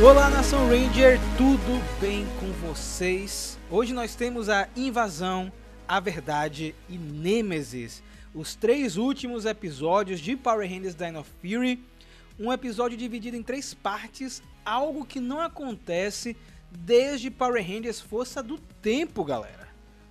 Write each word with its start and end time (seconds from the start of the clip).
Olá, 0.00 0.30
Nação 0.30 0.68
Ranger, 0.68 1.18
tudo 1.36 2.00
bem 2.00 2.24
com 2.38 2.52
vocês? 2.68 3.58
Hoje 3.68 3.92
nós 3.92 4.14
temos 4.14 4.48
a 4.48 4.68
Invasão, 4.76 5.52
a 5.88 5.98
Verdade 5.98 6.72
e 6.88 6.96
Nemesis, 6.96 8.00
os 8.32 8.54
três 8.54 8.96
últimos 8.96 9.44
episódios 9.44 10.20
de 10.20 10.36
Power 10.36 10.70
Rangers 10.70 10.94
Dino 10.94 11.24
Fury. 11.24 11.82
Um 12.38 12.52
episódio 12.52 12.96
dividido 12.96 13.36
em 13.36 13.42
três 13.42 13.74
partes, 13.74 14.40
algo 14.64 15.04
que 15.04 15.18
não 15.18 15.40
acontece 15.40 16.36
desde 16.70 17.28
Power 17.28 17.60
Rangers 17.60 18.00
Força 18.00 18.40
do 18.40 18.56
Tempo, 18.80 19.24
galera. 19.24 19.67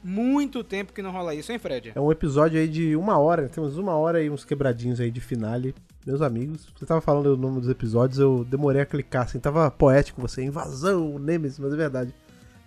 Muito 0.07 0.63
tempo 0.63 0.93
que 0.93 1.01
não 1.01 1.11
rola 1.11 1.35
isso, 1.35 1.51
hein, 1.51 1.59
Fred? 1.59 1.91
É 1.93 1.99
um 1.99 2.09
episódio 2.09 2.57
aí 2.57 2.65
de 2.65 2.95
uma 2.95 3.17
hora, 3.17 3.49
temos 3.49 3.77
uma 3.77 3.93
hora 3.97 4.23
e 4.23 4.29
uns 4.29 4.45
quebradinhos 4.45 5.01
aí 5.01 5.11
de 5.11 5.19
finale. 5.19 5.75
Meus 6.05 6.21
amigos, 6.21 6.65
você 6.73 6.85
tava 6.85 7.01
falando 7.01 7.33
o 7.33 7.35
nome 7.35 7.59
dos 7.59 7.67
episódios, 7.67 8.17
eu 8.17 8.45
demorei 8.49 8.81
a 8.81 8.85
clicar, 8.85 9.23
assim, 9.23 9.37
tava 9.37 9.69
poético 9.69 10.21
você, 10.21 10.41
invasão, 10.41 11.19
Nemesis, 11.19 11.59
mas 11.59 11.73
é 11.73 11.75
verdade. 11.75 12.15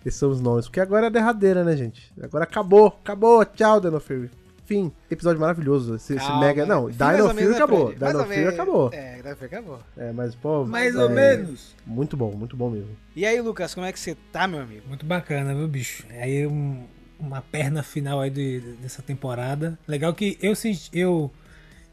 Esses 0.05 0.19
são 0.19 0.29
os 0.29 0.39
nomes, 0.39 0.67
porque 0.67 0.79
agora 0.79 1.05
é 1.05 1.07
a 1.07 1.11
derradeira, 1.11 1.63
né, 1.63 1.75
gente? 1.75 2.13
Agora 2.21 2.43
acabou, 2.43 2.95
acabou, 3.03 3.43
tchau, 3.43 3.81
Dino 3.81 3.99
Fury. 3.99 4.29
Fim, 4.63 4.91
episódio 5.09 5.41
maravilhoso, 5.41 5.95
esse, 5.95 6.17
esse 6.17 6.39
mega... 6.39 6.63
Não, 6.63 6.89
fim 6.89 6.93
Dino 6.93 7.29
Fury 7.29 7.45
né, 7.47 7.55
acabou, 7.55 7.87
Fred? 7.87 8.05
Dino 8.05 8.23
Fury 8.25 8.45
acabou. 8.45 8.89
É, 8.93 9.15
Dino 9.15 9.35
Fury 9.35 9.45
acabou. 9.45 9.79
É, 9.97 10.11
mas, 10.11 10.35
pô... 10.35 10.63
Mais 10.65 10.93
é, 10.93 11.03
ou 11.03 11.09
menos. 11.09 11.75
Muito 11.87 12.15
bom, 12.15 12.33
muito 12.33 12.55
bom 12.55 12.69
mesmo. 12.69 12.95
E 13.15 13.25
aí, 13.25 13.41
Lucas, 13.41 13.73
como 13.73 13.87
é 13.87 13.91
que 13.91 13.99
você 13.99 14.15
tá, 14.31 14.47
meu 14.47 14.61
amigo? 14.61 14.87
Muito 14.87 15.07
bacana, 15.07 15.55
viu, 15.55 15.67
bicho? 15.67 16.05
Aí 16.11 16.45
um- 16.45 16.85
uma 17.21 17.41
perna 17.41 17.83
final 17.83 18.19
aí 18.19 18.29
de- 18.29 18.59
dessa 18.81 19.01
temporada. 19.01 19.77
Legal 19.87 20.13
que 20.13 20.37
eu. 20.41 20.53
Eu, 20.91 21.31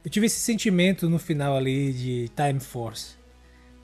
eu 0.04 0.10
tive 0.10 0.26
esse 0.26 0.40
sentimento 0.40 1.08
no 1.08 1.18
final 1.18 1.56
ali 1.56 1.92
de 1.92 2.30
Time 2.34 2.60
Force. 2.60 3.16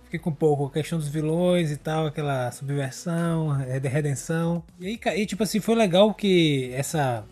Fiquei 0.04 0.18
com 0.18 0.30
um 0.30 0.34
pouco 0.34 0.66
a 0.66 0.70
questão 0.70 0.98
dos 0.98 1.08
vilões 1.08 1.70
e 1.70 1.76
tal, 1.76 2.06
aquela 2.06 2.50
subversão, 2.52 3.56
de 3.80 3.88
redenção. 3.88 4.62
E 4.80 4.86
aí, 4.86 5.00
e, 5.20 5.26
tipo 5.26 5.42
assim, 5.42 5.60
foi 5.60 5.74
legal 5.74 6.14
que 6.14 6.70
essa. 6.72 7.24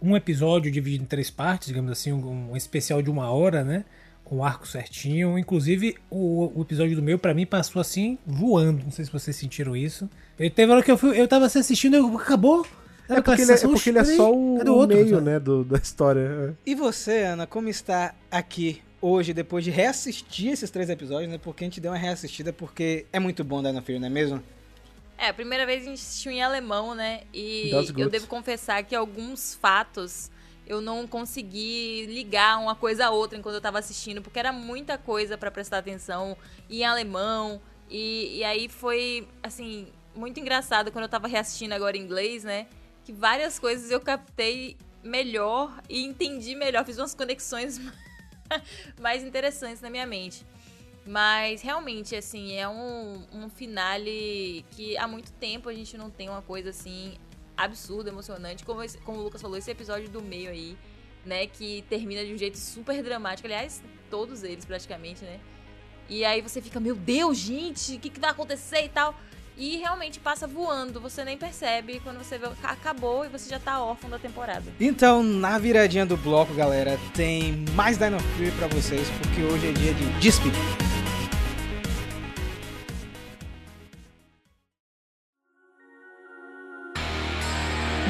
Um 0.00 0.14
episódio 0.14 0.70
dividido 0.70 1.04
em 1.04 1.06
três 1.06 1.30
partes, 1.30 1.68
digamos 1.68 1.90
assim, 1.90 2.12
um, 2.12 2.52
um 2.52 2.56
especial 2.56 3.00
de 3.00 3.10
uma 3.10 3.30
hora, 3.30 3.64
né? 3.64 3.84
Com 4.22 4.36
o 4.36 4.44
arco 4.44 4.66
certinho. 4.68 5.38
Inclusive, 5.38 5.96
o, 6.10 6.52
o 6.54 6.62
episódio 6.62 6.94
do 6.94 7.02
meu, 7.02 7.18
pra 7.18 7.32
mim, 7.32 7.46
passou 7.46 7.80
assim, 7.80 8.18
voando. 8.26 8.84
Não 8.84 8.90
sei 8.90 9.06
se 9.06 9.10
vocês 9.10 9.34
sentiram 9.34 9.74
isso. 9.74 10.08
Eu 10.38 10.50
teve 10.50 10.70
hora 10.70 10.82
que 10.82 10.90
eu, 10.90 10.98
fui, 10.98 11.18
eu 11.18 11.26
tava 11.26 11.46
assistindo, 11.46 11.96
eu 11.96 12.18
acabou. 12.18 12.66
É 13.08 13.20
porque, 13.20 13.42
ele 13.42 13.52
é, 13.52 13.54
é 13.54 13.58
porque 13.58 13.90
ele 13.90 13.98
é 13.98 14.04
só 14.04 14.32
o, 14.32 14.54
outro, 14.72 14.96
meio, 14.96 15.20
né, 15.20 15.38
do- 15.38 15.64
da 15.64 15.76
história. 15.76 16.56
E 16.64 16.74
você, 16.74 17.22
Ana, 17.24 17.46
como 17.46 17.68
está 17.68 18.14
aqui 18.30 18.82
hoje, 19.00 19.34
depois 19.34 19.62
de 19.62 19.70
reassistir 19.70 20.52
esses 20.52 20.70
três 20.70 20.88
episódios, 20.88 21.30
né? 21.30 21.38
Porque 21.38 21.64
a 21.64 21.66
gente 21.66 21.80
deu 21.80 21.92
uma 21.92 21.98
reassistida, 21.98 22.52
porque 22.52 23.04
é 23.12 23.18
muito 23.18 23.44
bom 23.44 23.62
Dino 23.62 23.82
Fury, 23.82 23.98
não 23.98 24.06
é 24.06 24.10
mesmo? 24.10 24.42
É, 25.18 25.28
a 25.28 25.34
primeira 25.34 25.66
vez 25.66 25.82
a 25.82 25.90
gente 25.90 26.00
assistiu 26.00 26.32
em 26.32 26.42
alemão, 26.42 26.94
né? 26.94 27.20
E 27.32 27.70
eu 27.96 28.08
devo 28.08 28.26
confessar 28.26 28.82
que 28.82 28.94
alguns 28.94 29.54
fatos 29.54 30.30
eu 30.66 30.80
não 30.80 31.06
consegui 31.06 32.06
ligar 32.06 32.58
uma 32.58 32.74
coisa 32.74 33.06
a 33.06 33.10
outra 33.10 33.38
enquanto 33.38 33.56
eu 33.56 33.60
tava 33.60 33.78
assistindo, 33.78 34.22
porque 34.22 34.38
era 34.38 34.52
muita 34.52 34.96
coisa 34.96 35.36
pra 35.36 35.50
prestar 35.50 35.78
atenção 35.78 36.36
em 36.70 36.84
alemão. 36.84 37.60
E, 37.90 38.38
e 38.38 38.44
aí 38.44 38.68
foi, 38.68 39.28
assim, 39.42 39.88
muito 40.16 40.40
engraçado 40.40 40.90
quando 40.90 41.04
eu 41.04 41.08
tava 41.08 41.28
reassistindo 41.28 41.74
agora 41.74 41.96
em 41.96 42.00
inglês, 42.00 42.42
né? 42.42 42.66
Que 43.04 43.12
várias 43.12 43.58
coisas 43.58 43.90
eu 43.90 44.00
captei 44.00 44.76
melhor 45.02 45.82
e 45.88 46.02
entendi 46.04 46.54
melhor, 46.54 46.84
fiz 46.84 46.96
umas 46.98 47.14
conexões 47.14 47.78
mais 49.00 49.22
interessantes 49.22 49.80
na 49.80 49.90
minha 49.90 50.06
mente. 50.06 50.44
Mas 51.06 51.60
realmente, 51.60 52.16
assim, 52.16 52.54
é 52.54 52.66
um, 52.66 53.22
um 53.30 53.50
finale 53.50 54.64
que 54.70 54.96
há 54.96 55.06
muito 55.06 55.30
tempo 55.32 55.68
a 55.68 55.74
gente 55.74 55.98
não 55.98 56.08
tem 56.10 56.30
uma 56.30 56.40
coisa 56.40 56.70
assim 56.70 57.14
absurda, 57.56 58.08
emocionante. 58.08 58.64
Como, 58.64 58.82
esse- 58.82 58.96
como 58.98 59.18
o 59.20 59.22
Lucas 59.22 59.42
falou, 59.42 59.56
esse 59.58 59.70
episódio 59.70 60.08
do 60.08 60.22
meio 60.22 60.50
aí, 60.50 60.78
né? 61.26 61.46
Que 61.46 61.82
termina 61.90 62.24
de 62.24 62.32
um 62.32 62.38
jeito 62.38 62.56
super 62.56 63.02
dramático. 63.02 63.46
Aliás, 63.46 63.82
todos 64.08 64.42
eles 64.42 64.64
praticamente, 64.64 65.22
né? 65.24 65.38
E 66.08 66.24
aí 66.24 66.40
você 66.40 66.62
fica, 66.62 66.80
meu 66.80 66.94
Deus, 66.96 67.36
gente, 67.36 67.96
o 67.96 68.00
que, 68.00 68.08
que 68.08 68.18
vai 68.20 68.30
acontecer 68.30 68.84
e 68.84 68.88
tal. 68.88 69.14
E 69.56 69.76
realmente 69.76 70.18
passa 70.18 70.48
voando, 70.48 71.00
você 71.00 71.24
nem 71.24 71.38
percebe 71.38 72.00
quando 72.02 72.18
você 72.18 72.36
vê 72.36 72.48
acabou 72.64 73.24
e 73.24 73.28
você 73.28 73.48
já 73.48 73.60
tá 73.60 73.80
órfão 73.80 74.10
da 74.10 74.18
temporada. 74.18 74.64
Então, 74.80 75.22
na 75.22 75.56
viradinha 75.58 76.04
do 76.04 76.16
bloco, 76.16 76.52
galera, 76.54 76.98
tem 77.14 77.64
mais 77.72 77.96
Dino 77.96 78.18
Fury 78.18 78.50
pra 78.52 78.66
vocês, 78.66 79.08
porque 79.10 79.42
hoje 79.42 79.68
é 79.68 79.72
dia 79.72 79.94
de 79.94 80.04
despedir. 80.18 80.60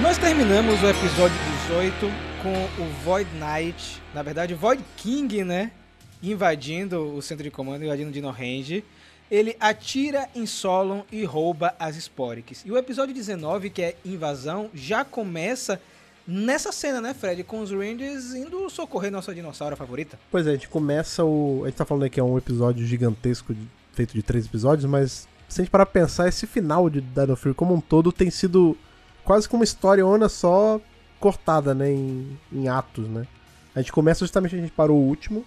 Nós 0.01 0.17
terminamos 0.17 0.83
o 0.83 0.87
episódio 0.87 1.37
18 1.69 2.11
com 2.43 2.83
o 2.83 2.87
Void 3.05 3.29
Knight, 3.35 4.01
na 4.15 4.23
verdade, 4.23 4.55
Void 4.55 4.83
King, 4.97 5.45
né? 5.45 5.73
Invadindo 6.23 7.15
o 7.15 7.21
centro 7.21 7.45
de 7.45 7.51
comando, 7.51 7.85
invadindo 7.85 8.09
o 8.09 8.13
Dino 8.13 8.31
Range. 8.31 8.83
Ele 9.31 9.57
atira 9.59 10.29
em 10.35 10.47
Solon 10.47 11.03
e 11.11 11.25
rouba 11.25 11.75
as 11.79 11.97
Sporix. 11.97 12.63
E 12.65 12.71
o 12.71 12.77
episódio 12.77 13.15
19, 13.15 13.71
que 13.71 13.83
é 13.83 13.97
Invasão, 14.05 14.71
já 14.75 15.05
começa 15.05 15.81
nessa 16.27 16.71
cena, 16.73 17.01
né, 17.01 17.15
Fred? 17.15 17.43
Com 17.45 17.61
os 17.61 17.71
Rangers 17.71 18.35
indo 18.35 18.69
socorrer 18.71 19.11
nossa 19.11 19.35
dinossauro 19.35 19.77
favorita. 19.77 20.19
Pois 20.31 20.47
é, 20.47 20.51
a 20.51 20.55
gente 20.55 20.69
começa 20.69 21.25
o. 21.25 21.63
A 21.65 21.69
gente 21.69 21.77
tá 21.77 21.85
falando 21.85 22.05
aí 22.05 22.11
que 22.11 22.21
é 22.21 22.23
um 22.25 22.39
episódio 22.39 22.87
gigantesco, 22.87 23.55
de- 23.55 23.67
feito 23.93 24.13
de 24.15 24.23
três 24.23 24.47
episódios, 24.47 24.85
mas 24.91 25.27
se 25.49 25.61
a 25.61 25.65
gente 25.65 25.71
parar 25.71 25.87
pra 25.87 26.01
pensar, 26.03 26.29
esse 26.29 26.47
final 26.47 26.89
de 26.91 27.01
Dino 27.01 27.37
Fury 27.37 27.55
como 27.55 27.75
um 27.75 27.81
todo 27.81 28.11
tem 28.13 28.31
sido 28.31 28.77
quase 29.25 29.49
como 29.49 29.61
uma 29.61 29.65
historiona 29.65 30.29
só 30.29 30.81
cortada, 31.21 31.75
né, 31.75 31.91
em, 31.91 32.39
em 32.53 32.69
atos, 32.69 33.09
né? 33.09 33.27
A 33.75 33.81
gente 33.81 33.93
começa 33.93 34.21
justamente, 34.25 34.55
a 34.55 34.59
gente 34.59 34.73
parou 34.73 34.99
o 34.99 35.07
último, 35.07 35.45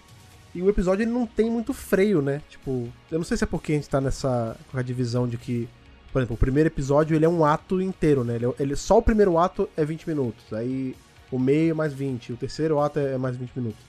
e 0.58 0.62
o 0.62 0.68
episódio 0.68 1.02
ele 1.04 1.10
não 1.10 1.26
tem 1.26 1.50
muito 1.50 1.72
freio, 1.72 2.20
né? 2.22 2.42
Tipo, 2.48 2.88
eu 3.10 3.18
não 3.18 3.24
sei 3.24 3.36
se 3.36 3.44
é 3.44 3.46
porque 3.46 3.72
a 3.72 3.74
gente 3.76 3.88
tá 3.88 4.00
nessa 4.00 4.56
com 4.70 4.78
a 4.78 4.82
divisão 4.82 5.26
de 5.28 5.36
que, 5.38 5.68
por 6.12 6.20
exemplo, 6.20 6.34
o 6.34 6.38
primeiro 6.38 6.68
episódio 6.68 7.14
ele 7.14 7.24
é 7.24 7.28
um 7.28 7.44
ato 7.44 7.80
inteiro, 7.80 8.24
né? 8.24 8.36
Ele, 8.36 8.46
é- 8.46 8.54
ele- 8.60 8.76
só 8.76 8.98
o 8.98 9.02
primeiro 9.02 9.38
ato 9.38 9.68
é 9.76 9.84
20 9.84 10.06
minutos, 10.08 10.52
aí 10.52 10.94
o 11.30 11.38
meio 11.38 11.70
é 11.70 11.74
mais 11.74 11.92
20, 11.92 12.32
o 12.32 12.36
terceiro 12.36 12.78
ato 12.80 12.98
é 12.98 13.16
mais 13.18 13.36
20 13.36 13.50
minutos. 13.56 13.80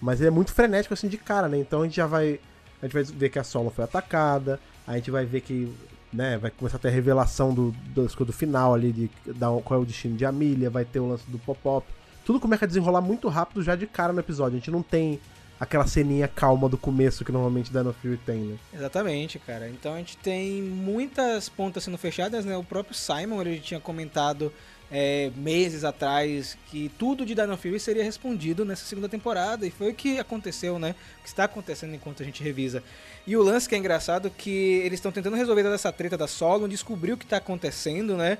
Mas 0.00 0.20
ele 0.20 0.28
é 0.28 0.30
muito 0.30 0.52
frenético 0.52 0.94
assim 0.94 1.08
de 1.08 1.18
cara, 1.18 1.48
né? 1.48 1.58
Então 1.58 1.82
a 1.82 1.84
gente 1.84 1.96
já 1.96 2.06
vai. 2.06 2.38
A 2.80 2.86
gente 2.86 2.94
vai 2.94 3.02
ver 3.02 3.28
que 3.30 3.38
a 3.38 3.42
Solo 3.44 3.70
foi 3.70 3.84
atacada, 3.84 4.60
a 4.86 4.94
gente 4.96 5.10
vai 5.10 5.24
ver 5.26 5.40
que. 5.40 5.72
Né, 6.10 6.38
vai 6.38 6.50
começar 6.50 6.78
a 6.78 6.80
ter 6.80 6.88
a 6.88 6.90
revelação 6.90 7.52
do, 7.52 7.70
do, 7.94 8.06
do 8.06 8.32
final 8.32 8.72
ali, 8.72 8.92
de 8.92 9.10
da, 9.34 9.48
qual 9.62 9.78
é 9.78 9.82
o 9.82 9.84
destino 9.84 10.16
de 10.16 10.24
Amelia, 10.24 10.70
vai 10.70 10.82
ter 10.82 11.00
o 11.00 11.08
lance 11.08 11.24
do 11.28 11.38
pop-up. 11.38 11.86
Tudo 12.24 12.40
começa 12.40 12.64
a 12.64 12.68
desenrolar 12.68 13.02
muito 13.02 13.28
rápido 13.28 13.62
já 13.62 13.76
de 13.76 13.86
cara 13.86 14.10
no 14.10 14.20
episódio. 14.20 14.56
A 14.56 14.58
gente 14.58 14.70
não 14.70 14.82
tem 14.82 15.20
aquela 15.60 15.86
ceninha 15.86 16.28
calma 16.28 16.68
do 16.68 16.78
começo 16.78 17.24
que 17.24 17.32
normalmente 17.32 17.70
Dino 17.70 17.92
Fury 17.92 18.18
tem, 18.18 18.38
né? 18.38 18.58
Exatamente, 18.72 19.38
cara. 19.38 19.68
Então 19.68 19.94
a 19.94 19.98
gente 19.98 20.16
tem 20.16 20.62
muitas 20.62 21.48
pontas 21.48 21.84
sendo 21.84 21.98
fechadas, 21.98 22.44
né? 22.44 22.56
O 22.56 22.64
próprio 22.64 22.94
Simon 22.94 23.40
ele 23.40 23.58
tinha 23.58 23.80
comentado 23.80 24.52
é, 24.90 25.30
meses 25.36 25.84
atrás 25.84 26.56
que 26.70 26.90
tudo 26.98 27.26
de 27.26 27.34
Dino 27.34 27.56
Fury 27.56 27.78
seria 27.80 28.04
respondido 28.04 28.64
nessa 28.64 28.84
segunda 28.84 29.08
temporada 29.08 29.66
e 29.66 29.70
foi 29.70 29.90
o 29.90 29.94
que 29.94 30.18
aconteceu, 30.18 30.78
né? 30.78 30.94
O 31.20 31.22
que 31.22 31.28
está 31.28 31.44
acontecendo 31.44 31.94
enquanto 31.94 32.22
a 32.22 32.26
gente 32.26 32.42
revisa. 32.42 32.82
E 33.26 33.36
o 33.36 33.42
lance 33.42 33.68
que 33.68 33.74
é 33.74 33.78
engraçado 33.78 34.28
é 34.28 34.30
que 34.30 34.80
eles 34.84 34.98
estão 34.98 35.12
tentando 35.12 35.36
resolver 35.36 35.62
toda 35.62 35.74
essa 35.74 35.92
treta 35.92 36.16
da 36.16 36.26
Solon, 36.26 36.68
descobrir 36.68 37.12
o 37.12 37.16
que 37.16 37.24
está 37.24 37.36
acontecendo, 37.36 38.16
né? 38.16 38.38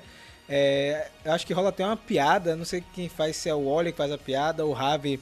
É, 0.51 1.09
acho 1.25 1.45
que 1.45 1.53
rola 1.53 1.69
até 1.69 1.85
uma 1.85 1.95
piada, 1.95 2.55
não 2.55 2.65
sei 2.65 2.83
quem 2.95 3.07
faz, 3.07 3.35
se 3.35 3.47
é 3.47 3.53
o 3.53 3.71
Wally 3.71 3.91
que 3.91 3.97
faz 3.99 4.11
a 4.11 4.17
piada 4.17 4.65
ou 4.65 4.71
o 4.71 4.73
Ravi, 4.73 5.19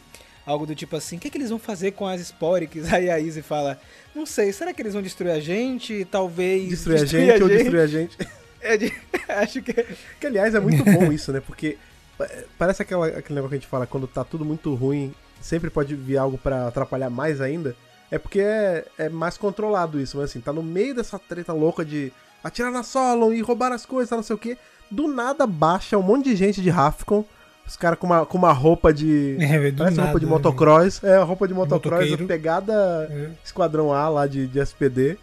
algo 0.48 0.66
do 0.66 0.74
tipo 0.74 0.96
assim, 0.96 1.18
o 1.18 1.20
que, 1.20 1.30
que 1.30 1.38
eles 1.38 1.50
vão 1.52 1.60
fazer 1.60 1.92
com 1.92 2.08
as 2.08 2.20
Sporix? 2.22 2.88
Aí 2.92 3.10
a 3.10 3.20
Izzy 3.20 3.42
fala, 3.44 3.80
não 4.16 4.26
sei, 4.26 4.52
será 4.52 4.74
que 4.74 4.82
eles 4.82 4.94
vão 4.94 5.02
destruir 5.04 5.32
a 5.32 5.40
gente? 5.40 6.06
Talvez 6.10 6.70
Destruir 6.70 7.02
a 7.02 7.06
gente 7.06 7.44
ou 7.44 7.50
destruir 7.50 7.82
a 7.82 7.88
gente. 7.88 8.18
É 8.60 8.76
de- 8.76 8.92
acho 9.30 9.62
que 9.62 9.72
Que, 10.20 10.26
aliás, 10.28 10.56
é 10.56 10.60
muito 10.60 10.84
bom 10.84 11.12
isso, 11.12 11.32
né? 11.32 11.40
Porque 11.40 11.78
pa- 12.18 12.28
parece 12.58 12.82
aquela, 12.82 13.06
aquele 13.06 13.36
negócio 13.36 13.50
que 13.50 13.56
a 13.56 13.60
gente 13.60 13.68
fala, 13.70 13.86
quando 13.86 14.08
tá 14.08 14.24
tudo 14.24 14.44
muito 14.44 14.74
ruim, 14.74 15.14
sempre 15.40 15.70
pode 15.70 15.94
vir 15.94 16.18
algo 16.18 16.40
pra 16.40 16.68
atrapalhar 16.68 17.10
mais 17.12 17.40
ainda. 17.40 17.76
É 18.10 18.18
porque 18.18 18.40
é, 18.40 18.84
é 18.98 19.10
mais 19.10 19.38
controlado 19.38 20.00
isso, 20.02 20.18
mas 20.18 20.32
assim, 20.32 20.42
tá 20.42 20.52
no 20.52 20.64
meio 20.64 20.96
dessa 20.96 21.20
treta 21.20 21.54
louca 21.54 21.86
de 21.86 22.12
atirar 22.44 22.72
na 22.72 22.82
Solon 22.82 23.32
e 23.32 23.42
roubar 23.42 23.72
as 23.72 23.86
coisas, 23.86 24.10
tá, 24.10 24.16
não 24.16 24.24
sei 24.24 24.36
o 24.36 24.40
quê. 24.40 24.58
Do 24.90 25.08
nada 25.08 25.46
baixa 25.46 25.96
um 25.98 26.02
monte 26.02 26.26
de 26.30 26.36
gente 26.36 26.60
de 26.62 26.70
Rafcon, 26.72 27.24
os 27.68 27.76
caras 27.76 28.00
com 28.00 28.08
uma, 28.08 28.26
com 28.26 28.38
uma 28.38 28.54
roupa 28.54 28.94
de. 28.94 29.38
É, 29.40 29.72
parece 29.72 29.98
nada, 29.98 30.04
roupa 30.04 30.20
de 30.20 30.26
né, 30.26 30.32
motocross. 30.32 31.04
É, 31.04 31.18
a 31.18 31.24
roupa 31.24 31.48
de 31.48 31.54
motocross, 31.54 32.00
Motoqueiro. 32.00 32.26
pegada 32.26 33.08
velho? 33.08 33.38
Esquadrão 33.44 33.94
A 33.94 34.08
lá 34.08 34.28
de, 34.28 34.48
de 34.48 34.60
SPD. 34.60 35.18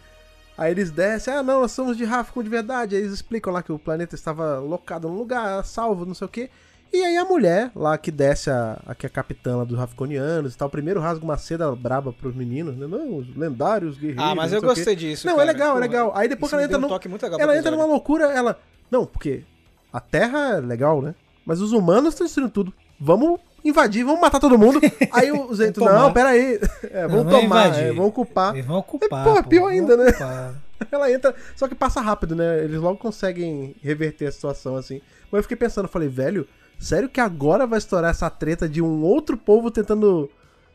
Aí 0.57 0.71
eles 0.71 0.89
descem, 0.89 1.33
ah 1.33 1.43
não, 1.43 1.61
nós 1.61 1.71
somos 1.71 1.97
de 1.97 2.05
Rafcon 2.05 2.43
de 2.43 2.49
verdade. 2.49 2.95
Aí 2.95 3.01
eles 3.01 3.13
explicam 3.13 3.51
lá 3.51 3.61
que 3.61 3.71
o 3.71 3.79
planeta 3.79 4.15
estava 4.15 4.59
locado 4.59 5.07
num 5.07 5.17
lugar, 5.17 5.65
salvo, 5.65 6.05
não 6.05 6.13
sei 6.13 6.25
o 6.25 6.29
quê. 6.29 6.49
E 6.93 7.03
aí 7.03 7.17
a 7.17 7.25
mulher, 7.25 7.71
lá 7.75 7.97
que 7.97 8.09
desce 8.09 8.49
a, 8.49 8.79
a 8.85 8.95
que 8.95 9.05
é 9.05 9.07
a 9.07 9.09
capitã 9.09 9.57
lá 9.57 9.63
dos 9.65 9.77
Rafconianos 9.77 10.53
e 10.53 10.57
tal, 10.57 10.69
primeiro 10.69 11.01
rasga 11.01 11.25
uma 11.25 11.37
seda 11.37 11.75
braba 11.75 12.13
pros 12.13 12.33
meninos, 12.33 12.77
né? 12.77 12.87
Não, 12.87 13.17
os 13.17 13.35
lendários 13.35 13.97
guerreiros. 13.97 14.23
Ah, 14.23 14.33
mas 14.33 14.53
eu 14.53 14.61
gostei 14.61 14.95
disso. 14.95 15.27
Não, 15.27 15.35
cara. 15.35 15.49
é 15.49 15.51
legal, 15.51 15.71
Pô, 15.73 15.77
é 15.77 15.81
legal. 15.81 16.11
Aí 16.15 16.29
depois 16.29 16.53
ela 16.53 16.63
entra 16.63 16.77
um 16.77 16.81
no, 16.81 16.87
toque 16.87 17.09
muito 17.09 17.23
legal 17.23 17.37
pro 17.37 17.49
ela 17.49 17.57
entra 17.57 17.71
numa 17.71 17.85
loucura, 17.85 18.31
ela. 18.31 18.57
Não, 18.89 19.05
porque 19.05 19.43
a 19.91 19.99
Terra 19.99 20.57
é 20.57 20.61
legal, 20.61 21.01
né? 21.01 21.15
Mas 21.45 21.61
os 21.61 21.71
humanos 21.71 22.13
estão 22.13 22.25
destruindo 22.25 22.51
tudo. 22.51 22.73
Vamos 22.99 23.39
invadir, 23.63 24.03
vamos 24.03 24.21
matar 24.21 24.39
todo 24.39 24.57
mundo. 24.57 24.79
Aí 25.11 25.31
o 25.31 25.49
tomar. 25.73 25.93
não, 25.93 26.13
pera 26.13 26.29
aí. 26.29 26.59
É, 26.91 27.07
vamos 27.07 27.25
não 27.25 27.31
é 27.37 27.41
tomar, 27.41 27.67
invadir. 27.67 27.83
é, 27.83 27.87
vamos 27.93 28.07
ocupar. 28.07 28.55
Eles 28.55 28.65
vão 28.65 28.77
ocupar. 28.77 29.23
pô, 29.23 29.43
pior 29.43 29.61
vão 29.61 29.69
ainda, 29.69 29.97
né? 29.97 30.09
ocupar. 30.09 30.55
Ela 30.91 31.11
entra, 31.11 31.33
só 31.55 31.67
que 31.67 31.75
passa 31.75 32.01
rápido, 32.01 32.35
né? 32.35 32.63
Eles 32.63 32.79
logo 32.79 32.97
conseguem 32.97 33.75
reverter 33.81 34.27
a 34.27 34.31
situação 34.31 34.75
assim. 34.75 35.01
Mas 35.31 35.39
eu 35.39 35.43
fiquei 35.43 35.57
pensando, 35.57 35.87
falei, 35.87 36.07
velho, 36.07 36.47
sério 36.77 37.09
que 37.09 37.19
agora 37.19 37.65
vai 37.65 37.77
estourar 37.77 38.11
essa 38.11 38.29
treta 38.29 38.67
de 38.67 38.81
um 38.81 39.01
outro 39.03 39.37
povo 39.37 39.71
tentando, 39.71 40.29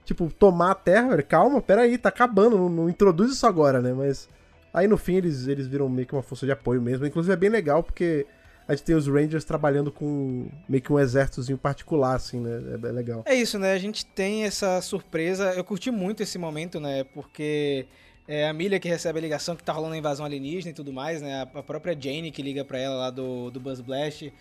tipo, 0.05 0.31
tomar 0.39 0.73
a 0.73 0.75
Terra, 0.75 1.11
velho? 1.11 1.27
Calma, 1.27 1.61
pera 1.61 1.83
aí, 1.83 1.99
tá 1.99 2.09
acabando, 2.09 2.57
não, 2.57 2.69
não 2.69 2.89
introduz 2.89 3.33
isso 3.33 3.47
agora, 3.47 3.81
né? 3.81 3.93
Mas 3.93 4.29
aí 4.73 4.89
no 4.89 4.97
fim 4.97 5.17
eles, 5.17 5.47
eles 5.47 5.67
viram 5.67 5.89
meio 5.89 6.07
que 6.07 6.15
uma 6.15 6.23
força 6.23 6.47
de 6.47 6.53
apoio 6.53 6.81
mesmo. 6.81 7.07
Inclusive 7.07 7.33
é 7.33 7.37
bem 7.37 7.51
legal 7.51 7.83
porque 7.83 8.27
a 8.71 8.77
gente 8.77 8.85
tem 8.85 8.95
os 8.95 9.09
Rangers 9.09 9.43
trabalhando 9.43 9.91
com 9.91 10.49
meio 10.69 10.81
que 10.81 10.93
um 10.93 10.99
exércitozinho 11.01 11.59
particular, 11.59 12.15
assim, 12.15 12.39
né? 12.39 12.79
É 12.81 12.93
legal. 12.93 13.25
É 13.27 13.35
isso, 13.35 13.59
né? 13.59 13.73
A 13.73 13.79
gente 13.79 14.07
tem 14.07 14.45
essa 14.45 14.81
surpresa. 14.81 15.53
Eu 15.55 15.65
curti 15.65 15.91
muito 15.91 16.23
esse 16.23 16.39
momento, 16.39 16.79
né? 16.79 17.03
Porque 17.03 17.87
é 18.29 18.49
a 18.49 18.53
Milha 18.53 18.79
que 18.79 18.89
recebe 18.89 19.19
a 19.19 19.23
ligação 19.23 19.57
que 19.57 19.65
tá 19.65 19.73
rolando 19.73 19.95
a 19.95 19.99
invasão 19.99 20.25
alienígena 20.25 20.71
e 20.71 20.73
tudo 20.73 20.93
mais, 20.93 21.21
né? 21.21 21.43
A 21.53 21.63
própria 21.65 21.99
Jane 22.01 22.31
que 22.31 22.43
liga 22.43 22.65
pra 22.65 22.79
ela 22.79 22.95
lá 22.95 23.11
do, 23.11 23.51
do 23.51 23.59
Buzz 23.59 23.81
Blast. 23.81 24.33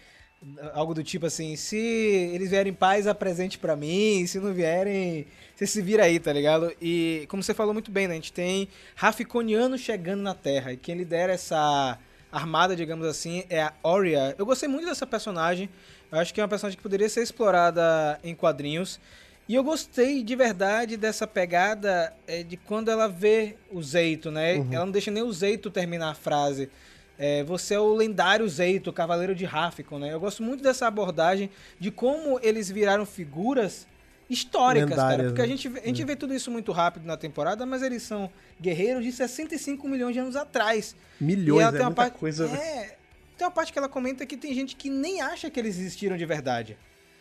Algo 0.73 0.93
do 0.93 1.03
tipo 1.03 1.25
assim, 1.25 1.55
se 1.55 1.75
eles 1.75 2.51
vierem 2.51 2.71
em 2.71 2.75
paz, 2.75 3.07
apresente 3.07 3.57
pra 3.57 3.75
mim, 3.75 4.27
se 4.27 4.39
não 4.39 4.53
vierem, 4.53 5.25
você 5.55 5.65
se 5.65 5.81
vira 5.81 6.03
aí, 6.03 6.19
tá 6.19 6.31
ligado? 6.31 6.71
E 6.79 7.25
como 7.29 7.41
você 7.41 7.55
falou 7.55 7.73
muito 7.73 7.89
bem, 7.89 8.07
né? 8.07 8.13
A 8.13 8.15
gente 8.15 8.31
tem 8.31 8.67
Raficoniano 8.95 9.75
chegando 9.75 10.21
na 10.21 10.35
Terra 10.35 10.71
e 10.71 10.77
quem 10.77 10.93
lidera 10.93 11.33
essa 11.33 11.97
armada, 12.31 12.75
digamos 12.75 13.07
assim, 13.07 13.43
é 13.49 13.61
a 13.61 13.73
Oria. 13.83 14.35
Eu 14.37 14.45
gostei 14.45 14.69
muito 14.69 14.85
dessa 14.85 15.05
personagem. 15.05 15.69
Eu 16.11 16.19
acho 16.19 16.33
que 16.33 16.39
é 16.39 16.43
uma 16.43 16.49
personagem 16.49 16.77
que 16.77 16.83
poderia 16.83 17.09
ser 17.09 17.21
explorada 17.21 18.19
em 18.23 18.33
quadrinhos. 18.33 18.99
E 19.47 19.55
eu 19.55 19.63
gostei 19.63 20.23
de 20.23 20.35
verdade 20.35 20.95
dessa 20.95 21.25
pegada 21.25 22.13
é, 22.27 22.43
de 22.43 22.55
quando 22.55 22.89
ela 22.89 23.07
vê 23.07 23.55
o 23.71 23.81
Zeito, 23.81 24.29
né? 24.29 24.57
Ela 24.71 24.85
não 24.85 24.91
deixa 24.91 25.09
nem 25.09 25.23
o 25.23 25.33
Zeito 25.33 25.71
terminar 25.71 26.11
a 26.11 26.13
frase. 26.13 26.69
É, 27.17 27.43
você 27.43 27.73
é 27.73 27.79
o 27.79 27.95
lendário 27.95 28.47
Zeito, 28.47 28.91
o 28.91 28.93
cavaleiro 28.93 29.33
de 29.33 29.45
Rafikon, 29.45 29.97
né? 29.99 30.13
Eu 30.13 30.19
gosto 30.19 30.43
muito 30.43 30.63
dessa 30.63 30.85
abordagem 30.87 31.49
de 31.79 31.89
como 31.89 32.39
eles 32.43 32.69
viraram 32.69 33.05
figuras 33.05 33.87
históricas, 34.29 34.89
cara. 34.95 35.01
Lendárias, 35.09 35.27
Porque 35.31 35.41
a 35.41 35.45
né? 35.45 35.49
gente, 35.51 35.69
vê- 35.69 35.79
a 35.79 35.85
gente 35.87 36.03
vê 36.05 36.15
tudo 36.15 36.33
isso 36.33 36.51
muito 36.51 36.71
rápido 36.71 37.05
na 37.05 37.17
temporada, 37.17 37.65
mas 37.65 37.81
eles 37.81 38.03
são 38.03 38.29
guerreiros 38.61 39.03
de 39.03 39.11
65 39.11 39.87
milhões 39.87 40.13
de 40.13 40.19
anos 40.19 40.35
atrás. 40.35 40.95
Milhões, 41.19 41.67
é 41.67 41.71
muita 41.71 41.91
parte, 41.91 42.17
coisa. 42.17 42.47
né? 42.47 42.57
É, 42.57 42.97
tem 43.37 43.45
uma 43.47 43.51
parte 43.51 43.71
que 43.73 43.79
ela 43.79 43.89
comenta 43.89 44.25
que 44.25 44.37
tem 44.37 44.53
gente 44.53 44.75
que 44.75 44.89
nem 44.89 45.21
acha 45.21 45.49
que 45.49 45.59
eles 45.59 45.77
existiram 45.79 46.15
de 46.17 46.25
verdade. 46.25 46.77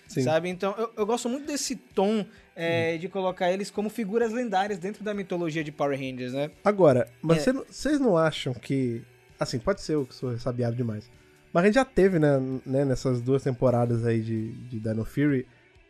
Sim. 0.06 0.22
Sabe? 0.22 0.48
Então, 0.48 0.74
eu, 0.78 0.90
eu 0.96 1.04
gosto 1.06 1.28
muito 1.28 1.46
desse 1.46 1.76
tom 1.76 2.24
é, 2.56 2.96
de 2.96 3.08
colocar 3.08 3.52
eles 3.52 3.70
como 3.70 3.90
figuras 3.90 4.32
lendárias 4.32 4.78
dentro 4.78 5.04
da 5.04 5.12
mitologia 5.12 5.62
de 5.62 5.70
Power 5.70 5.98
Rangers, 5.98 6.32
né? 6.32 6.50
Agora, 6.64 7.08
mas 7.20 7.46
É. 7.46 7.52
vocês 7.52 8.00
não 8.00 8.16
acham 8.16 8.54
que. 8.54 9.02
Assim, 9.38 9.58
pode 9.58 9.82
ser 9.82 9.94
eu 9.94 10.06
que 10.06 10.14
sou 10.14 10.36
sabiado 10.38 10.74
demais. 10.74 11.08
Mas 11.52 11.62
a 11.62 11.66
gente 11.66 11.74
já 11.76 11.84
teve, 11.84 12.18
né, 12.18 12.38
né, 12.66 12.84
nessas 12.84 13.20
duas 13.20 13.42
temporadas 13.42 14.04
aí 14.04 14.20
de, 14.20 14.52
de 14.52 14.80
Dino 14.80 15.04
Fury, 15.04 15.46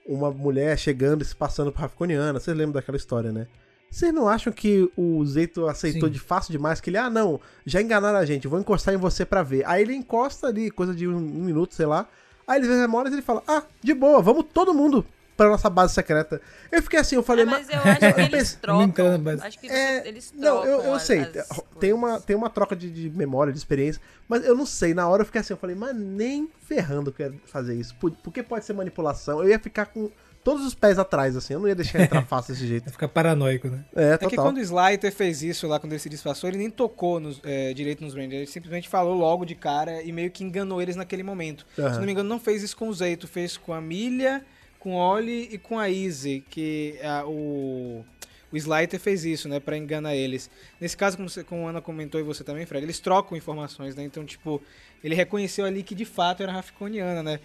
uma 0.09 0.31
mulher 0.31 0.77
chegando 0.79 1.23
e 1.23 1.25
se 1.25 1.37
passando 1.37 1.71
por 1.71 1.83
Rafconiana. 1.83 2.41
Vocês 2.41 2.57
lembram 2.57 2.73
daquela 2.73 2.97
história, 2.97 3.31
né? 3.31 3.47
Vocês 3.91 4.13
não 4.13 4.29
acham 4.29 4.53
que 4.53 4.91
o 4.97 5.25
Zeito 5.25 5.67
aceitou 5.67 6.09
Sim. 6.09 6.13
de 6.13 6.19
fácil 6.19 6.53
demais? 6.53 6.81
Que 6.81 6.91
ele, 6.91 6.99
ah, 6.99 7.09
não, 7.09 7.41
já 7.65 7.81
enganaram 7.81 8.19
a 8.19 8.25
gente, 8.25 8.49
vou 8.49 8.59
encostar 8.59 8.95
em 8.95 8.99
você 8.99 9.25
pra 9.25 9.43
ver. 9.43 9.67
Aí 9.67 9.83
ele 9.83 9.95
encosta 9.95 10.47
ali, 10.47 10.71
coisa 10.71 10.95
de 10.95 11.07
um, 11.07 11.17
um 11.17 11.45
minuto, 11.45 11.75
sei 11.75 11.87
lá. 11.87 12.07
Aí 12.47 12.59
ele 12.59 12.67
vê 12.67 12.75
as 12.75 12.81
memórias 12.81 13.13
e 13.13 13.17
ele 13.17 13.23
fala, 13.23 13.43
ah, 13.47 13.63
de 13.83 13.95
boa, 13.95 14.21
vamos 14.21 14.47
todo 14.53 14.75
mundo 14.75 15.05
pra 15.39 15.49
nossa 15.49 15.71
base 15.71 15.95
secreta. 15.95 16.39
Eu 16.71 16.83
fiquei 16.83 16.99
assim, 16.99 17.15
eu 17.15 17.23
falei, 17.23 17.45
Ah, 17.45 17.47
mas. 17.47 17.67
mas 17.69 17.77
eu 17.77 17.91
acho 17.93 18.15
que 18.15 18.21
eles 18.37 18.59
Não 18.67 18.91
trocam. 18.91 19.19
mas- 19.23 19.41
Acho 19.43 19.59
que 19.59 19.69
É, 19.71 20.07
eles 20.07 20.33
não, 20.37 20.43
trocam. 20.61 20.67
eu, 20.71 20.83
eu 20.83 20.95
as- 20.95 21.03
sei. 21.05 21.21
as 21.21 21.31
Tem 21.31 21.93
coisas. 21.93 21.97
uma, 21.97 22.21
tem 22.21 22.37
uma 22.37 22.51
troca 22.51 22.75
de, 22.77 22.91
de 22.91 23.09
memória, 23.09 23.53
de 23.53 23.59
experiência, 23.59 24.03
mas 24.29 24.45
eu 24.45 24.55
não 24.55 24.67
sei. 24.67 24.93
Na 24.93 25.09
hora 25.09 25.23
eu 25.23 25.27
fiquei 25.27 25.41
assim, 25.41 25.55
eu 25.55 25.57
falei, 25.57 25.75
mas 25.77 25.97
nem 25.97 26.51
ferrando 26.61 27.11
que 27.13 27.23
eu 27.23 27.33
ia 27.33 27.41
fazer 27.47 27.75
isso. 27.75 27.95
Por- 27.95 28.11
Porque 28.23 28.43
pode 28.43 28.65
ser 28.67 28.73
manipulação. 28.75 29.41
Eu 29.43 29.49
ia 29.49 29.59
ficar 29.59 29.87
com 29.87 30.11
todos 30.43 30.65
os 30.67 30.75
pés 30.75 30.99
atrás, 30.99 31.37
assim. 31.37 31.55
Eu 31.55 31.61
não 31.61 31.69
ia 31.69 31.75
deixar 31.75 32.01
entrar 32.01 32.23
fácil 32.27 32.55
desse 32.55 32.67
jeito. 32.67 32.85
Vai 32.85 32.93
ficar 32.93 33.09
paranoico, 33.09 33.69
né? 33.69 33.85
É, 33.95 34.13
É 34.15 34.19
que 34.19 34.31
total. 34.31 34.47
quando 34.47 34.57
o 34.57 34.61
Slyter 34.61 35.13
fez 35.13 35.43
isso 35.43 35.67
lá, 35.69 35.79
quando 35.79 35.93
ele 35.93 36.01
se 36.01 36.09
disfarçou, 36.09 36.49
ele 36.51 36.59
nem 36.59 36.69
tocou 36.71 37.21
nos, 37.21 37.41
é, 37.45 37.73
direito 37.75 38.03
nos 38.03 38.13
Rangers. 38.15 38.33
Ele 38.35 38.47
simplesmente 38.47 38.89
falou 38.89 39.15
logo 39.15 39.45
de 39.45 39.55
cara 39.55 40.03
e 40.03 40.11
meio 40.11 40.31
que 40.33 40.43
enganou 40.43 40.83
eles 40.83 40.97
naquele 40.97 41.23
momento. 41.23 41.65
Aham. 41.79 41.93
Se 41.93 41.99
não 42.01 42.07
me 42.07 42.13
engano, 42.13 42.29
não 42.29 42.41
fez 42.41 42.63
isso 42.63 42.77
com 42.77 42.89
o 42.89 42.93
Zeito, 42.95 43.29
fez 43.29 43.57
com 43.57 43.73
a 43.73 43.81
Milha, 43.81 44.45
com 44.79 44.95
o 44.95 44.99
Oli 44.99 45.49
e 45.53 45.59
com 45.59 45.79
a 45.79 45.89
Izzy, 45.89 46.45
que 46.49 46.99
a- 47.03 47.25
o, 47.27 48.05
o 48.53 48.57
Slyter 48.57 48.99
fez 49.01 49.25
isso, 49.25 49.49
né, 49.49 49.61
pra 49.61 49.77
enganar 49.77 50.15
eles. 50.15 50.51
Nesse 50.81 50.97
caso, 50.97 51.17
como, 51.17 51.29
você, 51.29 51.43
como 51.45 51.67
a 51.67 51.71
Ana 51.71 51.81
comentou 51.81 52.21
e 52.21 52.25
você 52.25 52.43
também, 52.45 52.65
Fred, 52.67 52.85
eles 52.85 53.01
trocam 53.01 53.37
informações, 53.37 53.95
né, 53.97 54.03
então, 54.05 54.25
tipo, 54.25 54.63
ele 55.03 55.15
reconheceu 55.15 55.65
ali 55.65 55.83
que 55.83 55.95
de 55.95 56.05
fato 56.05 56.43
era 56.43 56.53
Rafconiana, 56.53 57.23
né. 57.23 57.41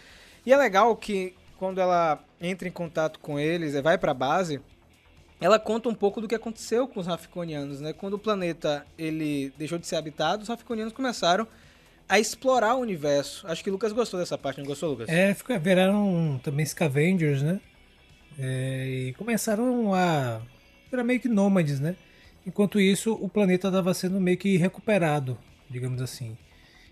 E 0.45 0.51
é 0.53 0.57
legal 0.57 0.95
que 0.95 1.33
quando 1.57 1.79
ela 1.79 2.23
entra 2.41 2.67
em 2.67 2.71
contato 2.71 3.19
com 3.19 3.39
eles, 3.39 3.73
vai 3.81 3.97
pra 3.97 4.13
base, 4.13 4.59
ela 5.39 5.59
conta 5.59 5.89
um 5.89 5.95
pouco 5.95 6.21
do 6.21 6.27
que 6.27 6.35
aconteceu 6.35 6.87
com 6.87 6.99
os 6.99 7.07
Rafconianos, 7.07 7.81
né? 7.81 7.91
Quando 7.93 8.13
o 8.13 8.19
planeta 8.19 8.85
ele 8.97 9.53
deixou 9.57 9.77
de 9.77 9.85
ser 9.87 9.95
habitado, 9.97 10.43
os 10.43 10.49
Rafconianos 10.49 10.93
começaram 10.93 11.47
a 12.13 12.19
explorar 12.19 12.75
o 12.75 12.79
universo. 12.79 13.43
Acho 13.47 13.63
que 13.63 13.71
o 13.71 13.73
Lucas 13.73 13.91
gostou 13.91 14.19
dessa 14.19 14.37
parte, 14.37 14.59
não 14.59 14.67
gostou, 14.67 14.91
Lucas? 14.91 15.09
É, 15.09 15.35
viraram 15.57 16.39
também 16.43 16.63
Scavengers, 16.63 17.41
né? 17.41 17.59
É, 18.37 18.87
e 18.87 19.13
começaram 19.13 19.95
a 19.95 20.39
virar 20.91 21.03
meio 21.03 21.19
que 21.19 21.27
nômades, 21.27 21.79
né? 21.79 21.95
Enquanto 22.45 22.79
isso, 22.79 23.13
o 23.13 23.27
planeta 23.27 23.67
estava 23.67 23.91
sendo 23.95 24.21
meio 24.21 24.37
que 24.37 24.57
recuperado, 24.57 25.39
digamos 25.67 26.03
assim. 26.03 26.37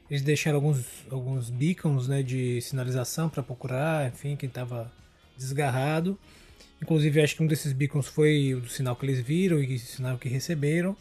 Eles 0.10 0.24
deixaram 0.24 0.58
alguns, 0.58 1.06
alguns 1.12 1.52
beacons 1.52 2.08
né, 2.08 2.24
de 2.24 2.60
sinalização 2.60 3.30
para 3.30 3.44
procurar, 3.44 4.08
enfim, 4.08 4.36
quem 4.36 4.50
estava 4.50 4.92
desgarrado. 5.38 6.18
Inclusive, 6.82 7.22
acho 7.22 7.36
que 7.36 7.44
um 7.44 7.48
desses 7.48 7.74
beacons 7.74 8.08
foi 8.08 8.56
o 8.56 8.68
sinal 8.68 8.96
que 8.96 9.06
eles 9.06 9.20
viram 9.20 9.62
e 9.62 9.76
o 9.76 9.80
sinal 9.80 10.18
que 10.18 10.28
receberam. 10.28 10.98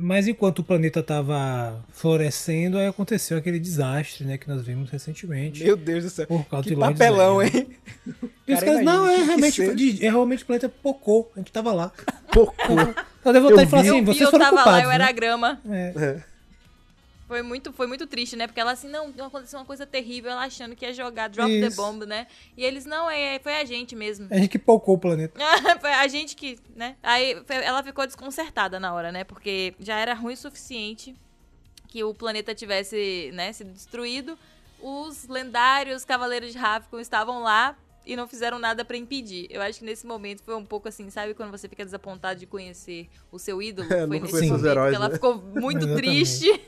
Mas 0.00 0.28
enquanto 0.28 0.60
o 0.60 0.64
planeta 0.64 1.00
estava 1.00 1.84
florescendo, 1.90 2.78
aí 2.78 2.86
aconteceu 2.86 3.36
aquele 3.36 3.58
desastre 3.58 4.24
né, 4.24 4.38
que 4.38 4.48
nós 4.48 4.62
vimos 4.64 4.90
recentemente. 4.90 5.64
Meu 5.64 5.76
Deus 5.76 6.04
do 6.04 6.10
céu. 6.10 6.26
Por 6.26 6.44
causa 6.46 6.62
Que 6.68 6.74
de 6.74 6.80
papelão, 6.80 7.40
Zed. 7.40 7.56
hein? 7.58 7.66
E 8.46 8.52
os 8.54 8.60
Cara, 8.60 8.66
caras, 8.72 8.84
não, 8.84 9.06
é 9.08 9.16
realmente, 9.24 9.74
de- 9.74 10.06
é 10.06 10.08
realmente 10.10 10.44
o 10.44 10.46
planeta 10.46 10.68
Pocô. 10.68 11.28
A 11.34 11.40
gente 11.40 11.50
tava 11.52 11.72
lá. 11.72 11.92
Pouco. 12.32 12.54
Eu 13.24 13.32
devo 13.32 13.48
voltar 13.48 13.62
Eu 13.62 13.66
e 13.66 13.70
falar 13.70 13.82
vi. 13.82 13.88
assim, 13.88 13.98
eu 13.98 14.04
vi, 14.04 14.06
vocês 14.06 14.20
eu 14.22 14.30
foram 14.30 14.44
tava 14.44 14.70
lá, 14.70 14.82
eu 14.82 14.90
era 14.90 15.04
né? 15.04 15.10
a 15.10 15.12
grama. 15.12 15.60
É. 15.68 16.22
Foi 17.28 17.42
muito, 17.42 17.74
foi 17.74 17.86
muito 17.86 18.06
triste, 18.06 18.34
né? 18.36 18.46
Porque 18.46 18.58
ela 18.58 18.72
assim, 18.72 18.88
não, 18.88 19.12
aconteceu 19.26 19.58
uma 19.58 19.66
coisa 19.66 19.86
terrível, 19.86 20.30
ela 20.30 20.44
achando 20.44 20.74
que 20.74 20.86
ia 20.86 20.94
jogar 20.94 21.28
Drop 21.28 21.46
the 21.46 21.66
Isso. 21.66 21.76
Bomb, 21.76 22.06
né? 22.06 22.26
E 22.56 22.64
eles, 22.64 22.86
não, 22.86 23.10
é, 23.10 23.38
foi 23.38 23.54
a 23.54 23.66
gente 23.66 23.94
mesmo. 23.94 24.26
A 24.30 24.36
gente 24.36 24.48
que 24.48 24.58
pocou 24.58 24.94
o 24.94 24.98
planeta. 24.98 25.38
foi 25.78 25.92
a 25.92 26.08
gente 26.08 26.34
que, 26.34 26.58
né? 26.74 26.96
Aí 27.02 27.36
ela 27.62 27.82
ficou 27.82 28.06
desconcertada 28.06 28.80
na 28.80 28.94
hora, 28.94 29.12
né? 29.12 29.24
Porque 29.24 29.74
já 29.78 29.98
era 29.98 30.14
ruim 30.14 30.32
o 30.32 30.36
suficiente 30.38 31.14
que 31.86 32.02
o 32.02 32.14
planeta 32.14 32.54
tivesse, 32.54 33.30
né, 33.34 33.52
sido 33.52 33.72
destruído. 33.72 34.38
Os 34.80 35.28
lendários 35.28 36.06
Cavaleiros 36.06 36.52
de 36.52 36.58
Ravicon 36.58 37.00
estavam 37.00 37.42
lá 37.42 37.76
e 38.08 38.16
não 38.16 38.26
fizeram 38.26 38.58
nada 38.58 38.86
pra 38.86 38.96
impedir. 38.96 39.46
Eu 39.50 39.60
acho 39.60 39.80
que 39.80 39.84
nesse 39.84 40.06
momento 40.06 40.42
foi 40.42 40.56
um 40.56 40.64
pouco 40.64 40.88
assim, 40.88 41.10
sabe 41.10 41.34
quando 41.34 41.50
você 41.50 41.68
fica 41.68 41.84
desapontado 41.84 42.40
de 42.40 42.46
conhecer 42.46 43.06
o 43.30 43.38
seu 43.38 43.60
ídolo? 43.60 43.86
É, 43.98 44.06
foi 44.06 44.20
nesse 44.20 44.34
os 44.34 44.42
momento 44.42 44.66
heróis, 44.66 44.90
que 44.90 44.96
ela 44.96 45.08
né? 45.08 45.14
ficou 45.14 45.36
muito 45.36 45.86
triste. 45.96 46.46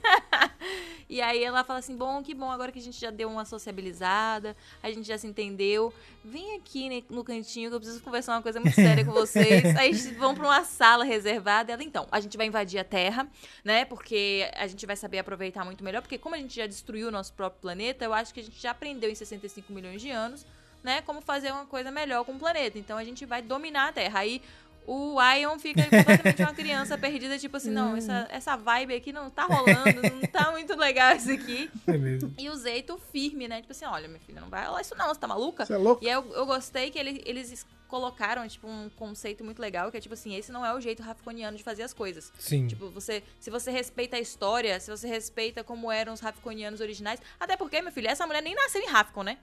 E 1.09 1.21
aí 1.21 1.43
ela 1.43 1.65
fala 1.65 1.81
assim: 1.81 1.97
bom, 1.97 2.23
que 2.23 2.33
bom, 2.33 2.49
agora 2.49 2.71
que 2.71 2.79
a 2.79 2.83
gente 2.83 2.99
já 3.01 3.11
deu 3.11 3.29
uma 3.29 3.45
sociabilizada, 3.45 4.57
a 4.81 4.89
gente 4.93 5.09
já 5.09 5.19
se 5.19 5.27
entendeu. 5.27 5.93
Vem 6.25 6.55
aqui 6.55 6.89
né, 6.89 7.03
no 7.11 7.25
cantinho 7.25 7.69
que 7.69 7.75
eu 7.75 7.81
preciso 7.81 8.01
conversar 8.01 8.33
uma 8.35 8.43
coisa 8.43 8.61
muito 8.61 8.77
séria 8.77 9.05
com 9.05 9.11
vocês. 9.11 9.77
aí 9.77 9.89
eles 9.89 10.17
vão 10.17 10.37
pra 10.37 10.45
uma 10.45 10.65
sala 10.65 11.05
reservada. 11.05 11.73
Ela, 11.73 11.83
então, 11.83 12.07
a 12.13 12.21
gente 12.21 12.37
vai 12.37 12.47
invadir 12.47 12.79
a 12.79 12.85
Terra, 12.85 13.29
né? 13.65 13.85
Porque 13.85 14.49
a 14.55 14.69
gente 14.69 14.87
vai 14.87 14.95
saber 14.95 15.19
aproveitar 15.19 15.65
muito 15.65 15.83
melhor. 15.83 16.01
Porque 16.01 16.17
como 16.17 16.37
a 16.37 16.39
gente 16.39 16.55
já 16.55 16.69
destruiu 16.69 17.09
o 17.09 17.11
nosso 17.11 17.33
próprio 17.33 17.61
planeta, 17.61 18.05
eu 18.05 18.15
acho 18.15 18.33
que 18.33 18.39
a 18.39 18.45
gente 18.45 18.63
já 18.63 18.71
aprendeu 18.71 19.11
em 19.11 19.15
65 19.17 19.73
milhões 19.73 20.01
de 20.01 20.11
anos, 20.11 20.47
né? 20.83 21.03
Como 21.03 21.21
fazer 21.21 21.53
uma 21.53 21.67
coisa 21.67 21.91
melhor 21.91 22.25
com 22.25 22.33
o 22.33 22.39
planeta. 22.39 22.79
Então 22.79 22.97
a 22.99 23.05
gente 23.05 23.25
vai 23.27 23.43
dominar 23.43 23.89
a 23.89 23.93
Terra. 23.93 24.21
Aí 24.21 24.41
o 24.87 25.19
Ion 25.23 25.59
fica 25.59 25.83
completamente 25.91 26.43
uma 26.43 26.55
criança 26.55 26.97
perdida, 26.99 27.39
tipo 27.39 27.57
assim, 27.57 27.71
não, 27.71 27.97
essa, 27.97 28.27
essa 28.31 28.57
vibe 28.57 28.95
aqui 28.95 29.13
não 29.13 29.31
tá 29.31 29.45
rolando, 29.45 30.03
não 30.03 30.21
tá 30.23 30.51
muito 30.51 30.75
legal 30.75 31.15
isso 31.15 31.31
aqui. 31.31 31.71
É 31.87 31.97
mesmo. 31.97 32.35
E 32.39 32.49
o 32.49 32.57
Zeito 32.57 32.99
firme, 33.13 33.47
né? 33.47 33.61
Tipo 33.61 33.73
assim, 33.73 33.85
olha, 33.85 34.09
minha 34.09 34.21
filha, 34.21 34.41
não 34.41 34.49
vai 34.49 34.65
rolar 34.67 34.81
isso 34.81 34.95
não, 34.97 35.07
você 35.09 35.21
tá 35.21 35.29
maluca? 35.29 35.65
Você 35.67 35.75
é 35.75 35.77
louco? 35.77 36.03
E 36.03 36.09
aí 36.09 36.15
eu, 36.15 36.33
eu 36.33 36.47
gostei 36.47 36.91
que 36.91 36.99
ele- 36.99 37.23
eles 37.25 37.65
colocaram, 37.87 38.47
tipo, 38.49 38.69
um 38.69 38.89
conceito 38.91 39.43
muito 39.45 39.61
legal, 39.61 39.91
que 39.91 39.97
é 39.97 40.01
tipo 40.01 40.15
assim, 40.15 40.35
esse 40.37 40.53
não 40.53 40.65
é 40.65 40.73
o 40.73 40.81
jeito 40.81 41.03
rafconiano 41.03 41.57
de 41.57 41.63
fazer 41.63 41.83
as 41.83 41.93
coisas. 41.93 42.33
Sim. 42.39 42.69
Tipo, 42.69 42.89
você, 42.89 43.21
se 43.41 43.51
você 43.51 43.71
respeita 43.73 44.17
a 44.17 44.21
história, 44.21 44.79
se 44.79 44.89
você 44.91 45.09
respeita 45.09 45.65
como 45.65 45.91
eram 45.91 46.13
os 46.13 46.21
Rafconianos 46.21 46.81
originais, 46.81 47.21
até 47.39 47.57
porque, 47.57 47.83
meu 47.83 47.91
filho, 47.93 48.07
essa 48.09 48.25
mulher 48.29 48.43
nem 48.43 48.55
nasceu 48.55 48.81
em 48.81 48.87
Rafcon, 48.87 49.25
né? 49.25 49.39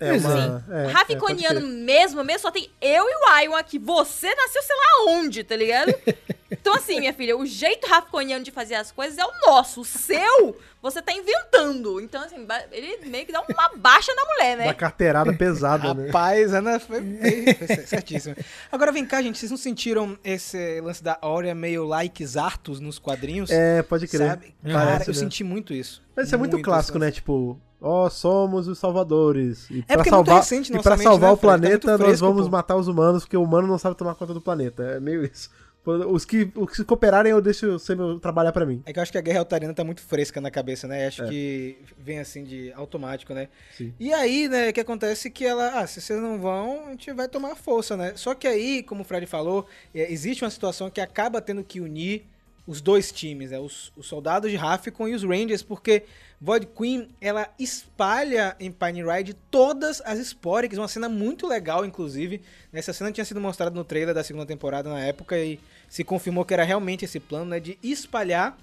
É 0.00 0.12
uma. 0.14 0.64
É, 0.70 0.84
é, 0.84 0.88
ser. 1.54 1.60
mesmo, 1.60 2.24
mesmo, 2.24 2.40
só 2.40 2.50
tem 2.50 2.68
eu 2.80 3.04
e 3.08 3.14
o 3.14 3.40
Ion 3.44 3.54
aqui. 3.56 3.78
Você 3.78 4.34
nasceu 4.34 4.62
sei 4.62 4.76
lá 4.76 5.12
onde, 5.12 5.44
tá 5.44 5.56
ligado? 5.56 5.94
Então, 6.54 6.74
assim, 6.74 7.00
minha 7.00 7.14
filha, 7.14 7.34
o 7.36 7.46
jeito 7.46 7.86
Rafconiano 7.86 8.44
de 8.44 8.50
fazer 8.50 8.74
as 8.74 8.92
coisas 8.92 9.16
é 9.18 9.24
o 9.24 9.30
nosso. 9.46 9.80
O 9.80 9.84
seu, 9.86 10.54
você 10.82 11.00
tá 11.00 11.10
inventando. 11.10 11.98
Então, 11.98 12.22
assim, 12.22 12.46
ele 12.70 13.06
meio 13.06 13.24
que 13.24 13.32
dá 13.32 13.40
uma 13.40 13.70
baixa 13.74 14.12
na 14.14 14.22
mulher, 14.26 14.58
Da 14.58 14.64
né? 14.66 14.74
carteirada 14.74 15.32
pesada, 15.32 15.94
né? 15.94 16.06
Rapaz, 16.06 16.52
Ana 16.52 16.78
foi, 16.78 17.00
foi- 17.00 17.54
foi 17.66 17.76
certíssimo. 17.86 18.36
Agora 18.70 18.92
vem 18.92 19.04
cá, 19.06 19.22
gente, 19.22 19.38
vocês 19.38 19.50
não 19.50 19.56
sentiram 19.58 20.16
esse 20.22 20.78
lance 20.82 21.02
da 21.02 21.16
Aurea 21.22 21.54
meio 21.54 21.84
like 21.86 22.24
Zartos 22.24 22.80
nos 22.80 22.98
quadrinhos? 22.98 23.50
É, 23.50 23.82
pode 23.82 24.06
crer. 24.06 24.28
Sabe? 24.28 24.54
É, 24.62 24.72
Cara, 24.72 24.90
parece, 24.92 25.10
eu 25.10 25.14
né? 25.14 25.20
senti 25.20 25.42
muito 25.42 25.72
isso. 25.72 26.02
Mas 26.14 26.26
isso 26.26 26.34
é 26.34 26.38
muito, 26.38 26.60
clássico, 26.60 26.98
isso. 26.98 27.04
né? 27.04 27.10
Tipo, 27.10 27.58
ó, 27.82 28.08
somos 28.08 28.68
os 28.68 28.78
salvadores. 28.78 29.68
E 29.70 29.82
pra 29.82 29.96
porque 29.96 30.08
é 30.08 30.12
salvar, 30.12 30.36
recente 30.36 30.72
e 30.72 30.82
pra 30.82 30.96
salvar 30.96 31.30
né, 31.30 31.34
o? 31.34 31.36
Tá 31.36 31.40
planeta, 31.40 31.88
muito 31.88 31.88
nós 31.88 32.08
fresco, 32.08 32.26
vamos 32.26 32.44
pô. 32.46 32.50
matar 32.52 32.76
os 32.76 32.88
humanos, 32.88 33.24
porque 33.24 33.36
o 33.36 33.42
humano 33.42 33.66
não 33.68 33.78
sabe 33.78 33.96
tomar 33.96 34.14
conta 34.14 34.32
do 34.32 34.40
planeta. 34.40 34.82
É 34.82 35.00
meio 35.00 35.24
isso. 35.24 35.50
Os 35.84 36.24
que, 36.24 36.48
os 36.54 36.76
que 36.76 36.84
cooperarem, 36.84 37.32
eu 37.32 37.42
deixo 37.42 37.72
você 37.72 37.92
meu- 37.96 38.20
trabalhar 38.20 38.52
pra 38.52 38.64
mim. 38.64 38.80
É 38.86 38.92
que 38.92 39.00
eu 39.00 39.02
acho 39.02 39.10
que 39.10 39.18
a 39.18 39.20
guerra 39.20 39.40
altariana 39.40 39.74
tá 39.74 39.82
muito 39.82 40.00
fresca 40.00 40.40
na 40.40 40.48
cabeça, 40.48 40.86
né? 40.86 41.08
Acho 41.08 41.24
É. 41.24 41.28
que 41.28 41.76
vem 41.98 42.20
assim 42.20 42.44
de 42.44 42.72
automático, 42.74 43.34
né? 43.34 43.48
Sim. 43.76 43.92
E 43.98 44.12
aí, 44.12 44.46
né, 44.48 44.68
o 44.68 44.72
que 44.72 44.78
acontece 44.78 45.26
é 45.26 45.30
que 45.32 45.44
ela, 45.44 45.80
ah, 45.80 45.86
se 45.88 46.00
vocês 46.00 46.20
não 46.22 46.38
vão, 46.38 46.86
a 46.86 46.90
gente 46.90 47.12
vai 47.12 47.26
tomar 47.26 47.56
força, 47.56 47.96
né? 47.96 48.12
Só 48.14 48.32
que 48.32 48.46
aí, 48.46 48.84
como 48.84 49.00
o 49.00 49.04
Fred 49.04 49.26
falou, 49.26 49.66
é, 49.92 50.12
existe 50.12 50.44
uma 50.44 50.50
situação 50.52 50.88
que 50.88 51.00
acaba 51.00 51.40
tendo 51.40 51.64
que 51.64 51.80
unir 51.80 52.26
os 52.66 52.80
dois 52.80 53.10
times, 53.10 53.50
né? 53.50 53.58
Os, 53.58 53.92
os 53.96 54.06
soldados 54.06 54.50
de 54.50 54.56
Rafficon 54.56 55.08
e 55.08 55.14
os 55.14 55.22
Rangers, 55.22 55.62
porque 55.62 56.04
Void 56.40 56.66
Queen, 56.66 57.08
ela 57.20 57.48
espalha 57.58 58.56
em 58.58 58.70
Pine 58.70 59.04
Ride 59.04 59.34
todas 59.50 60.00
as 60.04 60.18
Sporix, 60.18 60.76
uma 60.76 60.88
cena 60.88 61.08
muito 61.08 61.46
legal, 61.46 61.84
inclusive. 61.84 62.40
Essa 62.72 62.92
cena 62.92 63.12
tinha 63.12 63.24
sido 63.24 63.40
mostrada 63.40 63.74
no 63.74 63.84
trailer 63.84 64.14
da 64.14 64.24
segunda 64.24 64.46
temporada 64.46 64.88
na 64.90 65.00
época 65.00 65.38
e 65.38 65.58
se 65.88 66.02
confirmou 66.04 66.44
que 66.44 66.54
era 66.54 66.64
realmente 66.64 67.04
esse 67.04 67.20
plano, 67.20 67.46
né, 67.46 67.60
de 67.60 67.78
espalhar 67.82 68.56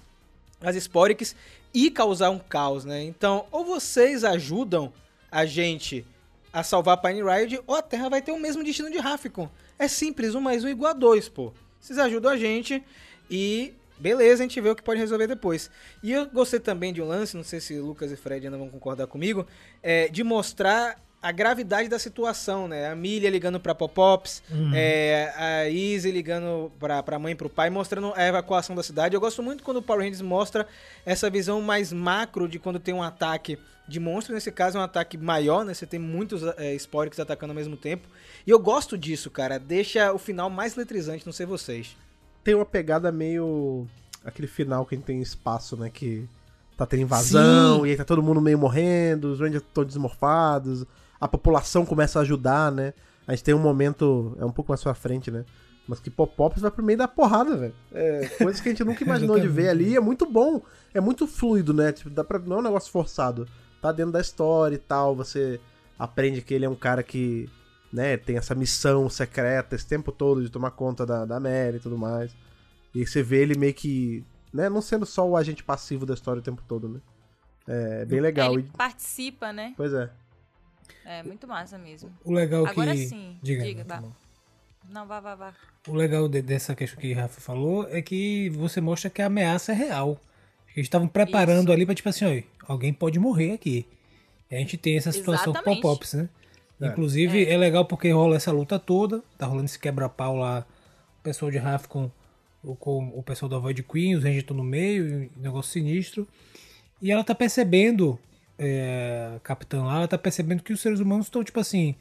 as 0.60 0.76
Sporix 0.76 1.34
e 1.72 1.90
causar 1.90 2.30
um 2.30 2.38
caos, 2.38 2.84
né? 2.84 3.02
Então, 3.02 3.46
ou 3.50 3.64
vocês 3.64 4.24
ajudam 4.24 4.92
a 5.30 5.46
gente 5.46 6.04
a 6.52 6.62
salvar 6.62 7.00
Pine 7.00 7.22
Ride, 7.22 7.60
ou 7.66 7.76
a 7.76 7.82
Terra 7.82 8.08
vai 8.08 8.20
ter 8.20 8.32
o 8.32 8.38
mesmo 8.38 8.64
destino 8.64 8.90
de 8.90 8.98
Rafficon. 8.98 9.48
É 9.78 9.86
simples, 9.88 10.34
um 10.34 10.40
mais 10.40 10.64
um 10.64 10.68
igual 10.68 10.90
a 10.90 10.94
dois, 10.94 11.28
pô. 11.28 11.52
Vocês 11.80 11.98
ajudam 11.98 12.32
a 12.32 12.36
gente 12.36 12.82
e 13.30 13.72
beleza, 14.00 14.42
a 14.42 14.46
gente 14.46 14.60
vê 14.60 14.70
o 14.70 14.76
que 14.76 14.82
pode 14.82 14.98
resolver 14.98 15.26
depois. 15.26 15.70
E 16.02 16.12
eu 16.12 16.26
gostei 16.26 16.58
também 16.58 16.92
de 16.92 17.02
um 17.02 17.06
lance, 17.06 17.36
não 17.36 17.44
sei 17.44 17.60
se 17.60 17.78
Lucas 17.78 18.10
e 18.10 18.16
Fred 18.16 18.46
ainda 18.46 18.58
vão 18.58 18.68
concordar 18.68 19.06
comigo, 19.06 19.46
é, 19.82 20.08
de 20.08 20.24
mostrar 20.24 20.96
a 21.22 21.30
gravidade 21.30 21.88
da 21.88 21.98
situação, 21.98 22.66
né? 22.66 22.88
A 22.88 22.94
Milha 22.94 23.28
ligando 23.28 23.60
pra 23.60 23.74
Pop-Ops, 23.74 24.42
é, 24.74 25.32
a 25.36 25.68
Izzy 25.68 26.10
ligando 26.10 26.72
pra, 26.78 27.02
pra 27.02 27.18
mãe 27.18 27.32
e 27.32 27.36
pro 27.36 27.50
pai, 27.50 27.68
mostrando 27.68 28.12
a 28.16 28.26
evacuação 28.26 28.74
da 28.74 28.82
cidade. 28.82 29.14
Eu 29.14 29.20
gosto 29.20 29.42
muito 29.42 29.62
quando 29.62 29.76
o 29.78 29.82
Power 29.82 30.00
Rangers 30.00 30.22
mostra 30.22 30.66
essa 31.04 31.28
visão 31.28 31.60
mais 31.60 31.92
macro 31.92 32.48
de 32.48 32.58
quando 32.58 32.78
tem 32.78 32.94
um 32.94 33.02
ataque 33.02 33.58
de 33.86 34.00
monstro. 34.00 34.34
Nesse 34.34 34.50
caso 34.50 34.78
é 34.78 34.80
um 34.80 34.84
ataque 34.84 35.18
maior, 35.18 35.62
né? 35.62 35.74
Você 35.74 35.84
tem 35.84 36.00
muitos 36.00 36.42
é, 36.42 36.76
atacando 37.20 37.52
ao 37.52 37.56
mesmo 37.56 37.76
tempo. 37.76 38.08
E 38.46 38.50
eu 38.50 38.58
gosto 38.58 38.96
disso, 38.96 39.30
cara. 39.30 39.58
Deixa 39.58 40.12
o 40.14 40.18
final 40.18 40.48
mais 40.48 40.74
letrizante, 40.74 41.26
não 41.26 41.32
sei 41.34 41.44
vocês. 41.44 41.94
Tem 42.42 42.54
uma 42.54 42.66
pegada 42.66 43.10
meio. 43.12 43.86
aquele 44.24 44.48
final 44.48 44.84
que 44.86 44.94
a 44.94 44.98
gente 44.98 45.06
tem 45.06 45.20
espaço, 45.20 45.76
né? 45.76 45.90
Que 45.90 46.28
tá 46.76 46.86
tendo 46.86 47.02
invasão, 47.02 47.80
Sim. 47.80 47.86
e 47.86 47.90
aí 47.90 47.96
tá 47.96 48.04
todo 48.04 48.22
mundo 48.22 48.40
meio 48.40 48.58
morrendo, 48.58 49.32
os 49.32 49.40
Rangers 49.40 49.62
estão 49.62 49.84
desmorfados, 49.84 50.86
a 51.20 51.28
população 51.28 51.84
começa 51.84 52.18
a 52.18 52.22
ajudar, 52.22 52.72
né? 52.72 52.94
A 53.26 53.32
gente 53.32 53.44
tem 53.44 53.54
um 53.54 53.58
momento, 53.58 54.34
é 54.40 54.44
um 54.44 54.50
pouco 54.50 54.72
mais 54.72 54.82
pra 54.82 54.94
frente, 54.94 55.30
né? 55.30 55.44
Mas 55.86 56.00
que 56.00 56.08
Pop-Pops 56.08 56.62
vai 56.62 56.70
pro 56.70 56.84
meio 56.84 56.98
da 56.98 57.08
porrada, 57.08 57.56
velho. 57.56 57.74
É, 57.92 58.28
coisas 58.38 58.60
que 58.60 58.68
a 58.68 58.72
gente 58.72 58.84
nunca 58.84 59.02
imaginou 59.04 59.38
de 59.38 59.48
ver 59.48 59.68
ali. 59.68 59.96
É 59.96 60.00
muito 60.00 60.24
bom. 60.24 60.62
É 60.94 61.00
muito 61.00 61.26
fluido, 61.26 61.74
né? 61.74 61.92
Tipo, 61.92 62.10
dá 62.10 62.22
pra, 62.22 62.38
não 62.38 62.56
é 62.56 62.58
um 62.60 62.62
negócio 62.62 62.92
forçado. 62.92 63.46
Tá 63.82 63.90
dentro 63.90 64.12
da 64.12 64.20
história 64.20 64.76
e 64.76 64.78
tal. 64.78 65.16
Você 65.16 65.60
aprende 65.98 66.42
que 66.42 66.54
ele 66.54 66.64
é 66.64 66.68
um 66.68 66.76
cara 66.76 67.02
que, 67.02 67.48
né, 67.92 68.16
tem 68.16 68.36
essa 68.36 68.54
missão 68.54 69.08
secreta 69.10 69.74
esse 69.74 69.86
tempo 69.86 70.12
todo 70.12 70.42
de 70.42 70.48
tomar 70.50 70.70
conta 70.72 71.04
da, 71.04 71.24
da 71.24 71.40
Mary 71.40 71.76
e 71.76 71.80
tudo 71.80 71.98
mais. 71.98 72.34
E 72.94 73.06
você 73.06 73.22
vê 73.22 73.42
ele 73.42 73.56
meio 73.58 73.74
que, 73.74 74.24
né, 74.52 74.68
não 74.68 74.80
sendo 74.82 75.04
só 75.06 75.28
o 75.28 75.36
agente 75.36 75.62
passivo 75.62 76.04
da 76.06 76.14
história 76.14 76.40
o 76.40 76.44
tempo 76.44 76.62
todo, 76.66 76.88
né? 76.88 77.00
É 77.68 78.04
bem 78.04 78.20
legal. 78.20 78.52
Ele 78.54 78.62
E- 78.72 78.76
participa, 78.76 79.52
né? 79.52 79.74
pois 79.76 79.92
é. 79.92 80.10
É 81.04 81.22
muito 81.22 81.46
massa 81.46 81.78
mesmo. 81.78 82.12
O 82.24 82.32
legal 82.32 82.66
Agora 82.66 82.92
que. 82.94 83.06
sim, 83.06 83.38
Diga, 83.42 83.62
diga, 83.64 83.84
tá. 83.84 84.02
Não, 84.88 85.06
vá, 85.06 85.20
vá, 85.20 85.34
vá. 85.34 85.54
O 85.88 85.94
legal 85.94 86.28
de- 86.28 86.42
dessa 86.42 86.74
questão 86.74 87.00
que 87.00 87.12
o 87.12 87.16
Rafa 87.16 87.40
falou 87.40 87.86
é 87.90 88.02
que 88.02 88.50
você 88.50 88.80
mostra 88.80 89.08
que 89.10 89.22
a 89.22 89.26
ameaça 89.26 89.72
é 89.72 89.74
real. 89.74 90.20
Eles 90.74 90.86
estavam 90.86 91.06
preparando 91.08 91.64
Isso. 91.68 91.72
ali 91.72 91.86
pra, 91.86 91.94
tipo 91.94 92.08
assim, 92.08 92.24
ó, 92.66 92.72
alguém 92.72 92.92
pode 92.92 93.18
morrer 93.18 93.52
aqui. 93.52 93.86
E 94.50 94.54
a 94.56 94.58
gente 94.58 94.76
tem 94.76 94.96
essa 94.96 95.12
situação 95.12 95.52
com 95.52 95.58
Exatamente. 95.58 95.82
pop-ups, 95.82 96.14
né? 96.14 96.28
É. 96.80 96.86
Inclusive, 96.88 97.44
é. 97.46 97.56
legal 97.56 97.84
porque 97.84 98.10
rola 98.10 98.36
essa 98.36 98.50
luta 98.52 98.78
toda, 98.78 99.22
tá 99.36 99.46
rolando 99.46 99.66
esse 99.66 99.78
quebra-pau 99.78 100.36
lá, 100.36 100.66
o 101.18 101.22
pessoal 101.22 101.50
de 101.50 101.58
Raf 101.58 101.86
com, 101.86 102.10
o- 102.62 102.74
com 102.74 103.08
o 103.14 103.22
pessoal 103.22 103.48
da 103.48 103.58
Void 103.58 103.82
Queen, 103.82 104.14
os 104.14 104.22
Rangers 104.24 104.42
estão 104.42 104.56
no 104.56 104.64
meio, 104.64 105.30
um 105.36 105.42
negócio 105.42 105.72
sinistro. 105.72 106.26
E 107.02 107.10
ela 107.10 107.22
tá 107.24 107.34
percebendo, 107.34 108.18
é, 108.58 109.32
a 109.36 109.40
capitã 109.40 109.82
lá, 109.84 109.96
ela 109.98 110.08
tá 110.08 110.16
percebendo 110.18 110.62
que 110.62 110.72
os 110.72 110.80
seres 110.80 111.00
humanos 111.00 111.26
estão, 111.26 111.42
tipo 111.44 111.60
assim, 111.60 111.94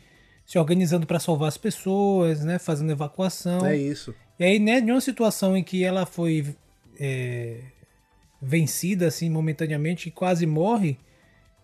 se 0.45 0.57
organizando 0.57 1.05
pra 1.05 1.19
salvar 1.19 1.47
as 1.49 1.57
pessoas, 1.57 2.43
né? 2.43 2.57
Fazendo 2.59 2.91
evacuação. 2.91 3.65
É 3.65 3.75
isso. 3.77 4.13
E 4.39 4.43
aí, 4.43 4.59
né, 4.59 4.79
de 4.81 4.91
uma 4.91 5.01
situação 5.01 5.55
em 5.57 5.63
que 5.63 5.83
ela 5.83 6.05
foi 6.05 6.55
é, 6.99 7.59
vencida, 8.41 9.07
assim, 9.07 9.29
momentaneamente, 9.29 10.09
e 10.09 10.11
quase 10.11 10.45
morre, 10.45 10.97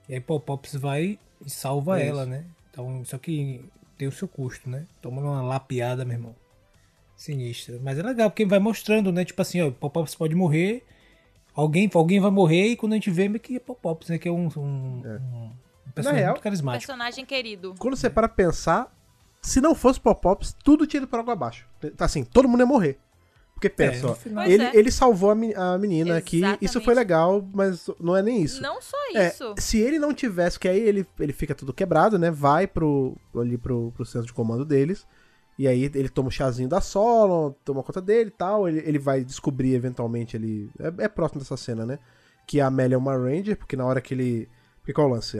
e 0.10 0.14
aí 0.14 0.20
Pop-Pops 0.20 0.76
vai 0.76 1.18
e 1.46 1.50
salva 1.50 2.00
Isso. 2.00 2.10
ela, 2.10 2.26
né? 2.26 2.44
Então, 2.76 3.02
isso 3.02 3.16
aqui 3.16 3.64
tem 3.98 4.06
o 4.06 4.12
seu 4.12 4.28
custo, 4.28 4.70
né? 4.70 4.86
Toma 5.02 5.22
uma 5.22 5.42
lapiada, 5.42 6.04
meu 6.04 6.18
irmão. 6.18 6.36
Sinistra. 7.16 7.80
Mas 7.82 7.98
é 7.98 8.04
legal, 8.04 8.30
porque 8.30 8.46
vai 8.46 8.60
mostrando, 8.60 9.14
né? 9.14 9.24
Tipo 9.24 9.42
assim, 9.42 9.62
ó, 9.62 9.72
Pop-Pops 9.72 10.14
pode 10.14 10.36
morrer, 10.36 10.86
alguém, 11.54 11.90
alguém 11.94 12.20
vai 12.20 12.30
morrer, 12.30 12.68
e 12.68 12.76
quando 12.76 12.92
a 12.92 12.96
gente 12.96 13.10
vê, 13.10 13.30
meio 13.30 13.40
que 13.40 13.56
é 13.56 13.60
Pop-Pops, 13.62 14.10
né? 14.10 14.18
Que 14.18 14.28
é 14.28 14.32
um, 14.32 14.50
um, 14.58 14.60
um, 14.60 15.52
um 15.88 15.92
personagem 15.94 16.22
real, 16.22 16.34
muito 16.34 16.44
carismático. 16.44 16.86
Personagem 16.86 17.26
querido. 17.26 17.76
Quando 17.80 17.96
você 17.96 18.10
para 18.10 18.28
pensar, 18.28 18.94
se 19.42 19.62
não 19.62 19.74
fosse 19.74 19.98
Pop-Pops, 20.02 20.54
tudo 20.62 20.86
tinha 20.86 20.98
ido 20.98 21.08
por 21.08 21.22
água 21.22 21.32
abaixo. 21.32 21.66
Assim, 21.98 22.26
todo 22.26 22.50
mundo 22.50 22.60
ia 22.60 22.66
morrer. 22.66 23.00
Porque 23.56 23.70
pensa, 23.70 24.18
no 24.26 24.40
ó, 24.40 24.44
ele, 24.44 24.64
é. 24.64 24.76
ele 24.76 24.92
salvou 24.92 25.32
a, 25.32 25.74
a 25.74 25.78
menina 25.78 26.18
aqui, 26.18 26.42
isso 26.62 26.82
foi 26.82 26.94
legal, 26.94 27.48
mas 27.54 27.90
não 28.02 28.16
é 28.16 28.22
nem 28.22 28.44
isso. 28.44 28.62
Não 28.62 28.82
só 28.82 28.98
É, 29.16 29.30
isso. 29.30 29.56
se 29.58 29.80
ele 29.80 29.98
não 29.98 30.14
tivesse, 30.14 30.60
que 30.60 30.68
aí 30.68 30.80
ele, 30.80 31.08
ele 31.18 31.32
fica 31.32 31.56
tudo 31.56 31.74
quebrado, 31.74 32.20
né? 32.20 32.30
Vai 32.30 32.68
pro, 32.68 33.16
ali 33.34 33.58
pro, 33.58 33.94
pro 33.96 34.06
centro 34.06 34.28
de 34.28 34.34
comando 34.34 34.66
deles. 34.66 35.08
E 35.58 35.70
aí 35.70 35.90
ele 35.96 36.10
toma 36.10 36.28
o 36.28 36.32
chazinho 36.32 36.68
da 36.68 36.82
Solon, 36.82 37.52
toma 37.64 37.82
conta 37.82 38.02
dele 38.02 38.28
e 38.28 38.38
tal. 38.38 38.68
Ele, 38.68 38.80
ele 38.86 39.00
vai 39.00 39.24
descobrir 39.24 39.74
eventualmente 39.74 40.36
ele. 40.36 40.70
É, 40.78 41.06
é 41.06 41.08
próximo 41.08 41.40
dessa 41.40 41.56
cena, 41.56 41.86
né? 41.86 41.98
Que 42.46 42.60
a 42.60 42.68
Amélia 42.68 42.96
é 42.96 42.98
uma 42.98 43.16
Ranger, 43.16 43.58
porque 43.58 43.78
na 43.78 43.86
hora 43.86 44.02
que 44.02 44.14
ele. 44.14 44.50
Porque 44.82 44.92
qual 44.92 45.08
é 45.08 45.12
o 45.12 45.14
lance? 45.14 45.38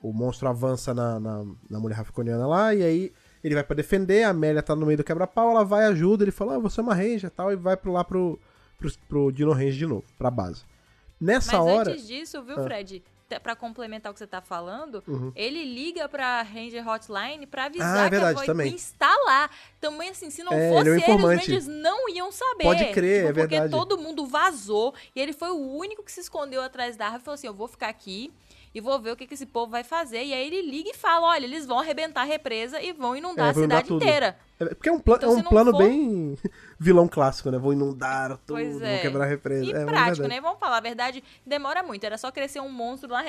O 0.00 0.14
monstro 0.14 0.48
avança 0.48 0.94
na, 0.94 1.20
na, 1.20 1.44
na 1.68 1.78
mulher 1.78 1.96
rafconiana 1.96 2.46
lá, 2.46 2.74
e 2.74 2.82
aí 2.82 3.12
ele 3.42 3.54
vai 3.54 3.64
pra 3.64 3.74
defender, 3.76 4.24
a 4.24 4.30
Amélia 4.30 4.62
tá 4.62 4.74
no 4.76 4.84
meio 4.86 4.96
do 4.98 5.04
quebra-pau, 5.04 5.50
ela 5.50 5.64
vai 5.64 5.84
ajuda, 5.86 6.24
ele 6.24 6.30
fala, 6.30 6.56
ah, 6.56 6.58
você 6.58 6.80
é 6.80 6.82
uma 6.82 6.94
Ranger 6.94 7.26
e 7.26 7.30
tal, 7.30 7.52
e 7.52 7.56
vai 7.56 7.76
pro, 7.76 7.92
lá 7.92 8.04
pro, 8.04 8.38
pro, 8.78 8.90
pro 9.08 9.32
Dino 9.32 9.52
Ranger 9.52 9.72
de 9.72 9.86
novo, 9.86 10.04
pra 10.18 10.30
base. 10.30 10.64
Nessa 11.20 11.58
Mas 11.58 11.66
hora. 11.66 11.90
antes 11.92 12.06
disso, 12.06 12.42
viu, 12.42 12.58
Ah. 12.60 12.64
Fred? 12.64 13.02
Pra 13.44 13.54
complementar 13.54 14.10
o 14.10 14.12
que 14.12 14.18
você 14.18 14.26
tá 14.26 14.40
falando, 14.40 15.04
Uhum. 15.06 15.30
ele 15.36 15.64
liga 15.64 16.08
pra 16.08 16.42
Ranger 16.42 16.84
Hotline 16.88 17.46
pra 17.46 17.62
Ah, 17.62 17.66
avisar 17.66 18.06
é 18.08 18.10
verdade, 18.10 18.34
que 18.38 18.42
a 18.42 18.46
também. 18.46 18.74
Está 18.74 19.14
lá. 19.24 19.48
Também, 19.80 20.08
assim, 20.10 20.30
se 20.30 20.42
não 20.42 20.52
É, 20.52 20.68
fosse 20.68 20.88
ele 20.90 21.04
é 21.04 21.10
um. 21.14 21.16
Rangers 21.16 21.66
não 21.68 22.08
iam 22.08 22.32
saber. 22.32 22.64
Pode 22.64 22.84
crer, 22.92 23.18
Tipo, 23.18 23.28
é 23.28 23.32
verdade. 23.32 23.60
Porque 23.62 23.68
todo 23.86 23.96
mundo 24.02 24.26
vazou 24.26 24.92
e 25.14 25.20
ele 25.20 25.32
foi 25.32 25.50
o 25.50 25.60
único 25.76 26.02
que 26.02 26.10
se 26.10 26.18
escondeu 26.18 26.60
atrás 26.60 26.96
da 26.96 27.04
árvore 27.04 27.22
e 27.22 27.24
falou 27.24 27.34
assim: 27.36 27.46
eu 27.46 27.54
vou 27.54 27.68
ficar 27.68 27.88
aqui 27.88 28.32
e 28.74 28.80
vou 28.80 29.00
ver 29.00 29.12
o 29.12 29.16
que, 29.16 29.26
que 29.26 29.34
esse 29.34 29.46
povo 29.46 29.70
vai 29.72 29.82
fazer. 29.82 30.22
E 30.24 30.32
aí 30.32 30.46
ele 30.46 30.62
liga 30.70 30.90
e 30.90 30.94
fala: 30.96 31.28
olha, 31.28 31.44
eles 31.44 31.66
vão 31.66 31.78
arrebentar 31.80 32.22
a 32.22 32.24
represa 32.24 32.80
e 32.80 32.92
vão 32.92 33.16
inundar 33.16 33.46
É, 33.46 33.50
a 33.50 33.52
vão 33.52 33.62
inundar 33.64 33.78
cidade 33.78 33.88
tudo. 33.88 34.02
inteira. 34.02 34.38
É, 34.60 34.64
porque 34.74 34.88
é 34.90 34.92
um, 34.92 35.00
pla- 35.00 35.16
Então, 35.16 35.30
é 35.32 35.36
um 35.36 35.42
plano 35.42 35.70
for- 35.70 35.78
bem 35.78 36.36
vilão 36.78 37.08
clássico, 37.08 37.50
né? 37.50 37.58
Vou 37.58 37.72
inundar 37.72 38.36
tudo, 38.46 38.56
Pois 38.56 38.74
vou 38.78 38.86
é. 38.86 38.98
quebrar 38.98 39.24
a 39.24 39.26
represa. 39.28 39.64
E 39.64 39.72
é, 39.72 39.82
é 39.82 39.84
prático, 39.86 40.28
né? 40.28 40.40
Vamos 40.40 40.58
falar 40.60 40.76
a 40.76 40.80
verdade, 40.80 41.24
demora 41.46 41.82
muito. 41.82 42.04
Era 42.04 42.18
só 42.18 42.30
crescer 42.30 42.60
um 42.60 42.68
monstro 42.70 43.08
lá 43.10 43.22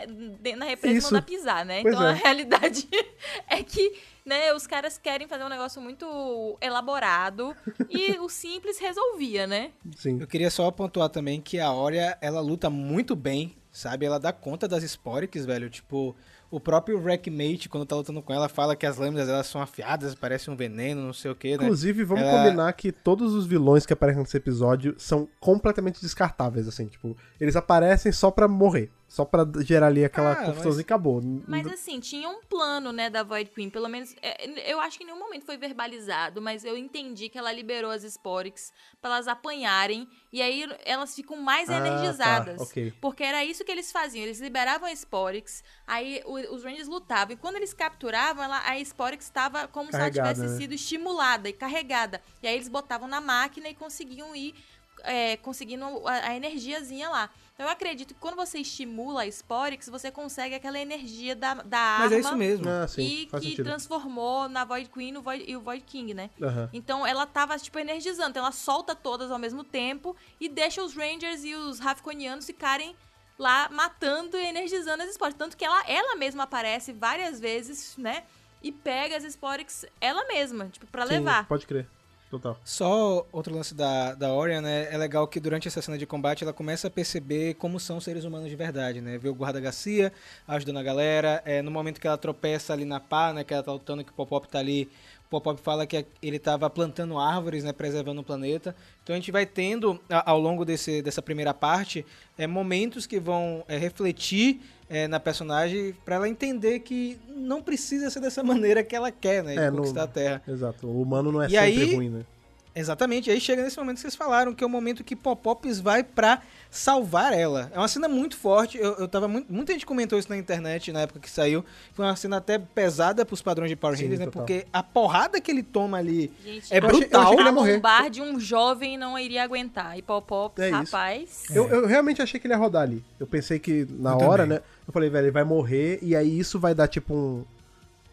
na 0.57 0.65
represa 0.65 0.97
Isso. 0.97 1.07
e 1.07 1.13
mandar 1.13 1.25
pisar, 1.25 1.65
né? 1.65 1.81
Pois 1.81 1.93
então 1.95 2.05
a 2.05 2.11
é. 2.11 2.15
realidade 2.15 2.87
é 3.47 3.63
que 3.63 3.97
né, 4.25 4.53
os 4.53 4.67
caras 4.67 4.97
querem 4.97 5.25
fazer 5.27 5.43
um 5.45 5.49
negócio 5.49 5.81
muito 5.81 6.57
elaborado 6.61 7.55
e 7.89 8.19
o 8.19 8.27
simples 8.29 8.77
resolvia, 8.77 9.47
né? 9.47 9.71
Sim. 9.95 10.19
Eu 10.19 10.27
queria 10.27 10.49
só 10.51 10.69
pontuar 10.69 11.09
também 11.09 11.39
que 11.41 11.59
a 11.59 11.71
Orya, 11.71 12.17
ela 12.21 12.41
luta 12.41 12.69
muito 12.69 13.15
bem, 13.15 13.55
sabe? 13.71 14.05
Ela 14.05 14.19
dá 14.19 14.31
conta 14.33 14.67
das 14.67 14.83
Sporix, 14.83 15.45
velho. 15.45 15.69
Tipo, 15.69 16.15
o 16.49 16.59
próprio 16.59 16.99
Wreckmate, 17.01 17.69
quando 17.69 17.85
tá 17.85 17.95
lutando 17.95 18.21
com 18.21 18.33
ela, 18.33 18.49
fala 18.49 18.75
que 18.75 18.85
as 18.85 18.97
lâminas 18.97 19.29
elas 19.29 19.47
são 19.47 19.61
afiadas, 19.61 20.13
parece 20.13 20.49
um 20.51 20.55
veneno, 20.55 21.01
não 21.01 21.13
sei 21.13 21.31
o 21.31 21.35
que, 21.35 21.49
né? 21.57 21.63
Inclusive, 21.63 22.03
vamos 22.03 22.23
Ela- 22.23 22.43
combinar 22.43 22.73
que 22.73 22.91
todos 22.91 23.33
os 23.33 23.45
vilões 23.45 23.85
que 23.85 23.93
aparecem 23.93 24.21
nesse 24.21 24.35
episódio 24.37 24.93
são 24.97 25.27
completamente 25.39 26.01
descartáveis, 26.01 26.67
assim, 26.67 26.87
tipo, 26.87 27.15
eles 27.39 27.55
aparecem 27.55 28.11
só 28.11 28.29
pra 28.29 28.47
morrer, 28.47 28.91
só 29.11 29.25
pra 29.25 29.45
gerar 29.59 29.87
ali 29.87 30.05
aquela 30.05 30.31
Ah, 30.31 30.35
confusão 30.45 30.67
mas- 30.71 30.77
e 30.77 30.81
acabou. 30.81 31.21
Mas 31.45 31.67
assim, 31.67 31.99
tinha 31.99 32.29
um 32.29 32.39
plano, 32.45 32.93
né, 32.93 33.09
da 33.09 33.23
Void 33.23 33.49
Queen. 33.51 33.69
Pelo 33.69 33.89
menos, 33.89 34.15
é, 34.21 34.71
eu 34.71 34.79
acho 34.79 34.97
que 34.97 35.03
em 35.03 35.07
nenhum 35.07 35.19
momento 35.19 35.45
foi 35.45 35.57
verbalizado, 35.57 36.41
mas 36.41 36.63
eu 36.63 36.77
entendi 36.77 37.27
que 37.27 37.37
ela 37.37 37.51
liberou 37.51 37.91
as 37.91 38.05
Sporix 38.05 38.71
pra 39.01 39.11
elas 39.11 39.27
apanharem. 39.27 40.07
E 40.31 40.41
aí 40.41 40.65
elas 40.85 41.13
ficam 41.13 41.35
mais 41.35 41.69
Ah, 41.69 41.75
energizadas. 41.77 42.55
tá, 42.55 42.63
ok. 42.63 42.93
Porque 43.01 43.21
era 43.21 43.43
isso 43.43 43.65
que 43.65 43.71
eles 43.73 43.91
faziam. 43.91 44.23
Eles 44.23 44.39
liberavam 44.39 44.87
a 44.87 44.93
Sporix, 44.93 45.61
aí 45.85 46.21
os 46.25 46.63
Rangers 46.63 46.87
lutavam. 46.87 47.33
E 47.33 47.37
quando 47.37 47.57
eles 47.57 47.73
capturavam, 47.73 48.41
ela, 48.45 48.61
a 48.65 48.79
Sporix 48.79 49.25
estava 49.25 49.67
como 49.67 49.87
se 49.87 49.91
Carregada, 49.97 50.29
ela 50.29 50.33
tivesse 50.35 50.53
né? 50.53 50.57
sido 50.61 50.73
estimulada 50.73 51.49
e 51.49 51.53
carregada. 51.53 52.21
E 52.41 52.47
aí 52.47 52.55
eles 52.55 52.69
botavam 52.69 53.09
na 53.09 53.19
máquina 53.19 53.67
e 53.67 53.75
conseguiam 53.75 54.33
ir. 54.33 54.55
é, 55.03 55.35
conseguindo 55.37 55.83
a, 56.07 56.27
a 56.29 56.35
energiazinha 56.35 57.09
lá. 57.09 57.27
Então 57.61 57.69
eu 57.69 57.73
acredito 57.73 58.15
que 58.15 58.19
quando 58.19 58.35
você 58.35 58.57
estimula 58.57 59.21
a 59.21 59.27
Sporix, 59.27 59.87
você 59.87 60.09
consegue 60.09 60.55
aquela 60.55 60.79
energia 60.79 61.35
da, 61.35 61.53
da 61.53 61.77
arma 61.77 62.05
Mas 62.05 62.11
é 62.11 62.19
isso 62.19 62.35
mesmo. 62.35 62.67
Ah, 62.67 62.87
sim, 62.87 63.03
e 63.03 63.25
que 63.27 63.39
sentido. 63.39 63.65
transformou 63.65 64.49
na 64.49 64.65
Void 64.65 64.89
Queen 64.89 65.11
no 65.11 65.21
Void- 65.21 65.45
e 65.47 65.55
o 65.55 65.61
Void 65.61 65.83
King, 65.85 66.15
né? 66.15 66.31
Aham. 66.41 66.71
Então 66.73 67.05
ela 67.05 67.23
tava, 67.27 67.55
tipo, 67.59 67.77
energizando. 67.77 68.31
Então 68.31 68.41
ela 68.41 68.51
solta 68.51 68.95
todas 68.95 69.29
ao 69.29 69.37
mesmo 69.37 69.63
tempo 69.63 70.15
e 70.39 70.49
deixa 70.49 70.81
os 70.81 70.95
Rangers 70.95 71.43
e 71.43 71.53
os 71.53 71.77
Ravconianos 71.77 72.47
ficarem 72.47 72.95
lá 73.37 73.69
matando 73.69 74.37
e 74.37 74.43
energizando 74.43 75.03
as 75.03 75.09
Sporix. 75.11 75.37
Tanto 75.37 75.55
que 75.55 75.63
ela, 75.63 75.83
ela 75.87 76.15
mesma 76.15 76.45
aparece 76.45 76.91
várias 76.91 77.39
vezes, 77.39 77.95
né? 77.95 78.23
E 78.63 78.71
pega 78.71 79.17
as 79.17 79.23
Sporix 79.23 79.85
ela 79.99 80.25
mesma, 80.25 80.67
tipo, 80.69 80.87
pra 80.87 81.05
Sim, 81.05 81.13
levar. 81.13 81.47
Pode 81.47 81.67
crer. 81.67 81.87
Total. 82.31 82.57
Só 82.63 83.27
outro 83.29 83.53
lance 83.53 83.75
da, 83.75 84.13
da 84.15 84.31
Orya, 84.31 84.61
né? 84.61 84.87
É 84.89 84.97
legal 84.97 85.27
que 85.27 85.37
durante 85.37 85.67
essa 85.67 85.81
cena 85.81 85.97
de 85.97 86.05
combate 86.05 86.45
ela 86.45 86.53
começa 86.53 86.87
a 86.87 86.89
perceber 86.89 87.55
como 87.55 87.77
são 87.77 87.99
seres 87.99 88.23
humanos 88.23 88.49
de 88.49 88.55
verdade, 88.55 89.01
né? 89.01 89.17
Vê 89.17 89.27
o 89.27 89.35
guarda 89.35 89.59
Garcia 89.59 90.13
ajudando 90.47 90.77
a 90.77 90.83
galera. 90.83 91.43
É, 91.43 91.61
no 91.61 91.69
momento 91.69 91.99
que 91.99 92.07
ela 92.07 92.17
tropeça 92.17 92.71
ali 92.71 92.85
na 92.85 93.01
pá, 93.01 93.33
né? 93.33 93.43
Que 93.43 93.53
ela 93.53 93.61
tá 93.61 93.73
lutando, 93.73 94.01
que 94.01 94.11
o 94.11 94.13
Popop 94.13 94.47
tá 94.47 94.59
ali. 94.59 94.89
Popop 95.31 95.61
fala 95.61 95.87
que 95.87 96.05
ele 96.21 96.37
tava 96.37 96.69
plantando 96.69 97.17
árvores, 97.17 97.63
né? 97.63 97.71
Preservando 97.71 98.19
o 98.19 98.23
planeta. 98.23 98.75
Então 99.01 99.15
a 99.15 99.17
gente 99.17 99.31
vai 99.31 99.45
tendo, 99.45 99.97
ao 100.09 100.37
longo 100.37 100.65
desse, 100.65 101.01
dessa 101.01 101.21
primeira 101.21 101.53
parte, 101.53 102.05
é, 102.37 102.45
momentos 102.45 103.07
que 103.07 103.17
vão 103.17 103.63
é, 103.65 103.77
refletir 103.77 104.59
é, 104.89 105.07
na 105.07 105.21
personagem 105.21 105.95
pra 106.03 106.15
ela 106.15 106.27
entender 106.27 106.79
que 106.81 107.17
não 107.33 107.61
precisa 107.63 108.09
ser 108.09 108.19
dessa 108.19 108.43
maneira 108.43 108.83
que 108.83 108.93
ela 108.93 109.09
quer, 109.09 109.41
né? 109.41 109.53
De 109.53 109.59
É, 109.59 109.69
no- 109.71 109.77
conquistar 109.77 110.03
a 110.03 110.07
Terra. 110.07 110.41
Exato. 110.45 110.85
O 110.85 111.01
humano 111.01 111.31
não 111.31 111.41
é 111.41 111.47
E 111.47 111.51
sempre 111.51 111.65
aí- 111.65 111.95
ruim, 111.95 112.09
né? 112.09 112.25
Exatamente, 112.73 113.29
aí 113.29 113.39
chega 113.41 113.61
nesse 113.63 113.77
momento 113.77 113.95
que 113.95 114.01
vocês 114.01 114.15
falaram, 114.15 114.53
que 114.53 114.63
é 114.63 114.67
o 114.67 114.69
momento 114.69 115.03
que 115.03 115.13
Popops 115.13 115.79
vai 115.81 116.03
pra 116.03 116.41
salvar 116.69 117.33
ela. 117.33 117.69
É 117.73 117.77
uma 117.77 117.87
cena 117.89 118.07
muito 118.07 118.37
forte, 118.37 118.77
eu, 118.77 118.93
eu 118.93 119.07
tava 119.09 119.27
muito, 119.27 119.51
muita 119.51 119.73
gente 119.73 119.85
comentou 119.85 120.17
isso 120.17 120.29
na 120.29 120.37
internet 120.37 120.89
na 120.93 121.01
época 121.01 121.19
que 121.19 121.29
saiu. 121.29 121.65
Foi 121.93 122.05
uma 122.05 122.15
cena 122.15 122.37
até 122.37 122.57
pesada 122.57 123.25
pros 123.25 123.41
padrões 123.41 123.69
de 123.69 123.75
Power 123.75 123.97
Rangers, 123.97 124.19
né? 124.19 124.25
total. 124.25 124.43
Porque 124.45 124.65
a 124.71 124.81
porrada 124.81 125.41
que 125.41 125.51
ele 125.51 125.63
toma 125.63 125.97
ali 125.97 126.31
Gente, 126.41 126.73
é 126.73 126.77
Eu 126.79 126.85
achei- 126.87 126.97
eu 126.97 126.99
brutal. 127.01 127.21
achei 127.23 127.35
que 127.35 127.41
ele 127.41 127.43
ia 127.43 127.49
a 127.49 127.53
morrer. 127.53 127.73
lombar 127.73 128.09
de 128.09 128.21
um 128.21 128.39
jovem 128.39 128.97
não 128.97 129.19
iria 129.19 129.43
aguentar. 129.43 129.97
E 129.97 130.01
Pop-Pop, 130.01 130.61
É 130.61 130.69
rapaz... 130.69 131.43
Eu, 131.53 131.67
eu 131.67 131.85
realmente 131.87 132.21
achei 132.21 132.39
que 132.39 132.47
ele 132.47 132.53
ia 132.53 132.57
rodar 132.57 132.83
ali. 132.83 133.03
Eu 133.19 133.27
pensei 133.27 133.59
que 133.59 133.85
na 133.89 134.11
Eu 134.13 134.19
hora, 134.21 134.43
também. 134.43 134.59
né? 134.59 134.63
Eu 134.87 134.93
falei, 134.93 135.09
velho, 135.09 135.25
ele 135.25 135.31
vai 135.31 135.43
morrer 135.43 135.99
e 136.01 136.15
aí 136.15 136.39
isso 136.39 136.57
vai 136.57 136.73
dar 136.73 136.87
tipo 136.87 137.13
um, 137.13 137.43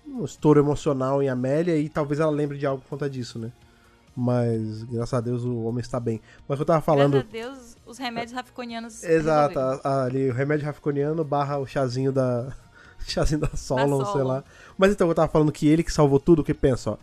um 0.05 0.25
estouro 0.25 0.59
emocional 0.61 1.23
em 1.23 1.29
Amélia 1.29 1.77
e 1.79 1.89
talvez 1.89 2.19
ela 2.19 2.31
lembre 2.33 2.59
de 2.59 2.67
algo 2.67 2.83
por 2.83 2.89
conta 2.91 3.09
disso, 3.09 3.39
né? 3.39 3.53
Mas, 4.21 4.83
graças 4.83 5.15
a 5.15 5.21
Deus, 5.21 5.45
o 5.45 5.63
homem 5.63 5.81
está 5.81 6.01
bem. 6.01 6.21
Mas 6.49 6.59
o 6.59 6.63
eu 6.63 6.67
tava 6.67 6.81
falando. 6.81 7.13
Graças 7.13 7.29
a 7.29 7.33
Deus, 7.33 7.77
os 7.87 7.99
remédios 7.99 8.33
rafconianos 8.33 9.05
Exato, 9.05 9.57
ali 9.85 10.29
o 10.29 10.35
remédio 10.35 10.67
rafconiano 10.67 11.23
barra 11.23 11.57
o 11.59 11.65
chazinho 11.65 12.11
da. 12.11 12.53
chazinho 13.07 13.43
da 13.43 13.51
Solon, 13.55 14.05
sei 14.05 14.15
Solon. 14.15 14.25
lá. 14.25 14.45
Mas 14.77 14.91
então 14.91 15.07
eu 15.07 15.15
tava 15.15 15.29
falando 15.31 15.53
que 15.53 15.69
ele 15.69 15.85
que 15.85 15.93
salvou 15.93 16.19
tudo, 16.19 16.43
que 16.43 16.53
pensa, 16.53 16.91
ó. 16.91 16.97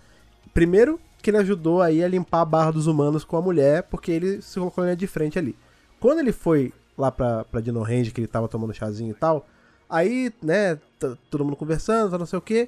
Primeiro, 0.54 1.00
que 1.22 1.30
ele 1.30 1.38
ajudou 1.38 1.82
aí 1.82 2.04
a 2.04 2.08
limpar 2.10 2.42
a 2.42 2.46
barra 2.46 2.72
dos 2.72 2.86
humanos 2.86 3.24
com 3.24 3.38
a 3.38 3.42
mulher, 3.42 3.84
porque 3.84 4.12
ele 4.12 4.42
se 4.42 4.60
colocou 4.60 4.82
na 4.84 4.90
linha 4.90 4.98
de 4.98 5.08
frente 5.08 5.40
ali. 5.40 5.56
Quando 6.02 6.20
ele 6.20 6.34
foi 6.34 6.74
lá 6.98 7.14
pra, 7.14 7.46
pra 7.46 7.62
Dino 7.62 7.82
Range, 7.82 8.12
que 8.12 8.20
ele 8.20 8.28
tava 8.28 8.50
tomando 8.50 8.74
chazinho 8.74 9.12
e 9.12 9.16
tal, 9.16 9.48
aí, 9.90 10.34
né, 10.44 10.78
todo 11.30 11.46
mundo 11.46 11.56
conversando, 11.56 12.20
não 12.20 12.26
sei 12.26 12.38
o 12.38 12.42
que. 12.42 12.68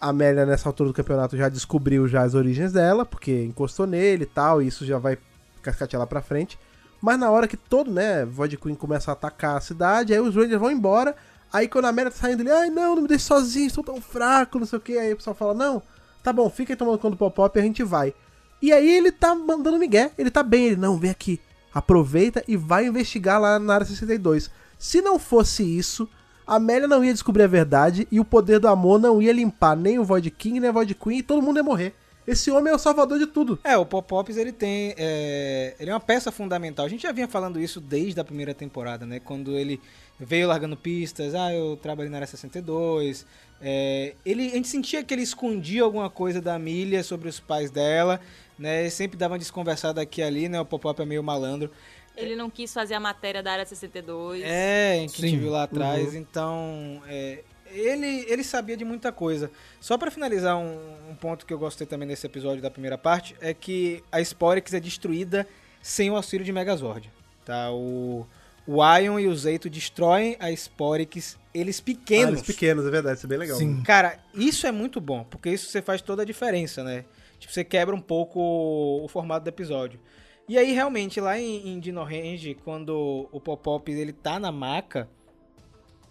A 0.00 0.08
Amélia, 0.08 0.44
nessa 0.44 0.68
altura 0.68 0.90
do 0.90 0.94
campeonato, 0.94 1.36
já 1.36 1.48
descobriu 1.48 2.06
já 2.06 2.22
as 2.22 2.34
origens 2.34 2.72
dela, 2.72 3.04
porque 3.04 3.44
encostou 3.44 3.86
nele 3.86 4.24
e 4.24 4.26
tal, 4.26 4.60
e 4.60 4.66
isso 4.66 4.84
já 4.84 4.98
vai 4.98 5.18
cascatear 5.62 6.00
lá 6.00 6.06
pra 6.06 6.22
frente. 6.22 6.58
Mas 7.00 7.18
na 7.18 7.30
hora 7.30 7.46
que 7.46 7.56
todo, 7.56 7.90
né, 7.90 8.24
Void 8.24 8.56
Queen 8.56 8.74
começa 8.74 9.10
a 9.10 9.14
atacar 9.14 9.56
a 9.56 9.60
cidade, 9.60 10.12
aí 10.12 10.20
os 10.20 10.34
Rangers 10.34 10.60
vão 10.60 10.70
embora. 10.70 11.14
Aí 11.52 11.68
quando 11.68 11.86
a 11.86 11.88
Amélia 11.88 12.10
tá 12.10 12.18
saindo, 12.18 12.42
ele, 12.42 12.50
ai 12.50 12.70
não, 12.70 12.94
não 12.94 13.02
me 13.02 13.08
deixe 13.08 13.24
sozinho, 13.24 13.66
estou 13.66 13.84
tão 13.84 14.00
fraco, 14.00 14.58
não 14.58 14.66
sei 14.66 14.78
o 14.78 14.82
que. 14.82 14.98
Aí 14.98 15.12
o 15.12 15.16
pessoal 15.16 15.36
fala, 15.36 15.54
não, 15.54 15.82
tá 16.22 16.32
bom, 16.32 16.48
fica 16.50 16.72
aí 16.72 16.76
tomando 16.76 16.98
conta 16.98 17.14
do 17.14 17.18
Pop-Pop 17.18 17.56
e 17.56 17.60
a 17.60 17.64
gente 17.64 17.82
vai. 17.82 18.14
E 18.60 18.72
aí 18.72 18.90
ele 18.90 19.12
tá 19.12 19.34
mandando 19.34 19.78
migué, 19.78 20.10
ele 20.18 20.30
tá 20.30 20.42
bem, 20.42 20.66
ele, 20.66 20.76
não, 20.76 20.96
vem 20.96 21.10
aqui, 21.10 21.40
aproveita 21.72 22.42
e 22.48 22.56
vai 22.56 22.86
investigar 22.86 23.40
lá 23.40 23.58
na 23.58 23.74
área 23.74 23.86
62. 23.86 24.50
Se 24.78 25.00
não 25.00 25.18
fosse 25.18 25.62
isso, 25.62 26.08
Amélia 26.46 26.86
não 26.86 27.04
ia 27.04 27.12
descobrir 27.12 27.42
a 27.42 27.48
verdade 27.48 28.06
e 28.10 28.20
o 28.20 28.24
poder 28.24 28.60
do 28.60 28.68
amor 28.68 29.00
não 29.00 29.20
ia 29.20 29.32
limpar 29.32 29.76
nem 29.76 29.98
o 29.98 30.04
Void 30.04 30.30
King, 30.30 30.60
nem 30.60 30.70
a 30.70 30.72
Void 30.72 30.94
Queen 30.94 31.18
e 31.18 31.22
todo 31.22 31.42
mundo 31.42 31.56
ia 31.56 31.64
morrer. 31.64 31.92
Esse 32.26 32.50
homem 32.50 32.72
é 32.72 32.74
o 32.74 32.78
salvador 32.78 33.18
de 33.18 33.26
tudo. 33.26 33.58
É, 33.62 33.76
o 33.76 33.86
Popops 33.86 34.36
ele 34.36 34.50
tem. 34.50 34.94
É, 34.96 35.76
ele 35.78 35.90
é 35.90 35.92
uma 35.94 36.00
peça 36.00 36.32
fundamental. 36.32 36.84
A 36.84 36.88
gente 36.88 37.04
já 37.04 37.12
vinha 37.12 37.28
falando 37.28 37.60
isso 37.60 37.80
desde 37.80 38.18
a 38.18 38.24
primeira 38.24 38.52
temporada, 38.52 39.06
né? 39.06 39.20
Quando 39.20 39.56
ele 39.56 39.80
veio 40.18 40.48
largando 40.48 40.76
pistas, 40.76 41.36
ah, 41.36 41.52
eu 41.52 41.78
trabalhei 41.80 42.10
na 42.10 42.16
área 42.16 42.26
62. 42.26 43.24
É, 43.60 44.14
ele, 44.24 44.48
a 44.48 44.54
gente 44.56 44.66
sentia 44.66 45.04
que 45.04 45.14
ele 45.14 45.22
escondia 45.22 45.84
alguma 45.84 46.10
coisa 46.10 46.40
da 46.40 46.58
Milha 46.58 47.02
sobre 47.04 47.28
os 47.28 47.38
pais 47.38 47.70
dela, 47.70 48.20
né? 48.58 48.90
Sempre 48.90 49.16
dava 49.16 49.34
uma 49.34 49.38
desconversada 49.38 50.00
aqui 50.00 50.20
e 50.20 50.24
ali, 50.24 50.48
né? 50.48 50.60
O 50.60 50.64
Popop 50.64 51.00
é 51.00 51.04
meio 51.04 51.22
malandro. 51.22 51.70
Ele 52.16 52.34
não 52.36 52.48
quis 52.48 52.72
fazer 52.72 52.94
a 52.94 53.00
matéria 53.00 53.42
da 53.42 53.52
área 53.52 53.66
62. 53.66 54.42
É, 54.44 54.96
que 54.98 55.04
a 55.04 55.08
gente 55.08 55.30
Sim. 55.30 55.38
viu 55.38 55.50
lá 55.50 55.64
atrás. 55.64 56.12
Uhum. 56.14 56.18
Então, 56.20 57.02
é, 57.06 57.40
ele, 57.70 58.24
ele 58.28 58.42
sabia 58.42 58.76
de 58.76 58.84
muita 58.84 59.12
coisa. 59.12 59.50
Só 59.80 59.98
pra 59.98 60.10
finalizar, 60.10 60.56
um, 60.56 60.78
um 61.10 61.14
ponto 61.14 61.44
que 61.44 61.52
eu 61.52 61.58
gostei 61.58 61.86
também 61.86 62.08
nesse 62.08 62.26
episódio 62.26 62.62
da 62.62 62.70
primeira 62.70 62.96
parte 62.96 63.36
é 63.40 63.52
que 63.52 64.02
a 64.10 64.20
Sporix 64.20 64.72
é 64.72 64.80
destruída 64.80 65.46
sem 65.82 66.10
o 66.10 66.16
auxílio 66.16 66.44
de 66.44 66.52
Megazord. 66.52 67.10
Tá? 67.44 67.70
O, 67.70 68.26
o 68.66 68.96
Ion 68.98 69.18
e 69.20 69.28
o 69.28 69.36
Zeito 69.36 69.70
destroem 69.70 70.36
a 70.40 70.50
Sporix, 70.50 71.38
eles 71.54 71.78
Ah, 71.78 71.82
pequenos. 71.84 72.28
eles 72.28 72.42
pequenos, 72.42 72.86
é 72.86 72.90
verdade, 72.90 73.18
isso 73.18 73.26
é 73.26 73.28
bem 73.28 73.38
legal. 73.38 73.58
Sim. 73.58 73.82
Cara, 73.82 74.18
isso 74.34 74.66
é 74.66 74.72
muito 74.72 75.00
bom, 75.00 75.24
porque 75.24 75.50
isso 75.50 75.70
você 75.70 75.80
faz 75.80 76.02
toda 76.02 76.22
a 76.22 76.24
diferença, 76.24 76.82
né? 76.82 77.04
Tipo, 77.38 77.52
você 77.52 77.62
quebra 77.62 77.94
um 77.94 78.00
pouco 78.00 78.40
o, 78.40 79.04
o 79.04 79.08
formato 79.08 79.44
do 79.44 79.48
episódio. 79.48 80.00
E 80.48 80.56
aí, 80.56 80.72
realmente, 80.72 81.20
lá 81.20 81.38
em, 81.38 81.68
em 81.68 81.80
Dino 81.80 82.02
Range, 82.04 82.54
quando 82.64 83.28
o 83.32 83.40
Popop 83.40 83.90
ele 83.90 84.12
tá 84.12 84.38
na 84.38 84.52
maca, 84.52 85.08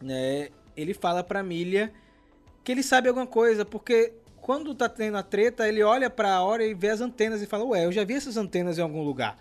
né? 0.01 0.49
Ele 0.75 0.93
fala 0.93 1.23
pra 1.23 1.41
Milha 1.41 1.93
que 2.63 2.71
ele 2.71 2.83
sabe 2.83 3.07
alguma 3.07 3.27
coisa, 3.27 3.63
porque 3.63 4.11
quando 4.41 4.75
tá 4.75 4.89
tendo 4.89 5.17
a 5.17 5.23
treta, 5.23 5.67
ele 5.67 5.81
olha 5.83 6.09
pra 6.09 6.41
hora 6.41 6.65
e 6.65 6.73
vê 6.73 6.89
as 6.89 6.99
antenas 6.99 7.41
e 7.41 7.45
fala, 7.45 7.63
ué, 7.63 7.85
eu 7.85 7.91
já 7.91 8.03
vi 8.03 8.13
essas 8.15 8.35
antenas 8.37 8.77
em 8.77 8.81
algum 8.81 9.03
lugar. 9.03 9.37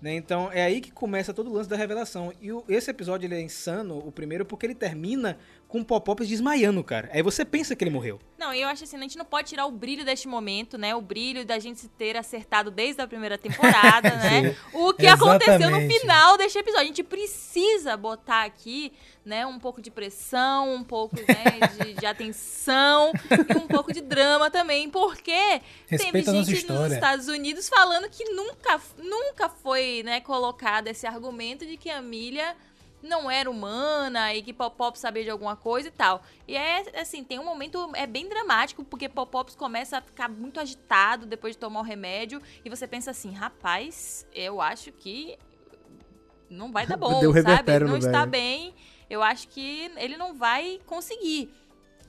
Né? 0.00 0.14
Então 0.14 0.50
é 0.52 0.62
aí 0.62 0.80
que 0.80 0.92
começa 0.92 1.34
todo 1.34 1.50
o 1.50 1.52
lance 1.54 1.68
da 1.68 1.76
revelação. 1.76 2.32
E 2.40 2.50
o- 2.52 2.64
esse 2.68 2.88
episódio 2.90 3.26
ele 3.26 3.34
é 3.34 3.40
insano, 3.40 3.98
o 3.98 4.12
primeiro, 4.12 4.44
porque 4.46 4.64
ele 4.64 4.74
termina 4.74 5.36
com 5.68 5.80
o 5.80 5.84
Pop-Pops 5.84 6.26
desmaiando, 6.26 6.82
cara. 6.82 7.10
Aí 7.12 7.22
você 7.22 7.44
pensa 7.44 7.76
que 7.76 7.84
ele 7.84 7.90
morreu. 7.90 8.18
Não, 8.38 8.54
eu 8.54 8.66
acho 8.68 8.84
assim, 8.84 8.96
a 8.96 9.00
gente 9.00 9.18
não 9.18 9.24
pode 9.24 9.48
tirar 9.50 9.66
o 9.66 9.70
brilho 9.70 10.02
deste 10.02 10.26
momento, 10.26 10.78
né? 10.78 10.94
O 10.94 11.02
brilho 11.02 11.44
da 11.44 11.58
gente 11.58 11.86
ter 11.88 12.16
acertado 12.16 12.70
desde 12.70 13.02
a 13.02 13.06
primeira 13.06 13.36
temporada, 13.36 14.08
né? 14.16 14.56
O 14.72 14.94
que 14.94 15.06
aconteceu 15.06 15.58
no 15.70 15.76
Exatamente. 15.76 16.00
final 16.00 16.38
deste 16.38 16.58
episódio. 16.58 16.84
A 16.84 16.86
gente 16.86 17.02
precisa 17.02 17.98
botar 17.98 18.44
aqui, 18.44 18.92
né, 19.22 19.44
um 19.44 19.58
pouco 19.58 19.82
de 19.82 19.90
pressão, 19.90 20.72
um 20.72 20.82
pouco, 20.82 21.16
né, 21.16 21.84
de, 21.84 21.92
de 21.94 22.06
atenção 22.06 23.12
e 23.30 23.58
um 23.58 23.66
pouco 23.66 23.92
de 23.92 24.00
drama 24.00 24.50
também, 24.50 24.88
porque 24.88 25.60
Respeita 25.86 26.32
teve 26.32 26.44
gente 26.44 26.66
nos. 26.66 26.92
Estados 26.92 27.28
Unidos 27.28 27.68
falando 27.68 28.08
que 28.08 28.24
nunca, 28.30 28.80
nunca 28.96 29.50
foi, 29.50 30.02
né, 30.02 30.20
colocado 30.20 30.88
esse 30.88 31.06
argumento 31.06 31.66
de 31.66 31.76
que 31.76 31.90
a 31.90 32.00
Milha 32.00 32.56
não 33.02 33.30
era 33.30 33.50
humana 33.50 34.34
e 34.34 34.42
que 34.42 34.52
Pop-Pop 34.52 34.98
sabia 34.98 35.24
de 35.24 35.30
alguma 35.30 35.56
coisa 35.56 35.88
e 35.88 35.90
tal. 35.90 36.22
E 36.46 36.56
é 36.56 37.00
assim, 37.00 37.22
tem 37.22 37.38
um 37.38 37.44
momento 37.44 37.90
é 37.94 38.06
bem 38.06 38.28
dramático 38.28 38.84
porque 38.84 39.08
Pop-Pops 39.08 39.54
começa 39.54 39.98
a 39.98 40.00
ficar 40.00 40.28
muito 40.28 40.58
agitado 40.60 41.26
depois 41.26 41.54
de 41.54 41.58
tomar 41.58 41.80
o 41.80 41.84
remédio 41.84 42.42
e 42.64 42.70
você 42.70 42.86
pensa 42.86 43.10
assim, 43.10 43.32
rapaz, 43.32 44.26
eu 44.34 44.60
acho 44.60 44.92
que 44.92 45.38
não 46.50 46.72
vai 46.72 46.86
dar 46.86 46.96
bom, 46.98 47.20
Deu 47.20 47.32
sabe? 47.32 47.70
Ele 47.70 47.84
não 47.84 47.96
está 47.96 48.20
velho. 48.20 48.30
bem. 48.30 48.74
Eu 49.08 49.22
acho 49.22 49.48
que 49.48 49.90
ele 49.96 50.16
não 50.16 50.34
vai 50.34 50.80
conseguir. 50.84 51.50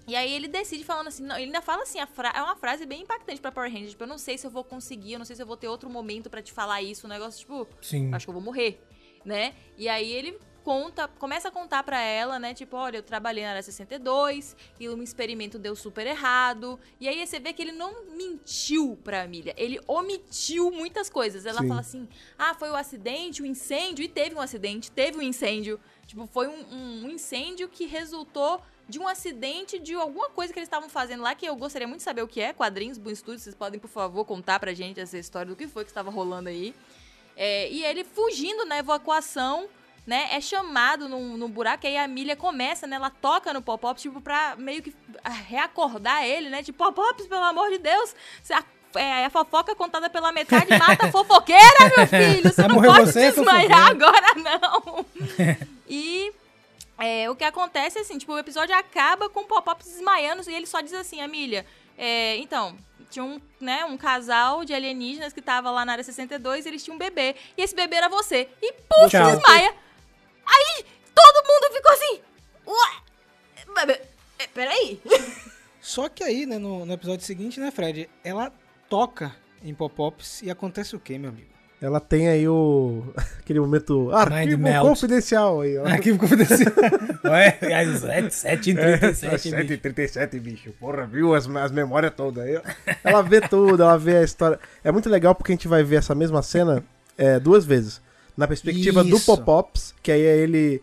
E 0.10 0.16
aí 0.16 0.34
ele 0.34 0.48
decide 0.48 0.84
falando 0.84 1.08
assim, 1.08 1.24
não, 1.24 1.36
ele 1.36 1.46
ainda 1.46 1.62
fala 1.62 1.84
assim, 1.84 2.00
é 2.00 2.42
uma 2.42 2.56
frase 2.56 2.84
bem 2.84 3.04
impactante 3.04 3.40
pra 3.40 3.52
Power 3.52 3.72
Rangers, 3.72 3.92
tipo, 3.92 4.04
eu 4.04 4.08
não 4.08 4.18
sei 4.18 4.40
se 4.40 4.48
eu 4.48 4.50
vou 4.50 4.64
conseguir, 4.64 5.14
eu 5.14 5.20
não 5.20 5.26
sei 5.26 5.36
se 5.36 5.42
eu 5.44 5.46
vou 5.46 5.56
ter 5.56 5.68
outro 5.68 5.88
momento 5.88 6.32
pra 6.32 6.42
te 6.42 6.52
falar 6.52 6.82
isso, 6.82 7.06
um 7.06 7.10
negócio 7.10 7.40
tipo, 7.40 7.68
Sim. 7.80 8.12
acho 8.12 8.26
que 8.26 8.30
eu 8.30 8.34
vou 8.34 8.42
morrer, 8.42 8.82
né? 9.24 9.54
E 9.78 9.88
aí 9.88 10.12
ele 10.12 10.40
conta, 10.64 11.08
começa 11.08 11.48
a 11.48 11.52
contar 11.52 11.84
pra 11.84 12.00
ela, 12.02 12.38
né? 12.40 12.54
Tipo, 12.54 12.78
olha, 12.78 12.98
eu 12.98 13.04
trabalhei 13.04 13.44
na 13.44 13.52
área 13.52 13.62
62 13.64 14.56
e 14.80 14.88
um 14.90 15.02
experimento 15.02 15.58
deu 15.58 15.76
super 15.76 16.06
errado. 16.06 16.80
E 17.00 17.08
aí 17.08 17.26
você 17.26 17.40
vê 17.40 17.52
que 17.54 17.62
ele 17.62 17.72
não 17.72 18.06
mentiu 18.16 18.98
pra 19.04 19.24
Amília, 19.24 19.54
ele 19.58 19.80
omitiu 19.88 20.72
muitas 20.72 21.10
coisas. 21.10 21.46
Ela 21.46 21.62
Sim. 21.62 21.68
fala 21.68 21.80
assim: 21.82 22.08
"Ah, 22.38 22.54
foi 22.54 22.70
o 22.70 22.76
acidente, 22.76 23.42
o 23.42 23.46
incêndio 23.46 24.04
e 24.04 24.08
teve 24.08 24.36
um 24.36 24.42
acidente, 24.42 24.92
teve 24.92 25.18
um 25.18 25.22
incêndio. 25.22 25.80
Tipo, 26.06 26.28
foi 26.28 26.48
um, 26.48 26.60
um- 26.74 27.06
um 27.06 27.10
incêndio 27.10 27.70
que 27.70 27.86
resultou 27.86 28.62
de 28.88 28.98
um 28.98 29.08
acidente 29.08 29.78
de 29.78 29.94
alguma 29.94 30.30
coisa 30.32 30.52
que 30.52 30.58
eles 30.58 30.66
estavam 30.68 30.90
fazendo 30.90 31.22
lá, 31.22 31.36
que 31.36 31.46
eu 31.46 31.56
gostaria 31.56 31.88
muito 31.88 32.00
de 32.00 32.04
saber 32.04 32.24
o 32.24 32.28
que 32.28 32.42
é. 32.42 32.52
Quadrinhos, 32.54 32.98
Boom 32.98 33.14
Studios, 33.14 33.44
vocês 33.44 33.54
podem, 33.56 33.80
por 33.80 33.88
favor, 33.90 34.26
contar 34.26 34.60
pra 34.60 34.74
gente 34.74 35.00
essa 35.00 35.16
história 35.18 35.48
do 35.52 35.56
que 35.56 35.68
foi 35.68 35.84
que 35.84 35.92
estava 35.92 36.10
rolando 36.10 36.50
aí. 36.50 36.74
É, 37.38 37.70
e 37.72 37.86
ele 37.86 38.04
fugindo 38.04 38.66
na 38.66 38.80
evacuação, 38.80 39.70
né, 40.10 40.28
é 40.32 40.42
chamado 40.42 41.08
num, 41.08 41.38
num 41.38 41.48
buraco, 41.48 41.86
aí 41.86 41.96
a 41.96 42.08
Milha 42.08 42.36
começa, 42.36 42.88
né, 42.88 42.96
ela 42.96 43.12
toca 43.12 43.54
no 43.54 43.62
Pop-Pop, 43.62 44.02
tipo, 44.02 44.20
pra 44.20 44.56
meio 44.58 44.82
que 44.82 44.92
reacordar 45.48 46.24
ele, 46.26 46.50
né, 46.50 46.64
tipo, 46.64 46.80
Pop-Pops, 46.80 47.28
pelo 47.28 47.44
amor 47.44 47.70
de 47.70 47.78
Deus, 47.78 48.16
você 48.42 48.54
a, 48.54 48.64
é, 48.96 49.26
a 49.26 49.30
fofoca 49.30 49.76
contada 49.76 50.10
pela 50.10 50.32
metade 50.32 50.66
mata 50.80 51.06
a 51.06 51.12
fofoqueira, 51.12 51.94
meu 51.96 52.08
filho, 52.08 52.52
você 52.52 52.68
não 52.68 52.74
morrer 52.74 52.88
pode 52.88 53.12
você, 53.12 53.32
desmaiar 53.32 53.92
agora, 53.92 54.34
não. 54.36 55.06
e... 55.88 56.34
é, 56.98 57.30
o 57.30 57.36
que 57.36 57.44
acontece 57.44 58.00
é 58.00 58.02
assim, 58.02 58.18
tipo, 58.18 58.34
o 58.34 58.40
episódio 58.40 58.76
acaba 58.76 59.30
com 59.30 59.42
o 59.42 59.46
Pop-Pop 59.46 59.84
desmaiando 59.84 60.42
e 60.50 60.56
ele 60.56 60.66
só 60.66 60.82
diz 60.82 60.94
assim, 60.94 61.22
Amília, 61.22 61.68
é, 61.96 62.38
então, 62.38 62.76
tinha 63.12 63.24
um, 63.24 63.40
né, 63.62 63.86
um 63.86 63.96
casal 63.96 64.66
de 64.66 64.74
alienígenas 64.74 65.34
que 65.34 65.42
tava 65.42 65.70
lá 65.70 65.86
na 65.86 65.92
área 65.92 66.04
62 66.04 66.66
e 66.66 66.70
eles 66.70 66.84
tinham 66.84 66.96
um 66.96 67.00
bebê. 67.00 67.36
E 67.56 67.62
esse 67.62 67.76
bebê 67.76 67.98
era 67.98 68.10
você. 68.10 68.48
E 68.60 68.74
puf, 68.74 69.10
Tchau. 69.10 69.36
desmaia. 69.36 69.76
Aí, 70.50 70.86
todo 71.14 71.48
mundo 71.48 71.74
ficou 71.74 71.92
assim, 71.92 72.22
ué, 72.68 74.00
é, 74.40 74.48
peraí. 74.48 75.02
Só 75.82 76.10
que 76.10 76.24
aí, 76.24 76.46
né, 76.46 76.58
no, 76.58 76.86
no 76.86 76.94
episódio 76.94 77.26
seguinte, 77.26 77.60
né, 77.60 77.72
Fred, 77.72 78.10
ela 78.24 78.52
toca 78.90 79.36
em 79.64 79.74
Pop-Pops 79.74 80.42
e 80.42 80.50
acontece 80.50 80.96
o 80.96 81.00
quê, 81.00 81.18
meu 81.18 81.30
amigo? 81.30 81.50
Ela 81.82 82.02
tem 82.02 82.28
aí 82.28 82.48
o. 82.48 83.04
aquele 83.40 83.60
momento. 83.62 84.12
Arquivo 84.12 84.82
confidencial 84.82 85.62
aí, 85.62 85.78
ó. 85.78 85.88
Aqui 85.88 86.18
confidencial. 86.18 86.74
Ué, 87.24 87.58
às 87.74 88.34
7 88.34 88.72
É, 88.72 88.98
37 88.98 89.80
7h37, 89.80 90.40
bicho. 90.42 90.74
Porra, 90.78 91.08
viu 91.08 91.34
as, 91.34 91.48
as 91.48 91.72
memórias 91.72 92.14
todas 92.14 92.44
aí. 92.44 92.62
Ela 93.02 93.22
vê 93.22 93.40
tudo, 93.40 93.82
ela 93.82 93.98
vê 93.98 94.18
a 94.18 94.24
história. 94.24 94.60
É 94.84 94.92
muito 94.92 95.10
legal 95.10 95.34
porque 95.34 95.54
a 95.54 95.56
gente 95.56 95.70
vai 95.70 95.82
ver 95.82 95.98
essa 95.98 96.14
mesma 96.14 96.42
cena 96.42 96.84
é, 97.18 97.40
duas 97.40 97.66
vezes. 97.66 98.02
Na 98.40 98.48
perspectiva 98.48 99.04
do 99.04 99.18
Isso. 99.18 99.26
Pop-Pops, 99.26 99.94
que 100.02 100.10
aí 100.10 100.22
é 100.22 100.38
ele. 100.38 100.82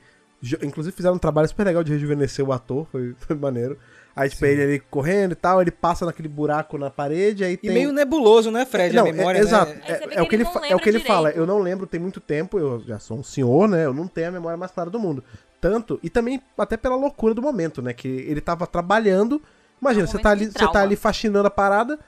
Inclusive 0.63 0.95
fizeram 0.95 1.15
um 1.15 1.19
trabalho 1.19 1.49
super 1.49 1.65
legal 1.65 1.83
de 1.83 1.91
rejuvenescer 1.91 2.47
o 2.47 2.53
ator, 2.53 2.87
foi, 2.93 3.15
foi 3.19 3.35
maneiro. 3.35 3.79
Aí, 4.15 4.29
tipo, 4.29 4.45
ele 4.45 4.63
ali 4.63 4.81
correndo 4.81 5.33
e 5.33 5.35
tal, 5.35 5.61
ele 5.63 5.71
passa 5.71 6.05
naquele 6.05 6.29
buraco 6.29 6.77
na 6.77 6.91
parede, 6.91 7.45
aí 7.45 7.55
E 7.55 7.57
tem. 7.57 7.71
meio 7.71 7.93
nebuloso, 7.93 8.51
né, 8.51 8.67
Fred? 8.67 8.95
Não, 8.95 9.07
a 9.07 9.13
memória, 9.13 9.39
é, 9.39 9.43
exato. 9.43 9.73
né? 9.73 9.81
É, 9.87 10.07
vê 10.07 10.15
é 10.17 10.23
o 10.23 10.29
que 10.29 10.37
ele 10.37 10.45
ele, 10.45 10.67
é 10.69 10.77
o 10.77 10.79
que 10.79 10.89
ele 10.89 11.01
fala. 11.01 11.31
Eu 11.31 11.47
não 11.47 11.59
lembro, 11.59 11.87
tem 11.87 12.01
muito 12.01 12.21
tempo, 12.21 12.59
eu 12.59 12.81
já 12.87 12.99
sou 12.99 13.19
um 13.19 13.23
senhor, 13.23 13.67
né? 13.69 13.87
Eu 13.87 13.95
não 13.95 14.07
tenho 14.07 14.29
a 14.29 14.33
memória 14.33 14.57
mais 14.57 14.71
clara 14.71 14.91
do 14.91 14.99
mundo. 14.99 15.25
Tanto, 15.61 15.99
e 16.03 16.11
também 16.11 16.41
até 16.59 16.77
pela 16.77 16.97
loucura 16.97 17.33
do 17.33 17.41
momento, 17.43 17.81
né? 17.81 17.95
Que 17.95 18.09
ele 18.09 18.43
tava 18.43 18.67
trabalhando. 18.67 19.41
Imagina, 19.81 20.05
É 20.05 20.09
um 20.09 20.11
você, 20.11 20.19
tá 20.19 20.31
ali, 20.31 20.47
você 20.47 20.69
tá 20.71 20.83
ali 20.83 20.97
faxinando 20.97 21.49
a 21.49 21.51
parada, 21.51 21.99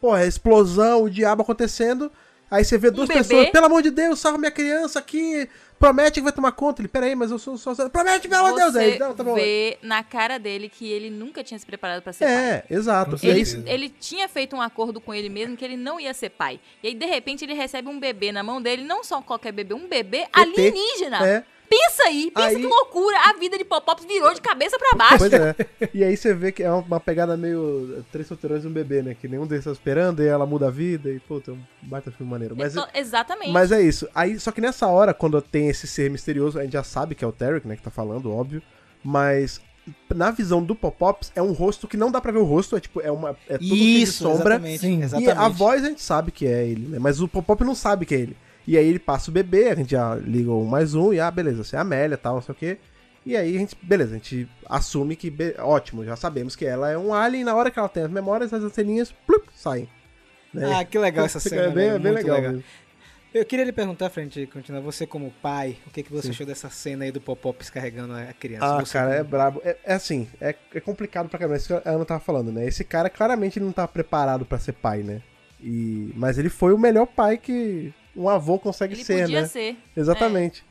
porra, 0.00 0.24
explosão, 0.26 1.04
o 1.04 1.10
diabo 1.10 1.42
acontecendo. 1.42 2.10
Aí 2.50 2.64
você 2.64 2.78
vê 2.78 2.90
duas 2.90 3.08
bebê. 3.08 3.20
pessoas, 3.20 3.50
pelo 3.50 3.66
amor 3.66 3.82
de 3.82 3.90
Deus, 3.90 4.20
salva 4.20 4.38
minha 4.38 4.50
criança 4.50 5.00
aqui, 5.00 5.48
promete 5.78 6.20
que 6.20 6.20
vai 6.20 6.32
tomar 6.32 6.52
conta. 6.52 6.80
Ele, 6.80 6.88
peraí, 6.88 7.14
mas 7.14 7.30
eu 7.30 7.38
sou 7.38 7.58
só. 7.58 7.74
Promete, 7.88 8.28
pelo 8.28 8.46
amor 8.46 8.56
de 8.56 8.62
Deus! 8.62 8.76
Aí, 8.76 8.98
não, 8.98 9.14
tá 9.14 9.24
bom. 9.24 9.34
vê 9.34 9.78
na 9.82 10.04
cara 10.04 10.38
dele 10.38 10.68
que 10.68 10.90
ele 10.90 11.10
nunca 11.10 11.42
tinha 11.42 11.58
se 11.58 11.66
preparado 11.66 12.02
pra 12.02 12.12
ser 12.12 12.24
pai. 12.24 12.34
É, 12.34 12.64
exato. 12.70 13.18
Ele, 13.22 13.42
ele 13.66 13.88
tinha 13.88 14.28
feito 14.28 14.54
um 14.54 14.62
acordo 14.62 15.00
com 15.00 15.12
ele 15.12 15.28
mesmo 15.28 15.56
que 15.56 15.64
ele 15.64 15.76
não 15.76 15.98
ia 15.98 16.14
ser 16.14 16.30
pai. 16.30 16.60
E 16.82 16.88
aí, 16.88 16.94
de 16.94 17.06
repente, 17.06 17.44
ele 17.44 17.54
recebe 17.54 17.88
um 17.88 17.98
bebê 17.98 18.30
na 18.30 18.42
mão 18.42 18.62
dele, 18.62 18.84
não 18.84 19.02
só 19.02 19.20
qualquer 19.20 19.52
bebê, 19.52 19.74
um 19.74 19.88
bebê 19.88 20.26
alienígena. 20.32 21.26
é. 21.26 21.44
Pensa 21.68 22.02
aí, 22.04 22.30
pensa 22.34 22.48
Aí- 22.48 22.56
que 22.56 22.66
loucura. 22.66 23.16
A 23.28 23.32
vida 23.34 23.58
de 23.58 23.64
Pop-Pops 23.64 24.04
virou 24.04 24.32
de 24.32 24.40
cabeça 24.40 24.78
pra 24.78 24.96
baixo. 24.96 25.18
Pois 25.18 25.32
é. 25.32 25.54
E 25.92 26.04
aí 26.04 26.16
você 26.16 26.32
vê 26.34 26.52
que 26.52 26.62
é 26.62 26.70
uma 26.70 27.00
pegada 27.00 27.36
meio 27.36 28.04
três 28.12 28.26
solteirões 28.28 28.64
e 28.64 28.66
um 28.66 28.72
bebê, 28.72 29.02
né? 29.02 29.16
Que 29.20 29.26
nenhum 29.28 29.46
deles 29.46 29.64
tá 29.64 29.72
esperando, 29.72 30.22
e 30.22 30.26
ela 30.26 30.46
muda 30.46 30.68
a 30.68 30.70
vida, 30.70 31.10
e 31.10 31.18
pô, 31.20 31.40
tem 31.40 31.54
um 31.54 31.60
baita 31.82 32.10
filme 32.10 32.30
maneiro. 32.30 32.54
Mas, 32.56 32.72
Exa- 32.74 32.88
Exatamente. 32.94 33.50
mas 33.52 33.72
é 33.72 33.80
isso. 33.82 34.08
Aí, 34.14 34.38
só 34.38 34.50
que 34.52 34.60
nessa 34.60 34.86
hora, 34.86 35.12
quando 35.14 35.40
tem 35.42 35.68
esse 35.68 35.86
ser 35.86 36.10
misterioso, 36.10 36.58
a 36.58 36.62
gente 36.62 36.72
já 36.72 36.84
sabe 36.84 37.14
que 37.14 37.24
é 37.24 37.28
o 37.28 37.32
Tarek, 37.32 37.66
né? 37.66 37.76
Que 37.76 37.82
tá 37.82 37.90
falando, 37.90 38.32
óbvio. 38.32 38.62
Mas 39.02 39.60
na 40.12 40.30
visão 40.30 40.62
do 40.62 40.74
Pop-Pops, 40.74 41.30
é 41.36 41.40
um 41.42 41.52
rosto 41.52 41.86
que 41.86 41.96
não 41.96 42.10
dá 42.10 42.20
pra 42.20 42.32
ver 42.32 42.38
o 42.38 42.44
rosto, 42.44 42.76
é 42.76 42.80
tipo, 42.80 43.00
é 43.00 43.10
uma. 43.10 43.36
É 43.48 43.56
tudo 43.58 43.68
de 43.74 44.06
sombra. 44.06 44.54
exatamente. 44.54 44.78
Sim. 44.80 45.02
exatamente. 45.02 45.28
E 45.28 45.38
a 45.38 45.48
voz 45.48 45.84
a 45.84 45.88
gente 45.88 46.02
sabe 46.02 46.32
que 46.32 46.46
é 46.46 46.66
ele, 46.66 46.88
né? 46.88 46.98
Mas 46.98 47.20
o 47.20 47.28
Pop-Up 47.28 47.62
não 47.64 47.74
sabe 47.74 48.04
que 48.04 48.14
é 48.14 48.18
ele. 48.18 48.36
E 48.66 48.76
aí 48.76 48.86
ele 48.86 48.98
passa 48.98 49.30
o 49.30 49.34
bebê, 49.34 49.68
a 49.68 49.74
gente 49.74 49.90
já 49.92 50.14
liga 50.16 50.50
um 50.50 50.64
mais 50.64 50.94
um, 50.94 51.12
e 51.12 51.20
ah, 51.20 51.30
beleza, 51.30 51.62
você 51.62 51.76
é 51.76 51.78
a 51.78 51.82
Amélia 51.82 52.16
tal, 52.16 52.34
não 52.34 52.42
sei 52.42 52.52
o 52.52 52.56
quê. 52.58 52.78
E 53.24 53.36
aí 53.36 53.56
a 53.56 53.58
gente, 53.58 53.76
beleza, 53.82 54.12
a 54.12 54.14
gente 54.18 54.48
assume 54.68 55.14
que, 55.16 55.32
ótimo, 55.58 56.04
já 56.04 56.16
sabemos 56.16 56.54
que 56.56 56.64
ela 56.64 56.90
é 56.90 56.96
um 56.98 57.12
alien, 57.14 57.42
e 57.42 57.44
na 57.44 57.54
hora 57.54 57.70
que 57.70 57.78
ela 57.78 57.88
tem 57.88 58.02
as 58.04 58.10
memórias, 58.10 58.52
as 58.52 58.62
anteninhas, 58.62 59.12
plup, 59.26 59.46
saem. 59.54 59.88
Né? 60.54 60.72
Ah, 60.74 60.84
que 60.84 60.98
legal 60.98 61.26
essa 61.26 61.38
cena. 61.40 61.62
é 61.62 61.70
bem, 61.70 61.88
né? 61.90 61.96
é 61.96 61.98
bem 61.98 62.12
legal. 62.12 62.40
mesmo. 62.40 62.64
Eu 63.34 63.44
queria 63.44 63.64
lhe 63.66 63.72
perguntar, 63.72 64.08
frente, 64.08 64.46
continuar, 64.46 64.80
você 64.80 65.06
como 65.06 65.30
pai, 65.42 65.76
o 65.86 65.90
que, 65.90 66.02
que 66.02 66.10
você 66.10 66.28
Sim. 66.28 66.30
achou 66.30 66.46
dessa 66.46 66.70
cena 66.70 67.04
aí 67.04 67.12
do 67.12 67.20
Pop-Pops 67.20 67.68
carregando 67.68 68.14
a 68.14 68.32
criança? 68.32 68.64
Ah, 68.76 68.80
Você 68.84 68.92
cara, 68.94 69.14
é 69.14 69.18
como- 69.18 69.30
brabo. 69.30 69.60
É, 69.62 69.76
é 69.84 69.92
assim, 69.94 70.26
é, 70.40 70.54
é 70.74 70.80
complicado 70.80 71.28
pra 71.28 71.38
caramba. 71.38 71.56
Isso 71.58 71.66
que 71.68 71.88
a 71.88 71.92
Ana 71.92 72.04
tava 72.06 72.20
falando, 72.20 72.50
né? 72.50 72.66
Esse 72.66 72.82
cara 72.82 73.10
claramente 73.10 73.58
ele 73.58 73.66
não 73.66 73.72
tá 73.72 73.86
preparado 73.86 74.46
pra 74.46 74.58
ser 74.58 74.72
pai, 74.72 75.02
né? 75.02 75.20
E, 75.60 76.12
mas 76.16 76.38
ele 76.38 76.48
foi 76.48 76.72
o 76.72 76.78
melhor 76.78 77.06
pai 77.06 77.36
que 77.36 77.92
um 78.16 78.28
avô 78.28 78.58
consegue 78.58 78.94
Ele 78.94 79.04
ser, 79.04 79.22
podia 79.22 79.42
né? 79.42 79.46
ser. 79.48 79.76
Exatamente. 79.96 80.64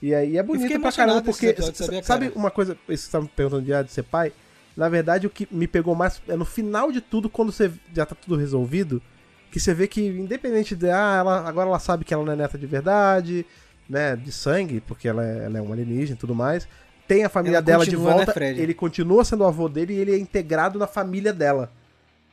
E 0.00 0.14
aí 0.14 0.36
é 0.36 0.42
bonito 0.42 0.62
fiquei 0.62 0.78
pra 0.78 0.92
caramba, 0.92 1.22
porque. 1.22 1.46
episódio, 1.46 1.76
sabia, 1.76 2.02
sabe 2.02 2.28
cara? 2.28 2.38
uma 2.38 2.50
coisa, 2.50 2.76
isso 2.88 3.04
você 3.04 3.10
tá 3.10 3.20
me 3.20 3.28
perguntando 3.28 3.62
de, 3.64 3.72
ah, 3.72 3.82
de 3.82 3.92
ser 3.92 4.02
pai? 4.02 4.32
Na 4.76 4.88
verdade, 4.88 5.26
o 5.26 5.30
que 5.30 5.46
me 5.50 5.68
pegou 5.68 5.94
mais 5.94 6.20
é 6.26 6.34
no 6.34 6.44
final 6.44 6.90
de 6.90 7.00
tudo, 7.00 7.28
quando 7.28 7.52
você 7.52 7.70
já 7.94 8.06
tá 8.06 8.14
tudo 8.14 8.36
resolvido, 8.36 9.02
que 9.50 9.60
você 9.60 9.74
vê 9.74 9.86
que, 9.86 10.00
independente 10.00 10.74
de, 10.74 10.90
ah, 10.90 11.16
ela, 11.18 11.46
agora 11.46 11.68
ela 11.68 11.78
sabe 11.78 12.04
que 12.04 12.12
ela 12.14 12.24
não 12.24 12.32
é 12.32 12.36
neta 12.36 12.56
de 12.56 12.66
verdade, 12.66 13.46
né, 13.88 14.16
de 14.16 14.32
sangue, 14.32 14.80
porque 14.80 15.06
ela 15.06 15.24
é, 15.24 15.44
ela 15.44 15.58
é 15.58 15.62
um 15.62 15.72
alienígena 15.72 16.16
e 16.16 16.18
tudo 16.18 16.34
mais, 16.34 16.66
tem 17.06 17.24
a 17.24 17.28
família 17.28 17.56
Ela 17.58 17.62
dela 17.62 17.84
de 17.84 17.96
né, 17.96 18.02
volta, 18.02 18.32
Fred? 18.32 18.60
ele 18.60 18.72
continua 18.72 19.24
sendo 19.24 19.44
o 19.44 19.46
avô 19.46 19.68
dele 19.68 19.92
e 19.92 19.98
ele 19.98 20.12
é 20.14 20.18
integrado 20.18 20.78
na 20.78 20.86
família 20.86 21.32
dela. 21.32 21.70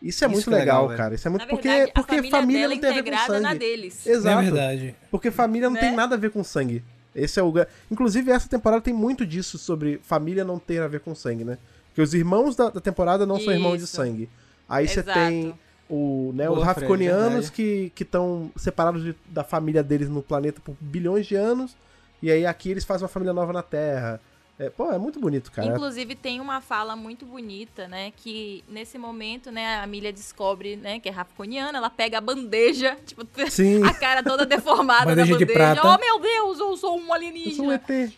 Isso 0.01 0.23
é 0.23 0.27
Isso 0.27 0.33
muito 0.33 0.49
que 0.49 0.55
é 0.55 0.59
legal, 0.59 0.83
legal, 0.83 0.97
cara. 0.97 1.15
Isso 1.15 1.27
é 1.27 1.31
muito 1.31 1.41
Na 1.41 1.47
porque, 1.49 1.67
verdade, 1.67 1.91
porque 1.93 2.11
a 2.15 2.17
família, 2.17 2.31
família 2.39 2.61
dela 2.61 2.73
não 2.75 2.81
tem 2.81 2.89
a 2.89 2.93
ver 2.93 3.01
com 3.03 3.09
integrada 3.09 3.39
na 3.41 3.49
sangue. 3.49 3.59
deles. 3.59 4.07
Exato. 4.07 4.39
É 4.39 4.43
verdade. 4.43 4.95
Porque 5.11 5.31
família 5.31 5.67
não 5.67 5.73
Né? 5.75 5.79
tem 5.81 5.91
nada 5.95 6.15
a 6.15 6.17
ver 6.17 6.31
com 6.31 6.43
sangue. 6.43 6.83
Esse 7.13 7.39
é 7.39 7.43
o. 7.43 7.53
Inclusive, 7.91 8.31
essa 8.31 8.47
temporada 8.47 8.81
tem 8.81 8.93
muito 8.93 9.25
disso 9.25 9.57
sobre 9.57 9.99
família 10.03 10.45
não 10.45 10.57
ter 10.57 10.81
a 10.81 10.87
ver 10.87 11.01
com 11.01 11.13
sangue, 11.13 11.43
né? 11.43 11.57
Porque 11.87 12.01
os 12.01 12.13
irmãos 12.13 12.55
da, 12.55 12.69
da 12.69 12.79
temporada 12.79 13.25
não 13.25 13.39
são 13.39 13.51
irmãos 13.51 13.77
de 13.77 13.83
Isso. 13.83 13.95
sangue. 13.97 14.29
Aí 14.69 14.87
você 14.87 15.03
tem 15.03 15.53
o, 15.89 16.31
né, 16.35 16.45
Boa, 16.47 16.59
os 16.59 16.63
Rafconianos 16.65 17.49
verdade. 17.49 17.91
que 17.95 18.03
estão 18.03 18.51
separados 18.55 19.03
de- 19.03 19.15
da 19.27 19.43
família 19.43 19.81
deles 19.83 20.07
no 20.07 20.21
planeta 20.21 20.61
por 20.63 20.75
bilhões 20.79 21.25
de 21.25 21.35
anos. 21.35 21.75
E 22.21 22.29
aí 22.31 22.45
aqui 22.45 22.69
eles 22.69 22.85
fazem 22.85 23.03
uma 23.03 23.09
família 23.09 23.33
nova 23.33 23.51
na 23.51 23.63
Terra. 23.63 24.21
É, 24.59 24.69
pô, 24.69 24.91
é 24.91 24.97
muito 24.97 25.21
bonito, 25.21 25.49
cara. 25.53 25.69
Inclusive 25.69 26.15
tem 26.15 26.41
uma 26.41 26.59
fala 26.59 26.93
muito 26.93 27.25
bonita, 27.25 27.87
né? 27.87 28.11
Que 28.17 28.61
nesse 28.67 28.97
momento, 28.97 29.49
né, 29.51 29.77
a 29.79 29.87
Milha 29.87 30.11
descobre, 30.11 30.75
né, 30.75 30.99
que 30.99 31.07
é 31.07 31.11
rafconiana, 31.13 31.77
ela 31.77 31.89
pega 31.89 32.17
a 32.17 32.21
bandeja, 32.21 32.97
tipo, 33.07 33.25
Sim. 33.49 33.81
a 33.85 33.93
cara 33.93 34.21
toda 34.21 34.45
deformada 34.45 35.05
Bandeja 35.05 35.31
da 35.31 35.37
de 35.37 35.45
bandeja. 35.45 35.73
prata. 35.75 35.87
Oh 35.87 35.97
meu 35.97 36.19
Deus, 36.19 36.59
eu 36.59 36.75
sou 36.75 36.97
um 36.97 36.99
Eu 36.99 36.99
sou 36.99 37.07
um 37.09 37.13
alienígena. 37.13 37.75
ET. 37.87 38.13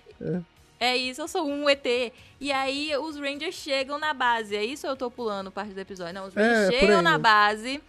É 0.79 0.97
isso, 0.97 1.21
eu 1.21 1.27
sou 1.27 1.45
um 1.47 1.69
ET. 1.69 1.85
E 2.39 2.51
aí 2.51 2.91
os 2.97 3.15
Rangers 3.17 3.53
chegam 3.53 3.99
na 3.99 4.11
base. 4.15 4.55
É 4.55 4.65
isso 4.65 4.87
ou 4.87 4.93
eu 4.93 4.97
tô 4.97 5.11
pulando 5.11 5.51
parte 5.51 5.73
do 5.73 5.79
episódio? 5.79 6.15
Não, 6.15 6.25
os 6.25 6.35
É, 6.35 6.41
Rangers 6.41 6.69
por 6.71 6.79
chegam 6.79 6.97
aí. 6.97 7.03
na 7.03 7.17
base. 7.19 7.79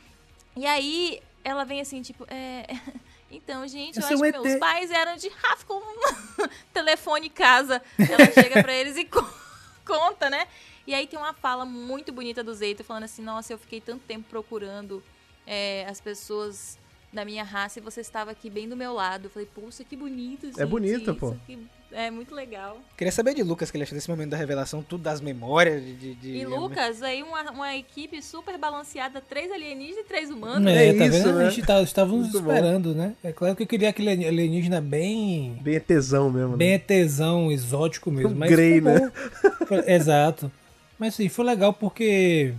E 0.55 0.67
aí 0.67 1.21
ela 1.43 1.65
vem 1.65 1.81
assim, 1.81 2.03
tipo, 2.03 2.27
é. 2.29 2.67
Então, 3.33 3.67
gente, 3.67 3.97
eu, 3.97 4.03
Eu 4.03 4.07
acho 4.09 4.17
sou 4.19 4.27
um 4.27 4.31
que 4.31 4.37
ET. 4.37 4.43
meus 4.43 4.59
pais 4.59 4.91
eram 4.91 5.17
de 5.17 5.29
Rafcon. 5.29 5.83
Telefone 6.73 7.31
casa. 7.31 7.81
Ela 7.99 8.31
chega 8.33 8.63
pra 8.63 8.73
eles 8.75 8.97
e 8.97 9.05
co- 9.05 9.27
conta, 9.87 10.29
né? 10.29 10.47
E 10.87 10.95
aí 10.95 11.07
tem 11.07 11.19
uma 11.19 11.33
fala 11.33 11.65
muito 11.65 12.13
bonita 12.13 12.45
do 12.45 12.53
Zeito 12.55 12.85
falando 12.85 13.05
assim: 13.05 13.23
Nossa, 13.23 13.53
eu 13.53 13.59
fiquei 13.59 13.81
tanto 13.81 14.03
tempo 14.07 14.27
procurando 14.29 15.03
é, 15.47 15.87
as 15.89 16.01
pessoas 16.01 16.79
da 17.13 17.25
minha 17.25 17.45
raça 17.45 17.79
e 17.79 17.83
você 17.83 18.01
estava 18.01 18.31
aqui 18.31 18.49
bem 18.49 18.69
do 18.69 18.77
meu 18.77 18.93
lado. 18.95 19.27
Eu 19.27 19.31
falei, 19.31 19.49
poxa, 19.55 19.85
que 19.85 19.95
bonito. 19.97 20.47
Gente, 20.47 20.65
bonito, 20.67 21.03
isso, 21.11 21.15
pô. 21.15 21.35
que- 21.47 21.59
É 21.95 22.11
muito 22.11 22.35
legal. 22.35 22.81
Queria 22.97 23.13
saber 23.13 23.35
de 23.35 23.43
Lucas, 23.43 23.71
que 23.71 23.77
ele 23.77 23.85
achou 23.85 23.95
desse 23.95 24.09
momento 24.09 24.31
da 24.31 24.37
revelação, 24.39 24.83
tudo 24.83 25.03
das 25.03 25.21
memórias 25.21 25.85
de... 25.85 26.15
de- 26.15 26.37
E 26.39 26.47
Lucas, 26.47 27.03
aí 27.03 27.23
uma, 27.23 27.51
uma 27.51 27.77
equipe 27.77 28.23
super 28.23 28.57
balanceada, 28.57 29.21
três 29.21 29.53
alienígenas 29.53 29.99
e 29.99 30.09
três 30.09 30.31
humanos. 30.31 30.73
É, 30.73 30.89
É 30.89 30.95
tá 30.95 31.05
isso, 31.07 31.19
vendo? 31.25 31.35
né? 31.39 31.47
A 31.47 31.51
gente 31.51 31.67
tá, 31.67 31.83
estávamos 31.83 32.29
Muito 32.33 32.41
bom. 32.41 32.51
esperando, 32.51 32.95
né? 32.95 33.15
É 33.23 33.31
claro 33.31 33.55
que 33.55 33.65
eu 33.65 33.67
queria 33.67 33.91
aquele 33.91 34.09
alienígena 34.11 34.81
bem. 34.81 35.59
Bem 35.61 35.79
tesão 35.81 36.31
mesmo, 36.31 36.57
Bem 36.57 36.71
né? 36.73 36.79
tesão, 36.79 37.53
exótico 37.53 38.11
mesmo. 38.11 38.31
Um 38.31 38.35
Mas 38.37 38.51
Grey, 38.51 38.81
né? 38.81 38.99
bom. 38.99 39.67
Foi- 39.67 39.85
Exato. 39.93 40.51
Mas 40.99 41.13
assim, 41.13 41.29
foi 41.29 41.45
legal 41.45 41.75
porque 41.75 42.55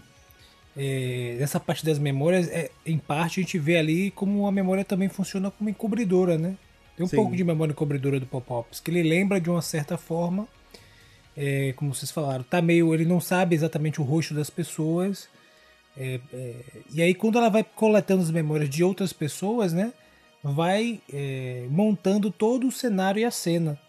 é, 0.75 1.37
nessa 1.39 1.59
parte 1.59 1.85
das 1.85 1.99
memórias, 1.99 2.47
é, 2.47 2.71
em 2.85 2.97
parte, 2.97 3.39
a 3.39 3.43
gente 3.43 3.59
vê 3.59 3.77
ali 3.77 4.11
como 4.11 4.47
a 4.47 4.51
memória 4.51 4.83
também 4.83 5.07
funciona 5.07 5.51
como 5.51 5.69
encobridora, 5.69 6.37
né? 6.37 6.55
Tem 6.95 7.05
um 7.05 7.09
Sim. 7.09 7.15
pouco 7.15 7.35
de 7.35 7.43
memória 7.43 7.71
encobridora 7.71 8.19
do 8.19 8.25
Pop-Ops, 8.25 8.79
que 8.79 8.91
ele 8.91 9.03
lembra 9.03 9.39
de 9.39 9.49
uma 9.49 9.61
certa 9.61 9.97
forma, 9.97 10.47
é, 11.35 11.73
como 11.73 11.93
vocês 11.93 12.11
falaram, 12.11 12.43
tá 12.43 12.61
meio. 12.61 12.93
Ele 12.93 13.05
não 13.05 13.19
sabe 13.19 13.55
exatamente 13.55 13.99
o 13.99 14.03
rosto 14.03 14.33
das 14.33 14.49
pessoas. 14.49 15.27
é, 15.97 16.19
é, 16.31 16.55
e 16.93 17.01
aí, 17.01 17.13
quando 17.13 17.37
ela 17.37 17.49
vai 17.49 17.63
coletando 17.63 18.21
as 18.21 18.31
memórias 18.31 18.69
de 18.69 18.83
outras 18.83 19.13
pessoas, 19.13 19.73
né? 19.73 19.93
Vai 20.43 20.99
é, 21.11 21.65
montando 21.69 22.29
todo 22.29 22.67
o 22.67 22.71
cenário 22.71 23.19
e 23.19 23.25
a 23.25 23.31
cena. 23.31 23.79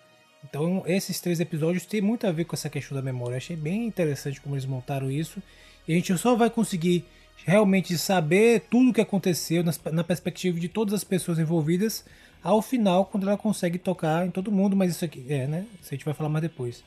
Então, 0.44 0.82
esses 0.86 1.20
três 1.20 1.40
episódios 1.40 1.86
têm 1.86 2.00
muito 2.00 2.26
a 2.26 2.32
ver 2.32 2.44
com 2.44 2.54
essa 2.54 2.68
questão 2.70 2.94
da 2.94 3.02
memória. 3.02 3.34
Eu 3.34 3.38
achei 3.38 3.56
bem 3.56 3.86
interessante 3.86 4.40
como 4.40 4.54
eles 4.54 4.66
montaram 4.66 5.10
isso. 5.10 5.42
E 5.86 5.92
a 5.92 5.96
gente 5.96 6.16
só 6.18 6.34
vai 6.34 6.48
conseguir 6.50 7.04
realmente 7.44 7.96
saber 7.98 8.62
tudo 8.70 8.90
o 8.90 8.92
que 8.92 9.00
aconteceu 9.00 9.62
nas- 9.62 9.80
na 9.92 10.02
perspectiva 10.04 10.58
de 10.58 10.68
todas 10.68 10.94
as 10.94 11.04
pessoas 11.04 11.38
envolvidas 11.38 12.04
ao 12.42 12.62
final, 12.62 13.04
quando 13.06 13.26
ela 13.28 13.36
consegue 13.36 13.78
tocar 13.78 14.26
em 14.26 14.30
todo 14.30 14.50
mundo. 14.52 14.74
Mas 14.74 14.92
isso 14.92 15.04
aqui, 15.04 15.24
é, 15.28 15.46
né? 15.46 15.66
Isso 15.80 15.90
a 15.92 15.94
gente 15.94 16.04
vai 16.04 16.14
falar 16.14 16.28
mais 16.30 16.42
depois. 16.42 16.82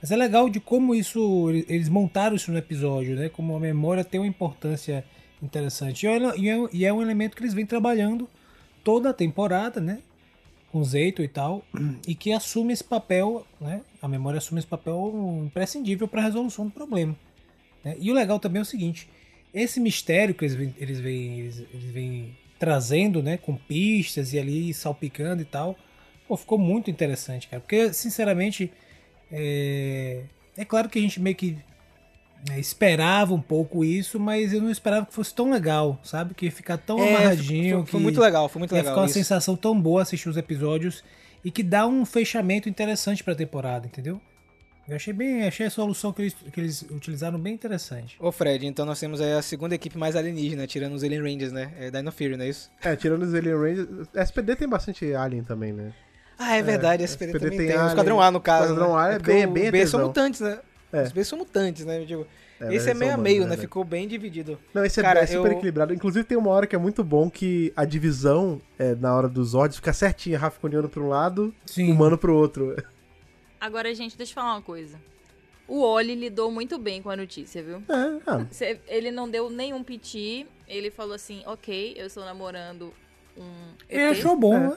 Mas 0.00 0.10
é 0.10 0.16
legal 0.16 0.48
de 0.48 0.58
como 0.58 0.94
isso 0.94 1.50
eles 1.68 1.88
montaram 1.88 2.34
isso 2.34 2.50
no 2.50 2.58
episódio, 2.58 3.14
né? 3.14 3.28
Como 3.28 3.54
a 3.54 3.60
memória 3.60 4.02
tem 4.02 4.18
uma 4.20 4.26
importância 4.26 5.04
interessante. 5.42 6.06
É, 6.06 6.16
é- 6.16 6.68
e 6.72 6.84
é 6.84 6.92
um 6.92 7.02
elemento 7.02 7.36
que 7.36 7.42
eles 7.42 7.54
vêm 7.54 7.66
trabalhando 7.66 8.28
toda 8.82 9.10
a 9.10 9.12
temporada, 9.12 9.80
né? 9.80 9.98
Com 10.72 10.82
Zeito 10.84 11.22
e 11.22 11.28
tal, 11.28 11.64
e 12.06 12.14
que 12.14 12.32
assume 12.32 12.72
esse 12.72 12.84
papel, 12.84 13.44
né? 13.60 13.82
A 14.00 14.08
memória 14.08 14.38
assume 14.38 14.60
esse 14.60 14.68
papel 14.68 15.42
imprescindível 15.44 16.06
para 16.08 16.20
a 16.20 16.24
resolução 16.24 16.66
do 16.66 16.70
problema. 16.70 17.14
Né? 17.84 17.96
E 17.98 18.10
o 18.10 18.14
legal 18.14 18.38
também 18.38 18.60
é 18.60 18.62
o 18.62 18.66
seguinte: 18.66 19.08
esse 19.52 19.80
mistério 19.80 20.34
que 20.34 20.44
eles 20.44 20.54
vêm, 20.54 20.74
eles 20.78 21.00
vêm, 21.00 21.40
eles, 21.40 21.58
eles 21.72 21.90
vêm 21.90 22.36
trazendo, 22.58 23.22
né? 23.22 23.36
Com 23.36 23.56
pistas 23.56 24.32
e 24.32 24.38
ali 24.38 24.72
salpicando 24.74 25.42
e 25.42 25.44
tal, 25.46 25.76
pô, 26.28 26.36
ficou 26.36 26.58
muito 26.58 26.90
interessante, 26.90 27.48
cara. 27.48 27.60
Porque, 27.60 27.92
sinceramente, 27.92 28.70
é, 29.32 30.22
é 30.56 30.64
claro 30.64 30.88
que 30.88 30.98
a 30.98 31.02
gente 31.02 31.20
meio 31.20 31.36
que 31.36 31.56
né, 32.48 32.58
esperava 32.58 33.34
um 33.34 33.40
pouco 33.40 33.84
isso, 33.84 34.18
mas 34.18 34.52
eu 34.52 34.60
não 34.62 34.70
esperava 34.70 35.06
que 35.06 35.12
fosse 35.14 35.34
tão 35.34 35.50
legal, 35.50 35.98
sabe? 36.02 36.34
Que 36.34 36.46
ia 36.46 36.52
ficar 36.52 36.78
tão 36.78 36.98
É, 36.98 37.08
amarradinho. 37.16 37.78
foi, 37.78 37.86
foi 37.86 38.00
que 38.00 38.04
muito 38.04 38.20
legal, 38.20 38.48
foi 38.48 38.60
muito 38.60 38.72
ia 38.72 38.78
legal. 38.78 38.92
ficar 38.94 39.02
uma 39.02 39.08
sensação 39.08 39.56
tão 39.56 39.78
boa 39.80 40.02
assistir 40.02 40.28
os 40.28 40.36
episódios 40.36 41.02
e 41.44 41.50
que 41.50 41.62
dá 41.62 41.86
um 41.86 42.04
fechamento 42.04 42.68
interessante 42.68 43.22
pra 43.24 43.34
temporada, 43.34 43.86
entendeu? 43.86 44.20
Eu 44.90 44.96
achei 44.96 45.12
bem, 45.12 45.46
achei 45.46 45.66
a 45.66 45.70
solução 45.70 46.12
que 46.12 46.22
eles, 46.22 46.34
que 46.52 46.60
eles 46.60 46.82
utilizaram 46.90 47.38
bem 47.38 47.54
interessante. 47.54 48.16
Ô 48.18 48.32
Fred, 48.32 48.66
então 48.66 48.84
nós 48.84 48.98
temos 48.98 49.20
aí 49.20 49.32
a 49.32 49.40
segunda 49.42 49.74
equipe 49.74 49.96
mais 49.96 50.16
alienígena, 50.16 50.66
tirando 50.66 50.94
os 50.94 51.04
Alien 51.04 51.22
Rangers, 51.22 51.52
né? 51.52 51.72
É 51.78 51.90
Dino 51.90 52.10
Fury, 52.10 52.36
não 52.36 52.44
é 52.44 52.48
isso? 52.48 52.70
É, 52.82 52.96
tirando 52.96 53.22
os 53.22 53.32
Alien 53.32 53.54
Rangers. 53.56 53.88
SPD 54.14 54.56
tem 54.56 54.68
bastante 54.68 55.14
Alien 55.14 55.44
também, 55.44 55.72
né? 55.72 55.92
Ah, 56.38 56.56
é 56.56 56.62
verdade, 56.62 57.04
esse 57.04 57.12
SPD 57.14 57.38
também 57.38 57.50
tem 57.56 57.58
tem. 57.68 57.76
O 57.76 57.78
Alien, 57.78 57.88
Esquadrão 57.88 58.20
A, 58.20 58.30
no 58.30 58.40
caso. 58.40 58.64
Esquadrão 58.72 58.96
né? 58.96 59.02
A 59.02 59.08
é 59.12 59.18
porque 59.18 59.32
bem- 59.32 59.46
o 59.46 59.50
bem 59.52 59.70
B 59.70 59.86
são 59.86 60.00
mutantes, 60.00 60.40
né? 60.40 60.58
É. 60.92 61.02
Os 61.04 61.12
B 61.12 61.22
são 61.24 61.38
mutantes, 61.38 61.84
né? 61.84 62.00
Eu 62.00 62.06
digo, 62.06 62.26
É, 62.60 62.74
esse 62.74 62.88
é 62.88 62.90
eles 62.90 62.98
meio 62.98 63.14
a 63.14 63.16
meio, 63.16 63.44
né? 63.44 63.50
né? 63.50 63.56
Ficou 63.56 63.84
bem 63.84 64.08
dividido. 64.08 64.58
Não, 64.74 64.84
esse 64.84 64.98
é- 64.98 65.02
Cara, 65.04 65.20
é 65.20 65.26
super 65.26 65.52
eu- 65.52 65.58
equilibrado. 65.58 65.94
Inclusive 65.94 66.24
tem 66.24 66.36
uma 66.36 66.50
hora 66.50 66.66
que 66.66 66.74
é 66.74 66.78
muito 66.80 67.04
bom 67.04 67.30
que 67.30 67.72
a 67.76 67.84
divisão 67.84 68.60
é, 68.76 68.96
na 68.96 69.14
hora 69.14 69.28
dos 69.28 69.50
Zords 69.50 69.76
fica 69.76 69.92
certinha. 69.92 70.36
Rafconiano 70.36 70.88
pra 70.88 71.00
um 71.00 71.08
lado, 71.08 71.54
Sim. 71.64 71.92
humano 71.92 72.18
pro 72.18 72.34
outro. 72.34 72.74
Agora, 73.60 73.94
gente, 73.94 74.16
deixa 74.16 74.32
eu 74.32 74.34
falar 74.36 74.54
uma 74.54 74.62
coisa. 74.62 74.98
O 75.68 75.82
Oli 75.82 76.14
lidou 76.14 76.50
muito 76.50 76.78
bem 76.78 77.00
com 77.02 77.10
a 77.10 77.16
notícia, 77.16 77.62
viu? 77.62 77.76
É, 77.88 78.20
ah, 78.26 78.44
Ele 78.88 79.10
não 79.10 79.28
deu 79.28 79.48
nenhum 79.50 79.84
piti. 79.84 80.46
Ele 80.66 80.90
falou 80.90 81.14
assim: 81.14 81.42
ok, 81.46 81.94
eu 81.96 82.06
estou 82.06 82.24
namorando 82.24 82.92
um. 83.36 83.44
Ele 83.88 84.02
ET, 84.02 84.18
achou 84.18 84.34
bom, 84.36 84.56
É. 84.56 84.60
né? 84.60 84.76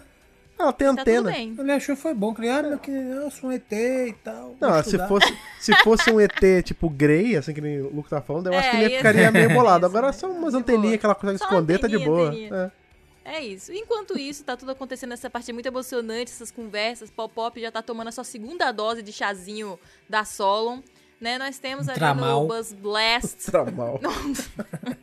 ela 0.60 0.72
tem 0.72 0.88
Tá 0.88 0.94
tudo 0.94 1.00
antena. 1.02 1.32
bem. 1.32 1.56
Ele 1.58 1.72
achou 1.72 1.96
que 1.96 2.02
foi 2.02 2.14
bom. 2.14 2.36
Falei, 2.36 2.50
ah, 2.52 2.62
meu, 2.62 2.78
que 2.78 2.92
eu 2.92 3.32
sou 3.32 3.50
um 3.50 3.54
ET 3.54 3.72
e 3.72 4.14
tal. 4.24 4.56
Não, 4.62 4.84
se 4.84 4.98
fosse, 5.08 5.38
se 5.60 5.74
fosse 5.84 6.12
um 6.12 6.22
ET 6.22 6.40
tipo 6.64 6.88
Grey, 6.90 7.36
assim 7.36 7.54
que 7.56 7.62
o 7.62 7.90
Luke 7.96 8.10
tá 8.10 8.22
falando, 8.22 8.48
eu 8.48 8.54
É, 8.54 8.60
acho 8.60 8.70
que 8.72 8.78
ele 8.78 8.98
ficaria 8.98 9.32
meio 9.32 9.50
bolado. 9.52 9.86
Agora 9.88 10.14
são 10.14 10.32
umas 10.32 10.52
De 10.54 10.60
anteninhas 10.60 11.00
que 11.00 11.06
ela 11.06 11.16
consegue 11.16 11.40
Só 11.40 11.46
esconder, 11.46 11.80
tá 11.80 11.88
de 11.88 11.98
boa. 11.98 12.28
anteninha. 12.30 12.56
É. 12.56 12.83
É 13.26 13.42
isso. 13.42 13.72
Enquanto 13.72 14.18
isso, 14.18 14.44
tá 14.44 14.58
tudo 14.58 14.72
acontecendo 14.72 15.14
essa 15.14 15.30
parte 15.30 15.52
muito 15.54 15.66
emocionante, 15.66 16.32
essas 16.32 16.52
conversas. 16.52 17.10
Pop-Pop 17.10 17.60
já 17.60 17.72
tá 17.72 17.82
tomando 17.82 18.10
a 18.10 18.12
sua 18.12 18.24
segunda 18.24 18.72
dose 18.72 19.02
de 19.02 19.14
chazinho 19.14 19.80
da 20.10 20.26
Solon. 20.26 20.82
Né? 21.20 21.38
Nós 21.38 21.58
temos 21.58 21.88
ali 21.88 21.98
Tramal. 21.98 22.42
no 22.42 22.48
Buzz 22.48 22.74
Blast 22.74 23.46
Tramal. 23.50 24.00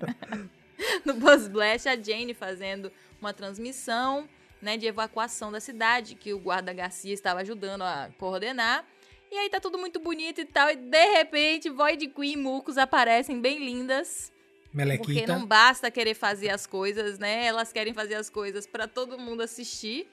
no 1.05 1.15
Buzz 1.15 1.49
Blast, 1.49 1.89
a 1.89 1.97
Jane 1.97 2.35
fazendo 2.35 2.93
uma 3.21 3.33
transmissão 3.33 4.29
né, 4.61 4.77
de 4.77 4.87
evacuação 4.87 5.51
da 5.51 5.61
cidade, 5.61 6.15
que 6.15 6.35
o 6.35 6.39
guarda 6.39 6.73
Garcia 6.73 7.15
estava 7.15 7.41
ajudando 7.41 7.83
a 7.83 8.11
coordenar. 8.19 8.85
E 9.31 9.37
aí 9.37 9.49
tá 9.49 9.61
tudo 9.61 9.79
muito 9.79 10.01
bonito 10.01 10.41
e 10.41 10.45
tal, 10.45 10.71
e 10.71 10.77
de 10.77 11.07
repente 11.15 11.71
Void 11.71 12.09
Queen 12.09 12.33
e 12.33 12.37
Mucos 12.37 12.77
aparecem 12.77 13.41
bem 13.41 13.65
lindas. 13.65 14.33
Porque 14.71 14.77
Melequita. 14.77 15.37
não 15.37 15.45
basta 15.45 15.91
querer 15.91 16.15
fazer 16.15 16.51
as 16.51 16.67
coisas, 16.67 17.19
né? 17.19 17.47
Elas 17.47 17.73
querem 17.73 17.93
fazer 17.93 18.15
as 18.15 18.31
coisas 18.31 18.67
pra 18.67 18.87
todo 18.87 19.19
mundo 19.19 19.43
assistir. 19.43 20.09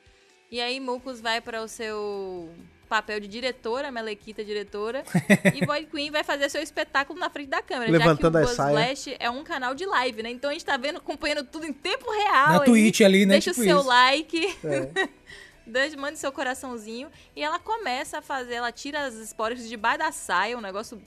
E 0.49 0.59
aí 0.59 0.79
Mucos 0.79 1.21
vai 1.21 1.41
para 1.41 1.61
o 1.61 1.67
seu 1.67 2.49
papel 2.87 3.19
de 3.19 3.27
diretora, 3.27 3.91
Melequita 3.91 4.43
diretora, 4.43 5.03
e 5.53 5.65
Void 5.65 5.87
Queen 5.87 6.09
vai 6.09 6.23
fazer 6.23 6.49
seu 6.49 6.61
espetáculo 6.61 7.19
na 7.19 7.29
frente 7.29 7.49
da 7.49 7.61
câmera, 7.61 7.91
Levantando 7.91 8.33
já 8.33 8.39
a 8.39 8.41
que 8.41 8.45
o 8.45 8.49
Buzz 8.49 8.55
saia. 8.55 8.71
Blast 8.71 9.15
é 9.19 9.29
um 9.29 9.43
canal 9.43 9.75
de 9.75 9.85
live, 9.85 10.23
né? 10.23 10.31
Então 10.31 10.49
a 10.49 10.53
gente 10.53 10.65
tá 10.65 10.77
vendo, 10.77 10.97
acompanhando 10.97 11.43
tudo 11.43 11.65
em 11.65 11.73
tempo 11.73 12.09
real. 12.09 12.47
Na 12.47 12.61
aí. 12.61 12.65
Twitch 12.65 13.01
ali, 13.01 13.25
né? 13.25 13.33
Deixa 13.33 13.51
tipo 13.51 13.61
o 13.61 13.65
seu 13.65 13.79
isso. 13.79 13.87
like, 13.87 14.57
É. 14.63 15.97
mande 15.97 16.17
seu 16.17 16.31
coraçãozinho. 16.31 17.09
E 17.35 17.43
ela 17.43 17.59
começa 17.59 18.19
a 18.19 18.21
fazer, 18.21 18.55
ela 18.55 18.71
tira 18.71 19.05
as 19.05 19.15
esporas 19.15 19.59
de 19.59 19.67
debaixo 19.67 19.99
da 19.99 20.11
saia, 20.11 20.57
um 20.57 20.61
negócio 20.61 21.01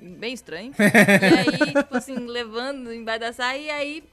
bem 0.00 0.32
estranho. 0.34 0.72
e 0.78 1.38
aí, 1.38 1.74
tipo 1.74 1.96
assim, 1.96 2.14
levando 2.16 2.92
embaixo 2.92 3.20
da 3.20 3.32
saia, 3.32 3.60
e 3.60 3.70
aí 3.70 4.04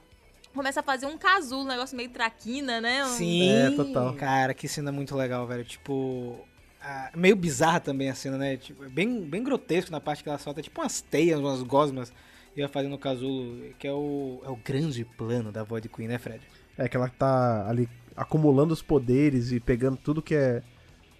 começa 0.54 0.80
a 0.80 0.82
fazer 0.82 1.06
um 1.06 1.16
casulo, 1.18 1.62
um 1.62 1.68
negócio 1.68 1.96
meio 1.96 2.10
traquina, 2.10 2.80
né? 2.80 3.04
Um- 3.04 3.08
Sim. 3.08 3.50
É, 3.50 3.70
total. 3.70 4.14
Cara, 4.14 4.54
que 4.54 4.66
cena 4.68 4.90
muito 4.92 5.14
legal, 5.16 5.46
velho. 5.46 5.64
Tipo. 5.64 6.38
ah, 6.80 7.10
meio 7.16 7.36
bizarra 7.36 7.80
também 7.80 8.08
a 8.10 8.14
cena, 8.14 8.36
né? 8.38 8.56
Tipo, 8.56 8.84
é 8.84 8.88
bem, 8.88 9.22
bem 9.22 9.42
grotesco 9.42 9.90
na 9.90 10.00
parte 10.00 10.22
que 10.22 10.28
ela 10.28 10.38
solta, 10.38 10.62
tipo 10.62 10.80
umas 10.80 11.00
teias, 11.00 11.38
umas 11.38 11.62
gosmas. 11.62 12.12
E 12.56 12.60
vai 12.60 12.68
fazendo 12.68 12.94
o 12.94 12.98
casulo, 12.98 13.72
que 13.78 13.86
é 13.86 13.92
o, 13.92 14.40
é 14.44 14.48
o 14.50 14.56
grande 14.56 15.04
plano 15.04 15.52
da 15.52 15.62
Void 15.62 15.88
Queen, 15.88 16.08
né, 16.08 16.18
Fred? 16.18 16.40
É 16.76 16.88
que 16.88 16.96
ela 16.96 17.08
tá 17.08 17.68
ali 17.68 17.88
acumulando 18.16 18.72
os 18.74 18.82
poderes 18.82 19.52
e 19.52 19.60
pegando 19.60 19.96
tudo 19.96 20.20
que 20.22 20.34
é. 20.34 20.62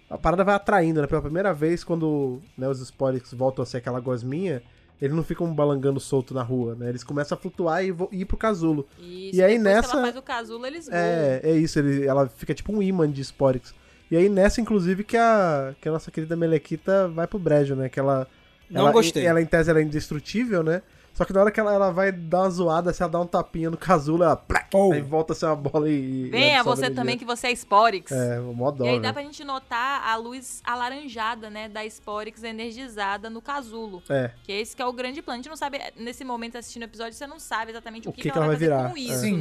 A 0.09 0.17
parada 0.17 0.43
vai 0.43 0.55
atraindo, 0.55 1.01
né? 1.01 1.07
Pela 1.07 1.21
primeira 1.21 1.53
vez, 1.53 1.83
quando 1.83 2.41
né, 2.57 2.67
os 2.67 2.79
spoilers 2.81 3.31
voltam 3.33 3.61
a 3.61 3.65
ser 3.65 3.77
aquela 3.77 3.99
gosminha, 3.99 4.61
eles 5.01 5.15
não 5.15 5.23
ficam 5.23 5.53
balangando 5.53 5.99
solto 5.99 6.33
na 6.33 6.41
rua, 6.41 6.75
né? 6.75 6.89
Eles 6.89 7.03
começam 7.03 7.37
a 7.37 7.39
flutuar 7.39 7.83
e 7.85 7.91
vo- 7.91 8.09
ir 8.11 8.25
pro 8.25 8.35
casulo. 8.35 8.87
Isso, 8.97 9.37
E 9.37 9.43
aí 9.43 9.59
nessa- 9.59 9.93
ela 9.93 10.01
faz 10.05 10.17
o 10.17 10.21
casulo, 10.21 10.65
eles 10.65 10.87
voam. 10.87 10.97
É, 10.97 11.41
é 11.43 11.51
isso, 11.53 11.77
ele, 11.79 12.05
ela 12.05 12.27
fica 12.27 12.53
tipo 12.53 12.73
um 12.73 12.81
imã 12.81 13.09
de 13.09 13.21
Sporix. 13.21 13.73
E 14.11 14.17
aí 14.17 14.27
nessa, 14.27 14.59
inclusive, 14.59 15.03
que 15.03 15.15
a, 15.15 15.75
que 15.79 15.87
a 15.87 15.91
nossa 15.91 16.09
querida 16.09 16.35
Melequita 16.35 17.07
vai 17.07 17.27
pro 17.27 17.37
brejo, 17.37 17.75
né? 17.75 17.87
Que 17.87 17.99
ela. 17.99 18.27
Não 18.69 18.81
ela, 18.81 18.91
gostei. 18.91 19.25
Ela, 19.25 19.41
em 19.41 19.45
tese, 19.45 19.69
ela 19.69 19.79
é 19.79 19.83
indestrutível, 19.83 20.63
né? 20.63 20.81
Só 21.13 21.25
que 21.25 21.33
na 21.33 21.41
hora 21.41 21.51
que 21.51 21.59
ela, 21.59 21.73
ela 21.73 21.91
vai 21.91 22.11
dar 22.11 22.41
uma 22.41 22.49
zoada, 22.49 22.93
se 22.93 23.01
ela 23.01 23.11
dá 23.11 23.19
um 23.19 23.27
tapinha 23.27 23.69
no 23.69 23.77
casulo, 23.77 24.23
ela. 24.23 24.35
Plac, 24.35 24.69
Oh. 24.73 24.93
Aí 24.93 25.01
volta 25.01 25.33
a 25.33 25.35
ser 25.35 25.47
uma 25.47 25.55
bola 25.55 25.89
e. 25.89 26.29
Venha 26.29 26.63
você 26.63 26.89
também, 26.91 27.17
que 27.17 27.25
você 27.25 27.47
é 27.47 27.51
Sporix. 27.51 28.11
É, 28.11 28.39
mó 28.39 28.69
dó, 28.69 28.85
E 28.85 28.89
aí 28.89 28.95
né? 28.97 29.01
dá 29.01 29.13
pra 29.13 29.23
gente 29.23 29.43
notar 29.43 30.07
a 30.07 30.15
luz 30.15 30.61
alaranjada, 30.63 31.49
né, 31.49 31.67
da 31.67 31.83
Sporix 31.85 32.43
energizada 32.43 33.29
no 33.29 33.41
casulo. 33.41 34.03
É. 34.09 34.31
Que 34.43 34.51
esse 34.51 34.75
que 34.75 34.81
é 34.81 34.85
o 34.85 34.93
grande 34.93 35.21
plano. 35.21 35.35
A 35.35 35.41
gente 35.41 35.49
não 35.49 35.57
sabe, 35.57 35.79
nesse 35.95 36.23
momento 36.23 36.57
assistindo 36.57 36.83
o 36.83 36.85
episódio, 36.85 37.13
você 37.13 37.25
não 37.25 37.39
sabe 37.39 37.71
exatamente 37.71 38.07
o, 38.07 38.11
O 38.11 38.13
que, 38.13 38.21
que 38.21 38.29
ela 38.29 38.45
ela 38.45 38.47
vai 38.47 38.55
vai 38.55 38.67
fazer 38.67 38.77
virar, 38.77 38.91
com 38.91 38.97
é. 38.97 39.01
isso, 39.01 39.21
Sim. 39.21 39.37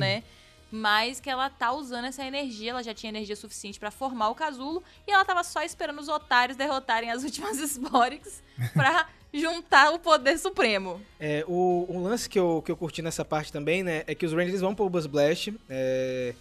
Mas 0.70 1.18
que 1.18 1.30
ela 1.30 1.48
tá 1.48 1.72
usando 1.72 2.04
essa 2.04 2.24
energia, 2.24 2.70
ela 2.70 2.82
já 2.82 2.92
tinha 2.92 3.08
energia 3.08 3.34
suficiente 3.34 3.80
pra 3.80 3.90
formar 3.90 4.28
o 4.28 4.34
casulo 4.34 4.82
e 5.06 5.10
ela 5.10 5.24
tava 5.24 5.42
só 5.42 5.62
esperando 5.62 6.00
os 6.00 6.08
otários 6.08 6.56
derrotarem 6.56 7.10
as 7.10 7.22
últimas 7.24 7.58
Sporix 7.58 8.42
pra 8.74 9.08
juntar 9.32 9.92
o 9.92 9.98
poder 9.98 10.38
supremo. 10.38 11.00
É, 11.18 11.44
o, 11.46 12.00
lance 12.02 12.28
que 12.28 12.38
eu, 12.38 12.62
que 12.64 12.70
eu 12.70 12.76
curti 12.76 13.02
nessa 13.02 13.24
parte 13.24 13.52
também, 13.52 13.82
né, 13.82 14.04
é 14.06 14.14
que 14.14 14.26
os 14.26 14.32
Rangers 14.32 14.60
vão 14.60 14.74
pro 14.74 14.88
Buzz 14.88 15.06
Blast. 15.06 15.54
É, 15.68 16.34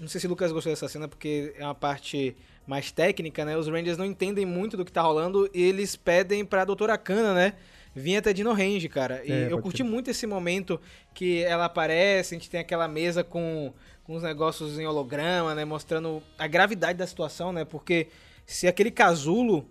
não 0.00 0.08
sei 0.08 0.20
se 0.20 0.26
o 0.26 0.30
Lucas 0.30 0.50
gostou 0.52 0.72
dessa 0.72 0.88
cena, 0.88 1.06
porque 1.06 1.54
é 1.58 1.64
uma 1.64 1.74
parte 1.74 2.36
mais 2.66 2.90
técnica, 2.90 3.44
né? 3.44 3.56
Os 3.56 3.68
Rangers 3.68 3.98
não 3.98 4.04
entendem 4.04 4.46
muito 4.46 4.76
do 4.76 4.84
que 4.84 4.92
tá 4.92 5.02
rolando 5.02 5.48
e 5.52 5.62
eles 5.62 5.96
pedem 5.96 6.44
pra 6.44 6.64
Doutora 6.64 6.96
Kana, 6.96 7.34
né? 7.34 7.52
Vir 7.94 8.16
até 8.16 8.32
Dino 8.32 8.52
Range, 8.52 8.88
cara. 8.88 9.22
E 9.24 9.30
É, 9.30 9.52
eu 9.52 9.60
curti 9.60 9.82
muito 9.82 10.10
esse 10.10 10.26
momento 10.26 10.80
que 11.12 11.42
ela 11.44 11.66
aparece, 11.66 12.34
a 12.34 12.38
gente 12.38 12.50
tem 12.50 12.60
aquela 12.60 12.88
mesa 12.88 13.22
com, 13.22 13.72
com 14.02 14.16
os 14.16 14.22
negócios 14.22 14.78
em 14.78 14.86
holograma, 14.86 15.54
né? 15.54 15.64
Mostrando 15.64 16.22
a 16.36 16.46
gravidade 16.46 16.98
da 16.98 17.06
situação, 17.06 17.52
né? 17.52 17.64
Porque 17.64 18.08
se 18.44 18.66
aquele 18.66 18.90
casulo 18.90 19.64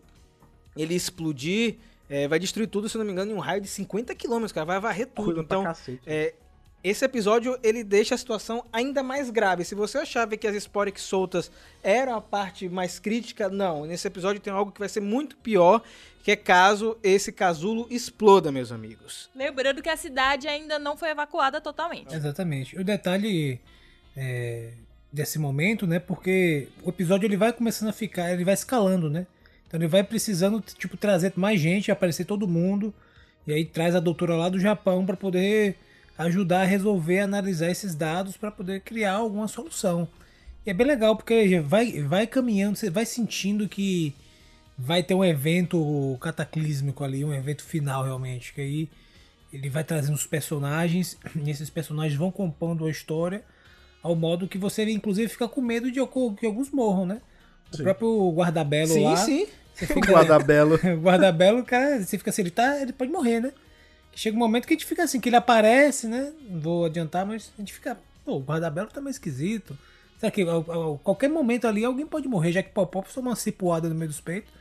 ele 0.76 0.96
explodir, 0.96 1.76
é, 2.10 2.28
vai 2.28 2.40
destruir 2.40 2.68
tudo, 2.68 2.88
se 2.88 2.98
não 2.98 3.06
me 3.06 3.12
engano, 3.12 3.32
em 3.32 3.36
um 3.36 3.40
raio 3.40 3.62
de 3.62 3.68
50 3.68 4.16
km, 4.16 4.46
cara. 4.54 4.66
Vai 4.66 4.80
varrer 4.80 5.08
tudo. 5.08 5.26
Coisa 5.26 5.42
Então, 5.42 5.64
é, 6.06 6.34
esse 6.84 7.06
episódio 7.06 7.58
ele 7.64 7.84
deixa 7.84 8.14
a 8.14 8.18
situação 8.18 8.66
ainda 8.74 9.02
mais 9.02 9.30
grave. 9.30 9.64
Se 9.64 9.74
você 9.74 10.00
achava 10.00 10.36
que 10.36 10.46
as 10.46 10.56
Sporix 10.56 11.02
soltas 11.02 11.50
eram 11.82 12.16
a 12.16 12.22
parte 12.22 12.68
mais 12.68 13.00
crítica, 13.00 13.48
não. 13.48 13.86
Nesse 13.86 14.06
episódio 14.06 14.42
tem 14.42 14.52
algo 14.52 14.72
que 14.72 14.80
vai 14.80 14.90
ser 14.90 15.00
muito 15.00 15.38
pior, 15.38 15.82
que 16.24 16.32
é 16.32 16.36
caso 16.36 16.98
esse 17.02 17.32
casulo 17.32 17.88
exploda, 17.90 18.52
meus 18.52 18.72
amigos. 18.72 19.30
Lembrando 19.34 19.82
que 19.82 19.90
a 19.90 19.96
cidade 19.96 20.48
ainda 20.48 20.78
não 20.78 20.98
foi 20.98 21.10
evacuada 21.10 21.62
totalmente. 21.62 22.14
Exatamente. 22.14 22.78
O 22.78 22.84
detalhe 22.84 23.62
é, 24.18 24.74
desse 25.12 25.40
momento, 25.40 25.88
né? 25.88 26.00
Porque 26.00 26.68
o 26.84 26.90
episódio 26.90 27.26
ele 27.26 27.38
vai 27.38 27.54
começando 27.54 27.90
a 27.90 27.94
ficar, 27.94 28.34
ele 28.34 28.44
vai 28.44 28.56
escalando, 28.56 29.10
né? 29.10 29.26
Então 29.66 29.80
ele 29.80 29.88
vai 29.88 30.04
precisando, 30.04 30.60
tipo, 30.60 30.98
trazer 30.98 31.32
mais 31.38 31.62
gente, 31.62 31.92
aparecer 31.92 32.26
todo 32.26 32.46
mundo. 32.46 32.94
E 33.48 33.54
aí 33.54 33.64
traz 33.64 33.96
a 33.96 34.02
doutora 34.02 34.36
lá 34.36 34.50
do 34.50 34.60
Japão 34.60 35.06
para 35.06 35.16
poder 35.16 35.78
ajudar 36.18 36.62
a 36.62 36.66
resolver, 36.66 37.20
analisar 37.20 37.70
esses 37.70 37.96
dados 37.96 38.38
para 38.38 38.52
poder 38.52 38.82
criar 38.82 39.14
alguma 39.14 39.48
solução. 39.48 40.08
E 40.66 40.70
é 40.70 40.74
bem 40.74 40.88
legal 40.88 41.16
porque 41.16 41.60
vai, 41.60 42.02
vai 42.02 42.28
caminhando, 42.28 42.78
você 42.78 42.90
vai 42.90 43.06
sentindo 43.06 43.68
que 43.68 44.16
vai 44.78 45.04
ter 45.04 45.14
um 45.14 45.24
evento 45.24 46.18
cataclísmico 46.22 47.04
ali, 47.04 47.24
um 47.24 47.34
evento 47.34 47.64
final 47.64 48.04
realmente. 48.04 48.54
Que 48.54 48.62
aí 48.62 48.90
ele 49.52 49.70
vai 49.70 49.84
trazendo 49.84 50.16
os 50.16 50.26
personagens 50.26 51.18
e 51.36 51.50
esses 51.50 51.70
personagens 51.70 52.18
vão 52.18 52.32
compondo 52.32 52.86
a 52.86 52.92
história 52.92 53.44
ao 54.02 54.16
modo 54.16 54.48
que 54.50 54.58
você 54.58 54.84
inclusive 54.90 55.30
fica 55.30 55.48
com 55.48 55.62
medo 55.62 55.90
de 55.90 56.00
que 56.38 56.46
alguns 56.46 56.70
morram, 56.72 57.06
né? 57.06 57.22
O 57.72 57.78
Sim. 57.78 57.84
próprio 57.84 58.32
guarda-belo 58.32 58.94
sim, 58.94 59.04
lá, 59.04 59.16
sim. 59.16 59.44
O 59.82 59.86
fica 59.88 60.00
Guardabelo. 60.12 60.76
o 60.76 61.02
guarda-belo, 61.02 61.64
cara, 61.64 62.04
você 62.04 62.18
fica 62.18 62.30
assim, 62.30 62.42
ele 62.42 62.52
tá, 62.52 62.82
ele 62.82 62.92
pode 62.92 63.12
morrer, 63.12 63.40
né? 63.40 63.54
Chega 64.16 64.36
um 64.36 64.40
momento 64.40 64.68
que 64.68 64.74
a 64.74 64.78
gente 64.78 64.86
fica 64.86 65.04
assim, 65.04 65.20
que 65.20 65.30
ele 65.30 65.36
aparece, 65.36 66.08
né? 66.08 66.32
Não 66.50 66.60
vou 66.60 66.86
adiantar, 66.86 67.26
mas 67.26 67.52
a 67.58 67.62
gente 67.62 67.74
fica, 67.74 67.98
pô, 68.24 68.38
o 68.38 68.42
guarda-belo 68.42 68.90
tá 68.90 69.02
meio 69.02 69.12
esquisito. 69.12 69.78
Será 70.20 70.32
que 70.32 70.42
a, 70.44 70.56
a- 70.56 70.98
qualquer 71.04 71.30
momento 71.30 71.68
ali 71.68 71.84
alguém 71.84 72.06
pode 72.06 72.28
morrer, 72.28 72.52
já 72.52 72.62
que 72.64 72.70
o 72.70 72.74
Popop 72.74 73.12
tomou 73.14 73.32
uma 73.32 73.36
cipuada 73.36 73.90
no 73.90 73.96
meio 73.96 74.10
dos 74.10 74.22
peitos 74.22 74.52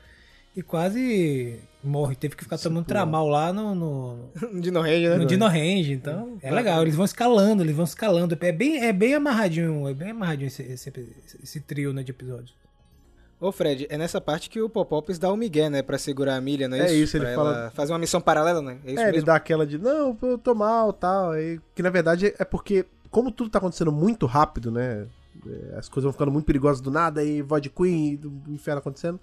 e 0.57 0.62
quase 0.62 1.61
morre. 1.85 2.15
Teve 2.17 2.35
que 2.37 2.45
ficar 2.45 2.59
tomando 2.59 2.85
tramal 2.87 3.29
lá 3.29 3.53
no, 3.53 3.75
no, 3.75 4.31
Dino 4.61 4.81
Range, 4.81 5.09
né? 5.09 5.17
no 5.17 5.27
Dino 5.27 5.47
Range, 5.47 5.93
então 5.93 6.38
é 6.43 6.51
legal, 6.51 6.83
eles 6.83 6.95
vão 6.95 7.05
escalando, 7.05 7.62
eles 7.62 7.75
vão 7.77 7.85
escalando. 7.85 8.37
É 8.41 8.53
bem, 8.53 8.83
é 8.85 8.93
bem 8.93 9.15
amarradinho, 9.15 9.87
é 9.88 9.95
bem 9.95 10.11
amarradinho 10.11 10.49
esse, 10.49 10.62
esse, 10.62 10.93
esse 11.43 11.61
trio 11.61 11.93
né, 11.93 12.03
de 12.03 12.11
episódios. 12.11 12.55
Ô 13.42 13.50
Fred, 13.50 13.88
é 13.90 13.98
nessa 13.98 14.20
parte 14.20 14.48
que 14.48 14.61
o 14.61 14.68
Popops 14.68 15.18
dá 15.18 15.33
o 15.33 15.37
migué, 15.37 15.68
né? 15.68 15.83
Pra 15.83 15.98
segurar 15.98 16.37
a 16.37 16.40
milha, 16.40 16.68
não 16.68 16.76
é, 16.76 16.81
É 16.83 16.85
isso? 16.87 16.94
isso, 17.02 17.16
ele 17.16 17.24
Pra 17.26 17.35
fala- 17.35 17.70
fazer 17.74 17.92
uma 17.92 17.98
missão 17.98 18.20
paralela, 18.20 18.62
né? 18.62 18.78
É 18.85 18.92
isso 18.92 19.02
É, 19.02 19.09
ele 19.09 19.20
dá 19.22 19.35
aquela 19.35 19.66
de, 19.66 19.78
não, 19.78 20.16
eu 20.22 20.38
tô 20.38 20.55
mal 20.55 20.92
tal. 20.92 21.33
Aí, 21.33 21.59
que 21.74 21.83
na 21.83 21.90
verdade 21.90 22.33
é 22.38 22.44
porque, 22.44 22.87
como 23.11 23.33
tudo 23.33 23.50
tá 23.50 23.59
acontecendo 23.59 23.90
muito 23.90 24.26
rápido, 24.26 24.70
né? 24.70 25.07
é, 25.44 25.76
As 25.76 25.88
coisas 25.88 26.05
vão 26.05 26.12
ficando 26.12 26.31
muito 26.31 26.46
perigosas 26.46 26.81
do 26.81 26.88
nada, 26.90 27.20
aí 27.20 27.42
Void 27.42 27.68
Queen, 27.70 28.14
do 28.14 28.31
inferno 28.48 28.78
acontecendo. 28.78 29.18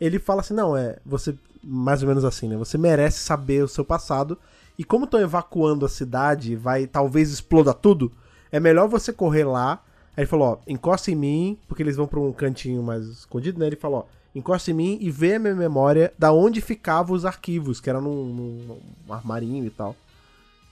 Ele 0.00 0.20
fala 0.20 0.42
assim, 0.42 0.54
não, 0.54 0.76
é, 0.76 0.98
você, 1.04 1.34
mais 1.62 2.02
ou 2.02 2.08
menos 2.08 2.24
assim, 2.24 2.46
né? 2.48 2.56
Você 2.56 2.78
merece 2.78 3.18
saber 3.18 3.64
o 3.64 3.68
seu 3.68 3.84
passado. 3.84 4.38
E 4.78 4.84
como 4.84 5.06
estão 5.06 5.20
evacuando 5.20 5.84
a 5.84 5.88
cidade, 5.88 6.54
vai, 6.54 6.86
talvez 6.86 7.30
exploda 7.30 7.74
tudo, 7.74 8.12
é 8.52 8.60
melhor 8.60 8.88
você 8.88 9.12
correr 9.12 9.44
lá. 9.44 9.82
Aí 10.20 10.24
ele 10.24 10.26
falou, 10.26 10.48
ó, 10.48 10.58
encosta 10.70 11.10
em 11.10 11.14
mim, 11.14 11.58
porque 11.66 11.82
eles 11.82 11.96
vão 11.96 12.06
pra 12.06 12.20
um 12.20 12.30
cantinho 12.30 12.82
mais 12.82 13.06
escondido, 13.06 13.58
né? 13.58 13.66
Ele 13.66 13.76
falou, 13.76 14.00
ó, 14.00 14.04
encosta 14.34 14.70
em 14.70 14.74
mim 14.74 14.98
e 15.00 15.10
vê 15.10 15.36
a 15.36 15.38
minha 15.38 15.54
memória 15.54 16.12
da 16.18 16.30
onde 16.30 16.60
ficavam 16.60 17.16
os 17.16 17.24
arquivos, 17.24 17.80
que 17.80 17.88
era 17.88 18.02
num, 18.02 18.26
num- 18.26 18.80
armarinho 19.14 19.64
e 19.64 19.70
tal. 19.70 19.96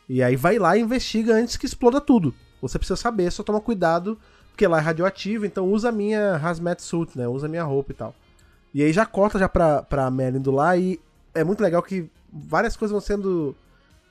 E 0.07 0.23
aí 0.23 0.37
vai 0.37 0.59
lá 0.59 0.77
e 0.77 0.83
investiga 0.83 1.35
antes 1.35 1.57
que 1.57 1.65
exploda 1.65 1.99
tudo. 1.99 2.35
Você 2.61 2.79
precisa 2.79 2.95
saber, 2.97 3.33
só 3.33 3.43
toma 3.43 3.59
cuidado, 3.59 4.19
porque 4.51 4.67
lá 4.67 4.77
é 4.77 4.83
radioativo, 4.83 5.47
então 5.47 5.65
usa 5.73 5.89
a 5.89 5.93
minha 5.93 6.37
hazmat 6.37 6.79
suit, 6.83 7.17
né? 7.17 7.27
Usa 7.27 7.47
a 7.47 7.49
minha 7.49 7.65
roupa 7.65 7.93
e 7.93 7.95
tal. 7.95 8.15
E 8.75 8.83
aí 8.83 8.93
já 8.93 9.07
corta 9.07 9.39
já 9.39 9.49
pra, 9.49 9.83
pra 9.83 10.11
Melly 10.11 10.37
indo 10.37 10.51
lá 10.51 10.77
e 10.77 11.01
é 11.35 11.43
muito 11.43 11.63
legal 11.63 11.83
que 11.83 12.11
várias 12.31 12.77
coisas 12.77 12.93
vão 12.93 13.01
sendo 13.01 13.57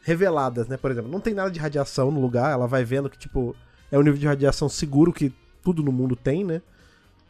reveladas, 0.02 0.67
né? 0.67 0.78
Por 0.78 0.89
exemplo, 0.89 1.12
não 1.12 1.19
tem 1.19 1.36
nada 1.36 1.52
de 1.52 1.60
radiação 1.60 2.10
no 2.10 2.19
lugar, 2.19 2.52
ela 2.52 2.65
vai 2.65 2.84
vendo 2.84 3.08
que, 3.08 3.19
tipo, 3.19 3.56
é 3.91 3.97
um 3.97 4.02
nível 4.02 4.19
de 4.19 4.28
radiação 4.28 4.67
seguro 4.69 5.12
que 5.13 5.34
tudo 5.63 5.84
no 5.84 5.91
mundo 5.91 6.15
tem, 6.15 6.43
né? 6.43 6.62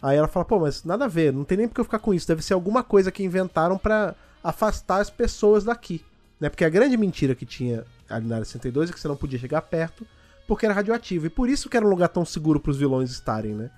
Aí 0.02 0.16
ela 0.18 0.28
fala, 0.28 0.46
pô, 0.46 0.60
mas 0.60 0.84
nada 0.84 1.06
a 1.06 1.08
ver, 1.08 1.34
não 1.34 1.44
tem 1.44 1.58
nem 1.58 1.68
por 1.68 1.76
que 1.76 1.82
eu 1.82 1.86
ficar 1.86 2.00
com 2.00 2.14
isso, 2.14 2.28
deve 2.28 2.42
ser 2.44 2.54
alguma 2.54 2.84
coisa 2.84 3.12
que 3.12 3.24
inventaram 3.24 3.78
pra 3.78 4.14
afastar 4.44 5.00
as 5.02 5.10
pessoas 5.10 5.64
daqui, 5.64 6.04
né? 6.40 6.50
Porque 6.50 6.64
a 6.64 6.70
grande 6.70 6.96
mentira 6.96 7.34
que 7.36 7.46
tinha 7.46 7.84
ali 8.10 8.28
na 8.28 8.36
área 8.36 8.46
62 8.46 8.90
é 8.90 8.94
que 8.94 9.00
você 9.00 9.08
não 9.08 9.16
podia 9.18 9.40
chegar 9.40 9.62
perto 9.64 10.06
porque 10.48 10.66
era 10.66 10.74
radioativo, 10.74 11.26
e 11.26 11.30
por 11.30 11.50
isso 11.50 11.70
que 11.70 11.76
era 11.76 11.86
um 11.86 11.90
lugar 11.90 12.08
tão 12.08 12.24
seguro 12.24 12.58
pros 12.60 12.78
vilões 12.78 13.12
estarem, 13.12 13.54
né? 13.54 13.70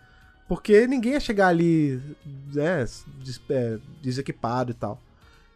Porque 0.47 0.85
ninguém 0.85 1.13
ia 1.13 1.19
chegar 1.19 1.47
ali, 1.47 1.99
né, 2.53 2.85
des- 3.23 3.41
é, 3.49 3.79
desequipado 4.03 4.69
e 4.71 4.73
tal. 4.75 5.01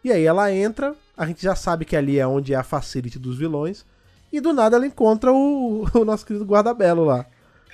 E 0.02 0.10
aí 0.10 0.24
ela 0.24 0.50
entra, 0.52 0.94
a 1.16 1.24
gente 1.26 1.40
já 1.42 1.54
sabe 1.54 1.84
que 1.84 1.94
ali 1.96 2.18
é 2.18 2.26
onde 2.26 2.52
é 2.52 2.56
a 2.56 2.62
facility 2.64 3.18
dos 3.18 3.38
vilões, 3.38 3.84
e 4.36 4.40
do 4.40 4.52
nada 4.52 4.76
ela 4.76 4.86
encontra 4.86 5.32
o, 5.32 5.86
o 5.94 6.04
nosso 6.04 6.24
querido 6.26 6.44
guarda-belo 6.44 7.04
lá. 7.04 7.26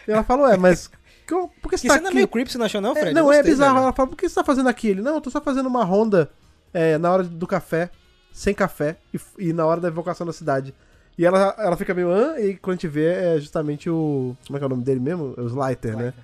E 0.06 0.12
ela 0.12 0.22
fala, 0.24 0.48
ué, 0.48 0.56
mas 0.56 0.90
co- 1.28 1.48
por 1.62 1.68
que 1.70 1.76
você 1.78 1.82
Que 1.82 1.88
tá 1.88 1.94
cena 1.94 2.08
aqui? 2.08 2.14
meio 2.16 2.28
creepy, 2.28 2.50
você 2.52 2.58
não 2.58 2.66
achou 2.66 2.80
não, 2.80 2.90
É, 2.92 3.00
Fred? 3.00 3.14
não, 3.14 3.22
Eu 3.22 3.32
é 3.32 3.36
gostei, 3.36 3.52
bizarro. 3.52 3.74
velho. 3.74 3.84
Ela 3.84 3.92
fala, 3.92 4.08
por 4.08 4.16
que 4.16 4.28
você 4.28 4.34
tá 4.34 4.44
fazendo 4.44 4.68
aqui? 4.68 4.88
Ele, 4.88 5.02
não, 5.02 5.14
eu 5.14 5.20
tô 5.20 5.30
só 5.30 5.40
fazendo 5.40 5.66
uma 5.68 5.84
ronda 5.84 6.30
é, 6.72 6.98
na 6.98 7.10
hora 7.12 7.22
do 7.24 7.46
café, 7.46 7.90
sem 8.32 8.54
café, 8.54 8.96
e, 9.12 9.20
e 9.38 9.52
na 9.52 9.66
hora 9.66 9.80
da 9.80 9.88
evocação 9.88 10.26
da 10.26 10.32
cidade. 10.32 10.74
E 11.18 11.26
ela, 11.26 11.54
ela 11.58 11.76
fica 11.76 11.92
meio, 11.92 12.10
hã? 12.10 12.38
E 12.38 12.56
quando 12.56 12.74
a 12.74 12.76
gente 12.76 12.88
vê, 12.88 13.06
é 13.12 13.38
justamente 13.40 13.90
o... 13.90 14.34
Como 14.46 14.56
é 14.56 14.58
que 14.58 14.64
é 14.64 14.66
o 14.66 14.70
nome 14.70 14.82
dele 14.84 15.00
mesmo? 15.00 15.34
É 15.36 15.40
o 15.42 15.46
Slider, 15.46 15.96
né? 15.96 16.14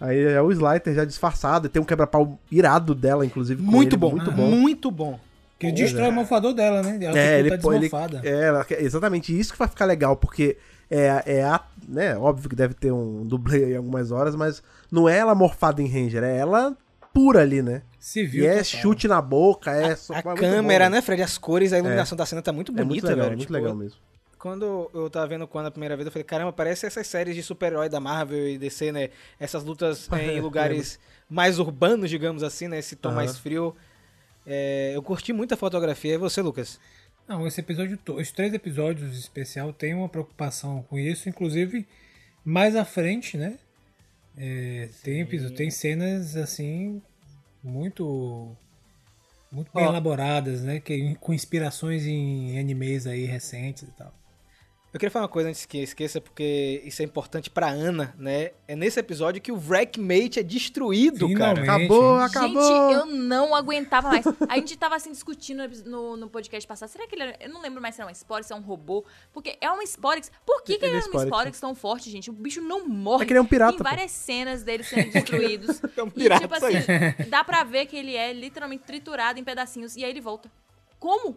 Aí 0.00 0.18
é 0.18 0.40
o 0.42 0.50
Slider 0.50 0.94
já 0.94 1.04
disfarçado, 1.04 1.66
e 1.66 1.70
tem 1.70 1.80
um 1.80 1.84
quebra-pau 1.84 2.38
irado 2.50 2.94
dela, 2.94 3.24
inclusive. 3.24 3.62
com 3.62 3.70
Muito 3.70 3.88
ele, 3.94 3.96
bom, 3.98 4.10
Muito 4.12 4.30
Ah, 4.30 4.34
bom. 4.34 4.42
Muito 4.46 4.90
bom. 4.90 5.20
Que 5.60 5.66
ele 5.66 5.74
destrói 5.74 6.06
é. 6.06 6.08
o 6.08 6.12
mofador 6.12 6.54
dela, 6.54 6.82
né? 6.82 6.98
Ela 7.02 7.18
É, 7.18 7.38
ele, 7.38 7.58
pô, 7.58 7.74
ele, 7.74 7.90
é, 8.24 8.82
exatamente 8.82 9.38
isso 9.38 9.52
que 9.52 9.58
vai 9.58 9.68
ficar 9.68 9.84
legal, 9.84 10.16
porque 10.16 10.56
é, 10.90 11.22
é 11.26 11.44
a, 11.44 11.60
né, 11.86 12.16
óbvio 12.16 12.48
que 12.48 12.56
deve 12.56 12.72
ter 12.72 12.90
um 12.90 13.26
dublê 13.26 13.66
aí 13.66 13.72
em 13.74 13.76
algumas 13.76 14.10
horas, 14.10 14.34
mas 14.34 14.62
não 14.90 15.06
é 15.06 15.18
ela 15.18 15.34
morfada 15.34 15.82
em 15.82 15.86
Ranger, 15.86 16.24
é 16.24 16.34
ela 16.34 16.74
pura 17.12 17.42
ali, 17.42 17.60
né? 17.60 17.82
Civil 17.98 18.42
E 18.42 18.46
é 18.46 18.62
total. 18.62 18.80
chute 18.80 19.06
na 19.06 19.20
boca, 19.20 19.70
é 19.70 19.94
só 19.94 20.14
A 20.14 20.20
é 20.20 20.22
muito 20.24 20.40
câmera, 20.40 20.86
bom, 20.86 20.92
né, 20.92 21.02
Fred? 21.02 21.22
As 21.22 21.36
cores, 21.36 21.74
a 21.74 21.78
iluminação 21.78 22.16
da 22.16 22.24
cena 22.24 22.40
tá 22.40 22.54
muito 22.54 22.72
É 22.72 22.76
bonita, 22.76 22.86
muito 22.86 23.06
legal, 23.06 23.24
velho. 23.26 23.36
muito 23.36 23.40
Tipo, 23.48 23.52
legal 23.52 23.74
mesmo. 23.76 23.98
Quando 24.38 24.90
eu 24.94 25.10
tava 25.10 25.26
vendo 25.26 25.46
quando 25.46 25.66
a 25.66 25.70
primeira 25.70 25.94
vez, 25.94 26.06
eu 26.06 26.12
falei, 26.12 26.24
caramba, 26.24 26.50
parece 26.54 26.86
essas 26.86 27.06
séries 27.06 27.34
de 27.36 27.42
super-herói 27.42 27.90
da 27.90 28.00
Marvel 28.00 28.48
e 28.48 28.56
DC, 28.56 28.90
né? 28.90 29.10
Essas 29.38 29.62
lutas 29.62 30.08
é, 30.16 30.38
em 30.38 30.40
lugares 30.40 30.98
mais 31.28 31.58
urbanos, 31.58 32.08
digamos 32.08 32.42
assim, 32.42 32.66
né? 32.66 32.78
Esse 32.78 32.96
tom 32.96 33.10
Aham. 33.10 33.16
mais 33.16 33.36
frio. 33.36 33.76
É, 34.52 34.90
eu 34.96 35.02
curti 35.02 35.32
muito 35.32 35.54
a 35.54 35.56
fotografia. 35.56 36.14
E 36.14 36.18
você, 36.18 36.42
Lucas? 36.42 36.80
Não, 37.28 37.46
esse 37.46 37.60
episódio, 37.60 37.96
os 38.16 38.32
três 38.32 38.52
episódios 38.52 39.16
especial 39.16 39.72
tem 39.72 39.94
uma 39.94 40.08
preocupação 40.08 40.82
com 40.82 40.98
isso, 40.98 41.28
inclusive 41.28 41.86
mais 42.44 42.74
à 42.74 42.84
frente, 42.84 43.36
né? 43.36 43.56
É, 44.36 44.88
tem, 45.04 45.24
tem 45.54 45.70
cenas 45.70 46.34
assim 46.34 47.00
muito 47.62 48.56
muito 49.52 49.70
bem 49.72 49.84
Ó. 49.84 49.90
elaboradas, 49.90 50.62
né? 50.62 50.80
Que, 50.80 51.14
com 51.20 51.32
inspirações 51.32 52.04
em 52.04 52.58
animes 52.58 53.06
aí 53.06 53.26
recentes 53.26 53.84
e 53.84 53.92
tal. 53.92 54.12
Eu 54.92 54.98
queria 54.98 55.10
falar 55.10 55.26
uma 55.26 55.28
coisa 55.30 55.48
antes 55.48 55.64
que 55.66 55.78
eu 55.78 55.84
esqueça, 55.84 56.20
porque 56.20 56.82
isso 56.84 57.00
é 57.00 57.04
importante 57.04 57.48
pra 57.48 57.68
Ana, 57.68 58.12
né? 58.18 58.50
É 58.66 58.74
nesse 58.74 58.98
episódio 58.98 59.40
que 59.40 59.52
o 59.52 59.56
Wreckmate 59.56 60.40
é 60.40 60.42
destruído, 60.42 61.28
Finalmente. 61.28 61.64
cara. 61.64 61.76
Acabou, 61.76 62.18
hein? 62.18 62.24
acabou. 62.24 62.62
Gente, 62.62 62.98
eu 62.98 63.06
não 63.06 63.54
aguentava 63.54 64.08
mais. 64.08 64.24
A 64.48 64.56
gente 64.56 64.76
tava 64.76 64.96
assim 64.96 65.12
discutindo 65.12 65.62
no, 65.88 66.16
no 66.16 66.28
podcast 66.28 66.66
passado. 66.66 66.88
Será 66.88 67.06
que 67.06 67.14
ele 67.14 67.22
era. 67.22 67.36
Eu 67.38 67.50
não 67.50 67.62
lembro 67.62 67.80
mais 67.80 67.94
se 67.94 68.00
era 68.00 68.10
um 68.10 68.12
Sporix, 68.12 68.48
se 68.48 68.52
é 68.52 68.56
um 68.56 68.60
robô. 68.60 69.04
Porque 69.32 69.56
é 69.60 69.70
um 69.70 69.80
Sporix. 69.82 70.28
Por 70.44 70.60
que, 70.64 70.76
que 70.76 70.84
Ele 70.84 70.96
ele 70.96 70.96
é 70.96 70.98
era 70.98 71.06
um 71.06 71.08
Sporix, 71.10 71.28
Sporix 71.36 71.60
tão 71.60 71.74
forte, 71.76 72.10
gente? 72.10 72.28
O 72.28 72.32
bicho 72.32 72.60
não 72.60 72.88
morre. 72.88 73.22
É 73.22 73.26
que 73.26 73.32
ele 73.32 73.38
é 73.38 73.42
um 73.42 73.46
pirata, 73.46 73.70
Tem 73.74 73.78
pô. 73.78 73.84
várias 73.84 74.10
cenas 74.10 74.64
dele 74.64 74.82
sendo 74.82 75.12
destruídos. 75.12 75.80
É 75.96 76.02
um 76.02 76.08
e, 76.08 76.10
pirata, 76.10 76.40
tipo 76.48 76.56
isso 76.56 76.66
aí. 76.66 76.76
assim, 76.76 77.30
dá 77.30 77.44
pra 77.44 77.62
ver 77.62 77.86
que 77.86 77.94
ele 77.96 78.16
é 78.16 78.32
literalmente 78.32 78.82
triturado 78.82 79.38
em 79.38 79.44
pedacinhos. 79.44 79.94
E 79.94 80.04
aí 80.04 80.10
ele 80.10 80.20
volta. 80.20 80.50
Como? 80.98 81.36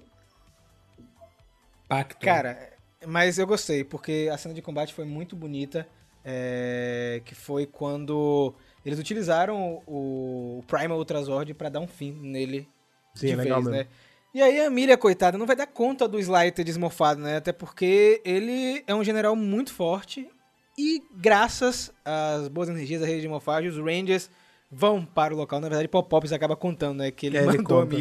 Pacto. 1.88 2.18
Cara, 2.26 2.73
mas 3.08 3.38
eu 3.38 3.47
gostei, 3.47 3.84
porque 3.84 4.30
a 4.32 4.38
cena 4.38 4.54
de 4.54 4.62
combate 4.62 4.93
foi 4.93 5.06
muito 5.06 5.36
bonita. 5.36 5.88
é, 6.26 7.22
que 7.26 7.36
foi 7.36 7.66
quando 7.66 8.54
eles 8.86 8.97
utilizaram 8.97 9.82
o, 9.86 10.60
o 10.60 10.64
Primal 10.68 10.97
Ultrazord 10.97 11.54
pra 11.54 11.70
dar 11.70 11.80
um 11.80 11.88
fim 11.88 12.12
nele 12.12 12.68
Sim, 13.14 13.28
de 13.28 13.34
é 13.34 13.36
vez, 13.36 13.66
né? 13.66 13.88
E 14.34 14.41
aí 14.41 14.62
a 14.62 14.70
Miriam, 14.70 14.97
coitada, 14.97 15.38
não 15.38 15.45
vai 15.45 15.56
dar 15.56 15.68
conta 15.68 16.08
do 16.08 16.20
Sly 16.20 16.51
ter 16.51 16.64
desmorfado, 16.64 17.22
né? 17.22 17.38
Até 17.38 17.51
porque 17.51 18.22
ele 18.26 18.84
é 18.88 18.95
um 18.95 19.04
general 19.04 19.36
muito 19.36 19.72
forte 19.72 20.28
e 20.78 21.04
graças 21.16 21.93
às 22.04 22.47
boas 22.47 22.68
energias 22.68 23.01
da 23.01 23.08
rede 23.08 23.22
de 23.22 23.28
morfagem, 23.28 23.70
os 23.70 23.78
Rangers 23.78 24.30
vão 24.72 25.06
para 25.06 25.34
o 25.34 25.38
local. 25.38 25.62
Na 25.62 25.70
verdade, 25.70 25.88
Pop 25.88 26.10
Pops 26.10 26.34
acaba 26.34 26.56
contando, 26.56 26.97
né? 26.97 27.12
Que 27.12 27.28
ele 27.28 27.38
É, 27.38 27.41
ele 27.41 27.58
mandou 27.58 27.78
a 27.78 27.82
conta. 27.84 27.95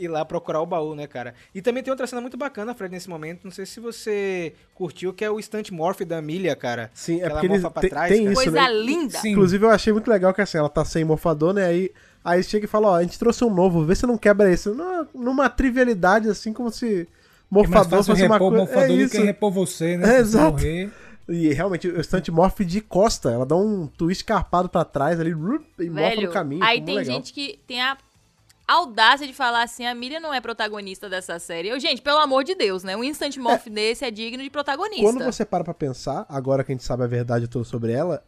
Ir 0.00 0.08
lá 0.08 0.24
procurar 0.24 0.62
o 0.62 0.66
baú, 0.66 0.94
né, 0.94 1.06
cara? 1.06 1.34
E 1.54 1.60
também 1.60 1.82
tem 1.82 1.90
outra 1.90 2.06
cena 2.06 2.22
muito 2.22 2.36
bacana, 2.38 2.74
Fred, 2.74 2.90
nesse 2.94 3.08
momento. 3.08 3.44
Não 3.44 3.50
sei 3.50 3.66
se 3.66 3.78
você 3.80 4.54
curtiu, 4.74 5.12
que 5.12 5.22
é 5.24 5.30
o 5.30 5.38
Stunt 5.40 5.70
Morph 5.70 6.00
da 6.00 6.22
Milha, 6.22 6.56
cara. 6.56 6.90
Sim, 6.94 7.16
Que 7.16 7.22
é 7.22 7.24
ela 7.26 7.34
porque 7.34 7.46
eles 7.46 7.62
morfa 7.62 7.70
pra 7.72 7.80
tem, 7.82 7.90
trás, 7.90 8.08
tem 8.10 8.20
cara. 8.22 8.32
isso, 8.32 8.42
Coisa 8.42 8.60
né? 8.62 8.72
linda. 8.72 9.18
Sim. 9.18 9.32
Inclusive 9.32 9.64
eu 9.66 9.70
achei 9.70 9.92
muito 9.92 10.10
legal 10.10 10.32
que 10.32 10.40
assim, 10.40 10.56
ela 10.56 10.68
tá 10.70 10.84
sem 10.86 11.04
morfador, 11.04 11.52
né? 11.52 11.66
Aí, 11.66 11.90
aí 12.24 12.42
chega 12.42 12.64
e 12.64 12.68
fala, 12.68 12.88
ó, 12.88 12.94
a 12.96 13.02
gente 13.02 13.18
trouxe 13.18 13.44
um 13.44 13.52
novo, 13.52 13.84
vê 13.84 13.94
se 13.94 14.06
não 14.06 14.16
quebra 14.16 14.50
esse. 14.50 14.70
Numa, 14.70 15.08
numa 15.14 15.48
trivialidade, 15.50 16.28
assim, 16.30 16.52
como 16.52 16.70
se 16.70 17.02
é 17.02 17.06
morfador 17.50 17.98
fácil 17.98 18.14
fosse 18.14 18.24
uma 18.26 18.38
coisa. 18.38 18.56
morfador 18.56 18.84
É 18.84 18.88
do 18.88 18.94
isso. 18.94 19.10
que 19.16 19.22
repor 19.22 19.50
você, 19.52 19.96
né? 19.98 20.16
É, 20.16 20.20
exato. 20.20 20.52
morrer. 20.52 20.90
E 21.28 21.52
realmente, 21.52 21.86
o 21.86 22.02
Stunt 22.02 22.28
Morph 22.30 22.60
de 22.60 22.80
costa, 22.80 23.30
ela 23.30 23.46
dá 23.46 23.54
um 23.54 23.86
twist 23.86 24.24
carpado 24.24 24.68
pra 24.68 24.84
trás 24.84 25.20
ali, 25.20 25.30
e 25.30 25.34
morfa 25.34 25.60
no 25.78 25.92
Velho, 25.94 26.30
caminho. 26.32 26.64
aí 26.64 26.80
tem 26.80 26.96
legal. 26.96 27.14
gente 27.14 27.32
que 27.32 27.60
tem 27.68 27.80
a 27.80 27.96
audácia 28.74 29.26
de 29.26 29.32
falar 29.32 29.62
assim, 29.62 29.86
a 29.86 29.94
Miriam 29.94 30.20
não 30.20 30.32
é 30.32 30.40
protagonista 30.40 31.08
dessa 31.08 31.38
série. 31.38 31.68
Eu, 31.68 31.80
gente, 31.80 32.02
pelo 32.02 32.18
amor 32.18 32.44
de 32.44 32.54
Deus, 32.54 32.84
né? 32.84 32.96
Um 32.96 33.04
Instant 33.04 33.36
Morph 33.36 33.66
desse 33.66 34.04
é 34.04 34.10
digno 34.10 34.42
de 34.42 34.50
protagonista. 34.50 35.02
Quando 35.02 35.24
você 35.24 35.44
para 35.44 35.64
pra 35.64 35.74
pensar, 35.74 36.26
agora 36.28 36.62
que 36.62 36.72
a 36.72 36.74
gente 36.74 36.84
sabe 36.84 37.04
a 37.04 37.06
verdade 37.06 37.48
toda 37.48 37.64
sobre 37.64 37.92
ela, 37.92 38.22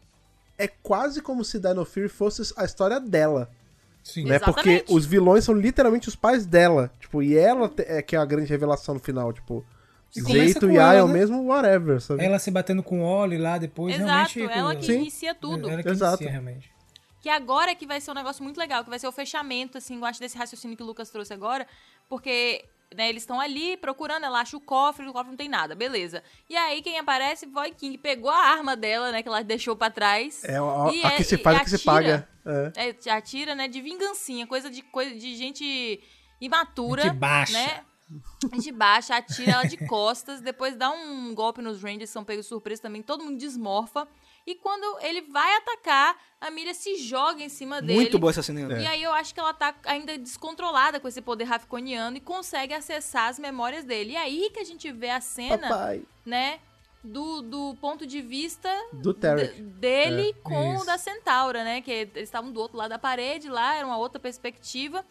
é 0.59 0.69
quase 0.69 1.21
como 1.21 1.45
se 1.45 1.59
Dino 1.59 1.85
Fury 1.85 2.09
fosse 2.09 2.53
a 2.57 2.65
história 2.65 3.01
dela. 3.01 3.51
Sim. 4.03 4.25
né? 4.25 4.39
Porque 4.39 4.69
Exatamente. 4.69 4.95
os 4.95 5.07
vilões 5.07 5.45
são 5.45 5.55
literalmente 5.55 6.09
os 6.09 6.17
pais 6.17 6.45
dela. 6.45 6.91
Tipo, 6.99 7.23
e 7.23 7.37
ela 7.37 7.71
é 7.79 8.03
que 8.03 8.17
é 8.17 8.19
a 8.19 8.25
grande 8.25 8.49
revelação 8.49 8.95
no 8.95 9.01
final. 9.01 9.33
Tipo, 9.33 9.65
Zeito 10.21 10.71
e 10.71 10.77
ela, 10.77 10.97
Ion 10.97 11.07
né? 11.07 11.13
mesmo, 11.15 11.47
whatever, 11.47 12.01
sabe? 12.01 12.25
Ela 12.25 12.39
se 12.39 12.51
batendo 12.51 12.83
com 12.83 13.01
o 13.01 13.05
Oli 13.05 13.39
lá 13.39 13.57
depois, 13.59 13.95
Exato, 13.95 14.35
realmente... 14.35 14.59
ela 14.59 14.77
que 14.77 14.87
Sim. 14.87 14.95
inicia 14.95 15.35
tudo. 15.35 15.71
Ela 15.71 15.83
que 15.83 15.89
Exato. 15.89 16.23
inicia, 16.23 16.31
realmente. 16.31 16.72
Que 17.23 17.31
agora 17.31 17.71
é 17.71 17.75
que 17.75 17.87
vai 17.87 18.01
ser 18.01 18.11
um 18.11 18.15
negócio 18.15 18.43
muito 18.43 18.59
legal, 18.59 18.83
que 18.83 18.91
vai 18.91 18.99
ser 18.99 19.07
o 19.07 19.13
fechamento, 19.13 19.79
assim, 19.79 19.97
eu 19.97 20.05
acho 20.05 20.19
desse 20.19 20.37
raciocínio 20.37 20.77
que 20.77 20.83
o 20.83 20.87
Lucas 20.87 21.09
trouxe 21.09 21.33
agora, 21.33 21.67
porque 22.09 22.65
né, 22.97 23.09
eles 23.09 23.23
estão 23.23 23.41
ali 23.41 23.77
procurando, 23.77 24.25
ela 24.25 24.41
acha 24.41 24.57
o 24.57 24.61
cofre, 24.61 25.07
o 25.07 25.13
cofre 25.13 25.31
não 25.31 25.37
tem 25.37 25.49
nada, 25.49 25.75
beleza. 25.75 26.21
E 26.51 26.57
aí 26.57 26.83
quem 26.83 26.99
aparece, 26.99 27.47
Void 27.47 27.77
King 27.77 27.97
pegou 27.97 28.29
a 28.29 28.37
arma 28.37 28.77
dela, 28.77 29.13
né, 29.13 29.23
que 29.23 29.29
ela 29.29 29.43
deixou 29.45 29.77
pra 29.77 29.89
trás. 29.89 30.43
É 30.43 30.57
a, 30.57 30.93
e 30.93 31.05
a 31.05 31.13
que 31.13 31.23
se 31.23 31.39
faz, 31.39 31.59
a 31.59 31.61
que 31.65 31.71
se 31.71 31.77
atira. 31.77 31.93
paga. 31.93 32.29
É. 32.77 32.89
É, 33.07 33.11
atira, 33.13 33.55
né, 33.55 33.69
de 33.69 33.81
vingancinha, 33.81 34.45
coisa 34.45 34.69
de, 34.69 34.83
coisa 34.83 35.15
de 35.15 35.37
gente 35.37 36.03
imatura. 36.41 37.05
Gente 37.05 37.17
baixa. 37.17 37.53
Né? 37.53 37.85
Gente 38.53 38.73
baixa, 38.73 39.17
atira 39.17 39.53
ela 39.53 39.65
de 39.65 39.77
costas, 39.87 40.41
depois 40.41 40.77
dá 40.77 40.91
um 40.91 41.35
golpe 41.35 41.63
nos 41.63 41.83
Rangers, 41.83 42.11
são 42.11 42.25
pegos 42.25 42.47
surpresa 42.47 42.83
também, 42.83 43.01
todo 43.01 43.25
mundo 43.25 43.39
desmorfa. 43.39 44.07
E 44.47 44.55
quando 44.57 44.99
ele 45.01 45.23
vai 45.23 45.55
atacar, 45.57 46.17
a 46.41 46.51
Miriam 46.51 46.75
se 46.75 46.97
joga 46.97 47.43
em 47.43 47.49
cima 47.49 47.81
dele. 47.81 47.95
Muito 47.95 48.19
boa 48.19 48.31
essa 48.31 48.43
cena. 48.43 48.81
E 48.81 48.87
aí 48.87 49.03
eu 49.03 49.13
acho 49.13 49.33
que 49.33 49.39
ela 49.39 49.55
tá 49.55 49.75
ainda 49.85 50.19
descontrolada 50.19 50.99
com 50.99 51.07
esse 51.07 51.21
poder 51.23 51.45
rafconiano 51.45 52.17
e 52.17 52.21
consegue 52.21 52.75
acessar 52.75 53.29
as 53.29 53.39
memórias 53.39 53.85
dele. 53.85 54.13
E 54.13 54.17
aí 54.17 54.51
que 54.53 54.59
a 54.59 54.65
gente 54.65 54.91
vê 54.91 55.11
a 55.11 55.21
cena, 55.21 55.59
Papai. 55.69 56.03
né, 56.27 56.59
do, 57.05 57.43
do 57.43 57.77
ponto 57.81 58.05
de 58.07 58.21
vista 58.21 58.69
Do 58.93 59.15
Tarek. 59.15 59.61
dele 59.61 60.35
com 60.43 60.75
Isso. 60.75 60.83
o 60.83 60.87
da 60.87 60.99
Centaura, 60.99 61.63
né? 61.65 61.81
Que 61.81 61.91
eles 61.93 62.17
estavam 62.25 62.51
do 62.51 62.61
outro 62.61 62.77
lado 62.79 62.91
da 62.91 62.99
parede 62.99 63.49
lá, 63.49 63.77
era 63.77 63.87
uma 63.87 63.97
outra 63.97 64.19
perspectiva. 64.21 65.05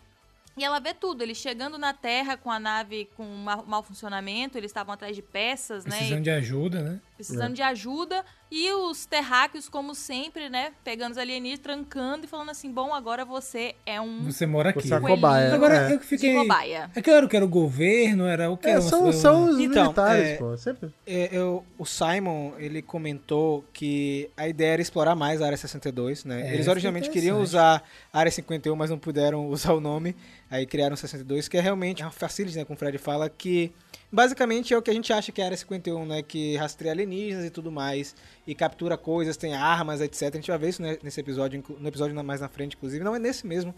E 0.58 0.66
ela 0.66 0.80
vê 0.80 0.94
tudo, 0.94 1.22
eles 1.22 1.38
chegando 1.38 1.78
na 1.78 1.94
Terra 1.94 2.36
com 2.36 2.52
a 2.52 2.60
nave 2.60 3.10
com 3.16 3.24
ma- 3.26 3.64
mau 3.66 3.82
funcionamento, 3.82 4.58
eles 4.58 4.70
estavam 4.70 4.94
atrás 4.94 5.16
de 5.16 5.22
peças, 5.22 5.86
né? 5.86 5.96
Precisando 5.96 6.24
de 6.24 6.30
ajuda, 6.30 6.82
né? 6.82 7.02
Precisando 7.28 7.54
de 7.56 7.62
ajuda. 7.62 8.24
E 8.54 8.70
os 8.74 9.06
terráqueos, 9.06 9.70
como 9.70 9.96
sempre, 9.96 10.50
né? 10.50 10.74
Pegando 10.84 11.14
os 11.14 11.18
alienígenas, 11.18 11.60
trancando 11.64 12.26
e 12.26 12.28
falando 12.28 12.50
assim: 12.50 12.70
bom, 12.70 12.94
agora 12.94 13.24
você 13.24 13.76
é 13.86 14.02
um 14.02 14.24
Você 14.26 14.46
mora 14.46 14.72
aqui. 14.72 14.86
Você 14.88 14.94
é 14.94 15.00
cobaia. 15.00 15.54
Agora, 15.54 15.90
é. 15.90 15.94
eu 15.94 16.00
que 16.00 16.06
fiquei... 16.06 16.34
de 16.34 16.38
cobaia. 16.42 16.92
É 16.94 17.02
claro 17.02 17.30
que 17.30 17.36
era 17.38 17.46
o 17.46 17.48
governo, 17.48 18.26
era 18.28 18.50
o 18.52 18.58
que 18.58 18.68
É, 18.68 18.72
era 18.72 18.82
são, 18.82 19.04
uma- 19.04 19.14
são 19.14 19.46
os 19.50 19.58
Então, 19.58 19.84
militares, 19.84 20.28
é- 20.32 20.36
pô. 20.36 20.58
Sempre. 20.58 20.90
É, 21.08 21.30
eu- 21.32 21.66
o 21.78 21.86
Simon, 21.86 22.52
ele 22.58 22.82
comentou 22.82 23.64
que 23.72 24.30
a 24.36 24.48
ideia 24.50 24.74
era 24.74 24.82
explorar 24.82 25.16
mais 25.16 25.42
a 25.42 25.46
Área 25.46 25.58
62, 25.58 26.26
né? 26.26 26.50
É, 26.50 26.54
Eles 26.54 26.68
é 26.68 26.72
originalmente 26.72 27.10
queriam 27.10 27.42
usar 27.42 27.82
a 28.12 28.20
Área 28.20 28.32
51, 28.32 28.76
mas 28.76 28.90
não 28.90 29.00
puderam 29.00 29.48
usar 29.50 29.72
o 29.74 29.80
nome. 29.80 30.14
Aí 30.50 30.66
criaram 30.66 30.98
62, 30.98 31.48
que 31.48 31.56
é 31.58 31.62
realmente 31.62 32.04
uma 32.04 32.12
facility, 32.12 32.58
né? 32.58 32.66
Como 32.66 32.76
o 32.76 32.78
Fred 32.78 32.98
fala, 32.98 33.30
que 33.30 33.72
basicamente 34.12 34.74
é 34.74 34.78
o 34.78 34.82
que 34.82 34.92
a 34.92 34.94
gente 34.94 35.14
acha 35.14 35.32
que 35.32 35.40
é 35.40 35.46
a 35.46 35.48
Área 35.48 35.58
51, 35.58 36.06
né? 36.06 36.22
Que 36.22 36.58
rastreia 36.58 36.92
alienígenas 36.92 37.11
e 37.14 37.50
tudo 37.50 37.72
mais, 37.72 38.16
e 38.48 38.54
captura 38.56 38.98
coisas, 38.98 39.38
tem 39.38 39.54
armas, 39.56 40.02
etc. 40.02 40.24
A 40.24 40.36
gente 40.38 40.50
vai 40.50 40.58
ver 40.58 40.70
isso 40.70 40.82
né, 40.82 40.98
nesse 41.04 41.20
episódio, 41.20 41.64
no 41.80 41.88
episódio 41.88 42.16
mais 42.24 42.42
na 42.42 42.50
frente, 42.50 42.76
inclusive. 42.76 43.04
Não 43.04 43.16
é 43.16 43.20
nesse 43.20 43.46
mesmo, 43.46 43.74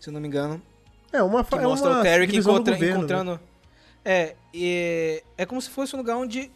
se 0.00 0.08
eu 0.08 0.12
não 0.12 0.20
me 0.20 0.28
engano. 0.28 0.60
É 1.12 1.22
uma 1.22 1.44
Que 1.44 1.54
é 1.56 1.60
mostra 1.62 1.90
uma 1.90 2.00
o 2.00 2.02
Terry 2.02 2.26
do 2.26 2.36
encontra- 2.36 2.72
governo, 2.74 2.94
né? 2.94 2.98
encontrando. 2.98 3.40
É, 4.04 4.34
e 4.52 5.22
é 5.38 5.46
como 5.46 5.60
se 5.62 5.70
fosse 5.70 5.94
um 5.94 5.98
lugar 5.98 6.16
onde 6.16 6.50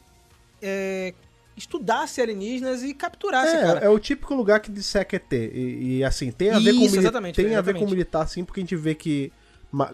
é, 0.63 1.15
estudasse 1.57 2.21
alienígenas 2.21 2.83
e 2.83 2.93
capturasse, 2.95 3.53
cara. 3.59 3.81
É, 3.81 3.85
é 3.85 3.89
o 3.89 3.99
típico 3.99 4.35
lugar 4.35 4.61
que 4.61 4.71
disseca 4.71 5.17
ET. 5.17 5.33
E, 5.33 5.99
e, 5.99 6.05
assim, 6.05 6.31
tem 6.33 6.51
a 6.51 6.59
ver 6.59 6.73
com 6.73 6.81
Isso, 6.81 6.91
mili- 6.93 6.99
exatamente, 6.99 7.37
tem 7.37 7.45
a 7.47 7.49
ver 7.49 7.55
exatamente. 7.55 7.85
com 7.85 7.91
militar, 7.91 8.29
sim, 8.29 8.45
porque 8.45 8.61
a 8.61 8.63
gente 8.63 8.77
vê 8.77 8.95
que 8.95 9.33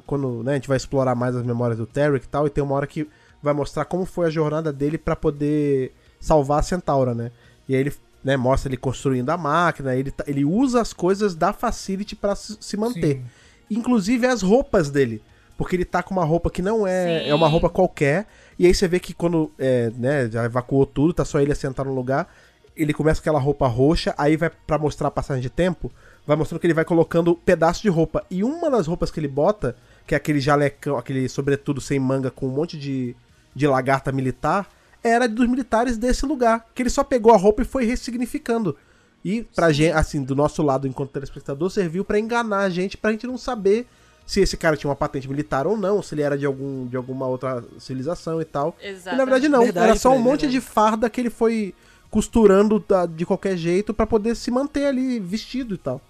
quando 0.07 0.43
né, 0.45 0.53
a 0.53 0.55
gente 0.55 0.69
vai 0.69 0.77
explorar 0.77 1.15
mais 1.15 1.35
as 1.35 1.43
memórias 1.45 1.79
do 1.79 1.87
Tarek 1.87 2.25
e 2.25 2.29
tal, 2.29 2.47
e 2.47 2.51
tem 2.51 2.63
uma 2.63 2.75
hora 2.75 2.87
que 2.87 3.09
vai 3.43 3.53
mostrar 3.53 3.85
como 3.85 4.05
foi 4.05 4.27
a 4.27 4.31
jornada 4.31 4.73
dele 4.73 4.97
pra 4.97 5.17
poder 5.17 5.93
salvar 6.23 6.61
a 6.61 6.63
Centaura, 6.63 7.15
né? 7.15 7.31
E 7.69 7.75
aí 7.75 7.81
ele 7.81 7.93
né, 8.25 8.37
mostra 8.37 8.69
ele 8.69 8.77
construindo 8.77 9.29
a 9.31 9.37
máquina, 9.37 9.95
ele, 9.97 10.11
tá- 10.13 10.25
ele 10.27 10.45
usa 10.45 10.81
as 10.81 10.93
coisas 10.93 11.35
da 11.35 11.53
Facility 11.53 12.15
pra 12.15 12.35
se, 12.37 12.57
se 12.61 12.77
manter. 12.77 13.17
Sim. 13.17 13.25
Inclusive 13.71 14.27
as 14.27 14.41
roupas 14.43 14.91
dele. 14.91 15.21
Porque 15.59 15.77
ele 15.77 15.85
tá 15.85 16.03
com 16.03 16.15
uma 16.15 16.25
roupa 16.25 16.49
que 16.51 16.63
não 16.63 16.87
é. 16.87 17.21
Sim. 17.25 17.31
É 17.31 17.35
uma 17.35 17.49
roupa 17.49 17.69
qualquer. 17.69 18.27
E 18.59 18.67
aí 18.67 18.75
você 18.75 18.87
vê 18.87 19.01
que 19.01 19.13
quando 19.13 19.51
é, 19.59 19.91
né, 19.97 20.31
já 20.31 20.45
evacuou 20.45 20.87
tudo, 20.87 21.13
tá 21.13 21.25
só 21.25 21.41
ele 21.41 21.53
assentado 21.53 21.89
no 21.89 21.95
lugar. 21.95 22.33
Ele 22.77 22.93
começa 22.95 23.21
com 23.21 23.25
aquela 23.29 23.39
roupa 23.39 23.67
roxa, 23.67 24.15
aí 24.17 24.37
vai 24.37 24.51
pra 24.67 24.79
mostrar 24.79 25.09
a 25.09 25.11
passagem 25.11 25.43
de 25.43 25.51
tempo, 25.51 25.93
vai 26.27 26.37
mostrando 26.37 26.59
que 26.61 26.67
ele 26.67 26.73
vai 26.75 26.85
colocando 26.87 27.35
pedaços 27.35 27.83
de 27.83 27.89
roupa. 27.91 28.25
E 28.31 28.43
uma 28.43 28.71
das 28.71 28.87
roupas 28.87 29.11
que 29.11 29.21
ele 29.21 29.29
bota, 29.29 29.77
que 30.07 30.15
é 30.15 30.17
aquele 30.17 30.41
jalecão, 30.41 30.97
aquele 30.97 31.29
sobretudo 31.29 31.81
sem 31.83 31.99
manga 32.01 32.31
com 32.31 32.47
um 32.47 32.51
monte 32.51 32.79
de, 32.79 33.15
de 33.55 33.67
lagarta 33.67 34.11
militar, 34.11 34.67
era 35.03 35.29
dos 35.29 35.49
militares 35.49 35.97
desse 35.99 36.25
lugar. 36.27 36.67
Que 36.75 36.83
ele 36.83 36.91
só 36.91 37.03
pegou 37.05 37.33
a 37.33 37.37
roupa 37.37 37.63
e 37.63 37.65
foi 37.65 37.85
ressignificando. 37.85 38.77
E 39.25 39.43
pra 39.55 39.71
gente, 39.73 39.93
assim, 39.93 40.23
do 40.23 40.35
nosso 40.35 40.63
lado, 40.63 40.87
enquanto 40.89 41.11
telespectador, 41.11 41.71
serviu 41.71 42.05
pra 42.05 42.19
enganar 42.19 42.61
a 42.61 42.71
gente, 42.71 42.97
pra 42.97 43.13
gente 43.13 43.27
não 43.27 43.39
saber 43.39 43.87
se 44.27 44.41
esse 44.41 44.57
cara 44.57 44.77
tinha 44.77 44.89
uma 44.89 44.97
patente 44.97 45.29
militar 45.29 45.67
ou 45.67 45.77
não, 45.77 46.03
se 46.03 46.15
ele 46.15 46.23
era 46.23 46.37
de, 46.39 46.47
algum, 46.47 46.87
de 46.87 46.97
alguma 46.97 47.27
outra 47.27 47.63
civilização 47.79 48.41
e 48.41 48.45
tal. 48.45 48.77
Exato. 48.83 49.15
E 49.15 49.19
na 49.19 49.25
verdade 49.25 49.49
não, 49.49 49.65
Verdade, 49.65 49.87
era 49.91 49.97
só 49.97 50.11
um 50.13 50.19
monte 50.19 50.43
verdade. 50.43 50.53
de 50.53 50.61
farda 50.61 51.11
que 51.11 51.21
ele 51.21 51.31
foi 51.31 51.75
costurando 52.11 52.79
da- 52.87 53.07
de 53.07 53.25
qualquer 53.25 53.57
jeito 53.57 53.93
pra 53.95 54.07
poder 54.07 54.35
se 54.37 54.51
manter 54.51 54.87
ali 54.87 55.19
vestido 55.19 55.75
e 55.75 55.79
tal. 55.79 56.01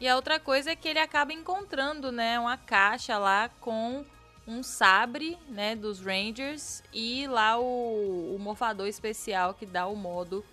E 0.00 0.08
a 0.08 0.16
outra 0.16 0.40
coisa 0.40 0.70
é 0.70 0.76
que 0.76 0.88
ele 0.88 0.98
acaba 0.98 1.32
encontrando, 1.32 2.10
né, 2.10 2.38
uma 2.38 2.56
caixa 2.56 3.18
lá 3.18 3.50
com 3.60 4.02
um 4.46 4.62
sabre, 4.62 5.38
né, 5.48 5.76
dos 5.76 6.00
Rangers 6.00 6.82
e 6.92 7.26
lá 7.28 7.58
o, 7.58 8.34
o 8.34 8.38
morfador 8.38 8.88
especial 8.88 9.54
que 9.54 9.66
dá 9.66 9.86
o 9.86 9.94
modo 9.94 10.44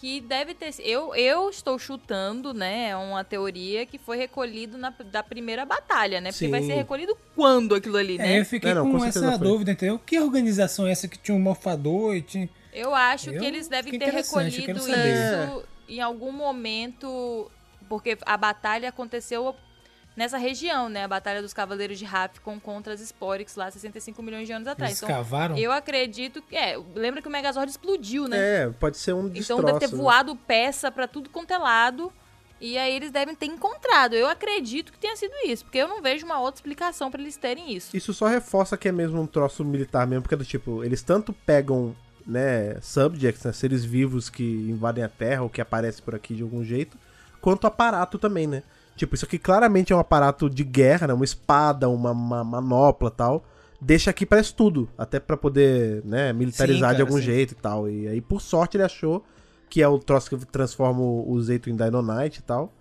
que 0.00 0.20
deve 0.22 0.54
ter. 0.54 0.74
Eu, 0.78 1.14
eu 1.14 1.50
estou 1.50 1.78
chutando, 1.78 2.54
né? 2.54 2.88
É 2.88 2.96
uma 2.96 3.22
teoria 3.22 3.84
que 3.84 3.98
foi 3.98 4.16
recolhido 4.16 4.78
na, 4.78 4.90
da 4.90 5.22
primeira 5.22 5.66
batalha, 5.66 6.22
né? 6.22 6.32
Porque 6.32 6.46
Sim. 6.46 6.50
vai 6.50 6.62
ser 6.62 6.72
recolhido 6.74 7.16
quando 7.36 7.74
aquilo 7.74 7.98
ali, 7.98 8.16
né? 8.16 8.36
É, 8.36 8.40
eu 8.40 8.46
fiquei 8.46 8.72
Não, 8.72 8.84
não, 8.84 8.92
com, 8.92 8.98
com 8.98 9.04
essa 9.04 9.36
foi. 9.36 9.46
dúvida, 9.46 9.72
entendeu? 9.72 9.98
Que 9.98 10.18
organização 10.18 10.86
é 10.86 10.92
essa 10.92 11.06
que 11.06 11.18
tinha 11.18 11.36
um 11.36 11.40
morfador 11.40 12.16
e 12.16 12.22
tinha. 12.22 12.48
Eu 12.72 12.94
acho 12.94 13.30
Eu 13.30 13.40
que 13.40 13.46
eles 13.46 13.68
devem 13.68 13.98
ter 13.98 14.10
recolhido 14.10 14.78
isso 14.78 15.64
em 15.86 16.00
algum 16.00 16.32
momento, 16.32 17.50
porque 17.86 18.16
a 18.24 18.36
batalha 18.38 18.88
aconteceu 18.88 19.54
nessa 20.20 20.36
região, 20.36 20.90
né? 20.90 21.04
A 21.04 21.08
Batalha 21.08 21.40
dos 21.40 21.54
Cavaleiros 21.54 21.98
de 21.98 22.04
Rafcon 22.04 22.60
contra 22.60 22.92
as 22.92 23.00
Sporix 23.00 23.56
lá 23.56 23.70
65 23.70 24.22
milhões 24.22 24.46
de 24.46 24.52
anos 24.52 24.68
atrás. 24.68 24.90
Eles 24.92 25.02
Então, 25.02 25.16
cavaram. 25.16 25.56
eu 25.56 25.72
acredito 25.72 26.42
que. 26.42 26.54
É, 26.54 26.78
lembra 26.94 27.22
que 27.22 27.28
o 27.28 27.30
Megazord 27.30 27.70
explodiu, 27.70 28.28
né? 28.28 28.36
É, 28.64 28.68
pode 28.68 28.98
ser 28.98 29.14
um 29.14 29.20
então 29.20 29.30
destroço. 29.32 29.62
deve 29.62 29.78
ter 29.78 29.90
né? 29.90 29.96
voado 29.96 30.36
peça 30.36 30.90
pra 30.92 31.08
tudo 31.08 31.30
quanto 31.30 31.52
é 31.54 31.56
lado. 31.58 32.12
E 32.60 32.76
aí 32.76 32.94
eles 32.94 33.10
devem 33.10 33.34
ter 33.34 33.46
encontrado. 33.46 34.12
Eu 34.12 34.28
acredito 34.28 34.92
que 34.92 34.98
tenha 34.98 35.16
sido 35.16 35.32
isso, 35.46 35.64
porque 35.64 35.78
eu 35.78 35.88
não 35.88 36.02
vejo 36.02 36.26
uma 36.26 36.38
outra 36.38 36.58
explicação 36.58 37.10
pra 37.10 37.18
eles 37.18 37.38
terem 37.38 37.72
isso. 37.74 37.96
Isso 37.96 38.12
só 38.12 38.26
reforça 38.26 38.76
que 38.76 38.88
é 38.88 38.92
mesmo 38.92 39.18
um 39.22 39.26
troço 39.26 39.64
militar 39.64 40.06
mesmo, 40.06 40.20
porque 40.24 40.36
do 40.36 40.44
tipo, 40.44 40.84
eles 40.84 41.00
tanto 41.00 41.32
pegam, 41.32 41.96
né, 42.26 42.78
subjects, 42.82 43.42
né, 43.46 43.52
seres 43.54 43.82
vivos 43.82 44.28
que 44.28 44.44
invadem 44.44 45.02
a 45.02 45.08
Terra 45.08 45.40
ou 45.40 45.48
que 45.48 45.62
aparecem 45.62 46.04
por 46.04 46.14
aqui 46.14 46.34
de 46.34 46.42
algum 46.42 46.62
jeito, 46.62 46.98
quanto 47.40 47.66
aparato 47.66 48.18
também, 48.18 48.46
né? 48.46 48.62
Tipo, 49.00 49.14
isso 49.14 49.24
aqui 49.24 49.38
claramente 49.38 49.94
é 49.94 49.96
um 49.96 49.98
aparato 49.98 50.50
de 50.50 50.62
guerra, 50.62 51.06
né, 51.06 51.14
uma 51.14 51.24
espada, 51.24 51.88
uma, 51.88 52.10
uma 52.10 52.44
manopla 52.44 53.10
tal. 53.10 53.42
Deixa 53.80 54.10
aqui 54.10 54.26
parece 54.26 54.52
tudo, 54.52 54.90
até 54.98 55.18
pra 55.18 55.38
poder, 55.38 56.04
né, 56.04 56.34
militarizar 56.34 56.90
Sim, 56.90 56.96
de 56.96 56.98
cara, 56.98 57.02
algum 57.02 57.16
sim. 57.16 57.22
jeito 57.22 57.52
e 57.52 57.54
tal. 57.54 57.88
E 57.88 58.06
aí, 58.06 58.20
por 58.20 58.42
sorte, 58.42 58.76
ele 58.76 58.84
achou 58.84 59.24
que 59.70 59.80
é 59.80 59.88
o 59.88 59.98
troço 59.98 60.28
que 60.28 60.44
transforma 60.44 61.00
o 61.00 61.32
o 61.32 61.40
Zeito 61.40 61.70
em 61.70 61.76
Dino 61.76 62.02
Knight 62.02 62.40
e 62.40 62.42
tal. 62.42 62.74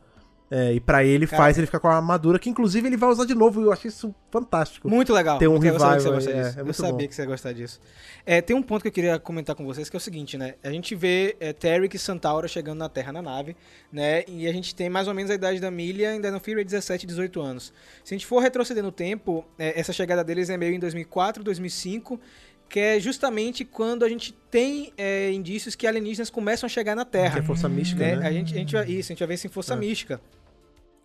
É, 0.52 0.74
e 0.74 0.80
pra 0.80 1.04
ele 1.04 1.28
Cara, 1.28 1.44
faz 1.44 1.58
ele 1.58 1.68
ficar 1.68 1.80
com 1.80 1.88
a 1.88 1.96
armadura, 1.96 2.40
que 2.40 2.50
inclusive 2.50 2.88
ele 2.88 2.98
vai 2.98 3.10
usar 3.10 3.26
de 3.26 3.36
novo. 3.36 3.62
e 3.62 3.66
Eu 3.66 3.72
achei 3.72 3.90
isso 3.90 4.14
fantástico. 4.32 4.90
Muito 4.90 5.14
legal. 5.14 5.38
Tem 5.38 5.48
um 5.48 5.64
Eu 5.64 5.80
sabia 5.80 5.98
que 5.98 6.04
você 6.04 6.30
aí, 6.32 6.38
é, 6.38 6.44
disso. 6.44 6.58
é 6.58 6.62
eu 6.62 6.66
muito 6.66 6.76
sabia 6.76 6.92
bom. 6.94 7.08
que 7.08 7.16
você 7.16 7.22
ia 7.22 7.28
gostar 7.28 7.54
disso. 7.54 7.80
É, 8.26 8.42
tem 8.42 8.56
um 8.56 8.64
ponto 8.64 8.82
que 8.82 8.88
eu 8.88 8.92
queria 8.92 9.20
comentar 9.20 9.56
com 9.56 9.64
vocês, 9.64 9.90
que 9.90 9.96
é 9.96 9.98
o 9.98 10.02
seguinte, 10.02 10.38
né? 10.38 10.56
A 10.64 10.72
gente 10.72 10.96
vê 10.96 11.36
é, 11.40 11.54
Tarek 11.54 11.96
e 11.96 12.00
Santaura 12.00 12.48
chegando 12.48 12.80
na 12.80 12.90
Terra 12.90 13.14
na 13.14 13.22
nave, 13.22 13.56
né? 13.92 14.24
E 14.28 14.48
a 14.48 14.52
gente 14.52 14.74
tem 14.74 14.90
mais 14.90 15.08
ou 15.08 15.14
menos 15.14 15.30
a 15.30 15.36
idade 15.36 15.60
da 15.60 15.70
Milha 15.70 16.16
em 16.16 16.22
Dino 16.22 16.40
Fury, 16.40 16.64
17, 16.64 17.06
18 17.06 17.40
anos. 17.42 17.72
Se 18.04 18.14
a 18.14 18.18
gente 18.18 18.26
for 18.26 18.40
retroceder 18.40 18.84
no 18.84 18.92
tempo, 18.92 19.46
é, 19.58 19.80
essa 19.80 19.94
chegada 19.94 20.24
deles 20.24 20.50
é 20.50 20.58
meio 20.58 20.74
em 20.74 20.80
2004, 20.80 21.44
2005, 21.44 22.20
que 22.68 22.80
é 22.80 23.00
justamente 23.00 23.66
quando 23.66 24.04
a 24.04 24.10
gente 24.10 24.32
tem 24.50 24.94
é, 24.98 25.32
indícios 25.32 25.76
que 25.76 25.88
alienígenas 25.88 26.30
começam 26.30 26.66
a 26.66 26.70
chegar 26.70 26.96
na 26.96 27.06
Terra. 27.06 27.34
Que 27.34 27.40
é 27.40 27.44
força 27.44 27.70
mística, 27.70 28.04
né? 28.04 28.16
né? 28.16 28.28
A 28.28 28.32
gente, 28.32 28.54
a 28.54 28.58
gente 28.58 28.74
vai, 28.74 28.86
isso, 28.90 29.12
a 29.12 29.14
gente 29.14 29.20
vai 29.20 29.28
ver 29.28 29.34
isso 29.36 29.48
em 29.48 29.50
Força 29.50 29.74
É. 29.74 29.78
Mística. 29.78 30.22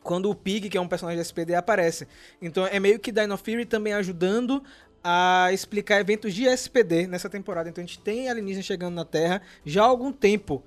Quando 0.05 0.31
o 0.31 0.35
Pig, 0.35 0.69
que 0.69 0.79
é 0.79 0.81
um 0.81 0.87
personagem 0.87 1.17
da 1.17 1.23
SPD, 1.23 1.55
aparece. 1.57 2.07
Então 2.41 2.65
é 2.67 2.79
meio 2.79 3.01
que 3.01 3.11
Dino 3.11 3.37
Fury 3.37 3.65
também 3.65 3.95
ajudando 3.95 4.63
a 5.03 5.49
explicar 5.53 5.99
eventos 6.01 6.33
de 6.33 6.45
SPD 6.47 7.07
nessa 7.07 7.29
temporada. 7.29 7.69
Então 7.69 7.83
a 7.83 7.87
gente 7.87 7.99
tem 7.99 8.29
alienígenas 8.29 8.67
chegando 8.67 8.95
na 8.95 9.05
Terra 9.05 9.43
já 9.65 9.83
há 9.83 9.87
algum 9.87 10.13
tempo. 10.13 10.63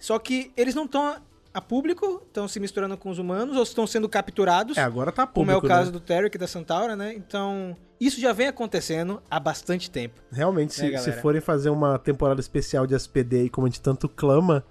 Só 0.00 0.18
que 0.18 0.50
eles 0.56 0.74
não 0.74 0.86
estão 0.86 1.16
a, 1.54 1.60
público, 1.60 2.22
estão 2.26 2.46
se 2.48 2.58
misturando 2.60 2.96
com 2.96 3.10
os 3.10 3.18
humanos 3.18 3.56
ou 3.56 3.62
estão 3.62 3.86
sendo 3.86 4.08
capturados. 4.08 4.76
É, 4.76 4.82
agora 4.82 5.12
tá 5.12 5.26
como 5.26 5.46
público, 5.46 5.66
é 5.66 5.66
o 5.66 5.68
caso 5.68 5.86
né? 5.86 5.92
do 5.92 6.00
Tarek 6.00 6.34
e 6.34 6.38
da 6.38 6.46
Santaura, 6.46 6.94
né? 6.96 7.12
Então, 7.14 7.76
isso 8.00 8.20
já 8.20 8.32
vem 8.32 8.46
acontecendo 8.46 9.22
há 9.30 9.40
bastante 9.40 9.90
tempo. 9.90 10.20
Realmente, 10.30 10.72
se, 10.74 10.82
É, 10.82 10.98
se 10.98 11.04
galera. 11.06 11.22
forem 11.22 11.40
fazer 11.40 11.70
uma 11.70 11.98
temporada 11.98 12.40
especial 12.40 12.86
de 12.86 12.94
SPD 12.94 13.40
aí, 13.40 13.50
como 13.50 13.66
a 13.66 13.70
gente 13.70 13.80
tanto 13.80 14.08
clama, 14.08 14.64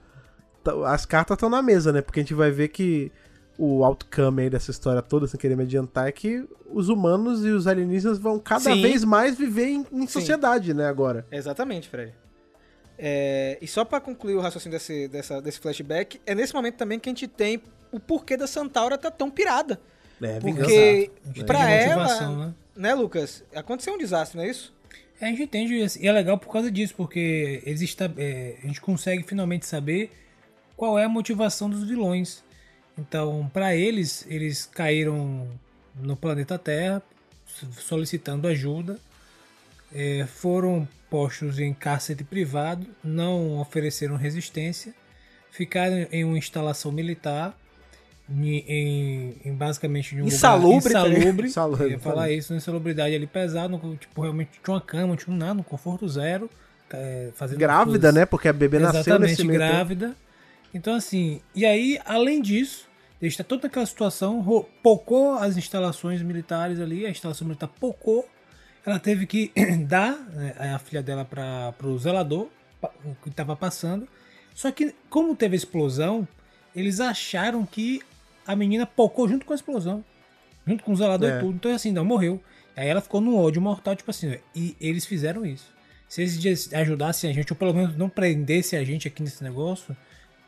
tá- 0.64 0.94
as 0.94 1.06
cartas 1.06 1.36
estão 1.36 1.50
na 1.50 1.62
mesa, 1.62 1.92
né? 1.92 2.02
Porque 2.02 2.20
a 2.20 2.24
gente 2.24 2.34
vai 2.34 2.52
ver 2.52 2.70
que 2.70 3.12
o 3.58 3.84
outcome 3.84 4.44
aí 4.44 4.50
dessa 4.50 4.70
história 4.72 5.02
toda, 5.02 5.28
sem 5.28 5.40
querer 5.40 5.56
me 5.58 5.64
adiantar, 5.64 6.08
é 6.08 6.12
que 6.12 6.48
os 6.72 6.90
humanos 6.90 7.44
e 7.46 7.50
os 7.50 7.66
alienígenas 7.68 8.20
vão 8.20 8.38
cada 8.40 8.60
Sim. 8.74 8.82
vez 8.82 9.04
mais 9.04 9.38
viver 9.38 9.68
em, 9.68 9.86
em 9.92 10.02
Sim. 10.02 10.08
sociedade, 10.08 10.74
né, 10.74 10.86
agora. 10.88 11.26
Exatamente, 11.32 11.90
Fred. 11.90 12.14
É, 13.00 13.58
e 13.62 13.68
só 13.68 13.86
pra 13.86 14.00
concluir 14.00 14.36
o 14.36 14.40
raciocínio 14.42 14.78
desse, 14.78 15.08
dessa- 15.08 15.42
desse 15.42 15.60
flashback, 15.60 16.20
é 16.26 16.34
nesse 16.34 16.54
momento 16.54 16.76
também 16.76 17.00
que 17.00 17.10
a 17.10 17.12
gente 17.12 17.28
tem 17.28 17.62
o 17.92 18.00
porquê 18.00 18.36
da 18.36 18.48
Santaura 18.48 18.98
tá 18.98 19.12
tão 19.12 19.30
pirada. 19.30 19.80
É, 20.22 20.40
Porque 20.40 20.46
vingança. 20.52 20.72
A 20.74 21.28
gente 21.28 21.44
pra 21.46 21.66
tem 21.66 21.76
ela, 21.92 22.30
né? 22.48 22.54
né, 22.76 22.94
Lucas? 22.96 23.44
Aconteceu 23.56 23.94
um 23.94 23.98
desastre, 24.00 24.38
não 24.38 24.44
é 24.46 24.50
isso? 24.50 24.74
É, 25.22 25.26
a 25.26 25.30
gente 25.30 25.44
entende 25.44 25.76
isso. 25.76 26.00
E 26.02 26.08
é 26.08 26.12
legal 26.12 26.38
por 26.40 26.52
causa 26.52 26.72
disso, 26.72 26.94
porque 26.98 27.62
eles 27.66 27.82
esta- 27.84 28.12
é, 28.18 28.56
a 28.64 28.68
gente 28.68 28.82
consegue 28.82 29.24
finalmente 29.24 29.66
saber 29.68 30.12
qual 30.76 30.98
é 30.98 31.04
a 31.06 31.10
motivação 31.10 31.70
dos 31.70 31.84
vilões. 31.84 32.44
Então, 32.98 33.50
para 33.54 33.76
eles, 33.76 34.26
eles 34.30 34.66
caíram 34.66 35.48
no 35.96 36.16
planeta 36.16 36.58
Terra 36.58 37.02
solicitando 37.80 38.48
ajuda, 38.48 38.98
é, 39.94 40.26
foram 40.28 40.88
postos 41.10 41.60
em 41.60 41.74
cárcere 41.74 42.24
privado, 42.24 42.86
não 43.04 43.60
ofereceram 43.60 44.16
resistência, 44.16 44.94
ficaram 45.52 46.06
em 46.12 46.24
uma 46.24 46.38
instalação 46.38 46.92
militar, 46.92 47.58
em, 48.30 48.58
em- 48.68 49.36
em 49.46 49.54
basicamente 49.54 50.14
em 50.16 50.22
um 50.22 50.26
Insalubre, 50.26 50.92
tá 50.92 51.04
lugar 51.04 51.10
ligado? 51.10 51.24
insalubre. 51.24 51.48
Insalubre, 51.48 51.90
ia 51.92 52.00
falar 52.00 52.32
isso, 52.32 52.54
insalubridade 52.54 53.16
ali 53.16 53.26
pesada, 53.26 53.80
tipo, 54.00 54.22
realmente 54.22 54.50
tinha 54.62 54.74
uma 54.76 54.82
cama, 54.82 55.16
tinha 55.16 55.34
um 55.34 55.38
nada, 55.38 55.54
no 55.54 55.64
conforto 55.64 56.08
zero, 56.10 56.50
é, 56.92 57.30
fazendo 57.36 57.60
Grávida, 57.60 57.92
coisas- 58.00 58.14
né? 58.16 58.26
Porque 58.26 58.48
a 58.50 58.54
bebê 58.54 58.80
nasceu 58.80 59.18
nesse 59.20 59.44
meio 59.46 59.60
tempo. 59.60 60.16
Então, 60.74 60.94
assim, 60.94 61.42
e 61.56 61.66
aí, 61.66 62.00
além 62.06 62.42
disso, 62.42 62.88
está 63.22 63.44
toda 63.44 63.68
aquela 63.68 63.86
situação, 63.86 64.66
pocou 64.84 65.34
as 65.36 65.58
instalações 65.58 66.22
militares 66.22 66.80
ali, 66.80 67.06
a 67.06 67.10
instalação 67.10 67.48
militar 67.48 67.68
pocou, 67.80 68.28
ela 68.86 69.00
teve 69.00 69.26
que 69.26 69.52
dar 69.88 70.14
né, 70.34 70.56
a 70.74 70.80
filha 70.80 71.02
dela 71.02 71.26
para 71.26 71.74
o 71.84 71.98
zelador, 71.98 72.48
que 73.24 73.30
estava 73.30 73.56
passando. 73.56 74.08
Só 74.54 74.72
que, 74.72 74.94
como 75.10 75.36
teve 75.36 75.56
a 75.56 75.58
explosão, 75.58 76.28
eles 76.76 77.00
acharam 77.00 77.66
que 77.66 78.02
a 78.46 78.56
menina 78.56 78.86
pocou 78.86 79.28
junto 79.28 79.46
com 79.46 79.54
a 79.54 79.56
explosão, 79.56 80.04
junto 80.66 80.84
com 80.84 80.94
o 80.94 80.96
zelador 80.96 81.30
É. 81.30 81.38
e 81.38 81.40
tudo. 81.42 81.56
Então, 81.56 81.74
assim, 81.74 81.92
não, 81.92 82.06
morreu. 82.06 82.42
Aí 82.76 82.88
ela 82.88 83.02
ficou 83.02 83.20
no 83.20 83.36
ódio 83.38 83.62
mortal, 83.62 83.96
tipo 83.96 84.12
assim, 84.12 84.38
e 84.56 84.76
eles 84.80 85.06
fizeram 85.06 85.46
isso. 85.46 85.76
Se 86.08 86.22
eles 86.22 86.72
ajudassem 86.74 87.30
a 87.30 87.34
gente, 87.34 87.52
ou 87.52 87.58
pelo 87.58 87.74
menos 87.74 87.98
não 87.98 88.08
prendessem 88.08 88.78
a 88.80 88.84
gente 88.84 89.08
aqui 89.08 89.22
nesse 89.22 89.44
negócio, 89.44 89.98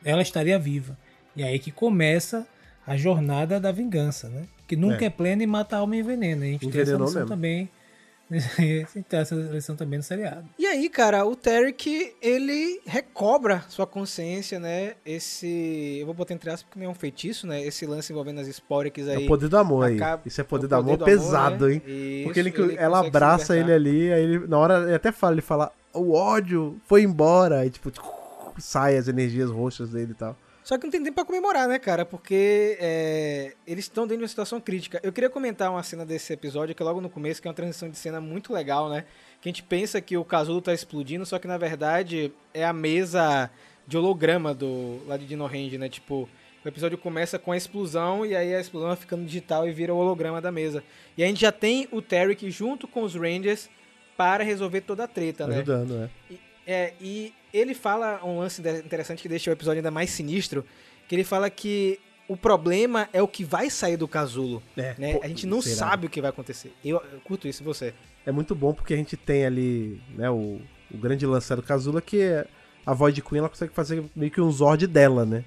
ela 0.03 0.21
estaria 0.21 0.57
viva. 0.59 0.97
E 1.35 1.43
aí 1.43 1.59
que 1.59 1.71
começa 1.71 2.45
a 2.85 2.97
jornada 2.97 3.59
da 3.59 3.71
vingança, 3.71 4.27
né? 4.29 4.43
Que 4.67 4.75
nunca 4.75 5.03
É. 5.03 5.07
é, 5.07 5.09
plena 5.09 5.43
e 5.43 5.47
mata 5.47 5.75
a 5.75 5.79
alma 5.79 5.95
e 5.95 5.99
envenena. 5.99 6.43
A 6.45 6.47
gente 6.47 6.61
tem 6.61 6.69
essa 6.69 6.79
Envenenou 6.81 7.07
lição 7.07 7.21
mesmo. 7.21 7.29
também. 7.35 7.69
a 8.31 8.35
gente 8.61 9.03
tem 9.09 9.19
essa 9.19 9.33
lição 9.33 9.75
também 9.75 9.97
no 9.97 10.03
seriado. 10.03 10.47
E 10.57 10.65
aí, 10.67 10.87
cara, 10.87 11.25
o 11.25 11.35
Tarek, 11.35 12.13
ele 12.21 12.79
recobra 12.85 13.63
sua 13.69 13.87
consciência, 13.87 14.59
né? 14.59 14.93
Esse. 15.03 15.97
Eu 15.99 16.05
vou 16.05 16.13
botar 16.13 16.35
entre 16.35 16.49
aspas 16.51 16.63
porque 16.69 16.79
não 16.79 16.85
é 16.85 16.89
um 16.89 16.93
feitiço, 16.95 17.47
né? 17.47 17.63
Esse 17.65 17.87
lance 17.87 18.11
envolvendo 18.13 18.39
as 18.39 18.47
Sporix 18.47 19.07
É 19.07 19.15
aí. 19.15 19.23
o 19.25 19.27
poder 19.27 19.47
do 19.47 19.57
amor 19.57 19.85
aí. 19.87 19.95
acaba- 19.95 20.21
Isso 20.27 20.39
é 20.41 20.43
poder 20.43 20.65
o 20.65 20.69
do 20.69 20.75
amor 20.75 20.97
do 20.97 21.05
pesado, 21.05 21.67
né? 21.67 21.73
hein? 21.73 21.81
Isso, 21.87 22.23
Porque 22.25 22.39
ele, 22.39 22.49
ele 22.55 22.75
ela 22.77 22.99
abraça 22.99 23.57
ele 23.57 23.73
ali, 23.73 24.13
aí 24.13 24.23
ele, 24.23 24.47
na 24.47 24.57
hora 24.59 24.83
ele 24.83 24.93
até 24.95 25.11
fala, 25.11 25.33
ele 25.33 25.41
fala, 25.41 25.71
o 25.91 26.13
ódio 26.13 26.79
foi 26.85 27.01
embora, 27.01 27.61
aí 27.61 27.71
tipo, 27.71 27.89
sai 28.59 28.97
as 28.97 29.07
energias 29.07 29.49
roxas 29.49 29.89
dele 29.89 30.11
e 30.11 30.15
tal. 30.15 30.37
Só 30.63 30.77
que 30.77 30.83
não 30.83 30.91
tem 30.91 31.01
tempo 31.01 31.15
pra 31.15 31.25
comemorar, 31.25 31.67
né, 31.67 31.79
cara? 31.79 32.05
Porque 32.05 32.77
é, 32.79 33.55
eles 33.65 33.85
estão 33.85 34.03
dentro 34.03 34.17
de 34.17 34.23
uma 34.23 34.27
situação 34.27 34.61
crítica. 34.61 34.99
Eu 35.01 35.11
queria 35.11 35.29
comentar 35.29 35.71
uma 35.71 35.81
cena 35.81 36.05
desse 36.05 36.31
episódio, 36.31 36.75
que 36.75 36.83
é 36.83 36.85
logo 36.85 37.01
no 37.01 37.09
começo, 37.09 37.41
que 37.41 37.47
é 37.47 37.49
uma 37.49 37.55
transição 37.55 37.89
de 37.89 37.97
cena 37.97 38.21
muito 38.21 38.53
legal, 38.53 38.87
né? 38.87 39.05
Que 39.41 39.49
a 39.49 39.51
gente 39.51 39.63
pensa 39.63 39.99
que 39.99 40.15
o 40.15 40.23
casulo 40.23 40.61
tá 40.61 40.71
explodindo, 40.73 41.25
só 41.25 41.39
que 41.39 41.47
na 41.47 41.57
verdade 41.57 42.31
é 42.53 42.63
a 42.63 42.71
mesa 42.71 43.49
de 43.87 43.97
holograma 43.97 44.53
do 44.53 44.99
lá 45.07 45.17
de 45.17 45.25
Dino 45.25 45.47
Range, 45.47 45.75
né? 45.77 45.89
Tipo, 45.89 46.29
o 46.63 46.67
episódio 46.67 46.97
começa 46.99 47.39
com 47.39 47.51
a 47.51 47.57
explosão 47.57 48.23
e 48.23 48.35
aí 48.35 48.53
a 48.53 48.59
explosão 48.59 48.89
vai 48.89 48.97
ficando 48.97 49.25
digital 49.25 49.67
e 49.67 49.71
vira 49.71 49.91
o 49.91 49.97
holograma 49.97 50.39
da 50.39 50.51
mesa. 50.51 50.83
E 51.17 51.23
a 51.23 51.27
gente 51.27 51.41
já 51.41 51.51
tem 51.51 51.87
o 51.91 51.99
Tarek 51.99 52.51
junto 52.51 52.87
com 52.87 53.01
os 53.01 53.15
Rangers 53.15 53.69
para 54.15 54.43
resolver 54.43 54.81
toda 54.81 55.05
a 55.05 55.07
treta, 55.07 55.47
né? 55.47 55.55
Ajudando, 55.55 55.95
né? 55.95 56.09
É, 56.71 56.93
e 57.01 57.33
ele 57.51 57.73
fala 57.73 58.23
um 58.23 58.37
lance 58.37 58.61
interessante 58.61 59.23
que 59.23 59.27
deixa 59.27 59.49
o 59.49 59.53
episódio 59.53 59.79
ainda 59.79 59.89
mais 59.89 60.11
sinistro, 60.11 60.63
que 61.07 61.15
ele 61.15 61.23
fala 61.23 61.49
que 61.49 61.99
o 62.27 62.37
problema 62.37 63.09
é 63.11 63.23
o 63.23 63.27
que 63.27 63.43
vai 63.43 63.71
sair 63.71 63.97
do 63.97 64.07
casulo, 64.07 64.61
É, 64.77 64.93
né? 64.99 65.13
pô, 65.13 65.21
a 65.23 65.27
gente 65.27 65.47
não 65.47 65.63
será? 65.63 65.75
sabe 65.77 66.05
o 66.05 66.09
que 66.11 66.21
vai 66.21 66.29
acontecer. 66.29 66.71
Eu, 66.85 67.01
eu 67.11 67.19
curto 67.21 67.47
isso, 67.47 67.63
e 67.63 67.65
você? 67.65 67.91
É 68.23 68.31
muito 68.31 68.53
bom 68.53 68.71
porque 68.71 68.93
a 68.93 68.97
gente 68.97 69.17
tem 69.17 69.47
ali, 69.47 69.99
né, 70.15 70.29
o, 70.29 70.61
o 70.93 70.97
grande 70.97 71.25
lance 71.25 71.55
do 71.55 71.63
Kazula, 71.63 72.03
que 72.03 72.21
é 72.21 72.45
a 72.85 72.93
Void 72.93 73.19
Queen, 73.23 73.39
ela 73.39 73.49
consegue 73.49 73.73
fazer 73.73 74.03
meio 74.15 74.31
que 74.31 74.39
um 74.39 74.51
Zord 74.51 74.85
dela, 74.85 75.25
né? 75.25 75.43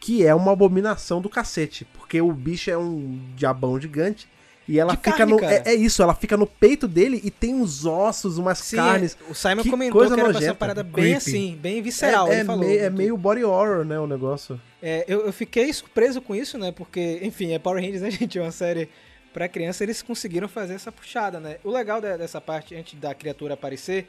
Que 0.00 0.26
é 0.26 0.34
uma 0.34 0.52
abominação 0.52 1.20
do 1.20 1.28
cacete, 1.28 1.84
porque 1.92 2.18
o 2.22 2.32
bicho 2.32 2.70
é 2.70 2.78
um 2.78 3.20
diabão 3.36 3.78
gigante 3.78 4.26
E 4.68 4.78
ela 4.78 4.92
fica 4.94 5.12
carne, 5.12 5.32
no. 5.32 5.44
É, 5.44 5.62
é 5.66 5.74
isso, 5.74 6.02
ela 6.02 6.14
fica 6.14 6.36
no 6.36 6.46
peito 6.46 6.86
dele 6.86 7.20
e 7.24 7.30
tem 7.30 7.52
uns 7.54 7.84
ossos, 7.84 8.38
umas 8.38 8.58
Sim, 8.58 8.76
carnes. 8.76 9.16
o 9.28 9.34
Simon 9.34 9.62
Que 9.62 9.70
comentou 9.70 10.00
coisa 10.00 10.14
que 10.14 10.20
era 10.20 10.32
nojenta. 10.32 10.54
parada 10.54 10.82
bem 10.84 10.92
Creepy. 10.92 11.14
assim, 11.16 11.58
bem 11.60 11.82
visceral. 11.82 12.28
é, 12.28 12.32
ele 12.32 12.40
é, 12.42 12.44
falou. 12.44 12.64
meio, 12.64 12.80
é 12.80 12.88
meio 12.90 13.16
body 13.16 13.44
horror, 13.44 13.84
né? 13.84 13.98
O 13.98 14.06
negócio. 14.06 14.60
É, 14.80 15.04
eu, 15.08 15.26
eu 15.26 15.32
fiquei 15.32 15.72
surpreso 15.72 16.20
com 16.22 16.34
isso, 16.34 16.56
né? 16.58 16.70
Porque, 16.70 17.18
enfim, 17.22 17.52
é 17.52 17.58
Power 17.58 17.82
Rangers, 17.82 18.02
né, 18.02 18.10
gente? 18.12 18.38
É 18.38 18.42
uma 18.42 18.52
série 18.52 18.88
pra 19.32 19.48
criança, 19.48 19.82
eles 19.82 20.00
conseguiram 20.02 20.46
fazer 20.48 20.74
essa 20.74 20.92
puxada, 20.92 21.40
né? 21.40 21.56
O 21.64 21.70
legal 21.70 22.00
de- 22.00 22.16
dessa 22.18 22.40
parte, 22.40 22.74
antes 22.76 22.98
da 23.00 23.14
criatura 23.14 23.54
aparecer, 23.54 24.06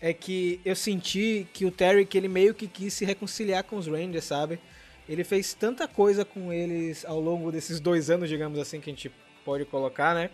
é 0.00 0.12
que 0.12 0.60
eu 0.64 0.76
senti 0.76 1.46
que 1.52 1.64
o 1.64 1.70
Terry, 1.70 2.04
que 2.06 2.16
ele 2.18 2.28
meio 2.28 2.52
que 2.54 2.66
quis 2.68 2.92
se 2.94 3.04
reconciliar 3.04 3.64
com 3.64 3.76
os 3.76 3.86
Rangers, 3.88 4.24
sabe? 4.24 4.60
Ele 5.08 5.24
fez 5.24 5.54
tanta 5.54 5.88
coisa 5.88 6.24
com 6.24 6.52
eles 6.52 7.04
ao 7.06 7.18
longo 7.20 7.50
desses 7.50 7.80
dois 7.80 8.10
anos, 8.10 8.28
digamos 8.28 8.58
assim, 8.58 8.78
que 8.80 8.90
a 8.90 8.92
gente 8.92 9.10
pode 9.46 9.64
colocar, 9.64 10.12
né? 10.12 10.28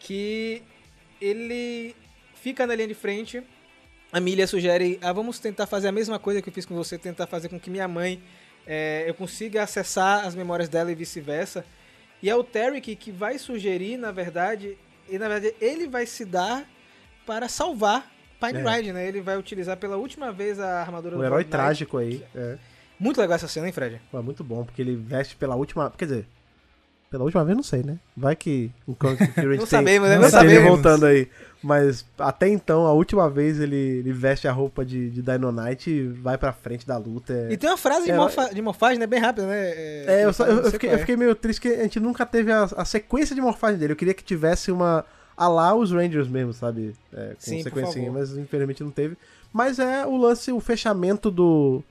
Que 0.00 0.62
ele 1.20 1.94
fica 2.34 2.66
na 2.66 2.74
linha 2.74 2.88
de 2.88 2.94
frente. 2.94 3.42
A 4.10 4.18
Milha 4.18 4.46
sugere, 4.46 4.98
ah, 5.02 5.12
vamos 5.12 5.38
tentar 5.38 5.66
fazer 5.66 5.88
a 5.88 5.92
mesma 5.92 6.18
coisa 6.18 6.40
que 6.40 6.48
eu 6.48 6.52
fiz 6.52 6.64
com 6.64 6.74
você, 6.74 6.98
tentar 6.98 7.26
fazer 7.26 7.48
com 7.50 7.60
que 7.60 7.68
minha 7.70 7.86
mãe 7.86 8.20
é, 8.66 9.04
eu 9.06 9.14
consiga 9.14 9.62
acessar 9.62 10.26
as 10.26 10.34
memórias 10.34 10.68
dela 10.68 10.90
e 10.90 10.94
vice-versa. 10.94 11.64
E 12.22 12.28
é 12.28 12.34
o 12.34 12.42
Terry 12.42 12.80
que, 12.80 13.12
vai 13.12 13.38
sugerir, 13.38 13.96
na 13.98 14.10
verdade, 14.10 14.76
e 15.08 15.18
na 15.18 15.28
verdade 15.28 15.54
ele 15.60 15.86
vai 15.86 16.06
se 16.06 16.24
dar 16.24 16.66
para 17.26 17.48
salvar 17.48 18.10
Pine 18.40 18.58
É. 18.58 18.76
Ride, 18.76 18.92
né? 18.92 19.06
Ele 19.06 19.20
vai 19.20 19.36
utilizar 19.36 19.76
pela 19.76 19.98
última 19.98 20.32
vez 20.32 20.58
a 20.58 20.80
armadura 20.80 21.14
Um 21.14 21.18
do 21.18 21.24
herói 21.24 21.42
Knight. 21.42 21.50
trágico 21.50 21.98
aí. 21.98 22.24
É. 22.34 22.56
Muito 22.98 23.20
legal 23.20 23.36
essa 23.36 23.46
cena, 23.48 23.66
hein, 23.66 23.72
Fred? 23.72 24.00
Pô, 24.10 24.18
é 24.18 24.22
muito 24.22 24.42
bom, 24.42 24.64
porque 24.64 24.80
ele 24.80 24.96
veste 24.96 25.36
pela 25.36 25.54
última. 25.56 25.90
Quer 25.96 26.06
dizer, 26.06 26.26
pela 27.10 27.24
última 27.24 27.44
vez 27.44 27.56
não 27.56 27.62
sei, 27.64 27.82
né? 27.82 27.98
Vai 28.16 28.36
que 28.36 28.70
o 28.86 28.94
Kung 28.94 29.16
Fury 29.16 29.56
Não 29.58 29.66
tem, 29.66 29.66
sabemos, 29.66 30.08
né? 30.08 30.14
não 30.14 30.22
Não 30.22 30.30
sabemos. 30.30 30.68
voltando 30.70 31.06
aí. 31.06 31.28
Mas 31.62 32.06
até 32.18 32.48
então, 32.48 32.86
a 32.86 32.92
última 32.92 33.28
vez 33.28 33.60
ele, 33.60 33.76
ele 33.76 34.12
veste 34.12 34.46
a 34.48 34.52
roupa 34.52 34.84
de, 34.84 35.10
de 35.10 35.20
Dino 35.20 35.50
Knight 35.52 35.90
e 35.90 36.06
vai 36.08 36.38
pra 36.38 36.52
frente 36.52 36.86
da 36.86 36.96
luta. 36.96 37.32
É, 37.34 37.52
E 37.52 37.56
tem 37.56 37.68
uma 37.68 37.76
frase 37.76 38.04
de, 38.06 38.12
É, 38.12 38.16
morfa- 38.16 38.54
de 38.54 38.62
morfagem, 38.62 38.98
né? 38.98 39.06
Bem 39.06 39.18
rápida, 39.20 39.46
né? 39.46 39.58
É, 40.06 40.24
eu, 40.24 40.32
só- 40.32 40.46
eu- 40.46 40.60
eu 40.60 40.70
fiquei, 40.70 40.88
qual 40.88 40.92
eu 40.92 40.96
é. 40.96 41.00
fiquei 41.00 41.16
meio 41.16 41.34
triste 41.34 41.60
que 41.60 41.68
a 41.68 41.82
gente 41.82 41.98
nunca 42.00 42.24
teve 42.24 42.50
a, 42.52 42.62
a 42.76 42.84
sequência 42.84 43.34
de 43.34 43.40
morfagem 43.42 43.78
dele. 43.78 43.92
Eu 43.92 43.96
queria 43.96 44.14
que 44.14 44.24
tivesse 44.24 44.70
uma. 44.70 45.04
A 45.36 45.48
lá 45.48 45.74
os 45.74 45.90
Rangers 45.90 46.28
mesmo, 46.28 46.52
sabe? 46.52 46.94
É, 47.12 47.28
com 47.30 47.34
Sim, 47.38 47.56
por 47.58 47.62
sequencinha, 47.64 48.06
favor. 48.06 48.20
mas 48.20 48.36
infelizmente 48.36 48.82
não 48.84 48.90
teve. 48.90 49.16
Mas 49.52 49.78
é 49.78 50.06
o 50.06 50.16
lance, 50.16 50.52
o 50.52 50.60
fechamento 50.60 51.30
do. 51.30 51.82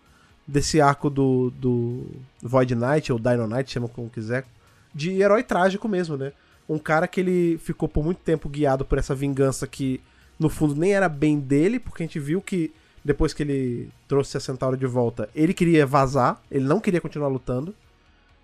Desse 0.48 0.82
arco 0.82 1.12
do, 1.12 1.52
do 1.52 2.08
Void 2.42 2.74
Knight, 2.74 3.12
ou 3.14 3.20
Dino 3.20 3.46
Knight, 3.48 3.70
chama 3.72 3.88
como 3.88 4.10
quiser, 4.10 4.46
de 4.94 5.22
herói 5.22 5.44
trágico 5.44 5.88
mesmo, 5.88 6.18
né? 6.18 6.32
Um 6.68 6.78
cara 6.78 7.08
que 7.08 7.20
ele 7.20 7.58
ficou 7.58 7.90
por 7.90 8.04
muito 8.04 8.20
tempo 8.20 8.48
guiado 8.48 8.86
por 8.86 8.98
essa 8.98 9.16
vingança 9.16 9.66
que, 9.66 10.02
no 10.38 10.50
fundo, 10.50 10.76
nem 10.76 10.94
era 10.94 11.10
bem 11.10 11.40
dele, 11.40 11.80
porque 11.80 12.04
a 12.04 12.06
gente 12.06 12.20
viu 12.20 12.42
que 12.42 12.72
depois 13.04 13.34
que 13.34 13.44
ele 13.44 13.90
trouxe 14.08 14.38
a 14.38 14.40
Centauro 14.40 14.78
de 14.78 14.86
volta, 14.86 15.30
ele 15.34 15.54
queria 15.54 15.86
vazar, 15.86 16.42
ele 16.52 16.66
não 16.66 16.80
queria 16.80 17.02
continuar 17.02 17.28
lutando. 17.28 17.74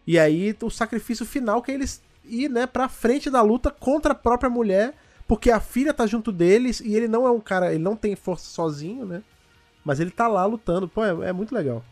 E 0.08 0.18
aí 0.18 0.56
o 0.62 0.70
sacrifício 0.70 1.26
final 1.26 1.62
que 1.62 1.72
é 1.72 1.76
eles 1.76 2.02
ir, 2.24 2.50
né, 2.50 2.66
pra 2.66 2.90
frente 2.90 3.30
da 3.30 3.42
luta 3.42 3.70
contra 3.70 4.14
a 4.14 4.16
própria 4.16 4.50
mulher, 4.50 4.96
porque 5.28 5.52
a 5.52 5.60
filha 5.60 5.94
tá 5.94 6.06
junto 6.06 6.32
deles 6.32 6.80
e 6.80 6.96
ele 6.96 7.08
não 7.08 7.28
é 7.28 7.32
um 7.32 7.40
cara, 7.40 7.74
ele 7.74 7.84
não 7.84 7.96
tem 7.96 8.16
força 8.16 8.46
sozinho, 8.46 9.06
né? 9.06 9.24
Mas 9.84 10.00
ele 10.00 10.12
tá 10.12 10.28
lá 10.28 10.46
lutando. 10.46 10.88
Pô, 10.88 11.04
é, 11.04 11.30
é 11.30 11.34
muito 11.34 11.54
legal. 11.54 11.84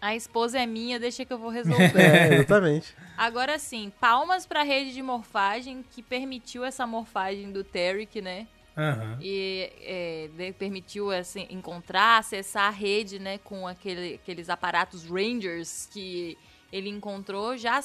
A 0.00 0.14
esposa 0.14 0.58
é 0.60 0.66
minha, 0.66 0.98
deixa 0.98 1.24
que 1.24 1.32
eu 1.32 1.38
vou 1.38 1.50
resolver. 1.50 2.00
É, 2.00 2.34
exatamente. 2.34 2.94
Agora 3.16 3.58
sim, 3.58 3.92
palmas 4.00 4.46
pra 4.46 4.62
rede 4.62 4.92
de 4.92 5.02
morfagem 5.02 5.84
que 5.90 6.02
permitiu 6.02 6.64
essa 6.64 6.86
morfagem 6.86 7.50
do 7.50 7.64
Tarek, 7.64 8.20
né? 8.20 8.46
Aham. 8.76 9.18
E 9.20 9.72
é, 9.80 10.30
de- 10.36 10.52
permitiu 10.52 11.10
assim, 11.10 11.46
encontrar, 11.50 12.18
acessar 12.18 12.64
a 12.68 12.70
rede, 12.70 13.18
né? 13.18 13.38
Com 13.38 13.66
aquele- 13.66 14.14
aqueles 14.14 14.48
aparatos 14.48 15.04
Rangers 15.04 15.88
que 15.92 16.38
ele 16.72 16.88
encontrou, 16.88 17.56
já 17.56 17.82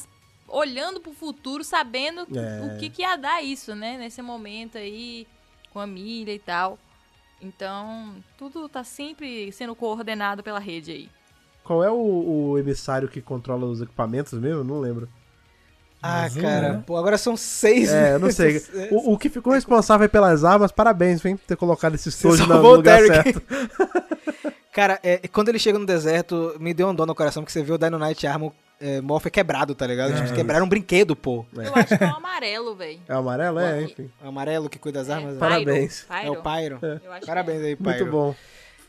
olhando 0.48 1.00
pro 1.02 1.14
futuro, 1.14 1.64
sabendo 1.64 2.28
É. 2.38 2.62
o 2.76 2.78
que, 2.78 2.92
que 2.92 3.02
ia 3.02 3.16
dar 3.16 3.42
isso, 3.42 3.74
né? 3.74 3.98
Nesse 3.98 4.22
momento 4.22 4.78
aí, 4.78 5.26
com 5.72 5.80
a 5.80 5.88
milha 5.88 6.32
e 6.34 6.38
tal. 6.38 6.78
Então, 7.42 8.24
tudo 8.38 8.70
tá 8.70 8.84
sempre 8.84 9.52
sendo 9.52 9.76
coordenado 9.76 10.44
pela 10.44 10.60
rede 10.60 10.92
aí. 10.92 11.10
Qual 11.64 11.84
é 11.84 11.90
o, 11.90 11.96
o 12.52 12.58
emissário 12.60 13.08
que 13.08 13.22
controla 13.22 13.66
os 13.66 13.82
equipamentos 13.82 14.34
mesmo? 14.34 14.60
Eu 14.60 14.64
Não 14.64 14.80
lembro. 14.80 15.08
Ah, 16.02 16.24
Azul, 16.24 16.42
cara, 16.42 16.74
né? 16.74 16.84
pô, 16.86 16.98
agora 16.98 17.18
são 17.18 17.38
seis. 17.38 17.90
É, 17.90 18.16
eu 18.16 18.20
não 18.20 18.30
sei. 18.30 18.62
O, 18.92 19.14
o 19.14 19.18
que 19.18 19.30
ficou 19.30 19.54
responsável 19.54 20.10
pelas 20.10 20.44
armas, 20.44 20.70
parabéns, 20.70 21.24
hein, 21.24 21.38
por 21.38 21.46
ter 21.46 21.56
colocado 21.56 21.96
esse 21.96 22.10
estojo 22.10 22.46
no, 22.46 22.56
o 22.56 22.76
lugar 22.76 23.00
Derek. 23.02 23.24
certo. 23.24 23.42
Cara, 24.74 25.00
é, 25.02 25.26
quando 25.30 25.50
ele 25.50 25.60
chega 25.60 25.80
no 25.80 25.86
deserto, 25.86 26.56
me 26.60 26.74
deu 26.74 26.90
um 26.90 26.96
dor 26.96 27.06
no 27.06 27.16
coração, 27.16 27.42
porque 27.44 27.54
você 27.54 27.64
vê 27.64 27.72
o 27.72 27.78
Dino 27.78 27.98
Knight 27.98 28.26
Armor 28.28 28.52
é, 28.82 29.00
Morph 29.00 29.28
é 29.28 29.30
quebrado, 29.30 29.74
tá 29.74 29.88
ligado? 29.88 30.14
Tipo, 30.14 30.34
É. 30.34 30.36
quebraram 30.36 30.66
um 30.66 30.70
brinquedo, 30.70 31.16
pô. 31.16 31.46
Eu 31.54 31.74
acho 31.74 31.98
que 31.98 32.04
é 32.04 32.08
o 32.08 32.16
amarelo, 32.16 32.76
velho. 32.76 33.00
É 33.08 33.16
o 33.16 33.20
amarelo? 33.20 33.60
É, 33.60 33.84
enfim. 33.84 34.12
O 34.22 34.28
amarelo 34.28 34.70
que 34.70 34.78
cuida 34.78 35.00
das 35.00 35.10
armas. 35.10 35.36
né? 35.36 35.40
Parabéns. 35.40 36.06
É 36.10 36.30
o 36.30 36.42
Pyro. 36.42 36.80
Eu 36.82 37.14
acho 37.14 37.26
Parabéns 37.26 37.62
aí, 37.62 37.76
Pyro. 37.78 37.90
Muito 37.90 38.06
bom. 38.08 38.36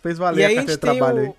Fez 0.03 0.16
E 0.16 0.20
valer 0.20 0.45
aí 0.47 0.59
a 0.59 0.64
de 0.64 0.77
trabalho 0.77 1.18
aí. 1.20 1.33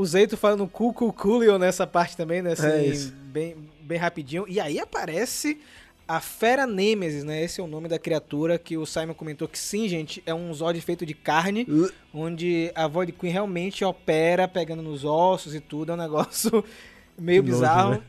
O, 0.00 0.06
Zeito 0.06 0.36
falando 0.36 0.66
cool, 0.68 0.92
cool, 0.92 1.12
coolio 1.12 1.58
nessa 1.58 1.86
parte 1.86 2.16
também, 2.16 2.42
né? 2.42 2.52
Assim, 2.52 2.66
É 2.66 3.10
bem, 3.26 3.56
bem 3.82 3.98
rapidinho. 3.98 4.44
E 4.48 4.58
aí 4.60 4.78
aparece 4.78 5.60
a 6.08 6.20
Fera 6.20 6.66
Nemesis, 6.66 7.22
né? 7.22 7.42
Esse 7.42 7.60
é 7.60 7.64
o 7.64 7.68
nome 7.68 7.86
da 7.88 7.98
criatura 7.98 8.58
que 8.58 8.76
o 8.76 8.84
Simon 8.84 9.14
comentou 9.14 9.46
que 9.46 9.58
sim, 9.58 9.88
gente, 9.88 10.22
é 10.26 10.34
um 10.34 10.52
Zod 10.52 10.80
feito 10.80 11.06
de 11.06 11.14
carne, 11.14 11.64
Uh. 11.68 11.88
onde 12.12 12.72
a 12.74 12.86
Void 12.88 13.12
Queen 13.12 13.32
realmente 13.32 13.84
opera 13.84 14.48
pegando 14.48 14.82
nos 14.82 15.04
ossos 15.04 15.54
e 15.54 15.60
tudo. 15.60 15.92
É 15.92 15.94
um 15.94 15.98
negócio 15.98 16.64
meio 17.16 17.42
Que 17.42 17.50
nojo, 17.50 17.60
bizarro. 17.62 17.90
né? 17.92 18.02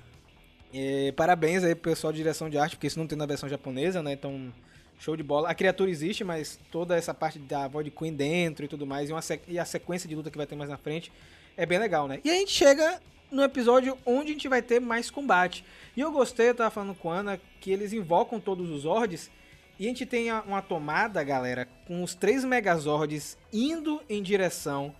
É, 0.73 1.11
parabéns 1.11 1.63
aí 1.63 1.75
pro 1.75 1.91
pessoal 1.91 2.11
de 2.13 2.17
direção 2.17 2.49
de 2.49 2.57
arte, 2.57 2.75
porque 2.75 2.87
isso 2.87 2.97
não 2.97 3.05
tem 3.05 3.17
na 3.17 3.25
versão 3.25 3.47
japonesa, 3.49 4.01
né? 4.01 4.13
Então, 4.13 4.51
show 4.99 5.15
de 5.17 5.23
bola. 5.23 5.49
A 5.49 5.53
criatura 5.53 5.91
existe, 5.91 6.23
mas 6.23 6.57
toda 6.71 6.95
essa 6.95 7.13
parte 7.13 7.37
da 7.37 7.67
Void 7.67 7.91
Queen 7.91 8.13
dentro 8.13 8.63
e 8.65 8.67
tudo 8.67 8.85
mais, 8.87 9.09
e, 9.09 9.13
uma 9.13 9.21
e 9.47 9.59
a 9.59 9.65
sequência 9.65 10.07
de 10.07 10.15
luta 10.15 10.31
que 10.31 10.37
vai 10.37 10.47
ter 10.47 10.55
mais 10.55 10.69
na 10.69 10.77
frente, 10.77 11.11
é 11.61 11.65
bem 11.67 11.77
legal, 11.77 12.07
né? 12.07 12.19
E 12.23 12.29
a 12.29 12.33
gente 12.33 12.51
chega 12.51 12.99
no 13.31 13.43
episódio 13.43 13.95
onde 14.03 14.31
a 14.31 14.33
gente 14.33 14.47
vai 14.47 14.61
ter 14.63 14.79
mais 14.79 15.11
combate. 15.11 15.63
E 15.95 16.01
eu 16.01 16.11
gostei, 16.11 16.49
eu 16.49 16.55
tava 16.55 16.71
falando 16.71 16.95
com 16.95 17.11
a 17.11 17.17
Ana, 17.19 17.39
que 17.59 17.71
eles 17.71 17.93
invocam 17.93 18.39
todos 18.39 18.69
os 18.69 18.81
Zords, 18.81 19.29
e 19.79 19.85
a 19.85 19.87
gente 19.87 20.05
tem 20.05 20.31
uma 20.31 20.61
tomada, 20.61 21.23
galera, 21.23 21.67
com 21.85 22.03
os 22.03 22.15
três 22.15 22.43
Megazords 22.43 23.37
indo 23.53 24.01
em 24.09 24.23
direção 24.23 24.93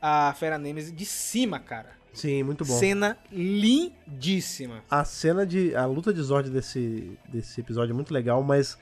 à 0.00 0.32
Fera 0.38 0.56
Nemesis 0.56 0.94
de 0.94 1.04
cima, 1.04 1.58
cara. 1.58 1.90
Sim, 2.12 2.44
muito 2.44 2.64
bom. 2.64 2.78
Cena 2.78 3.18
lindíssima. 3.32 4.84
A 4.88 5.04
cena 5.04 5.44
de. 5.44 5.74
A 5.74 5.84
luta 5.84 6.14
de 6.14 6.22
Zord 6.22 6.48
desse, 6.48 7.18
desse 7.28 7.60
episódio 7.60 7.92
é 7.92 7.94
muito 7.94 8.14
legal, 8.14 8.40
mas 8.42 8.78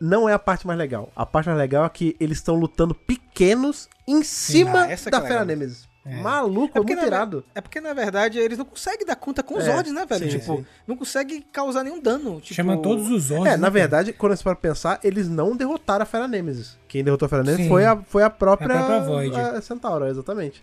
não 0.00 0.28
é 0.28 0.32
a 0.32 0.38
parte 0.38 0.66
mais 0.68 0.78
legal. 0.78 1.10
A 1.16 1.26
parte 1.26 1.46
mais 1.46 1.58
legal 1.58 1.84
é 1.84 1.88
que 1.88 2.16
eles 2.20 2.38
estão 2.38 2.54
lutando 2.54 2.94
pequenos 2.94 3.88
em 4.06 4.22
cima 4.22 4.84
Ah, 4.84 4.86
da 4.86 4.92
é 4.92 4.96
Fera. 4.96 5.44
Nemesis. 5.44 5.89
É. 6.04 6.16
Maluco, 6.16 6.66
é, 6.78 6.80
porque, 6.80 6.94
muito 6.94 7.00
na, 7.02 7.06
irado. 7.06 7.44
é 7.54 7.60
porque, 7.60 7.78
na 7.80 7.92
verdade, 7.92 8.38
eles 8.38 8.56
não 8.56 8.64
conseguem 8.64 9.06
dar 9.06 9.16
conta 9.16 9.42
com 9.42 9.58
os 9.58 9.66
É, 9.66 9.70
Zords, 9.72 9.92
né, 9.92 10.06
velho? 10.06 10.30
sim, 10.30 10.38
tipo, 10.38 10.56
sim. 10.56 10.66
não 10.86 10.96
consegue 10.96 11.44
causar 11.52 11.84
nenhum 11.84 12.00
dano. 12.00 12.40
Tipo, 12.40 12.54
Chama 12.54 12.78
todos 12.78 13.10
os 13.10 13.24
Zords. 13.24 13.46
É, 13.46 13.50
né, 13.50 13.56
na 13.56 13.60
cara? 13.62 13.70
verdade, 13.70 14.12
quando 14.14 14.34
você 14.34 14.42
para 14.42 14.54
pensar, 14.56 14.98
eles 15.04 15.28
não 15.28 15.54
derrotaram 15.54 16.02
a 16.02 16.06
Fera 16.06 16.26
Nemesis. 16.26 16.78
Quem 16.88 17.04
derrotou 17.04 17.26
a 17.26 17.28
Fera 17.28 17.42
Nemesis 17.42 17.64
Sim. 17.64 17.68
foi 17.68 17.84
a, 17.84 17.96
foi 17.98 18.22
a 18.22 18.30
própria, 18.30 18.66
A 18.80 18.84
própria 18.86 19.00
Void. 19.00 19.36
a 19.36 19.60
Centauro, 19.60 20.06
exatamente. 20.06 20.62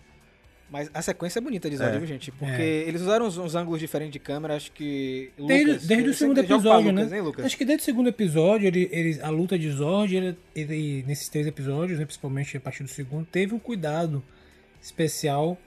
Mas 0.69 0.89
a 0.93 1.01
sequência 1.01 1.39
é 1.39 1.41
bonita 1.41 1.69
de 1.69 1.77
Zord, 1.77 1.95
É. 1.95 1.97
viu, 1.99 2.07
gente? 2.07 2.29
Porque 2.31 2.61
É. 2.61 2.65
eles 2.89 3.01
usaram 3.01 3.25
uns, 3.25 3.37
uns 3.37 3.55
ângulos 3.55 3.79
diferentes 3.79 4.11
de 4.13 4.19
câmera, 4.19 4.55
acho 4.55 4.71
que. 4.73 5.31
Desde, 5.37 5.65
Lucas, 5.71 5.87
desde 5.87 6.05
eu 6.07 6.11
o 6.11 6.13
segundo 6.15 6.37
episódio, 6.39 6.91
Lucas, 6.91 7.09
né? 7.11 7.17
hein, 7.17 7.23
Lucas? 7.23 7.45
Acho 7.45 7.57
que 7.57 7.63
desde 7.63 7.83
o 7.83 7.85
segundo 7.85 8.09
episódio, 8.09 8.67
ele, 8.67 8.89
ele- 8.91 9.21
a 9.21 9.29
luta 9.29 9.57
de 9.57 9.69
Zord, 9.71 10.13
ele, 10.13 10.37
ele- 10.53 11.05
nesses 11.07 11.29
três 11.29 11.47
episódios, 11.47 11.99
né, 11.99 12.05
principalmente 12.05 12.57
a 12.57 12.59
partir 12.59 12.83
do 12.83 12.89
segundo, 12.89 13.25
teve 13.31 13.53
um 13.55 13.59
cuidado 13.59 14.21
especial. 14.81 15.57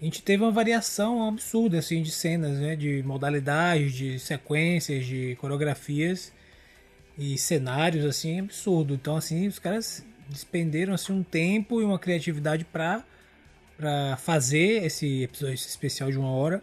A 0.00 0.04
gente 0.04 0.22
teve 0.22 0.42
uma 0.42 0.50
variação 0.50 1.28
absurda 1.28 1.78
assim, 1.78 2.02
de 2.02 2.10
cenas, 2.10 2.58
né, 2.58 2.74
de 2.74 3.02
modalidades, 3.02 3.92
de 3.92 4.18
sequências, 4.18 5.04
de 5.04 5.36
coreografias 5.36 6.32
e 7.18 7.36
cenários 7.36 8.04
assim 8.04 8.40
absurdo. 8.40 8.94
Então 8.94 9.16
assim, 9.16 9.46
os 9.46 9.58
caras 9.58 10.04
despenderam 10.28 10.94
assim 10.94 11.12
um 11.12 11.22
tempo 11.22 11.80
e 11.80 11.84
uma 11.84 11.98
criatividade 11.98 12.64
para 12.64 13.04
para 13.76 14.16
fazer 14.18 14.84
esse 14.84 15.22
episódio 15.22 15.54
esse 15.54 15.68
especial 15.68 16.10
de 16.10 16.18
uma 16.18 16.30
hora. 16.30 16.62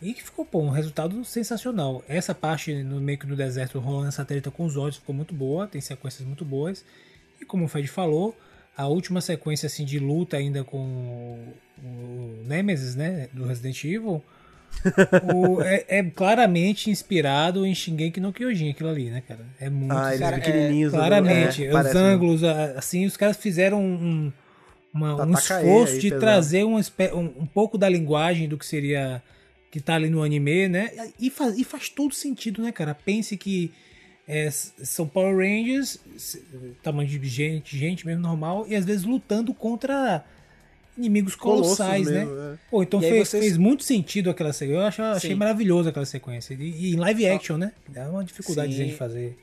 E 0.00 0.12
que 0.12 0.22
ficou, 0.24 0.44
pô, 0.44 0.58
um 0.58 0.70
resultado 0.70 1.24
sensacional. 1.24 2.02
Essa 2.08 2.34
parte 2.34 2.74
no 2.82 3.00
meio 3.00 3.16
que 3.16 3.26
no 3.26 3.36
deserto 3.36 3.78
rolando 3.78 4.08
essa 4.08 4.24
treta 4.24 4.50
com 4.50 4.64
os 4.64 4.76
olhos 4.76 4.96
ficou 4.96 5.14
muito 5.14 5.32
boa, 5.32 5.68
tem 5.68 5.80
sequências 5.80 6.26
muito 6.26 6.44
boas. 6.44 6.84
E 7.40 7.44
como 7.44 7.66
o 7.66 7.68
Fred 7.68 7.86
falou, 7.86 8.36
a 8.76 8.86
última 8.86 9.20
sequência 9.20 9.66
assim 9.66 9.84
de 9.84 9.98
luta 9.98 10.36
ainda 10.36 10.64
com 10.64 10.78
o, 11.82 12.42
Nemesis, 12.46 12.94
né, 12.96 13.28
do 13.32 13.46
Resident 13.46 13.82
Evil, 13.84 14.22
O- 15.32 15.60
é, 15.62 15.84
é 15.88 16.02
claramente 16.02 16.90
inspirado 16.90 17.66
em 17.66 17.74
Shingeki 17.74 18.18
no 18.20 18.32
Kyojin, 18.32 18.70
aquilo 18.70 18.88
ali, 18.88 19.10
né, 19.10 19.22
cara? 19.26 19.44
É 19.60 19.68
muito. 19.68 19.92
Ah, 19.94 20.08
eles 20.08 20.20
Cara, 20.20 20.36
pequenininhos. 20.36 20.92
claramente. 20.92 21.64
é, 21.66 21.74
os 21.78 21.94
ângulos, 21.94 22.42
assim, 22.44 23.04
os 23.04 23.16
caras 23.16 23.36
fizeram 23.36 23.82
um, 23.82 24.32
uma- 24.92 25.16
Tá 25.16 25.24
um 25.26 25.32
esforço 25.34 25.92
aí, 25.94 25.98
de 26.00 26.08
pesado. 26.08 26.20
trazer 26.20 26.64
um, 26.64 26.76
um, 26.76 27.20
um 27.42 27.46
pouco 27.46 27.76
da 27.76 27.88
linguagem 27.88 28.48
do 28.48 28.56
que 28.56 28.64
seria. 28.66 29.22
que 29.70 29.80
tá 29.80 29.94
ali 29.94 30.08
no 30.10 30.22
anime, 30.22 30.68
né? 30.68 30.90
E 31.20 31.30
faz, 31.30 31.58
e 31.58 31.64
faz 31.64 31.88
todo 31.88 32.14
sentido, 32.14 32.62
né, 32.62 32.72
cara? 32.72 32.94
Pense 32.94 33.36
que 33.36 33.72
é, 34.26 34.50
são 34.50 35.06
Power 35.06 35.36
Rangers, 35.36 35.98
tamanho 36.82 37.08
de 37.08 37.28
gente, 37.28 37.76
gente 37.76 38.06
mesmo 38.06 38.22
normal, 38.22 38.64
e 38.68 38.74
às 38.76 38.84
vezes 38.84 39.04
lutando 39.04 39.52
contra 39.54 40.24
inimigos 40.96 41.34
colossais, 41.34 42.06
né? 42.06 42.24
mesmo, 42.24 42.38
é. 42.38 42.58
Pô, 42.70 42.82
então 42.82 43.00
fez, 43.00 43.28
vocês- 43.28 43.42
fez 43.44 43.56
muito 43.56 43.82
sentido 43.82 44.28
aquela 44.30 44.52
sequência. 44.52 44.78
Eu 44.80 44.86
achei, 44.86 45.04
achei 45.04 45.34
aquela 45.88 46.04
sequência. 46.06 46.54
E, 46.54 46.90
e 46.90 46.92
em 46.94 46.96
live 46.96 47.26
action, 47.28 47.56
né? 47.56 47.72
É 47.94 48.04
uma 48.04 48.22
dificuldade 48.24 48.74
Sim. 48.74 48.86
de 48.88 48.94
fazer. 48.94 49.36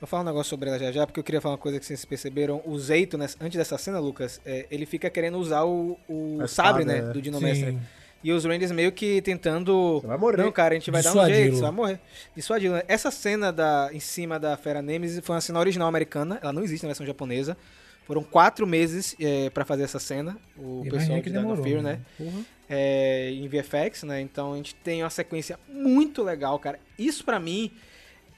Vou 0.00 0.06
falar 0.06 0.22
um 0.22 0.26
negócio 0.26 0.50
sobre 0.50 0.68
ela 0.68 0.78
já 0.78 0.92
já, 0.92 1.06
porque 1.06 1.18
eu 1.18 1.24
queria 1.24 1.40
falar 1.40 1.54
uma 1.54 1.58
coisa 1.60 1.78
que 1.80 1.86
vocês 1.86 2.04
perceberam. 2.04 2.62
O 2.64 2.78
Zeito, 2.78 3.16
nessa- 3.18 3.36
antes 3.40 3.56
dessa 3.56 3.76
cena, 3.78 3.98
Lucas, 3.98 4.40
é, 4.44 4.66
ele 4.70 4.86
fica 4.86 5.08
querendo 5.10 5.38
usar 5.38 5.64
o, 5.64 5.96
o 6.08 6.46
sabre, 6.46 6.84
né, 6.84 6.98
é. 6.98 7.12
do 7.12 7.20
Dino 7.22 7.38
Sim. 7.38 7.44
Mestre. 7.44 7.78
E 8.22 8.32
os 8.32 8.44
Rangers 8.44 8.72
meio 8.72 8.90
que 8.90 9.22
tentando... 9.22 10.00
Você 10.00 10.06
vai 10.08 10.18
morrer. 10.18 10.36
Não, 10.38 10.50
cara, 10.50 10.74
a 10.74 10.78
gente 10.78 10.90
vai 10.90 11.02
dar 11.02 11.10
um 11.10 11.12
Dissuadi-lo. 11.12 11.36
jeito, 11.38 11.54
você 11.56 11.62
vai 11.62 11.70
morrer. 11.70 12.00
Dissuadi-lo. 12.34 12.74
né? 12.74 12.82
Essa 12.88 13.10
cena 13.12 13.52
da, 13.52 13.90
em 13.92 14.00
cima 14.00 14.40
da 14.40 14.56
Fera 14.56 14.82
Nemesis 14.82 15.20
foi 15.24 15.34
uma 15.36 15.40
cena 15.40 15.60
original 15.60 15.86
americana, 15.88 16.38
ela 16.42 16.52
não 16.52 16.62
existe 16.64 16.82
na 16.82 16.88
versão 16.88 17.06
japonesa. 17.06 17.56
Foram 18.06 18.22
quatro 18.24 18.66
meses 18.66 19.14
é, 19.20 19.50
pra 19.50 19.64
fazer 19.64 19.82
essa 19.84 19.98
cena, 19.98 20.36
o 20.56 20.80
E 20.84 20.90
pessoal 20.90 20.90
imagina 20.90 21.16
de 21.16 21.22
que 21.22 21.28
Dino 21.30 21.42
demorou, 21.42 21.62
Fear, 21.64 21.82
né? 21.82 22.00
Porra. 22.16 22.40
é, 22.68 23.30
em 23.32 23.46
VFX, 23.48 24.02
né? 24.04 24.20
Então 24.20 24.54
a 24.54 24.56
gente 24.56 24.74
tem 24.76 25.02
uma 25.02 25.10
sequência 25.10 25.58
muito 25.68 26.22
legal, 26.22 26.58
cara. 26.58 26.80
Isso 26.98 27.22
pra 27.24 27.38
mim 27.38 27.70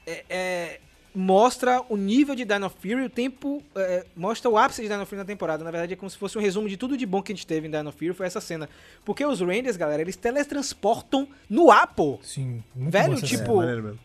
é- 0.06 0.24
é- 0.28 0.80
mostra 1.14 1.82
o 1.88 1.96
nível 1.96 2.34
de 2.34 2.44
Dino 2.44 2.70
Fury, 2.70 3.04
o 3.04 3.11
tempo 3.11 3.62
é, 3.74 4.04
mostra 4.16 4.48
o 4.50 4.56
ápice 4.56 4.82
de 4.82 4.88
Dino 4.88 5.04
Fury 5.04 5.18
na 5.18 5.24
temporada. 5.24 5.64
Na 5.64 5.70
verdade 5.70 5.94
é 5.94 5.96
como 5.96 6.08
se 6.08 6.16
fosse 6.16 6.38
um 6.38 6.40
resumo 6.40 6.68
de 6.68 6.76
tudo 6.76 6.96
de 6.96 7.06
bom 7.06 7.22
que 7.22 7.32
a 7.32 7.34
gente 7.34 7.46
teve 7.46 7.66
em 7.66 7.70
Dino 7.70 7.92
Fury, 7.92 8.12
foi 8.12 8.26
essa 8.26 8.40
cena. 8.40 8.68
Porque 9.04 9.24
os 9.24 9.40
Rangers, 9.40 9.76
galera, 9.76 10.02
eles 10.02 10.16
teletransportam 10.16 11.28
no 11.48 11.70
ar, 11.70 11.86
pô. 11.88 12.18
Sim, 12.22 12.62
muito 12.74 12.92
Velho, 12.92 13.20
tipo, 13.22 13.62
É. 13.62 14.00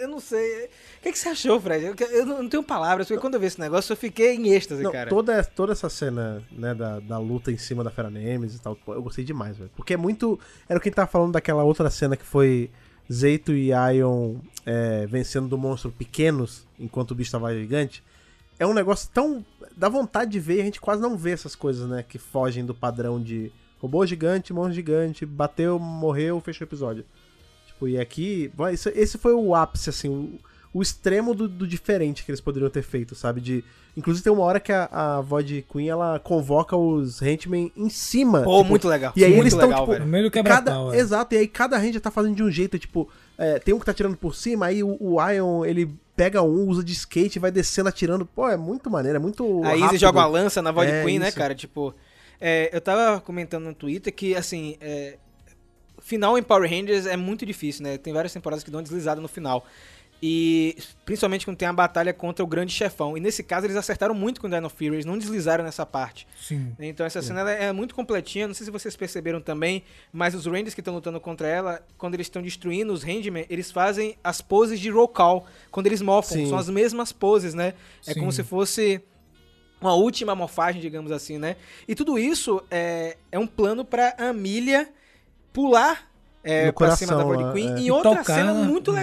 Eu 0.00 0.08
não 0.08 0.18
sei. 0.18 0.64
O 0.64 1.02
que, 1.02 1.12
que 1.12 1.18
você 1.18 1.28
achou, 1.28 1.60
Fred? 1.60 1.84
Eu, 1.84 1.94
eu 2.10 2.24
não 2.24 2.36
eu 2.36 2.42
não 2.42 2.48
tenho 2.48 2.62
palavras, 2.62 3.06
porque 3.06 3.20
quando 3.20 3.34
eu 3.34 3.40
vi 3.40 3.46
esse 3.46 3.60
negócio 3.60 3.92
eu 3.92 3.96
fiquei 3.98 4.34
em 4.34 4.48
êxtase, 4.48 4.82
Não, 4.82 4.90
cara. 4.90 5.10
toda, 5.10 5.44
toda 5.44 5.72
essa 5.72 5.90
cena, 5.90 6.42
né, 6.50 6.74
da, 6.74 7.00
da 7.00 7.18
luta 7.18 7.52
em 7.52 7.58
cima 7.58 7.84
da 7.84 7.90
Fera 7.90 8.08
Nemesis 8.08 8.58
e 8.58 8.62
tal, 8.62 8.78
eu 8.88 9.02
gostei 9.02 9.22
demais, 9.22 9.58
velho. 9.58 9.70
Porque 9.76 9.92
é 9.92 9.96
muito. 9.98 10.40
Era 10.66 10.78
o 10.78 10.80
que 10.80 10.88
a 10.88 10.90
gente 10.90 10.96
tava 10.96 11.10
falando 11.10 11.32
daquela 11.32 11.64
outra 11.64 11.90
cena 11.90 12.16
que 12.16 12.24
foi 12.24 12.70
Zeito 13.12 13.52
e 13.52 13.70
Ion 13.70 14.36
é, 14.64 15.06
vencendo 15.06 15.48
do 15.48 15.58
monstro 15.58 15.90
pequenos 15.90 16.66
enquanto 16.78 17.10
o 17.10 17.14
bicho 17.14 17.32
tava 17.32 17.52
gigante. 17.54 18.02
É 18.58 18.66
um 18.66 18.74
negócio 18.74 19.08
tão. 19.12 19.44
dá 19.76 19.88
vontade 19.88 20.30
de 20.30 20.38
ver 20.38 20.60
a 20.60 20.64
gente 20.64 20.80
quase 20.80 21.00
não 21.00 21.16
vê 21.16 21.30
essas 21.30 21.56
coisas, 21.56 21.88
né, 21.88 22.04
que 22.06 22.18
fogem 22.18 22.64
do 22.64 22.74
padrão 22.74 23.20
de 23.20 23.50
robô 23.78 24.04
gigante, 24.04 24.52
monstro 24.52 24.74
gigante, 24.74 25.24
bateu, 25.24 25.78
morreu, 25.78 26.40
fechou 26.40 26.66
o 26.66 26.68
episódio. 26.68 27.04
Tipo, 27.66 27.88
e 27.88 27.98
aqui. 27.98 28.52
Esse 28.94 29.16
foi 29.16 29.32
o 29.32 29.54
ápice, 29.54 29.90
assim, 29.90 30.38
o 30.72 30.80
extremo 30.80 31.34
do, 31.34 31.48
do 31.48 31.66
diferente 31.66 32.24
que 32.24 32.30
eles 32.30 32.40
poderiam 32.40 32.70
ter 32.70 32.82
feito, 32.82 33.14
sabe? 33.14 33.40
De. 33.40 33.64
Inclusive 33.96 34.22
tem 34.22 34.32
uma 34.32 34.44
hora 34.44 34.60
que 34.60 34.70
a, 34.70 34.88
a 34.90 35.20
Void 35.20 35.66
Queen 35.70 35.88
ela 35.88 36.20
convoca 36.20 36.76
os 36.76 37.20
Henchmen 37.20 37.72
em 37.76 37.88
cima. 37.90 38.42
Pô, 38.42 38.58
tipo, 38.58 38.70
muito 38.70 38.86
legal. 38.86 39.12
E 39.16 39.24
aí 39.24 39.30
muito 39.30 39.42
eles 39.42 39.52
estão, 39.52 39.68
tipo, 39.72 39.86
velho. 39.86 40.06
Meio 40.06 40.30
cada, 40.30 40.72
é. 40.94 40.98
Exato, 40.98 41.34
e 41.34 41.38
aí 41.38 41.48
cada 41.48 41.76
ranger 41.76 42.00
tá 42.00 42.10
fazendo 42.10 42.36
de 42.36 42.42
um 42.42 42.50
jeito, 42.50 42.78
tipo, 42.78 43.08
é, 43.36 43.58
tem 43.58 43.74
um 43.74 43.80
que 43.80 43.84
tá 43.86 43.92
tirando 43.92 44.16
por 44.16 44.34
cima, 44.34 44.66
aí 44.66 44.84
o, 44.84 44.96
o 45.00 45.20
Ion, 45.30 45.64
ele 45.64 45.92
pega 46.14 46.40
um, 46.40 46.68
usa 46.68 46.84
de 46.84 46.92
skate 46.92 47.36
e 47.36 47.40
vai 47.40 47.50
descendo 47.50 47.88
atirando. 47.88 48.24
Pô, 48.24 48.48
é 48.48 48.56
muito 48.56 48.88
maneiro, 48.88 49.16
é 49.16 49.20
muito 49.20 49.64
A 49.64 49.74
Izzy 49.74 49.82
rápido. 49.82 50.00
joga 50.00 50.18
uma 50.20 50.26
lança 50.26 50.62
na 50.62 50.70
Void 50.70 50.92
É, 50.92 51.02
Queen, 51.02 51.18
né, 51.18 51.28
isso. 51.28 51.36
cara? 51.36 51.54
Tipo, 51.54 51.92
é, 52.40 52.70
eu 52.72 52.80
tava 52.80 53.20
comentando 53.20 53.64
no 53.64 53.74
Twitter 53.74 54.14
que, 54.14 54.36
assim, 54.36 54.76
é, 54.80 55.16
final 55.98 56.38
em 56.38 56.42
Power 56.42 56.70
Rangers 56.70 57.06
é 57.06 57.16
muito 57.16 57.44
difícil, 57.44 57.82
né? 57.82 57.98
Tem 57.98 58.12
várias 58.12 58.32
temporadas 58.32 58.62
que 58.62 58.70
dão 58.70 58.82
deslizada 58.82 59.20
no 59.20 59.28
final. 59.28 59.66
E 60.22 60.76
principalmente 61.04 61.46
quando 61.46 61.56
tem 61.56 61.66
a 61.66 61.72
batalha 61.72 62.12
contra 62.12 62.44
o 62.44 62.46
grande 62.46 62.72
chefão. 62.72 63.16
E 63.16 63.20
nesse 63.20 63.42
caso 63.42 63.66
eles 63.66 63.76
acertaram 63.76 64.14
muito 64.14 64.40
com 64.40 64.46
o 64.46 64.50
Dino 64.50 64.68
Fury, 64.68 64.88
eles 64.88 65.04
não 65.06 65.16
deslizaram 65.16 65.64
nessa 65.64 65.86
parte. 65.86 66.26
Sim. 66.40 66.74
Então 66.78 67.06
essa 67.06 67.22
cena 67.22 67.40
ela 67.40 67.50
é 67.50 67.72
muito 67.72 67.94
completinha, 67.94 68.46
não 68.46 68.54
sei 68.54 68.66
se 68.66 68.70
vocês 68.70 68.94
perceberam 68.96 69.40
também, 69.40 69.82
mas 70.12 70.34
os 70.34 70.44
Rangers 70.44 70.74
que 70.74 70.80
estão 70.80 70.94
lutando 70.94 71.18
contra 71.20 71.48
ela, 71.48 71.82
quando 71.96 72.14
eles 72.14 72.26
estão 72.26 72.42
destruindo 72.42 72.92
os 72.92 73.02
Rangemen, 73.02 73.46
eles 73.48 73.70
fazem 73.70 74.16
as 74.22 74.42
poses 74.42 74.78
de 74.78 74.90
roll 74.90 75.08
call, 75.08 75.46
quando 75.70 75.86
eles 75.86 76.02
morfam, 76.02 76.36
Sim. 76.36 76.48
são 76.48 76.58
as 76.58 76.68
mesmas 76.68 77.12
poses, 77.12 77.54
né? 77.54 77.72
É 78.06 78.12
Sim. 78.12 78.20
como 78.20 78.30
se 78.30 78.42
fosse 78.42 79.02
uma 79.80 79.94
última 79.94 80.34
morfagem, 80.34 80.82
digamos 80.82 81.10
assim, 81.10 81.38
né? 81.38 81.56
E 81.88 81.94
tudo 81.94 82.18
isso 82.18 82.62
é, 82.70 83.16
é 83.32 83.38
um 83.38 83.46
plano 83.46 83.86
pra 83.86 84.14
Amelia 84.18 84.86
pular 85.50 86.10
é, 86.44 86.70
pra 86.72 86.94
cima 86.96 87.16
da 87.16 87.24
coração, 87.24 87.52
Void 87.52 87.54
Queen 87.54 87.74
é. 87.74 87.80
em 87.80 87.86
E 87.86 87.90
outra 87.90 88.16
tocar, 88.16 88.34
cena 88.34 88.52
muito 88.52 88.90
Isso. 88.90 89.00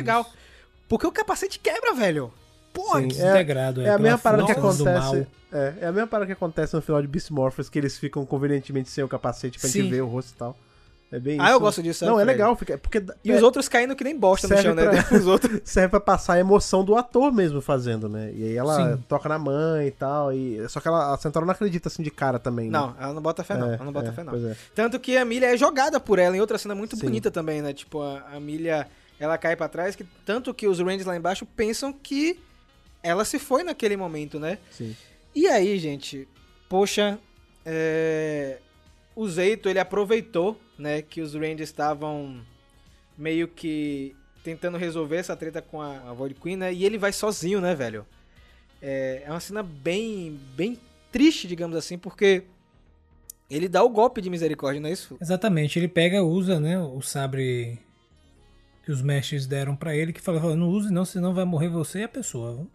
Porque 0.87 1.05
o 1.07 1.11
capacete 1.11 1.59
quebra, 1.59 1.93
velho. 1.93 2.31
Pô, 2.73 2.97
Sim. 2.97 3.07
que- 3.07 3.19
É- 3.21 3.25
Desagrado, 3.33 3.81
É 3.81 3.85
a 3.85 3.91
pela 3.93 3.99
mesma 3.99 4.17
parada 4.19 4.45
que 4.45 4.51
acontece. 4.51 5.27
É, 5.51 5.73
é 5.81 5.87
a 5.87 5.91
mesma 5.91 6.07
parada 6.07 6.25
que 6.27 6.33
acontece 6.33 6.75
no 6.75 6.81
final 6.81 7.01
de 7.01 7.07
Beast 7.07 7.31
Morphers, 7.31 7.69
que 7.69 7.79
eles 7.79 7.97
ficam 7.97 8.25
convenientemente 8.25 8.89
sem 8.89 9.03
o 9.03 9.07
capacete 9.07 9.59
pra 9.59 9.69
Sim. 9.69 9.81
gente 9.83 9.91
ver 9.91 10.01
o 10.01 10.07
rosto 10.07 10.31
e 10.31 10.35
tal. 10.37 10.57
É 11.09 11.17
bem 11.19 11.39
Ah, 11.39 11.45
isso. 11.45 11.53
eu 11.53 11.59
gosto 11.61 11.81
disso, 11.81 12.05
Não, 12.05 12.19
é 12.19 12.23
legal, 12.25 12.53
fica, 12.57 12.77
porque 12.77 13.01
E 13.23 13.31
é, 13.31 13.35
os 13.35 13.41
outros 13.41 13.69
caindo 13.69 13.95
que 13.95 14.03
nem 14.03 14.19
bosta 14.19 14.45
no 14.45 14.61
chão, 14.61 14.75
né? 14.75 14.83
pra- 14.89 15.07
Os 15.17 15.25
outros. 15.25 15.61
serve 15.63 15.87
pra 15.87 16.01
passar 16.01 16.33
a 16.33 16.39
emoção 16.39 16.83
do 16.83 16.97
ator 16.97 17.31
mesmo 17.31 17.61
fazendo, 17.61 18.09
né? 18.09 18.29
E 18.35 18.43
aí 18.43 18.57
ela 18.57 18.75
Sim. 18.75 19.03
toca 19.07 19.29
na 19.29 19.39
mãe 19.39 19.87
e 19.87 19.91
tal. 19.91 20.33
E... 20.33 20.67
Só 20.67 20.81
que 20.81 20.87
ela, 20.89 21.13
a 21.13 21.17
Centauro 21.17 21.45
não 21.45 21.53
acredita 21.53 21.87
assim 21.87 22.03
de 22.03 22.11
cara 22.11 22.37
também, 22.37 22.65
né? 22.69 22.77
Não, 22.77 22.93
ela 22.99 23.13
não 23.13 23.21
bota 23.21 23.41
fé, 23.41 23.55
não. 23.55 23.71
É, 23.71 23.75
ela 23.75 23.85
não 23.85 23.93
bota 23.93 24.09
é, 24.09 24.11
fé, 24.11 24.21
não. 24.21 24.35
É. 24.35 24.53
Tanto 24.75 24.99
que 24.99 25.15
a 25.15 25.23
Milha 25.23 25.45
é 25.45 25.55
jogada 25.55 25.97
por 25.97 26.19
ela 26.19 26.35
em 26.35 26.41
outra 26.41 26.57
cena 26.57 26.75
muito 26.75 26.97
Sim. 26.97 27.03
bonita 27.05 27.31
também, 27.31 27.61
né? 27.61 27.71
Tipo, 27.71 28.01
a, 28.01 28.25
a 28.33 28.39
Milha, 28.41 28.85
ela 29.19 29.37
cai 29.37 29.55
pra 29.55 29.67
trás, 29.67 29.95
que 29.95 30.03
tanto 30.25 30.53
que 30.53 30.67
os 30.67 30.79
Rangers 30.79 31.05
lá 31.05 31.15
embaixo 31.15 31.45
pensam 31.45 31.91
que 31.91 32.39
ela 33.01 33.25
se 33.25 33.39
foi 33.39 33.63
naquele 33.63 33.97
momento, 33.97 34.39
né? 34.39 34.57
Sim. 34.71 34.95
E 35.33 35.47
aí, 35.47 35.77
gente, 35.77 36.27
poxa, 36.67 37.19
é, 37.65 38.59
o 39.15 39.27
Zeito, 39.27 39.69
ele 39.69 39.79
aproveitou, 39.79 40.59
né, 40.77 41.01
que 41.01 41.21
os 41.21 41.33
Rangers 41.33 41.69
estavam 41.69 42.41
meio 43.17 43.47
que 43.47 44.15
tentando 44.43 44.77
resolver 44.77 45.17
essa 45.17 45.35
treta 45.35 45.61
com 45.61 45.81
a, 45.81 46.09
a 46.09 46.13
Void 46.13 46.35
Queen, 46.35 46.55
né, 46.55 46.73
e 46.73 46.85
ele 46.85 46.97
vai 46.97 47.11
sozinho, 47.11 47.59
né, 47.59 47.75
velho? 47.75 48.05
É, 48.81 49.23
é 49.25 49.31
uma 49.31 49.39
cena 49.39 49.63
bem, 49.63 50.39
bem 50.55 50.79
triste, 51.11 51.47
digamos 51.47 51.75
assim, 51.75 51.97
porque 51.97 52.43
ele 53.49 53.67
dá 53.67 53.83
o 53.83 53.89
golpe 53.89 54.21
de 54.21 54.29
misericórdia, 54.29 54.79
não 54.79 54.89
é 54.89 54.93
isso? 54.93 55.17
Exatamente, 55.19 55.79
ele 55.79 55.87
pega, 55.87 56.23
usa, 56.23 56.59
né, 56.59 56.79
o 56.79 57.01
sabre 57.01 57.79
que 58.87 58.91
os 58.93 59.01
mestres 59.01 59.45
deram 59.45 59.75
pra 59.75 59.93
ele, 59.93 60.13
que 60.13 60.21
fala, 60.21 60.39
fala, 60.39 60.55
não 60.55 60.69
use 60.69 60.93
não, 60.93 61.03
senão 61.03 61.33
vai 61.33 61.43
morrer 61.43 61.67
você 61.67 61.99
e 61.99 62.03
a 62.03 62.07
pessoa. 62.07 62.65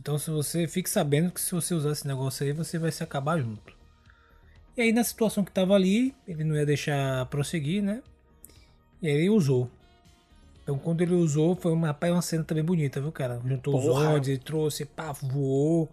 Então 0.00 0.18
se 0.18 0.32
você 0.32 0.66
fique 0.66 0.90
sabendo 0.90 1.30
que 1.30 1.40
se 1.40 1.52
você 1.54 1.74
usar 1.74 1.92
esse 1.92 2.08
negócio 2.08 2.44
aí, 2.44 2.52
você 2.52 2.76
vai 2.76 2.90
se 2.90 3.04
acabar 3.04 3.38
junto. 3.38 3.72
E 4.76 4.82
aí 4.82 4.92
na 4.92 5.04
situação 5.04 5.44
que 5.44 5.52
tava 5.52 5.74
ali, 5.74 6.12
ele 6.26 6.42
não 6.42 6.56
ia 6.56 6.66
deixar 6.66 7.24
prosseguir, 7.26 7.84
né? 7.84 8.02
E 9.00 9.06
aí 9.06 9.14
ele 9.14 9.30
usou. 9.30 9.70
Então 10.64 10.76
quando 10.76 11.02
ele 11.02 11.14
usou, 11.14 11.54
foi 11.54 11.70
uma, 11.70 11.86
rapaz, 11.86 12.12
uma 12.12 12.20
cena 12.20 12.42
também 12.42 12.64
bonita, 12.64 13.00
viu, 13.00 13.12
cara? 13.12 13.40
Juntou 13.46 13.78
os. 13.78 13.84
Zords, 13.84 14.28
ele 14.28 14.38
trouxe, 14.38 14.84
pá, 14.86 15.12
voou. 15.12 15.88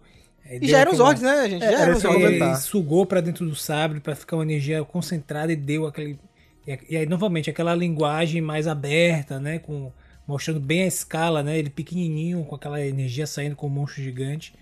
E 0.60 0.66
já 0.66 0.80
eram 0.80 0.90
os 0.90 0.98
Zords, 0.98 1.22
né, 1.22 1.48
gente? 1.48 1.64
É, 1.64 1.70
Já 1.70 1.78
era 1.82 1.90
eu 1.92 1.94
ia 1.94 2.00
Zords. 2.00 2.20
comentar. 2.24 2.48
ele 2.48 2.56
sugou 2.56 3.06
pra 3.06 3.20
dentro 3.20 3.48
do 3.48 3.54
sabre 3.54 4.00
pra 4.00 4.16
ficar 4.16 4.36
uma 4.38 4.42
energia 4.42 4.84
concentrada 4.84 5.52
e 5.52 5.56
deu 5.56 5.86
aquele 5.86 6.18
e 6.66 6.78
e 6.90 6.96
aí 6.96 7.06
novamente 7.06 7.50
aquela 7.50 7.74
linguagem 7.74 8.40
mais 8.40 8.66
aberta, 8.66 9.38
né, 9.38 9.58
com 9.58 9.92
mostrando 10.26 10.60
bem 10.60 10.82
a 10.82 10.86
escala, 10.86 11.42
né, 11.42 11.58
ele 11.58 11.70
pequenininho 11.70 12.44
com 12.44 12.54
aquela 12.54 12.84
energia 12.84 13.26
saindo 13.26 13.56
com 13.56 13.66
o 13.66 13.70
monstro 13.70 14.02
gigante. 14.02 14.54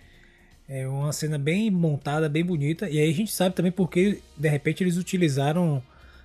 É 0.68 0.86
uma 0.88 1.12
cena 1.12 1.38
bem 1.38 1.70
montada, 1.70 2.28
bem 2.28 2.44
bonita. 2.44 2.88
E 2.88 2.98
aí 2.98 3.10
a 3.10 3.14
gente 3.14 3.30
sabe 3.32 3.54
também 3.54 3.72
porque 3.72 4.20
de 4.36 4.48
repente 4.48 4.82
eles 4.82 4.96
utilizaram 4.96 5.82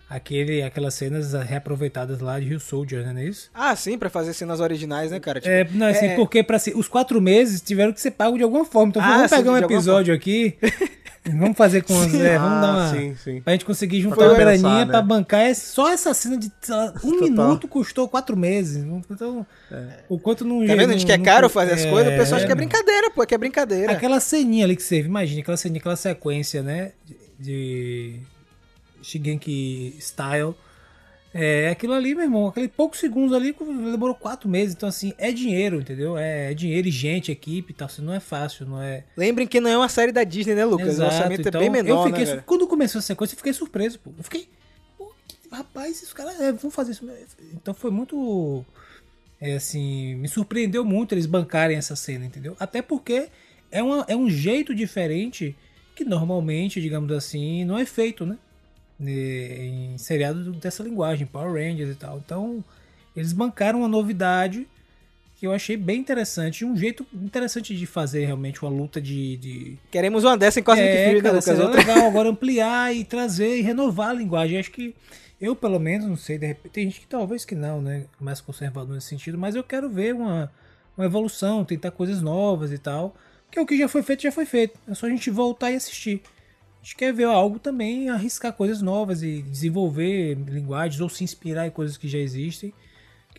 aquele 0.10 0.62
aquelas 0.62 0.94
cenas 0.94 1.34
reaproveitadas 1.34 2.20
lá 2.20 2.40
de 2.40 2.46
Rio 2.48 2.60
Soldier, 2.60 3.06
né, 3.06 3.14
não 3.14 3.20
é 3.22 3.26
isso? 3.26 3.50
Ah, 3.54 3.76
sim, 3.76 3.98
pra 3.98 4.10
fazer 4.10 4.34
cenas 4.34 4.60
originais, 4.60 5.12
né, 5.12 5.20
cara? 5.20 5.40
Tipo, 5.42 5.52
É, 5.54 5.68
não, 5.72 5.88
assim, 5.88 6.08
é- 6.08 6.16
porque 6.16 6.42
para 6.44 6.58
os 6.76 6.88
quatro 6.88 7.22
meses 7.22 7.62
tiveram 7.62 7.92
que 7.92 8.00
ser 8.02 8.12
pagos 8.12 8.38
de 8.38 8.44
alguma 8.44 8.64
forma. 8.66 8.90
Então 8.90 9.02
Ah, 9.02 9.16
vamos 9.16 9.30
sim, 9.30 9.36
pegar 9.38 9.52
um 9.52 9.58
episódio 9.58 10.14
aqui, 10.14 10.56
vamos 11.26 11.58
fazer 11.58 11.84
com 11.84 11.94
as, 12.00 12.14
é, 12.14 12.38
vamos 12.40 12.62
dar 12.62 12.68
Ah, 12.70 12.74
uma, 12.78 12.90
sim, 12.96 13.16
sim. 13.22 13.42
pra 13.42 13.52
gente 13.52 13.66
conseguir 13.66 14.00
juntar 14.00 14.16
Pra 14.16 14.28
uma 14.30 14.36
graninha 14.38 14.86
né? 14.86 14.92
pra 14.92 15.02
bancar 15.02 15.46
esse- 15.50 15.74
só 15.74 15.92
essa 15.92 16.14
cena 16.14 16.38
de 16.38 16.50
um 17.04 17.20
minuto 17.22 17.68
custou 17.68 18.08
quatro 18.08 18.38
meses. 18.38 18.78
Então, 19.12 19.46
o 20.08 20.18
quanto 20.18 20.46
não 20.46 20.66
Tá 20.66 20.74
vendo? 20.74 20.92
A 20.92 20.94
gente 20.94 21.02
não- 21.02 21.08
quer 21.08 21.18
não- 21.18 21.26
caro 21.26 21.50
fazer 21.50 21.74
as 21.74 21.86
coisas, 21.86 22.14
o 22.14 22.18
pessoal 22.18 22.38
acha 22.38 22.46
que 22.46 22.52
é 22.54 22.56
brincadeira, 22.56 23.12
pô, 23.12 23.26
que 23.26 23.36
é 23.36 23.38
brincadeira. 23.38 23.92
Aquela 23.92 24.22
ceninha 24.22 24.64
ali 24.64 24.76
que 24.78 24.84
você 24.84 25.02
imagina, 25.02 25.42
aquela 25.42 25.58
ceninha, 25.58 25.80
aquela 25.80 25.98
sequência, 25.98 26.64
né? 26.64 26.94
De 27.38 28.20
Shigeki 29.08 29.96
Style. 30.00 30.54
É, 31.34 31.70
aquilo 31.70 31.94
ali, 31.94 32.16
meu 32.16 32.24
irmão, 32.24 32.48
aquele 32.48 32.68
poucos 32.68 33.00
segundos 33.00 33.36
ali 33.36 33.54
demorou 33.92 34.16
quatro 34.16 34.50
meses. 34.50 34.74
Então, 34.74 34.90
assim, 34.90 35.14
é 35.18 35.32
dinheiro, 35.32 35.80
entendeu? 35.80 36.18
É, 36.18 36.52
é 36.52 36.54
dinheiro 36.54 36.88
e 36.88 36.92
gente, 36.92 37.32
equipe 37.32 37.72
e 37.72 37.76
tal. 37.76 37.86
Assim, 37.86 38.02
não 38.02 38.14
é 38.14 38.20
fácil, 38.20 38.66
não 38.66 38.82
é. 38.82 39.04
Lembrem 39.16 39.46
que 39.46 39.60
não 39.60 39.70
é 39.70 39.78
uma 39.78 39.90
série 39.90 40.12
da 40.12 40.24
Disney, 40.24 40.56
né, 40.56 40.66
Lucas? 40.66 40.88
Exato, 40.88 41.12
o 41.12 41.16
orçamento 41.16 41.48
então, 41.48 41.62
é 41.62 41.64
bem 41.64 41.70
menor, 41.70 42.08
eu 42.08 42.16
fiquei, 42.16 42.36
né? 42.36 42.44
Quando 42.46 42.68
começou 42.68 43.00
essa 43.00 43.08
sequência, 43.08 43.34
eu 43.36 43.38
fiquei 43.38 43.54
surpreso, 43.54 44.00
pô. 44.00 44.12
Eu 44.18 44.24
fiquei. 44.24 44.50
Pô, 44.98 45.14
que- 45.28 45.38
rapaz, 45.52 45.92
esses 45.98 46.12
caras 46.14 46.40
é, 46.42 46.52
vão 46.52 46.72
fazer 46.72 46.94
isso. 46.94 47.06
mesmo. 47.06 47.24
Então 47.54 47.74
foi 47.74 47.92
muito. 47.92 48.66
É 49.40 49.54
assim. 49.56 50.16
Me 50.16 50.28
surpreendeu 50.28 50.84
muito 50.84 51.14
eles 51.14 51.26
bancarem 51.28 51.78
essa 51.78 51.96
cena, 51.96 52.26
entendeu? 52.26 52.56
Até 52.60 52.82
porque 52.82 53.28
é, 53.72 53.84
uma, 53.84 54.06
é 54.08 54.16
um 54.16 54.30
jeito 54.30 54.74
diferente 54.74 55.56
que 55.96 56.04
normalmente, 56.04 56.82
digamos 56.82 57.12
assim, 57.12 57.64
não 57.66 57.78
é 57.78 57.86
feito, 57.86 58.26
né? 58.26 58.38
Ne- 59.00 59.94
Em 59.94 59.98
seriado 59.98 60.52
dessa 60.54 60.84
linguagem, 60.84 61.26
Power 61.28 61.54
Rangers 61.54 61.92
e 61.92 61.96
tal. 61.96 62.18
Então, 62.26 62.64
eles 63.16 63.32
bancaram 63.34 63.80
uma 63.80 63.88
novidade 63.88 64.68
que 65.36 65.46
eu 65.46 65.52
achei 65.54 65.78
bem 65.78 66.00
interessante. 66.00 66.66
Um 66.66 66.76
jeito 66.76 67.06
interessante 67.14 67.76
de 67.76 67.86
fazer 67.86 68.26
realmente 68.26 68.64
uma 68.64 68.72
luta 68.72 69.00
de- 69.00 69.38
de, 69.38 69.78
Queremos 69.92 70.24
uma 70.24 70.36
dessa 70.36 70.60
em 70.60 70.64
Cosmic 70.64 70.88
é, 70.90 71.06
Fury, 71.06 71.16
né, 71.18 71.22
cara, 71.22 71.36
Lucas? 71.38 71.60
Outra... 71.60 71.80
legal 71.80 72.06
agora 72.10 72.30
ampliar 72.30 72.96
e 72.96 73.04
trazer 73.04 73.58
e 73.58 73.62
renovar 73.62 74.10
a 74.10 74.14
linguagem. 74.14 74.58
Acho 74.58 74.72
que 74.72 74.96
eu, 75.40 75.56
pelo 75.56 75.80
menos, 75.80 76.08
não 76.08 76.16
sei, 76.16 76.40
de 76.40 76.48
repente, 76.48 76.72
tem 76.74 76.84
gente 76.86 77.02
que 77.02 77.08
talvez 77.08 77.46
que 77.46 77.54
não, 77.54 77.80
né? 77.80 78.06
Mais 78.20 78.42
conservador 78.42 78.96
nesse 78.96 79.08
sentido, 79.10 79.38
mas 79.38 79.56
eu 79.56 79.64
quero 79.64 79.88
ver 79.88 80.16
uma, 80.16 80.52
uma 80.98 81.06
evolução, 81.06 81.64
tentar 81.64 81.92
coisas 81.92 82.20
novas 82.20 82.72
e 82.72 82.80
tal. 82.80 83.16
Porque 83.46 83.60
o 83.60 83.66
que 83.66 83.78
já 83.78 83.88
foi 83.88 84.02
feito, 84.02 84.24
já 84.24 84.32
foi 84.32 84.46
feito. 84.48 84.78
É 84.88 84.96
só 84.96 85.06
a 85.06 85.10
gente 85.10 85.30
voltar 85.30 85.72
e 85.72 85.76
assistir. 85.76 86.22
Quer 86.96 87.14
ver 87.14 87.26
algo 87.26 87.60
também, 87.60 88.10
arriscar 88.10 88.54
coisas 88.54 88.82
novas 88.82 89.22
e 89.22 89.42
desenvolver 89.42 90.36
linguagens 90.36 91.02
ou 91.02 91.10
se 91.10 91.24
inspirar 91.24 91.68
em 91.68 91.72
coisas 91.72 91.98
que 91.98 92.08
já 92.08 92.18
existem. 92.18 92.74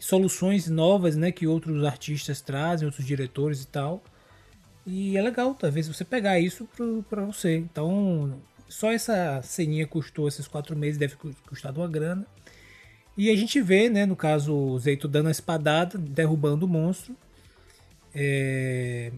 Soluções 0.00 0.68
novas, 0.68 1.16
né? 1.16 1.32
Que 1.32 1.46
outros 1.46 1.84
artistas 1.84 2.40
trazem, 2.40 2.86
outros 2.86 3.06
diretores 3.06 3.62
e 3.62 3.66
tal. 3.66 4.02
E 4.86 5.16
é 5.16 5.22
legal, 5.22 5.54
talvez 5.54 5.88
você 5.88 6.04
pegar 6.04 6.38
isso 6.38 6.64
pro, 6.66 7.02
pra 7.08 7.24
você. 7.24 7.56
Então, 7.56 8.40
só 8.68 8.92
essa 8.92 9.40
ceninha 9.42 9.86
custou 9.86 10.28
esses 10.28 10.46
quatro 10.46 10.76
meses, 10.76 10.98
deve 10.98 11.16
cu- 11.16 11.34
custar 11.48 11.76
uma 11.76 11.88
grana. 11.88 12.26
E 13.16 13.30
a 13.30 13.36
gente 13.36 13.60
vê, 13.60 13.90
né, 13.90 14.06
no 14.06 14.14
caso, 14.14 14.54
o 14.54 14.78
Zeito 14.78 15.08
dando 15.08 15.28
a 15.28 15.32
espadada, 15.32 15.98
derrubando 15.98 16.66
o 16.66 16.68
monstro. 16.68 17.16
É... 18.14 19.10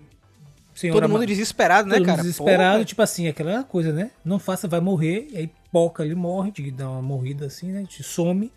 Senhora 0.80 1.02
Todo 1.02 1.10
mundo 1.10 1.26
desesperado, 1.26 1.88
né, 1.90 1.96
todo 1.96 2.00
mundo 2.00 2.16
cara? 2.16 2.22
desesperado, 2.22 2.78
Pô, 2.78 2.84
tipo 2.86 3.02
assim, 3.02 3.28
aquela 3.28 3.62
coisa, 3.62 3.92
né? 3.92 4.10
Não 4.24 4.38
faça, 4.38 4.66
vai 4.66 4.80
morrer. 4.80 5.28
E 5.30 5.36
aí 5.36 5.50
poca 5.70 6.02
ele 6.02 6.14
morre, 6.14 6.50
de 6.50 6.70
dar 6.70 6.88
uma 6.88 7.02
morrida 7.02 7.44
assim, 7.44 7.70
né? 7.70 7.84
Te 7.86 8.02
some. 8.02 8.50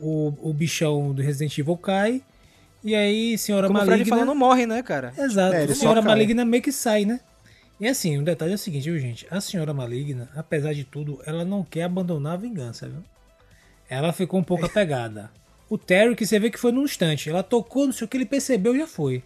O, 0.00 0.32
o 0.40 0.52
bichão 0.52 1.12
do 1.12 1.20
Resident 1.20 1.58
Evil 1.58 1.76
cai. 1.76 2.22
E 2.84 2.94
aí, 2.94 3.36
senhora 3.36 3.66
Como 3.66 3.76
o 3.76 3.80
maligna. 3.80 3.96
Fred 3.96 4.08
falou, 4.08 4.24
não 4.24 4.36
morre, 4.36 4.66
né, 4.66 4.84
cara? 4.84 5.12
Exato. 5.18 5.56
É, 5.56 5.66
senhora 5.74 6.00
maligna 6.00 6.44
meio 6.44 6.62
que 6.62 6.70
sai, 6.70 7.04
né? 7.04 7.18
E 7.80 7.88
assim, 7.88 8.16
o 8.18 8.22
detalhe 8.22 8.52
é 8.52 8.54
o 8.54 8.58
seguinte, 8.58 8.88
viu, 8.88 8.98
gente? 9.00 9.26
A 9.28 9.40
senhora 9.40 9.74
maligna, 9.74 10.28
apesar 10.36 10.72
de 10.72 10.84
tudo, 10.84 11.20
ela 11.26 11.44
não 11.44 11.64
quer 11.64 11.82
abandonar 11.82 12.34
a 12.34 12.36
vingança, 12.36 12.88
viu? 12.88 13.02
Ela 13.90 14.12
ficou 14.12 14.38
um 14.38 14.44
pouco 14.44 14.64
apegada. 14.66 15.28
O 15.68 15.76
Terry, 15.76 16.14
que 16.14 16.24
você 16.24 16.38
vê 16.38 16.50
que 16.50 16.58
foi 16.58 16.70
num 16.70 16.84
instante, 16.84 17.28
ela 17.28 17.42
tocou, 17.42 17.84
não 17.86 17.92
sei 17.92 18.04
o 18.04 18.08
que 18.08 18.16
ele 18.16 18.26
percebeu 18.26 18.76
já 18.78 18.86
foi. 18.86 19.24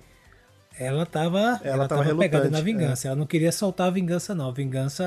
Ela 0.78 1.04
tava, 1.06 1.60
ela 1.62 1.86
tava 1.86 2.04
tava 2.04 2.16
pegada 2.18 2.50
na 2.50 2.60
vingança. 2.60 3.08
Ela 3.08 3.16
não 3.16 3.26
queria 3.26 3.52
soltar 3.52 3.88
a 3.88 3.90
vingança, 3.90 4.34
não. 4.34 4.48
A 4.48 4.52
vingança. 4.52 5.04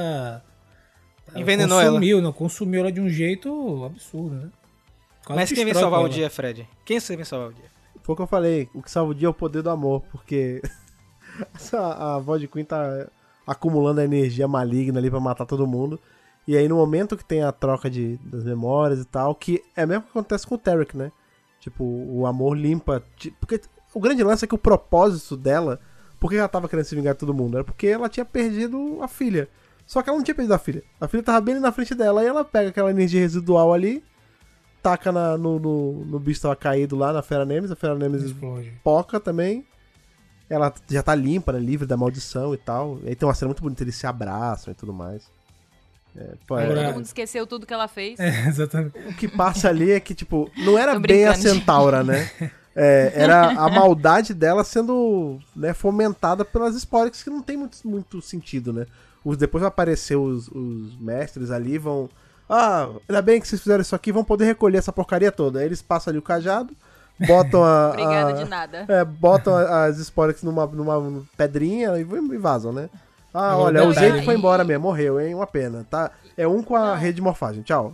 ela 1.28 1.40
Envenenou 1.40 1.80
ela. 1.80 1.92
consumiu, 1.92 2.22
não 2.22 2.32
consumiu 2.34 2.80
ela 2.82 2.92
de 2.92 3.02
um 3.02 3.10
jeito 3.10 3.84
absurdo, 3.86 4.36
né? 4.36 4.50
Quase 5.26 5.40
Mas 5.42 5.52
quem 5.52 5.66
vem 5.66 5.74
salvar 5.74 6.00
com 6.00 6.06
o 6.06 6.08
ela. 6.08 6.14
dia, 6.14 6.30
Fred? 6.30 6.68
Quem 6.86 7.00
você 7.00 7.16
vem 7.16 7.26
salvar 7.26 7.50
o 7.50 7.54
dia? 7.54 7.66
Foi 8.04 8.14
o 8.14 8.16
que 8.16 8.22
eu 8.22 8.28
falei, 8.28 8.70
o 8.76 8.84
que 8.84 8.92
salva 8.92 9.12
o 9.12 9.16
dia 9.16 9.28
é 9.28 9.30
o 9.30 9.34
poder 9.34 9.64
do 9.64 9.70
amor, 9.72 10.04
porque 10.12 10.62
essa, 11.56 11.80
a 12.16 12.20
voz 12.20 12.40
de 12.40 12.48
Queen 12.48 12.64
tá 12.64 13.08
acumulando 13.48 14.00
a 14.02 14.04
energia 14.06 14.48
maligna 14.48 15.00
ali 15.00 15.10
pra 15.10 15.20
matar 15.20 15.46
todo 15.48 15.66
mundo. 15.66 16.00
E 16.48 16.56
aí 16.56 16.68
no 16.68 16.76
momento 16.76 17.18
que 17.18 17.26
tem 17.26 17.42
a 17.42 17.52
troca 17.52 17.90
de, 17.90 18.18
das 18.18 18.44
memórias 18.44 19.00
e 19.02 19.06
tal, 19.06 19.34
que 19.34 19.64
é 19.76 19.84
mesmo 19.84 20.04
que 20.04 20.10
acontece 20.10 20.46
com 20.46 20.54
o 20.54 20.58
Tarek, 20.60 20.96
né? 20.96 21.12
Tipo, 21.60 21.84
o 21.84 22.28
amor 22.28 22.56
limpa. 22.56 23.04
Porque 23.40 23.60
o 23.96 24.00
grande 24.00 24.24
lance 24.24 24.46
é 24.46 24.48
que 24.48 24.54
o 24.54 24.58
propósito 24.60 25.36
dela, 25.36 25.80
por 26.20 26.30
que 26.30 26.38
ela 26.38 26.48
tava 26.48 26.70
querendo 26.70 26.86
se 26.86 26.96
vingar 26.96 27.14
de 27.14 27.20
todo 27.20 27.34
mundo? 27.34 27.56
Era 27.58 27.64
porque 27.64 27.88
ela 27.88 28.08
tinha 28.10 28.26
perdido 28.26 29.00
a 29.02 29.08
filha. 29.08 29.48
Só 29.88 30.02
que 30.02 30.10
ela 30.10 30.18
não 30.18 30.24
tinha 30.24 30.36
perdido 30.36 30.54
a 30.54 30.60
filha. 30.60 30.84
A 31.00 31.08
filha 31.08 31.24
tava 31.24 31.40
bem 31.42 31.56
ali 31.56 31.62
na 31.62 31.72
frente 31.72 31.96
dela, 31.96 32.24
e 32.24 32.28
ela 32.28 32.44
pega 32.44 32.70
aquela 32.70 32.90
energia 32.92 33.20
residual 33.22 33.74
ali, 33.74 34.04
taca 34.84 35.12
na- 35.12 35.38
no, 35.38 35.60
no, 35.60 36.06
no 36.06 36.20
bicho 36.20 36.40
que 36.40 36.44
tava 36.44 36.56
caído 36.56 36.96
lá, 36.96 37.14
na 37.14 37.22
Fera 37.22 37.46
Nemes, 37.46 37.72
a 37.72 37.76
Fera 37.76 37.96
Nemes 37.96 38.24
Explode. 38.24 38.74
Poca 38.84 39.20
também. 39.20 39.66
Ela 40.50 40.72
já 40.90 41.02
tá 41.02 41.16
limpa, 41.16 41.52
né? 41.54 41.60
Livre 41.60 41.88
da 41.88 41.98
maldição 41.98 42.54
e 42.54 42.58
tal. 42.58 43.00
E 43.04 43.10
aí 43.10 43.16
tem 43.16 43.28
uma 43.28 43.34
cena 43.34 43.50
muito 43.50 43.64
bonita, 43.64 43.84
eles 43.84 43.96
se 43.96 44.06
abraçam 44.06 44.72
e 44.72 44.76
tudo 44.76 44.94
mais. 44.94 45.24
É, 46.16 46.34
pô, 46.48 46.58
é- 46.58 46.64
Agora- 46.66 46.84
Todo 46.86 46.94
mundo 46.96 47.06
esqueceu 47.06 47.46
tudo 47.48 47.66
que 47.66 47.74
ela 47.74 47.88
fez. 47.88 48.18
É, 48.22 48.48
exatamente. 48.48 48.98
o 48.98 49.14
que 49.16 49.28
passa 49.28 49.70
ali 49.70 49.92
é 49.92 50.00
que, 50.00 50.14
tipo, 50.16 50.50
não 50.58 50.78
era 50.78 50.98
bem 51.00 51.26
a. 51.26 51.34
Centaura, 51.36 52.04
né? 52.04 52.30
É, 52.76 53.12
era 53.16 53.52
a 53.52 53.70
maldade 53.70 54.34
dela 54.34 54.64
sendo 54.64 55.40
né, 55.56 55.74
fomentada 55.74 56.44
pelas 56.44 56.76
Sporix, 56.76 57.24
que 57.24 57.30
não 57.30 57.42
tem 57.42 57.56
muito, 57.56 57.78
muito 57.88 58.22
sentido, 58.22 58.74
né? 58.74 58.86
Os, 59.24 59.38
depois 59.38 59.62
vai 59.62 59.70
aparecer 59.70 60.16
os, 60.18 60.48
os 60.50 60.96
mestres 61.00 61.52
ali, 61.52 61.78
vão. 61.78 62.10
Ah, 62.50 62.90
ainda 63.10 63.22
bem 63.22 63.40
que 63.42 63.48
vocês 63.48 63.62
fizeram 63.62 63.82
isso 63.82 63.96
aqui, 63.96 64.12
vão 64.12 64.24
poder 64.24 64.46
recolher 64.46 64.78
essa 64.78 64.92
porcaria 64.94 65.32
toda. 65.32 65.60
Aí 65.60 65.66
eles 65.66 65.82
passam 65.82 66.12
ali 66.12 66.20
o 66.20 66.22
cajado, 66.22 66.76
botam 67.26 67.64
a. 67.64 67.90
Obrigada 67.96 68.30
a- 68.30 68.44
de 68.44 68.46
nada. 68.50 68.86
É, 68.88 69.04
botam 69.06 69.56
as 69.56 69.98
Sporix 69.98 70.44
numa, 70.44 70.66
numa 70.68 71.24
pedrinha 71.38 71.98
e 71.98 72.04
vão- 72.04 72.34
e 72.34 72.38
vazam, 72.38 72.72
né? 72.74 72.90
Ah, 73.34 73.52
Agora, 73.54 73.64
olha, 73.80 73.84
o 73.86 73.90
detalhe. 73.90 74.12
jeito 74.12 74.26
foi 74.26 74.36
embora 74.36 74.64
mesmo, 74.64 74.84
morreu, 74.84 75.20
hein? 75.20 75.34
Uma 75.34 75.48
pena, 75.48 75.86
tá? 75.90 76.12
É 76.38 76.48
um 76.48 76.62
com 76.62 76.76
a 76.76 76.88
Não. 76.92 76.96
rede 76.96 77.16
de 77.16 77.22
morfagem, 77.22 77.64
tchau. 77.64 77.94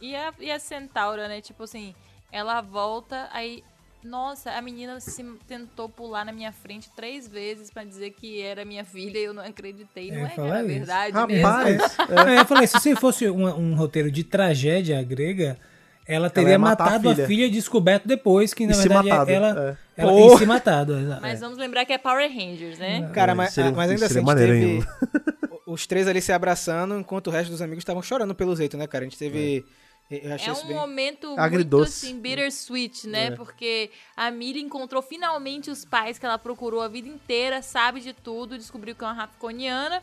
E 0.00 0.16
a, 0.16 0.32
e 0.40 0.50
a 0.50 0.58
Centaura, 0.58 1.28
né? 1.28 1.40
Tipo 1.40 1.64
assim, 1.64 1.94
ela 2.32 2.60
volta, 2.60 3.28
aí. 3.32 3.62
Nossa, 4.02 4.52
a 4.52 4.62
menina 4.62 4.98
se 5.00 5.22
tentou 5.46 5.88
pular 5.88 6.24
na 6.24 6.32
minha 6.32 6.52
frente 6.52 6.88
três 6.96 7.28
vezes 7.28 7.70
pra 7.70 7.84
dizer 7.84 8.10
que 8.12 8.40
era 8.40 8.64
minha 8.64 8.84
filha 8.84 9.18
e 9.18 9.24
eu 9.24 9.34
não 9.34 9.42
acreditei. 9.44 10.10
Não 10.10 10.26
É, 10.26 10.32
é, 10.36 10.40
era 10.40 10.58
isso. 10.60 10.66
verdade 10.68 11.26
mesmo. 11.26 11.46
Rapaz, 11.46 11.96
É, 12.08 12.40
eu 12.40 12.46
falei, 12.46 12.66
se 12.66 12.96
fosse 12.96 13.28
um, 13.28 13.46
um 13.46 13.74
roteiro 13.74 14.10
de 14.10 14.24
tragédia 14.24 15.02
grega, 15.02 15.58
ela 16.06 16.30
teria 16.30 16.50
ia 16.52 16.58
matar 16.58 16.84
a 16.84 16.90
matado 16.92 17.10
a 17.10 17.14
filha. 17.14 17.26
filha. 17.26 17.46
e 17.46 17.50
descoberto 17.50 18.08
depois 18.08 18.54
que, 18.54 18.66
na 18.66 18.72
E 18.72 18.76
verdade, 18.76 19.08
matado, 19.08 19.30
ela, 19.30 19.76
é. 19.96 20.02
ela 20.02 20.38
se 20.38 20.46
matado. 20.46 20.98
exato. 20.98 21.20
Mas 21.22 21.40
vamos 21.40 21.58
lembrar 21.58 21.84
que 21.84 21.92
é 21.92 21.98
Power 21.98 22.28
Rangers, 22.30 22.78
né? 22.78 23.10
Cara, 23.12 23.32
É, 23.32 23.34
mas, 23.34 23.52
seria- 23.52 23.70
mas 23.72 23.90
ainda 23.90 24.06
assim, 24.06 24.14
seria 24.14 24.32
a 24.32 24.36
gente 24.36 24.46
maneiro 24.48 24.82
teve 24.82 25.20
os 25.66 25.86
três 25.86 26.08
ali 26.08 26.20
se 26.20 26.32
abraçando, 26.32 26.98
enquanto 26.98 27.28
o 27.28 27.30
resto 27.30 27.50
dos 27.50 27.62
amigos 27.62 27.82
estavam 27.82 28.02
chorando 28.02 28.34
pelo 28.34 28.56
jeito, 28.56 28.76
né, 28.76 28.86
cara? 28.88 29.04
A 29.04 29.08
gente 29.08 29.18
teve... 29.18 29.38
Achei 29.38 29.64
É 30.10 30.52
um 30.52 30.66
bem... 30.66 30.76
momento 30.76 31.28
muito 31.28 31.40
Agridoce. 31.40 32.06
assim, 32.06 32.20
bittersweet, 32.20 33.06
né? 33.06 33.26
É. 33.26 33.30
Porque 33.30 33.92
a 34.16 34.28
Miri 34.30 34.60
encontrou 34.60 35.00
finalmente 35.00 35.70
os 35.70 35.84
pais 35.84 36.18
que 36.18 36.26
ela 36.26 36.36
procurou 36.36 36.82
a 36.82 36.88
vida 36.88 37.08
inteira, 37.08 37.62
sabe 37.62 38.00
de 38.00 38.12
tudo, 38.12 38.58
descobriu 38.58 38.96
que 38.96 39.04
é 39.04 39.06
uma 39.06 39.12
Rapconiana. 39.12 40.02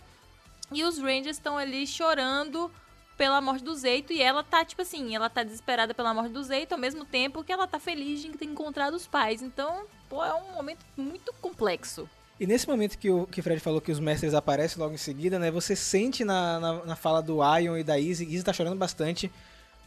E 0.72 0.84
os 0.84 0.98
Rangers 0.98 1.38
estão 1.38 1.58
ali 1.58 1.86
chorando 1.86 2.72
pela 3.18 3.42
morte 3.42 3.64
do 3.64 3.76
Zeito. 3.76 4.14
E 4.14 4.22
ela 4.22 4.44
tá, 4.44 4.64
tipo 4.64 4.82
assim, 4.82 5.14
ela 5.14 5.30
tá 5.30 5.44
desesperada 5.44 5.94
pela 5.94 6.14
morte 6.14 6.32
do 6.32 6.44
Zeito, 6.44 6.74
ao 6.74 6.80
mesmo 6.80 7.04
tempo 7.04 7.44
que 7.44 7.52
ela 7.52 7.68
tá 7.68 7.80
feliz 7.80 8.22
de 8.22 8.30
ter 8.30 8.46
encontrado 8.46 8.94
os 8.94 9.08
pais. 9.08 9.42
Então, 9.42 9.86
pô, 10.08 10.24
é 10.24 10.34
um 10.34 10.54
momento 10.54 10.86
muito 10.96 11.34
complexo. 11.42 12.10
E 12.40 12.46
nesse 12.46 12.68
momento 12.68 12.98
que 12.98 13.10
o 13.10 13.26
que 13.26 13.42
Fred 13.42 13.60
falou 13.60 13.82
que 13.82 13.92
os 13.92 14.00
mestres 14.00 14.34
aparecem 14.34 14.80
logo 14.80 14.94
em 14.94 14.98
seguida, 14.98 15.40
né? 15.40 15.50
Você 15.50 15.76
sente 15.76 16.24
na, 16.24 16.60
na, 16.60 16.86
na 16.86 16.96
fala 16.96 17.22
do 17.22 17.40
Ion 17.58 17.78
e 17.78 17.84
da 17.84 17.98
Izzy, 17.98 18.26
Izzy 18.26 18.44
tá 18.44 18.54
chorando 18.54 18.78
bastante. 18.78 19.32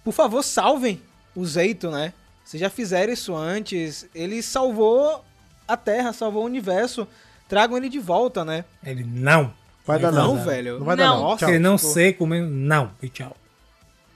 Por 0.04 0.12
favor, 0.12 0.42
salvem 0.42 1.00
o 1.34 1.44
Zeito, 1.44 1.90
né? 1.90 2.12
Vocês 2.44 2.60
já 2.60 2.70
fizeram 2.70 3.12
isso 3.12 3.34
antes. 3.34 4.08
Ele 4.14 4.42
salvou 4.42 5.24
a 5.68 5.76
Terra, 5.76 6.12
salvou 6.12 6.42
o 6.42 6.46
universo. 6.46 7.06
Tragam 7.48 7.76
ele 7.76 7.88
de 7.88 7.98
volta, 7.98 8.44
né? 8.44 8.64
Ele, 8.84 9.04
não. 9.04 9.52
Vai 9.86 9.98
dar 9.98 10.12
Não, 10.12 10.34
não. 10.36 10.44
velho. 10.44 10.78
Não 10.78 10.84
vai 10.86 10.96
dar 10.96 11.08
não. 11.08 11.30
Não. 11.30 11.38
Se 11.38 11.44
ele 11.46 11.58
não 11.58 11.76
tipo, 11.76 11.88
sei 11.88 12.12
comer, 12.12 12.42
não. 12.42 12.92
E 13.02 13.08
tchau. 13.08 13.36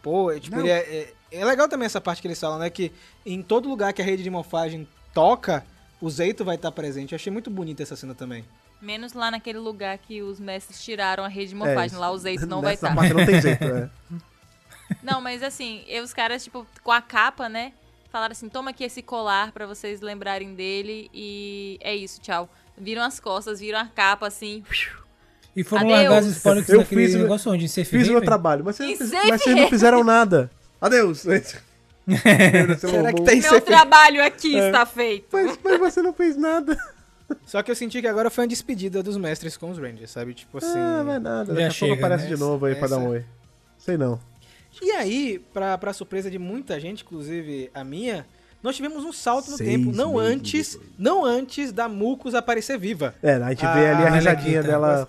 Pô, 0.03 0.31
é, 0.31 0.39
tipo, 0.39 0.57
Não. 0.57 0.63
ele 0.63 0.71
é, 0.71 0.79
é, 1.33 1.39
é 1.41 1.45
legal 1.45 1.69
também 1.69 1.87
essa 1.87 2.01
parte 2.01 2.21
que 2.21 2.29
eles 2.29 2.39
falam, 2.39 2.59
né? 2.59 2.69
Que 2.71 2.93
em 3.25 3.43
todo 3.43 3.69
lugar 3.69 3.93
que 3.93 4.03
a 4.03 4.05
rede 4.05 4.23
de 4.23 4.31
morfagem 4.31 4.87
toca, 5.15 5.65
o 6.01 6.11
Zeito 6.11 6.45
vai 6.45 6.57
estar 6.57 6.71
presente. 6.71 7.13
Eu 7.13 7.17
achei 7.17 7.33
muito 7.33 7.51
bonita 7.51 7.83
essa 7.83 7.97
cena 7.97 8.15
também. 8.15 8.45
Menos 8.83 9.15
lá 9.15 9.31
naquele 9.31 9.59
lugar 9.59 9.97
que 9.99 10.21
os 10.23 10.39
mestres 10.39 10.83
tiraram 10.85 11.25
a 11.25 11.29
rede 11.29 11.49
de 11.51 11.55
morfagem. 11.55 11.87
isso. 11.87 11.99
lá 12.01 12.11
o 12.11 12.19
Zeito 12.19 12.47
não 12.47 12.61
vai 12.63 12.75
estar. 12.75 12.95
parte 12.95 13.15
não 13.15 13.25
tem 13.25 13.41
jeito, 13.41 13.65
é. 13.65 13.91
Não, 15.03 15.21
mas 15.21 15.43
assim, 15.43 15.85
e 15.89 16.01
os 16.01 16.13
caras, 16.13 16.43
tipo, 16.45 16.67
com 16.83 16.93
a 16.93 17.01
capa, 17.01 17.49
né? 17.49 17.73
Falaram 18.11 18.33
assim: 18.33 18.49
toma 18.49 18.71
aqui 18.71 18.85
esse 18.85 19.03
colar 19.03 19.51
pra 19.53 19.67
vocês 19.67 20.01
lembrarem 20.01 20.55
dele 20.55 21.11
e 21.13 21.79
é 21.83 21.95
isso, 21.95 22.21
tchau. 22.21 22.49
Viram 22.77 23.03
as 23.03 23.19
costas, 23.21 23.61
viram 23.61 23.79
a 23.79 23.87
capa 23.87 24.27
assim. 24.27 24.63
E 25.57 25.63
foram 25.63 25.83
Adeus. 25.85 25.99
largar 26.01 26.19
as 26.19 26.27
spoilers 26.27 26.69
Eu 26.69 26.79
naquele 26.81 27.07
fiz 27.07 27.15
o- 27.15 27.19
negócio 27.19 27.53
onde? 27.53 27.65
Em 27.65 27.69
Safe 27.69 27.85
Fiz 27.85 28.05
o 28.07 28.11
meu 28.11 28.17
Haven? 28.17 28.27
trabalho, 28.27 28.65
mas 28.65 28.77
vocês, 28.77 29.01
Em 29.01 29.05
não, 29.15 29.27
mas 29.29 29.41
vocês 29.43 29.55
não 29.55 29.63
Haven. 29.63 29.71
fizeram 29.71 30.05
nada. 30.05 30.51
Adeus. 30.81 31.21
Será 32.79 33.13
que 33.13 33.23
tem 33.23 33.41
Meu 33.41 33.61
trabalho 33.61 34.25
aqui 34.25 34.59
É. 34.59 34.67
está 34.67 34.85
feito. 34.85 35.29
Mas, 35.33 35.59
mas 35.63 35.79
você 35.81 36.03
não 36.03 36.13
fez 36.13 36.37
nada. 36.37 36.77
Só 37.47 37.63
que 37.63 37.71
eu 37.71 37.75
senti 37.75 38.01
que 38.01 38.07
agora 38.07 38.29
foi 38.31 38.43
uma 38.45 38.49
despedida 38.49 39.03
dos 39.03 39.17
mestres 39.17 39.57
com 39.57 39.71
os 39.71 39.79
Rangers, 39.79 40.11
sabe? 40.11 40.35
Tipo 40.35 40.59
assim. 40.59 40.79
Ah, 40.79 41.03
vai 41.03 41.19
nada. 41.19 41.47
Já 41.47 41.53
Daqui 41.53 41.63
a 41.63 41.67
pouco 41.69 41.75
chega, 41.75 41.95
aparece 41.95 42.25
né? 42.25 42.31
de 42.31 42.37
novo 42.37 42.67
aí 42.67 42.75
pra 42.75 42.85
Essa- 42.87 42.97
dar 42.97 43.01
um 43.03 43.09
oi. 43.09 43.25
Sei 43.79 43.97
não. 43.97 44.21
E 44.83 44.91
aí, 44.93 45.39
pra, 45.53 45.77
pra 45.79 45.93
surpresa 45.93 46.31
de 46.31 46.39
muita 46.39 46.79
gente, 46.81 47.03
inclusive 47.05 47.71
a 47.75 47.85
minha, 47.85 48.27
nós 48.63 48.77
tivemos 48.77 49.05
um 49.05 49.13
salto 49.13 49.51
no 49.51 49.57
Seis 49.57 49.69
tempo. 49.69 49.93
Não 49.93 50.19
antes, 50.19 50.73
depois. 50.75 50.91
não 50.99 51.25
antes 51.25 51.73
da 51.73 51.89
Mucus 51.89 52.35
aparecer 52.35 52.79
viva. 52.79 53.15
É, 53.23 53.35
a 53.35 53.51
gente 53.51 53.65
Ah, 53.65 53.75
vê 53.75 53.81
ali 53.87 54.03
a 54.07 54.11
Melequita. 54.11 54.17
risadinha 54.33 54.63
dela. 54.63 55.09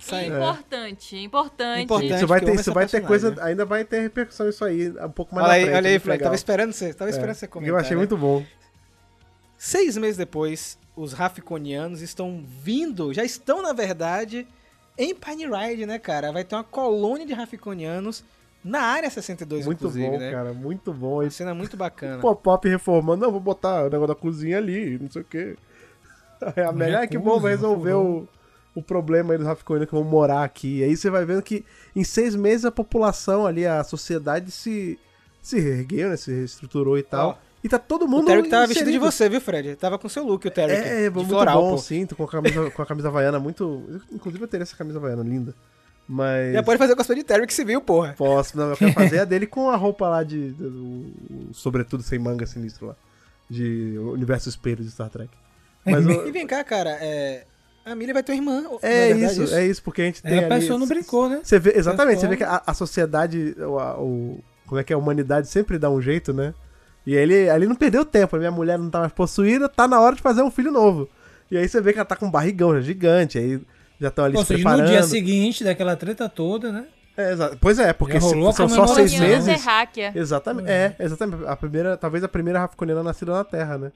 Saindo. 0.00 0.36
Importante, 0.36 1.16
importante. 1.16 1.82
Importante. 1.84 2.14
Isso 2.16 2.26
vai 2.26 2.40
ter, 2.40 2.54
isso 2.54 2.72
vai 2.72 2.86
ter 2.86 3.00
coisa, 3.02 3.34
ainda 3.42 3.64
vai 3.64 3.84
ter 3.84 4.00
repercussão 4.02 4.48
isso 4.48 4.64
aí, 4.64 4.90
um 4.90 5.08
pouco 5.10 5.34
mais 5.34 5.46
Olha 5.46 5.50
na 5.50 5.54
aí, 5.54 5.62
frente. 5.64 5.76
olha 5.76 5.90
aí, 5.90 5.98
Fred. 5.98 6.10
legal. 6.12 6.24
Tava 6.26 6.34
esperando 6.34 6.72
você, 6.72 6.92
tava 6.92 7.10
esperando 7.10 7.30
É, 7.30 7.34
você 7.34 7.46
porque 7.46 7.52
comentar. 7.60 7.74
Eu 7.74 7.78
achei 7.80 7.92
né? 7.92 7.98
muito 7.98 8.16
bom. 8.16 8.44
Seis 9.56 9.96
meses 9.96 10.16
depois, 10.16 10.76
os 10.96 11.12
Raficonianos 11.12 12.02
estão 12.02 12.44
vindo, 12.46 13.12
já 13.14 13.24
estão, 13.24 13.62
na 13.62 13.72
verdade, 13.72 14.46
em 14.98 15.14
Pine 15.14 15.46
Ride, 15.46 15.86
né, 15.86 15.98
cara? 15.98 16.32
Vai 16.32 16.44
ter 16.44 16.56
uma 16.56 16.64
colônia 16.64 17.24
de 17.24 17.32
Raficonianos 17.32 18.24
na 18.64 18.80
área 18.80 19.10
62, 19.10 19.66
Muito 19.66 19.78
inclusive, 19.78 20.08
bom, 20.08 20.18
né? 20.18 20.30
cara, 20.30 20.52
muito 20.52 20.92
bom. 20.92 21.20
Uma 21.20 21.30
cena 21.30 21.52
muito 21.54 21.76
bacana. 21.76 22.20
pop-up 22.20 22.68
reformando, 22.68 23.24
não, 23.24 23.32
vou 23.32 23.40
botar 23.40 23.86
o 23.86 23.90
negócio 23.90 24.14
da 24.14 24.14
cozinha 24.14 24.58
ali, 24.58 24.98
não 24.98 25.10
sei 25.10 25.22
o 25.22 25.24
quê. 25.24 25.56
É 26.56 26.64
a 26.64 26.72
melhor 26.72 27.06
que 27.06 27.16
bom, 27.16 27.38
vai 27.38 27.52
resolver 27.52 27.92
o, 27.92 28.26
o 28.74 28.82
problema 28.82 29.32
aí 29.32 29.38
dos 29.38 29.46
Raficoinos 29.46 29.86
que 29.86 29.94
vão 29.94 30.02
morar 30.02 30.42
aqui. 30.42 30.78
E 30.78 30.82
aí 30.82 30.96
você 30.96 31.08
vai 31.08 31.24
vendo 31.24 31.40
que 31.40 31.64
em 31.94 32.02
seis 32.02 32.34
meses 32.34 32.64
a 32.64 32.72
população 32.72 33.46
ali, 33.46 33.64
a 33.64 33.84
sociedade 33.84 34.50
se, 34.50 34.98
se 35.40 35.60
reergueu, 35.60 36.08
né? 36.08 36.16
Se 36.16 36.32
reestruturou 36.32 36.98
e 36.98 37.02
tal. 37.04 37.38
E 37.62 37.68
tá 37.68 37.78
todo 37.78 38.06
o 38.06 38.08
mundo. 38.08 38.26
Tarek 38.26 38.48
tava 38.48 38.66
vestido 38.66 38.90
de 38.90 38.98
você, 38.98 39.28
viu, 39.28 39.40
Fred? 39.40 39.76
Tava 39.76 39.96
com 39.98 40.08
seu 40.08 40.24
look, 40.26 40.44
o 40.48 40.50
Tarek. 40.50 40.82
É, 40.82 41.08
de 41.08 41.14
muito 41.14 41.28
floral, 41.28 41.62
bom, 41.62 41.70
pô. 41.72 41.78
sim. 41.78 42.06
Com 42.06 42.24
a 42.24 42.28
camisa, 42.28 42.70
com 42.70 42.82
a 42.82 42.86
camisa 42.86 43.08
havaiana 43.08 43.38
muito. 43.38 44.00
Inclusive 44.10 44.42
eu 44.42 44.48
teria 44.48 44.62
essa 44.64 44.76
camisa 44.76 44.98
havaiana 44.98 45.22
linda. 45.22 45.54
Mas. 46.08 46.52
Já 46.52 46.62
pode 46.62 46.78
fazer 46.78 46.92
o 46.92 46.96
cosplay 46.96 47.18
de 47.18 47.24
Tarek 47.24 47.52
civil, 47.54 47.80
porra. 47.80 48.14
Posso, 48.18 48.56
não, 48.56 48.70
eu 48.70 48.76
quero 48.76 48.92
fazer 48.92 49.20
a 49.20 49.24
dele 49.26 49.46
com 49.46 49.70
a 49.70 49.76
roupa 49.76 50.08
lá 50.08 50.22
de. 50.22 50.52
de- 50.52 51.12
sobretudo 51.52 52.02
sem 52.02 52.18
manga 52.18 52.46
sinistro 52.46 52.88
lá. 52.88 52.96
De 53.48 53.96
Universo 53.98 54.48
Espelho 54.48 54.82
de 54.82 54.90
Star 54.90 55.08
Trek. 55.10 55.30
Mas 55.84 56.04
o- 56.06 56.26
E 56.26 56.30
vem 56.32 56.46
cá, 56.46 56.62
cara, 56.64 56.90
é... 57.00 57.44
a 57.84 57.94
Millie 57.94 58.12
vai 58.12 58.22
ter 58.22 58.32
uma 58.32 58.36
irmã. 58.38 58.64
é, 58.82 59.14
verdade 59.14 59.42
isso, 59.44 59.54
é 59.54 59.66
isso, 59.66 59.82
porque 59.82 60.02
a 60.02 60.04
gente 60.06 60.22
tem. 60.22 60.32
Aí 60.32 60.38
a 60.44 60.46
ali- 60.46 60.60
pessoa 60.60 60.78
não 60.78 60.86
brincou, 60.86 61.28
né? 61.28 61.40
Você 61.42 61.58
vê, 61.58 61.72
exatamente, 61.76 62.20
você 62.20 62.28
vê 62.28 62.36
que 62.36 62.44
a, 62.44 62.62
a 62.66 62.74
sociedade, 62.74 63.54
o, 63.58 63.78
a- 63.78 63.98
o- 64.00 64.42
como 64.66 64.80
é 64.80 64.84
que 64.84 64.92
é, 64.92 64.96
a 64.96 64.98
humanidade 64.98 65.48
sempre 65.48 65.78
dá 65.78 65.90
um 65.90 66.00
jeito, 66.00 66.32
né? 66.32 66.54
E 67.06 67.14
ele 67.14 67.48
ali 67.50 67.66
não 67.66 67.74
perdeu 67.74 68.04
tempo, 68.04 68.36
a 68.36 68.38
minha 68.38 68.50
mulher 68.50 68.78
não 68.78 68.88
tá 68.88 69.00
mais 69.00 69.12
possuída, 69.12 69.68
tá 69.68 69.86
na 69.88 70.00
hora 70.00 70.14
de 70.16 70.22
fazer 70.22 70.40
um 70.42 70.50
filho 70.50 70.70
novo. 70.70 71.08
E 71.50 71.58
aí 71.58 71.68
você 71.68 71.80
vê 71.80 71.92
que 71.92 71.98
ela 71.98 72.06
tá 72.06 72.16
com 72.16 72.26
um 72.26 72.30
barrigão 72.30 72.72
já 72.74 72.80
gigante, 72.80 73.38
aí 73.38 73.60
já 74.02 74.08
estão 74.08 74.24
ali 74.26 74.36
Ou 74.36 74.42
se 74.42 74.48
seja, 74.48 74.58
no 74.64 74.68
preparando. 74.70 74.90
dia 74.90 75.02
seguinte 75.04 75.64
daquela 75.64 75.96
treta 75.96 76.28
toda, 76.28 76.70
né? 76.70 76.84
É, 77.16 77.34
pois 77.60 77.78
é, 77.78 77.92
porque 77.92 78.20
se- 78.20 78.30
são 78.54 78.68
só 78.68 78.86
seis 78.86 79.18
meses. 79.18 79.66
Exatamente, 80.14 80.70
é, 80.70 80.94
exatamente. 80.98 81.44
A 81.46 81.54
primeira, 81.56 81.96
talvez 81.96 82.24
a 82.24 82.28
primeira 82.28 82.58
Rafconiana 82.58 83.02
nascida 83.02 83.32
na 83.32 83.44
Terra, 83.44 83.78
né? 83.78 83.92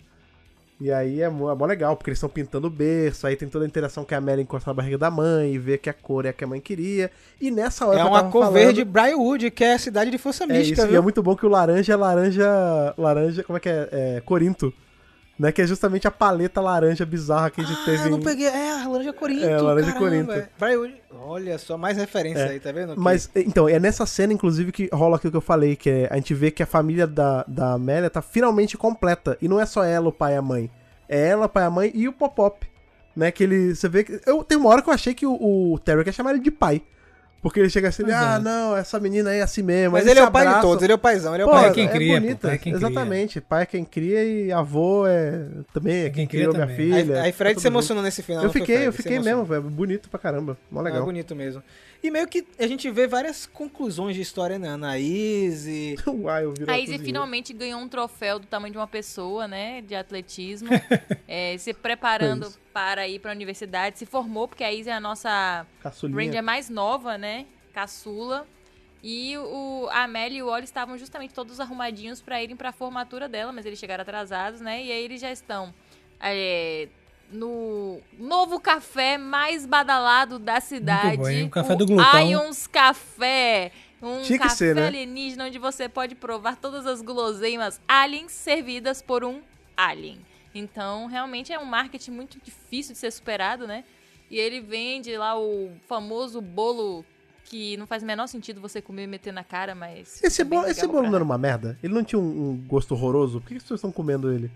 E 0.78 0.92
aí 0.92 1.22
é 1.22 1.28
mó, 1.30 1.50
é 1.50 1.54
mó 1.54 1.64
legal, 1.64 1.96
porque 1.96 2.11
eles 2.11 2.18
estão 2.18 2.28
pintando 2.28 2.66
o 2.66 2.70
berço, 2.70 3.26
aí 3.26 3.34
tem 3.34 3.48
toda 3.48 3.64
a 3.64 3.66
interação 3.68 4.04
que 4.04 4.14
a 4.14 4.20
Mary 4.20 4.42
encosta 4.42 4.68
na 4.68 4.74
barriga 4.74 4.98
da 4.98 5.11
mãe 5.11 5.54
e 5.54 5.59
vê 5.59 5.78
que 5.78 5.88
a 5.88 5.94
cor 5.94 6.26
é 6.26 6.28
a 6.28 6.32
que 6.34 6.44
a 6.44 6.46
mãe 6.46 6.61
queria. 6.61 7.11
E 7.40 7.50
nessa 7.50 7.86
hora 7.86 8.00
É 8.00 8.04
uma 8.04 8.24
cor 8.24 8.42
falando- 8.44 8.52
verde 8.52 8.84
Briarwood, 8.84 9.50
que 9.50 9.64
é 9.64 9.72
a 9.72 9.78
cidade 9.78 10.11
de 10.11 10.18
força 10.18 10.44
É 10.44 10.46
mística, 10.48 10.80
isso, 10.82 10.86
e 10.86 10.90
viu? 10.90 10.98
é 10.98 11.00
muito 11.00 11.22
bom 11.22 11.34
que 11.34 11.46
o 11.46 11.48
laranja 11.48 11.94
é 11.94 11.96
laranja. 11.96 12.46
Laranja, 12.98 13.42
como 13.42 13.57
é 13.57 13.61
que 13.61 13.70
é? 13.70 13.88
É 13.90 14.22
Corinto. 14.22 14.70
Né? 15.39 15.53
Que 15.53 15.61
é 15.62 15.66
justamente 15.66 16.09
a 16.09 16.11
paleta 16.11 16.61
laranja 16.62 17.05
bizarra 17.05 17.51
que 17.51 17.61
a 17.61 17.64
gente 17.64 17.78
Ah, 17.82 17.84
teve. 17.84 18.09
não 18.09 18.18
em- 18.18 18.22
peguei. 18.22 18.47
É, 18.47 18.82
a 18.82 18.89
laranja 18.89 19.12
Corinto. 19.12 19.45
É, 19.45 19.55
a 19.55 19.61
laranja 19.62 19.93
caramba. 19.93 20.49
Corinto. 20.59 20.97
Olha 21.12 21.59
só, 21.59 21.76
mais 21.76 21.97
referência 21.99 22.41
É, 22.41 22.49
aí, 22.51 22.61
tá 22.61 22.72
vendo? 22.72 22.95
Mas, 22.97 23.28
então, 23.34 23.68
é 23.68 23.78
nessa 23.78 24.07
cena, 24.07 24.32
inclusive, 24.32 24.72
que 24.72 24.89
rola 24.93 25.16
aquilo 25.16 25.30
que 25.32 25.37
eu 25.37 25.41
falei, 25.43 25.76
que 25.76 25.91
é, 25.91 26.09
a 26.11 26.16
gente 26.16 26.32
vê 26.32 26.51
que 26.51 26.62
a 26.62 26.66
família 26.66 27.07
da, 27.07 27.45
da 27.47 27.72
Amélia 27.74 28.09
tá 28.09 28.22
finalmente 28.22 28.78
completa. 28.78 29.37
E 29.43 29.47
não 29.49 29.61
é 29.61 29.66
só 29.66 29.84
ela, 29.84 30.09
o 30.09 30.12
pai 30.12 30.34
e 30.34 30.37
a 30.37 30.43
mãe. 30.43 30.70
É 31.09 31.28
ela, 31.28 31.47
o 31.47 31.49
pai 31.49 31.64
e 31.64 31.66
a 31.66 31.70
mãe 31.70 31.91
e 31.95 32.09
o 32.09 32.12
Popop. 32.12 32.66
Né, 33.14 33.30
que 33.30 33.43
ele. 33.45 33.74
Você 33.74 33.89
vê 33.89 34.05
que. 34.05 34.20
Eu, 34.26 34.45
tem 34.45 34.59
uma 34.59 34.68
hora 34.68 34.82
que 34.82 34.91
eu 34.91 34.93
achei 34.95 35.14
que 35.14 35.24
o, 35.26 35.32
o 35.72 35.78
Terry 35.78 36.05
quer 36.05 36.12
chamar 36.12 36.32
ele 36.32 36.41
de 36.41 36.51
pai. 36.51 36.82
Porque 37.43 37.61
ele 37.61 37.70
chega 37.70 37.89
assim, 37.89 38.03
Pois 38.03 38.14
ah, 38.14 38.37
é. 38.41 38.43
não, 38.43 38.76
essa 38.76 38.99
menina 38.99 39.30
aí 39.30 39.39
é 39.39 39.43
assim 39.43 39.62
mesmo. 39.62 39.93
Mas 39.93 40.07
ele 40.07 40.18
é 40.18 40.24
o 40.24 40.30
pai 40.32 40.53
de 40.53 40.61
todos, 40.61 40.82
ele 40.82 40.93
é 40.93 40.97
o 40.97 40.99
paizão, 40.99 41.32
ele 41.32 41.43
é 41.43 41.47
o 41.47 41.49
Pô, 41.49 41.55
pai. 41.55 41.68
é 41.68 41.72
quem 41.72 41.87
cria, 41.89 42.14
pô, 42.14 42.20
bonita. 42.20 42.49
pai 42.49 42.55
é 42.57 42.59
quem 42.59 42.72
cria. 42.72 42.89
Exatamente. 42.89 43.41
Pai 43.41 43.62
é 43.62 43.66
quem 43.66 43.84
cria 43.84 44.24
e 44.24 44.51
avô 44.53 45.07
é 45.07 45.47
também 45.72 45.95
é 45.97 46.03
quem, 46.05 46.12
quem 46.12 46.26
cria 46.26 46.41
criou 46.49 46.55
minha 46.55 46.66
também. 46.66 46.76
filha. 47.03 47.14
Aí, 47.20 47.26
aí 47.26 47.32
Fred 47.32 47.55
Tá 47.55 47.61
se 47.61 47.66
emocionou 47.68 48.03
nesse 48.03 48.22
final. 48.22 48.43
Eu 48.43 48.51
fiquei, 48.51 48.74
Fred? 48.76 48.87
eu 48.87 48.93
fiquei 48.93 49.20
mesmo, 49.20 49.45
velho. 49.45 49.62
Bonito 49.62 50.09
pra 50.09 50.18
caramba. 50.18 50.57
Mó 50.70 50.80
Ah, 50.80 50.82
legal. 50.82 51.05
bonito 51.05 51.37
mesmo. 51.37 51.62
E 52.03 52.11
meio 52.11 52.26
que 52.28 52.47
a 52.59 52.66
gente 52.66 52.90
vê 52.90 53.07
várias 53.07 53.47
conclusões 53.47 54.14
de 54.14 54.22
história, 54.22 54.59
né? 54.59 54.76
Na 54.76 54.99
Izzy. 54.99 55.97
Uai, 56.07 56.44
eu 56.44 56.55
A 56.66 56.72
a 56.72 56.78
Izzy 56.78 56.99
finalmente 56.99 57.53
ganhou 57.53 57.80
um 57.80 57.88
troféu 57.88 58.38
do 58.38 58.47
tamanho 58.47 58.72
de 58.72 58.78
uma 58.78 58.86
pessoa, 58.86 59.49
né? 59.49 59.82
De 59.82 59.94
atletismo. 59.94 60.68
É, 61.28 61.59
se 61.59 61.74
preparando 61.74 62.47
isso. 62.47 62.59
para 62.72 63.09
ir 63.09 63.18
para 63.18 63.32
a 63.32 63.34
universidade. 63.34 63.99
Se 63.99 64.07
formou, 64.07 64.47
porque 64.47 64.62
a 64.62 64.72
Izzy 64.72 64.90
é 64.90 64.92
a 64.92 65.01
nossa 65.01 65.66
Caçulinha. 65.80 66.24
Ranger 66.24 66.42
mais 66.42 66.70
nova, 66.70 67.18
né? 67.18 67.47
Caçula. 67.72 68.47
E 69.03 69.36
o, 69.36 69.88
a 69.90 70.05
Amélia 70.05 70.38
e 70.38 70.42
o 70.42 70.47
Oli 70.47 70.64
estavam 70.64 70.97
justamente 70.97 71.34
todos 71.34 71.59
arrumadinhos 71.59 72.20
para 72.20 72.42
irem 72.42 72.57
para 72.57 72.68
a 72.68 72.72
formatura 72.72 73.28
dela, 73.28 73.53
mas 73.53 73.66
eles 73.66 73.78
chegaram 73.78 74.03
atrasados, 74.03 74.61
né? 74.61 74.84
E 74.84 74.92
aí 74.92 75.05
eles 75.05 75.20
já 75.20 75.32
estão 75.32 75.74
é, 76.20 76.88
no 77.31 77.99
novo 78.18 78.61
café 78.61 79.18
mais 79.18 79.66
badalado 79.66 80.39
da 80.39 80.61
cidade. 80.61 81.16
bom, 81.16 81.29
hein? 81.29 81.45
O 81.45 81.51
café 81.51 81.74
o 81.74 81.77
do 81.77 81.87
glutão. 81.87 82.20
Ions 82.31 82.66
Café. 82.66 83.72
Um 84.01 84.20
Tinha 84.22 84.39
café 84.39 84.55
ser, 84.55 84.74
né? 84.74 84.87
alienígena 84.87 85.47
onde 85.47 85.59
você 85.59 85.89
pode 85.89 86.14
provar 86.14 86.57
todas 86.57 86.87
as 86.87 87.01
guloseimas 87.01 87.81
aliens 87.89 88.33
servidas 88.33 89.01
por 89.01 89.24
um 89.24 89.41
alien. 89.77 90.18
Então, 90.55 91.07
realmente 91.07 91.53
é 91.53 91.59
um 91.59 91.64
marketing 91.64 92.11
muito 92.11 92.39
difícil 92.43 92.93
de 92.93 92.99
ser 92.99 93.11
superado, 93.11 93.66
né? 93.66 93.85
E 94.31 94.39
ele 94.39 94.61
vende 94.61 95.16
lá 95.16 95.39
o 95.39 95.70
famoso 95.87 96.41
bolo 96.41 97.05
que 97.45 97.77
não 97.77 97.87
faz 97.87 98.03
o 98.03 98.07
menor 98.07 98.27
sentido 98.27 98.61
você 98.61 98.83
comer 98.83 99.05
e 99.05 99.07
meter 99.07 99.33
na 99.33 99.45
cara, 99.45 99.74
mas. 99.74 100.22
Esse 100.22 100.43
é 100.43 100.45
bolo, 100.45 100.66
esse 100.66 100.87
bolo 100.87 101.07
não 101.07 101.14
era 101.14 101.24
uma 101.24 101.39
merda? 101.39 101.79
Ele 101.83 101.95
não 101.95 102.03
tinha 102.03 102.18
um, 102.18 102.51
um 102.51 102.57
gosto 102.66 102.93
horroroso? 102.93 103.41
Por 103.41 103.49
que, 103.49 103.55
que 103.55 103.59
as 103.59 103.62
pessoas 103.62 103.79
estão 103.79 103.93
comendo 103.93 104.33
ele? 104.33 104.51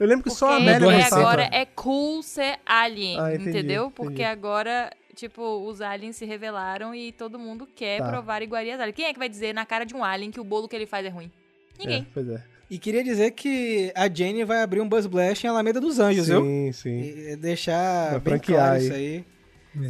Eu 0.00 0.06
lembro 0.06 0.24
que 0.24 0.30
Porque 0.30 0.38
só 0.38 0.52
a 0.52 0.56
Amélia 0.56 0.88
a 0.88 0.92
ele 0.92 0.96
receita. 1.02 1.16
agora 1.16 1.48
é 1.52 1.64
cool 1.66 2.22
ser 2.22 2.58
alien, 2.64 3.20
Ah, 3.20 3.34
entendi, 3.34 3.50
entendeu? 3.50 3.90
Porque 3.90 4.14
entendi. 4.22 4.24
agora, 4.24 4.90
tipo, 5.14 5.42
os 5.68 5.80
aliens 5.82 6.16
se 6.16 6.24
revelaram 6.24 6.94
e 6.94 7.12
todo 7.12 7.38
mundo 7.38 7.68
quer 7.76 7.98
Tá. 7.98 8.08
provar 8.08 8.40
iguarias 8.42 8.80
aliens. 8.80 8.96
Quem 8.96 9.04
é 9.04 9.12
que 9.12 9.18
vai 9.18 9.28
dizer 9.28 9.52
na 9.54 9.66
cara 9.66 9.84
de 9.84 9.94
um 9.94 10.02
alien 10.02 10.30
que 10.30 10.40
o 10.40 10.44
bolo 10.44 10.66
que 10.66 10.74
ele 10.74 10.86
faz 10.86 11.04
é 11.04 11.10
ruim? 11.10 11.30
Ninguém. 11.78 12.00
É, 12.00 12.06
pois 12.14 12.28
é. 12.28 12.42
E 12.70 12.78
queria 12.78 13.02
dizer 13.04 13.32
que 13.32 13.92
a 13.94 14.08
Jane 14.08 14.44
vai 14.44 14.62
abrir 14.62 14.80
um 14.80 14.88
Buzz 14.88 15.06
Blast 15.06 15.44
em 15.44 15.50
Alameda 15.50 15.80
dos 15.80 15.98
Anjos, 15.98 16.28
viu? 16.28 16.40
Sim, 16.42 16.72
sim. 16.72 17.00
E 17.32 17.36
deixar 17.36 18.12
Vai 18.12 18.20
bem 18.20 18.38
claro 18.38 18.74
aí. 18.76 18.82
isso 18.84 18.92
aí. 18.94 19.24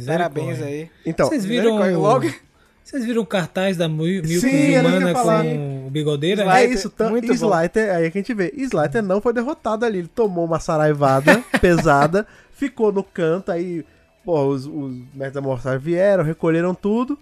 Parabéns 0.05 0.61
aí. 0.61 0.89
Então, 1.05 1.27
Vocês 1.27 1.45
viram 1.45 1.77
logo- 1.99 2.27
Vocês 2.83 3.05
viram 3.05 3.21
o 3.21 3.25
cartaz 3.25 3.77
da 3.77 3.87
Mil 3.87 4.23
Sim, 4.25 4.77
humana 4.79 5.13
com 5.13 5.87
o 5.87 5.89
bigodeira? 5.89 6.41
é 6.43 6.45
Slider, 6.45 6.71
isso, 6.77 6.89
tam- 6.89 7.09
muito 7.11 7.27
bom. 7.27 7.33
Slider, 7.33 7.95
aí 7.95 8.11
que 8.11 8.17
a 8.17 8.21
gente 8.21 8.33
vê. 8.33 8.51
Slider 8.57 9.01
não 9.03 9.21
foi 9.21 9.33
derrotado 9.33 9.85
ali. 9.85 9.99
Ele 9.99 10.07
tomou 10.07 10.43
uma 10.45 10.59
saraivada 10.59 11.41
pesada, 11.61 12.27
ficou 12.53 12.91
no 12.91 13.03
canto, 13.03 13.51
aí, 13.51 13.85
pô, 14.25 14.45
os, 14.47 14.65
os 14.65 14.93
mestres 15.13 15.33
da 15.33 15.41
Morsar 15.41 15.79
vieram, 15.79 16.23
recolheram 16.23 16.73
tudo. 16.75 17.17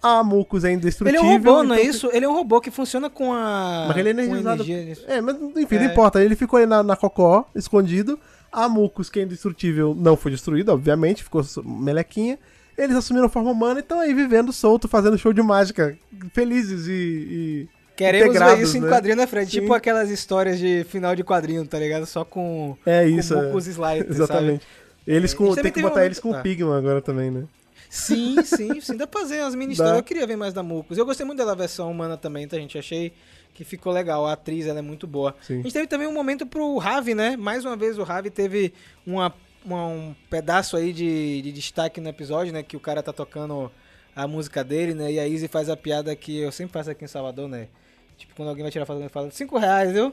A 0.00 0.22
Mucus 0.22 0.62
é 0.64 0.68
Ele 0.68 0.76
indestrutível. 0.76 1.20
é 1.20 1.24
um 1.24 1.32
robô, 1.32 1.62
não 1.64 1.74
é 1.74 1.80
então- 1.80 1.90
isso? 1.90 2.10
Ele 2.12 2.24
é 2.24 2.28
um 2.28 2.32
robô 2.32 2.60
que 2.60 2.70
funciona 2.70 3.10
com 3.10 3.32
a. 3.32 3.86
Mas 3.88 3.96
ele 3.96 4.08
é 4.10 4.12
energizado. 4.12 4.62
energia. 4.62 5.04
É, 5.08 5.20
mas 5.20 5.36
enfim, 5.56 5.74
É. 5.74 5.78
não 5.80 5.86
importa. 5.86 6.22
Ele 6.22 6.36
ficou 6.36 6.58
aí 6.60 6.66
na, 6.66 6.82
na 6.84 6.94
cocó, 6.96 7.46
escondido. 7.54 8.18
A 8.50 8.68
Mucus, 8.68 9.10
que 9.10 9.18
é 9.20 9.24
indestrutível, 9.24 9.94
não 9.94 10.16
foi 10.16 10.30
destruída, 10.30 10.72
obviamente, 10.72 11.22
ficou 11.24 11.42
melequinha. 11.64 12.38
Eles 12.78 12.96
assumiram 12.96 13.28
forma 13.28 13.50
humana 13.50 13.80
e 13.80 13.82
estão 13.82 13.98
aí 14.00 14.14
vivendo 14.14 14.52
solto, 14.52 14.86
fazendo 14.86 15.18
show 15.18 15.32
de 15.32 15.42
mágica, 15.42 15.98
felizes 16.32 16.86
e. 16.86 16.92
e- 16.92 17.68
Queremos 17.96 18.38
ver 18.38 18.60
isso 18.62 18.76
em 18.76 18.80
né? 18.80 18.88
quadrinho 18.88 19.16
na 19.16 19.26
frente. 19.26 19.50
Sim. 19.50 19.60
Tipo 19.62 19.74
aquelas 19.74 20.08
histórias 20.08 20.56
de 20.56 20.84
final 20.88 21.16
de 21.16 21.24
quadrinho, 21.24 21.66
tá 21.66 21.76
ligado? 21.80 22.06
Só 22.06 22.24
com, 22.24 22.76
É 22.86 23.02
com 23.02 23.08
isso. 23.18 23.34
é. 23.34 23.42
mucos 23.46 23.66
slides, 23.66 24.10
Exatamente. 24.14 24.64
Eles 25.04 25.32
É, 25.32 25.36
com, 25.36 25.44
a 25.44 25.46
gente 25.48 25.62
tem 25.62 25.72
que 25.72 25.82
botar 25.82 25.94
momento- 25.96 26.06
eles 26.06 26.20
com 26.20 26.32
Ah. 26.32 26.38
o 26.38 26.42
Pigman 26.42 26.76
agora 26.78 27.02
também, 27.02 27.28
né? 27.32 27.44
Sim, 27.90 28.36
sim, 28.44 28.80
sim. 28.80 28.96
Dá 28.96 29.04
pra 29.06 29.22
fazer 29.22 29.40
umas 29.42 29.56
mini 29.56 29.72
histórias. 29.72 29.96
Eu 29.96 30.02
queria 30.04 30.24
ver 30.28 30.36
mais 30.36 30.54
da 30.54 30.62
Mucus. 30.62 30.96
Eu 30.96 31.04
gostei 31.04 31.26
muito 31.26 31.44
da 31.44 31.54
versão 31.56 31.90
humana 31.90 32.16
também, 32.16 32.46
tá, 32.46 32.56
gente? 32.56 32.78
Achei 32.78 33.12
que 33.52 33.64
ficou 33.64 33.92
legal. 33.92 34.24
A 34.26 34.34
atriz, 34.34 34.66
ela 34.66 34.78
é 34.78 34.82
muito 34.82 35.04
boa. 35.06 35.34
Sim. 35.42 35.58
A 35.58 35.62
gente 35.62 35.72
teve 35.72 35.86
também 35.88 36.06
um 36.06 36.12
momento 36.12 36.46
pro 36.46 36.76
Ravi, 36.76 37.14
né? 37.14 37.36
Mais 37.36 37.64
uma 37.64 37.74
vez 37.76 37.98
o 37.98 38.04
Ravi 38.04 38.30
teve 38.30 38.72
uma, 39.04 39.34
uma- 39.74 39.86
um 39.86 40.14
pedaço 40.30 40.76
aí 40.76 40.92
de, 40.92 41.42
de 41.42 41.52
destaque 41.52 42.00
no 42.00 42.08
episódio, 42.08 42.52
né? 42.52 42.62
Que 42.62 42.76
o 42.76 42.80
cara 42.80 43.02
tá 43.02 43.12
tocando 43.12 43.70
a 44.14 44.26
música 44.26 44.62
dele, 44.64 44.94
né? 44.94 45.12
E 45.12 45.18
a 45.20 45.26
Izzy 45.28 45.48
faz 45.48 45.68
a 45.68 45.76
piada 45.76 46.14
que 46.16 46.38
eu 46.38 46.50
sempre 46.52 46.72
faço 46.72 46.90
aqui 46.90 47.04
em 47.04 47.08
Salvador, 47.08 47.48
né? 47.48 47.68
Tipo, 48.16 48.34
quando 48.34 48.48
alguém 48.48 48.62
vai 48.64 48.72
tirar 48.72 48.84
foto, 48.86 48.98
ele 49.00 49.08
fala 49.08 49.30
5 49.30 49.58
reais, 49.58 49.92
viu? 49.92 50.12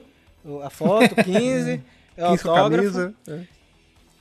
A 0.64 0.70
foto, 0.70 1.16
15, 1.24 1.82
é 2.16 2.26
o 2.26 2.30
15 2.32 2.44
com 2.44 2.52
a 2.52 2.60
autógrafo. 2.60 3.14
é. 3.28 3.40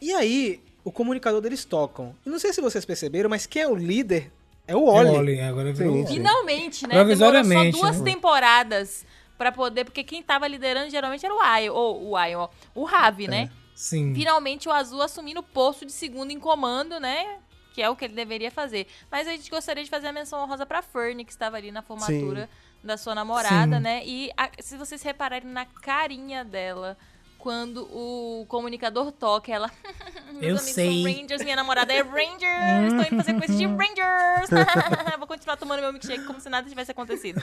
E 0.01 0.13
aí, 0.13 0.61
o 0.83 0.91
comunicador 0.93 1.41
deles 1.41 1.65
tocam. 1.65 2.15
E 2.25 2.31
não 2.31 2.39
sei 2.39 2.53
se 2.53 2.61
vocês 2.61 2.85
perceberam, 2.85 3.29
mas 3.31 3.45
quem 3.47 3.63
é 3.63 3.69
o 3.69 3.75
líder 3.75 4.31
é 4.67 4.75
o 4.75 4.87
É 4.89 4.91
Oli. 5.01 5.09
o 5.11 5.13
Oli, 5.15 5.41
agora 5.41 5.73
virou. 5.73 6.07
Finalmente, 6.07 6.87
né? 6.87 6.95
Demorou 6.95 7.17
só 7.17 7.31
Provisoriamente, 7.31 7.79
duas 7.79 8.01
né? 8.01 8.11
temporadas 8.13 9.05
pra 9.37 9.53
poder. 9.53 9.85
Porque 9.85 10.03
quem 10.05 10.23
tava 10.23 10.47
liderando 10.49 10.91
geralmente 10.91 11.25
era 11.25 11.35
o 11.35 11.41
Ayo, 11.41 11.75
ou 11.75 12.09
o 12.11 12.17
Ayo, 12.17 12.39
ó, 12.41 12.49
o 12.75 12.85
Ravi, 12.85 13.29
né? 13.29 13.51
Sim. 13.75 14.15
Finalmente 14.15 14.69
o 14.69 14.73
Azul 14.73 15.03
assumindo 15.03 15.41
o 15.41 15.43
posto 15.43 15.85
de 15.85 15.93
segundo 15.93 16.31
em 16.31 16.39
comando, 16.39 16.99
né? 17.01 17.39
Que 17.75 17.83
é 17.83 17.91
o 17.91 17.97
que 17.97 18.05
ele 18.05 18.15
deveria 18.15 18.51
fazer. 18.51 18.87
Mas 19.11 19.27
a 19.27 19.33
gente 19.33 19.51
gostaria 19.51 19.83
de 19.83 19.91
fazer 19.91 20.07
a 20.07 20.13
menção 20.13 20.41
honrosa 20.43 20.65
pra 20.65 20.81
Fernie, 20.81 21.25
que 21.25 21.33
estava 21.33 21.57
ali 21.57 21.73
na 21.73 21.83
formatura 21.83 22.49
da 22.83 22.97
sua 22.97 23.15
namorada, 23.15 23.77
Sim. 23.79 23.83
né? 23.83 24.03
E 24.05 24.31
a- 24.37 24.51
se 24.61 24.77
vocês 24.77 25.03
repararem 25.03 25.49
na 25.51 25.65
carinha 25.67 26.45
dela, 26.45 26.97
quando 27.39 27.83
o 27.93 28.47
comunicador 28.49 29.11
toca, 29.11 29.51
ela. 29.53 29.71
Meus 30.35 30.43
Eu 30.43 30.49
amigos 30.57 30.63
sei. 30.63 31.03
são 31.03 31.13
Rangers, 31.13 31.43
minha 31.43 31.57
namorada 31.57 31.93
é 31.93 32.01
Rangers! 32.03 32.93
Estou 32.93 33.07
indo 33.07 33.17
fazer 33.25 33.39
coisa 33.39 33.55
de 33.57 33.67
Rangers! 33.67 34.51
Vou 35.19 35.27
continuar 35.27 35.57
tomando 35.57 35.81
meu 35.81 35.93
milkshake 35.93 36.25
como 36.25 36.41
se 36.41 36.49
nada 36.49 36.69
tivesse 36.69 36.91
acontecido. 36.93 37.43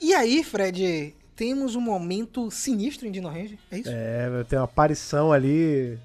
E 0.00 0.14
aí, 0.14 0.42
Fred, 0.44 1.14
temos 1.38 1.76
um 1.76 1.80
momento 1.80 2.50
sinistro 2.50 3.06
em 3.06 3.12
Dino 3.12 3.28
Range? 3.28 3.56
É 3.70 3.78
isso? 3.78 3.88
É, 3.88 4.44
tem 4.48 4.58
uma 4.58 4.64
aparição 4.64 5.32
ali. 5.32 5.96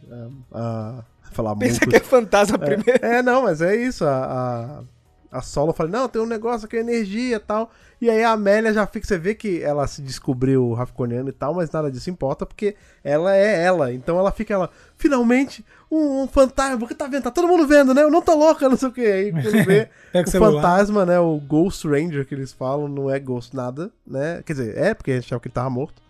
A, 0.52 1.00
a, 1.02 1.04
falar 1.32 1.56
Pensa 1.56 1.80
muito. 1.80 1.90
que 1.90 1.96
é 1.96 2.00
fantasma 2.00 2.60
primeiro. 2.60 3.04
É, 3.04 3.24
não, 3.24 3.42
mas 3.42 3.60
é 3.60 3.76
isso. 3.76 4.06
A, 4.06 4.84
a, 5.38 5.42
Solo 5.42 5.74
fala, 5.74 5.90
não, 5.90 6.08
tem 6.08 6.22
um 6.22 6.26
negócio 6.26 6.66
aqui, 6.66 6.78
energia 6.78 7.36
e 7.36 7.40
tal. 7.40 7.72
E 8.02 8.10
aí 8.10 8.24
a 8.24 8.32
Amélia 8.32 8.74
já 8.74 8.86
fica, 8.86 9.08
você 9.08 9.18
vê 9.18 9.34
que 9.34 9.62
ela 9.64 9.88
se 9.88 10.02
descobriu 10.02 10.74
Rafconiano 10.74 11.30
e 11.30 11.32
tal, 11.32 11.54
mas 11.54 11.72
nada 11.72 11.90
disso 11.90 12.10
importa, 12.10 12.46
porque 12.46 12.76
ela 13.04 13.36
é 13.36 13.64
ela. 13.64 13.94
Então 13.94 14.20
ela 14.20 14.32
fica, 14.32 14.54
ela, 14.54 14.70
finalmente, 14.98 15.66
um, 15.90 16.24
um 16.24 16.28
fantasma, 16.28 16.78
porque 16.78 16.94
tá 16.94 17.08
vendo, 17.08 17.24
tá 17.24 17.32
todo 17.32 17.48
mundo 17.48 17.66
vendo, 17.66 17.94
né? 17.94 18.04
Eu 18.04 18.12
não 18.12 18.22
tô 18.22 18.36
louca, 18.36 18.68
não 18.68 18.76
sei 18.76 18.90
o 18.90 18.92
que. 18.92 19.06
Aí 19.06 19.32
quando 19.32 19.52
vê 19.66 19.90
Pega 20.12 20.28
o 20.28 20.32
celular. 20.32 20.62
fantasma, 20.62 21.06
né? 21.06 21.20
O 21.20 21.38
Ghost 21.40 21.88
Ranger 21.88 22.26
que 22.26 22.36
eles 22.36 22.52
falam, 22.52 22.88
não 22.88 23.10
é 23.10 23.20
Ghost 23.20 23.56
nada, 23.56 23.90
né? 24.06 24.42
Quer 24.46 24.54
dizer, 24.54 24.78
é, 24.78 24.94
porque 24.94 25.12
a 25.12 25.16
gente 25.16 25.26
achava 25.26 25.40
que 25.40 25.48
ele 25.48 25.54
tava 25.54 25.70
morto. 25.70 26.02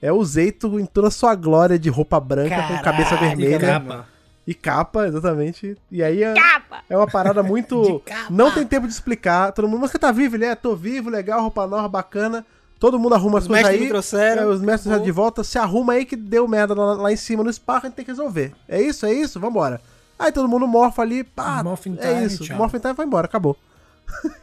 É 0.00 0.12
o 0.12 0.24
Zeito 0.24 0.78
em 0.78 0.86
toda 0.86 1.08
a 1.08 1.10
sua 1.10 1.34
glória 1.34 1.78
de 1.78 1.88
roupa 1.88 2.20
branca 2.20 2.62
com 2.68 2.82
cabeça 2.82 3.16
Caralho, 3.16 3.36
vermelha. 3.36 3.58
capa. 3.80 4.06
E 4.48 4.54
capa, 4.54 5.06
exatamente. 5.06 5.76
E 5.92 6.02
aí 6.02 6.22
é, 6.22 6.32
Capa! 6.32 6.80
é 6.88 6.96
uma 6.96 7.06
parada 7.06 7.42
muito. 7.42 7.82
De 7.84 7.98
capa. 8.00 8.28
Não 8.30 8.50
tem 8.50 8.66
tempo 8.66 8.86
de 8.86 8.92
explicar. 8.94 9.52
Todo 9.52 9.68
mundo, 9.68 9.80
mas 9.82 9.90
você 9.90 9.98
tá 9.98 10.10
vivo? 10.10 10.36
Ele 10.36 10.46
é, 10.46 10.54
tô 10.54 10.74
vivo, 10.74 11.10
legal, 11.10 11.42
roupa 11.42 11.66
nova, 11.66 11.86
bacana. 11.86 12.46
Todo 12.80 12.98
mundo 12.98 13.14
arruma 13.14 13.36
as 13.36 13.44
Os 13.44 13.48
coisas 13.48 13.64
mestres 13.66 13.80
aí. 13.80 13.84
me 13.84 13.90
trouxeram. 13.90 14.42
é, 14.44 14.46
os 14.46 14.62
mestres 14.62 14.94
já 14.96 14.98
de 14.98 15.10
volta. 15.10 15.44
Se 15.44 15.58
arruma 15.58 15.92
aí 15.92 16.06
que 16.06 16.16
deu 16.16 16.48
merda 16.48 16.72
lá, 16.74 16.94
lá 16.94 17.12
em 17.12 17.16
cima 17.16 17.44
no 17.44 17.52
spa, 17.52 17.76
a 17.76 17.80
gente 17.80 17.92
tem 17.92 18.04
que 18.06 18.10
resolver. 18.10 18.52
É 18.66 18.80
isso, 18.80 19.04
é 19.04 19.12
isso, 19.12 19.38
vambora. 19.38 19.82
Aí 20.18 20.32
todo 20.32 20.48
mundo 20.48 20.66
morfa 20.66 21.02
ali, 21.02 21.22
pá. 21.24 21.62
Morphin 21.62 21.98
é 22.00 22.14
time, 22.14 22.24
isso. 22.26 22.44
tchau. 22.44 22.56
Morphin 22.56 22.78
time 22.78 22.94
vai 22.94 23.04
embora, 23.04 23.26
acabou. 23.26 23.54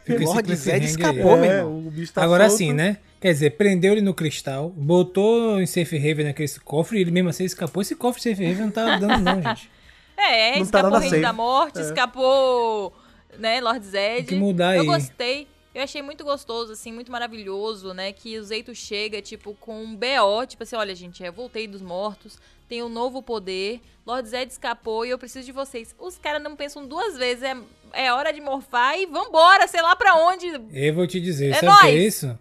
Fica 0.04 0.24
Lord 0.24 0.56
Zed 0.56 0.86
escapou, 0.86 1.36
meu 1.38 1.46
é, 1.52 1.58
irmão. 1.58 1.80
o 1.88 1.90
bicho 1.90 2.14
tá 2.14 2.24
Agora 2.24 2.48
solto. 2.48 2.60
sim, 2.60 2.74
né? 2.74 2.98
Quer 3.20 3.34
dizer, 3.34 3.58
prendeu 3.58 3.94
ele 3.94 4.02
no 4.02 4.14
cristal, 4.14 4.70
botou 4.70 5.60
em 5.60 5.66
safe 5.66 5.98
haven 5.98 6.26
naquele 6.28 6.48
cofre 6.64 7.00
e 7.00 7.02
ele 7.02 7.10
mesmo 7.10 7.30
assim 7.30 7.44
escapou. 7.46 7.82
Esse 7.82 7.96
cofre 7.96 8.22
de 8.22 8.30
safe 8.30 8.46
haven 8.46 8.66
não 8.66 8.72
tá 8.72 8.98
dando 8.98 9.18
não, 9.24 9.42
gente. 9.42 9.72
É, 10.18 10.52
Não 10.60 10.66
tá 10.66 10.80
escapou 10.80 10.98
o 10.98 11.00
Reino 11.02 11.22
da 11.22 11.34
Morte, 11.34 11.80
É. 11.80 11.82
escapou, 11.82 12.94
né, 13.38 13.60
Lord 13.62 13.86
Zed. 13.86 14.16
Tem 14.18 14.26
que 14.26 14.36
mudar 14.36 14.76
Eu 14.76 14.82
aí. 14.82 14.88
gostei. 14.88 15.48
Eu 15.74 15.84
achei 15.84 16.02
muito 16.02 16.24
gostoso, 16.24 16.72
assim, 16.72 16.92
muito 16.94 17.12
maravilhoso, 17.12 17.94
né? 17.94 18.14
Que 18.14 18.38
o 18.40 18.44
Zeito 18.44 18.74
chega, 18.74 19.22
tipo, 19.22 19.54
com 19.60 19.84
um 19.84 19.94
BO, 19.94 20.46
tipo 20.48 20.64
assim, 20.64 20.76
olha, 20.78 20.96
gente, 20.96 21.22
eu 21.22 21.34
voltei 21.34 21.68
dos 21.68 21.82
mortos, 21.82 22.40
tenho 22.70 22.86
um 22.86 22.90
novo 22.90 23.22
poder, 23.22 23.82
Lord 24.06 24.28
Zed 24.30 24.50
escapou 24.50 25.06
e 25.06 25.10
eu 25.10 25.18
preciso 25.20 25.46
de 25.46 25.52
vocês. 25.52 25.94
Os 26.00 26.18
caras 26.18 26.42
não 26.42 26.56
pensam 26.56 26.88
duas 26.88 27.18
vezes, 27.18 27.44
é, 27.44 27.58
é 27.92 28.14
hora 28.14 28.32
de 28.32 28.40
morfar 28.40 28.98
e 28.98 29.06
vambora, 29.06 29.68
sei 29.68 29.82
lá 29.82 29.98
pra 29.98 30.16
onde. 30.16 30.48
Eu 30.72 30.94
vou 30.94 31.06
te 31.06 31.20
dizer, 31.20 31.50
É 31.52 31.56
sabe 31.56 31.68
o 31.68 31.80
que 31.82 31.88
é 31.88 31.94
isso? 31.94 32.40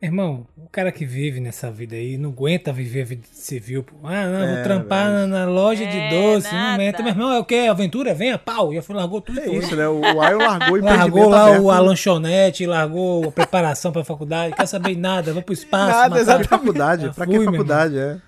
Irmão, 0.00 0.46
o 0.56 0.68
cara 0.68 0.92
que 0.92 1.04
vive 1.04 1.40
nessa 1.40 1.72
vida 1.72 1.96
aí 1.96 2.16
não 2.16 2.30
aguenta 2.30 2.72
viver 2.72 3.02
a 3.02 3.04
vida 3.04 3.22
civil. 3.32 3.82
Pô. 3.82 3.96
Ah, 4.04 4.26
não, 4.28 4.42
É, 4.44 4.54
vou 4.54 4.62
trampar 4.62 5.10
na, 5.10 5.26
na 5.26 5.44
loja 5.46 5.84
de 5.84 5.96
É, 5.96 6.08
doce. 6.10 6.46
Não 6.52 6.52
nada. 6.60 6.74
aguenta. 6.74 7.02
Meu 7.02 7.12
irmão, 7.12 7.32
é 7.32 7.38
o 7.40 7.44
quê? 7.44 7.66
Aventura? 7.68 8.14
Venha, 8.14 8.38
pau. 8.38 8.72
Já 8.72 8.80
foi, 8.80 8.94
largou 8.94 9.20
tudo. 9.20 9.40
e 9.40 9.42
É 9.42 9.52
isso, 9.56 9.74
né? 9.74 9.88
O, 9.88 10.20
Ayo 10.20 10.38
largou 10.38 10.78
o 10.78 10.84
Largou 10.84 11.28
lá 11.28 11.46
aberto. 11.48 11.62
o, 11.64 11.70
a 11.72 11.80
lanchonete, 11.80 12.64
largou 12.64 13.26
a 13.28 13.32
preparação 13.32 13.90
pra 13.90 14.04
faculdade, 14.04 14.54
quer 14.54 14.66
saber 14.66 14.94
de 14.94 15.00
nada, 15.00 15.32
vou 15.32 15.42
pro 15.42 15.52
espaço. 15.52 15.90
Nada, 15.98 16.20
exatamente. 16.20 16.48
Pra 16.48 16.58
faculdade, 16.58 17.02
Já 17.06 17.12
pra 17.12 17.24
fui, 17.26 17.38
que 17.40 17.44
faculdade, 17.44 17.98
é? 17.98 18.18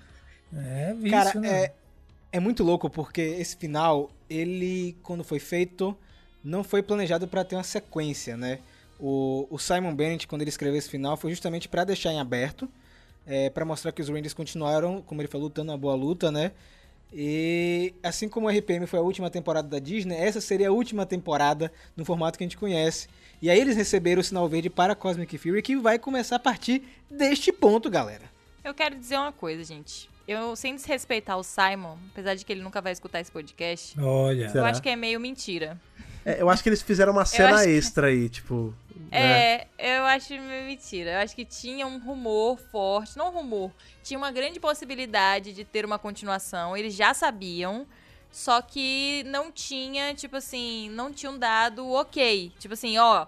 É, 0.53 0.93
vício, 0.93 1.09
Cara, 1.09 1.39
né? 1.39 1.49
é, 1.63 1.71
é 2.33 2.39
muito 2.41 2.63
louco 2.65 2.89
porque 2.89 3.21
esse 3.21 3.55
final, 3.55 4.11
ele, 4.29 4.97
quando 5.01 5.23
foi 5.23 5.39
feito, 5.39 5.95
não 6.43 6.65
foi 6.65 6.83
planejado 6.83 7.29
pra 7.29 7.45
ter 7.45 7.55
uma 7.55 7.63
sequência, 7.63 8.35
né? 8.35 8.59
O, 9.01 9.47
o 9.49 9.57
Simon 9.57 9.95
Bennett, 9.95 10.27
quando 10.27 10.41
ele 10.43 10.49
escreveu 10.49 10.77
esse 10.77 10.87
final, 10.89 11.17
foi 11.17 11.31
justamente 11.31 11.67
pra 11.67 11.83
deixar 11.83 12.11
em 12.11 12.19
aberto, 12.19 12.69
é, 13.25 13.49
para 13.49 13.65
mostrar 13.65 13.91
que 13.91 14.01
os 14.01 14.07
Rangers 14.07 14.33
continuaram, 14.33 15.01
como 15.01 15.19
ele 15.21 15.27
falou, 15.27 15.47
lutando 15.47 15.71
uma 15.71 15.77
boa 15.77 15.95
luta, 15.95 16.31
né? 16.31 16.51
E 17.11 17.93
assim 18.03 18.29
como 18.29 18.47
o 18.47 18.49
RPM 18.49 18.85
foi 18.85 18.99
a 18.99 19.01
última 19.01 19.29
temporada 19.29 19.67
da 19.67 19.79
Disney, 19.79 20.15
essa 20.15 20.39
seria 20.39 20.69
a 20.69 20.71
última 20.71 21.05
temporada 21.05 21.71
no 21.97 22.05
formato 22.05 22.37
que 22.37 22.43
a 22.43 22.47
gente 22.47 22.57
conhece. 22.57 23.09
E 23.41 23.49
aí 23.49 23.59
eles 23.59 23.75
receberam 23.75 24.21
o 24.21 24.23
sinal 24.23 24.47
verde 24.47 24.69
para 24.69 24.95
Cosmic 24.95 25.35
Fury, 25.37 25.61
que 25.63 25.75
vai 25.75 25.97
começar 25.97 26.35
a 26.35 26.39
partir 26.39 26.83
deste 27.09 27.51
ponto, 27.51 27.89
galera. 27.89 28.31
Eu 28.63 28.73
quero 28.73 28.95
dizer 28.95 29.17
uma 29.17 29.31
coisa, 29.31 29.63
gente. 29.63 30.09
Eu, 30.27 30.55
sem 30.55 30.75
desrespeitar 30.75 31.37
o 31.37 31.43
Simon, 31.43 31.97
apesar 32.11 32.35
de 32.35 32.45
que 32.45 32.53
ele 32.53 32.61
nunca 32.61 32.79
vai 32.79 32.93
escutar 32.93 33.19
esse 33.19 33.31
podcast, 33.31 33.99
Olha. 33.99 34.45
eu 34.45 34.49
Será? 34.51 34.69
acho 34.69 34.81
que 34.81 34.87
é 34.87 34.95
meio 34.95 35.19
mentira. 35.19 35.77
É, 36.25 36.41
Eu 36.41 36.49
acho 36.49 36.61
que 36.63 36.69
eles 36.69 36.81
fizeram 36.81 37.11
uma 37.11 37.25
cena 37.25 37.55
acho 37.55 37.63
que- 37.65 37.69
extra 37.71 38.07
aí, 38.07 38.29
tipo. 38.29 38.73
né? 39.11 39.55
É, 39.55 39.67
eu 39.79 40.03
acho 40.05 40.33
mentira. 40.39 41.11
Eu 41.13 41.19
acho 41.19 41.35
que 41.35 41.43
tinha 41.45 41.85
um 41.87 41.97
rumor 41.99 42.57
forte, 42.71 43.17
não 43.17 43.27
um 43.29 43.31
rumor, 43.31 43.71
tinha 44.03 44.17
uma 44.17 44.31
grande 44.31 44.59
possibilidade 44.59 45.53
de 45.53 45.65
ter 45.65 45.83
uma 45.85 45.97
continuação. 45.99 46.77
Eles 46.77 46.93
já 46.93 47.13
sabiam, 47.13 47.85
só 48.31 48.61
que 48.61 49.23
não 49.25 49.51
tinha, 49.51 50.13
tipo 50.13 50.35
assim, 50.37 50.89
não 50.91 51.11
tinham 51.11 51.37
dado 51.37 51.85
o 51.85 51.99
ok. 51.99 52.51
Tipo 52.59 52.73
assim, 52.73 52.97
ó, 52.97 53.25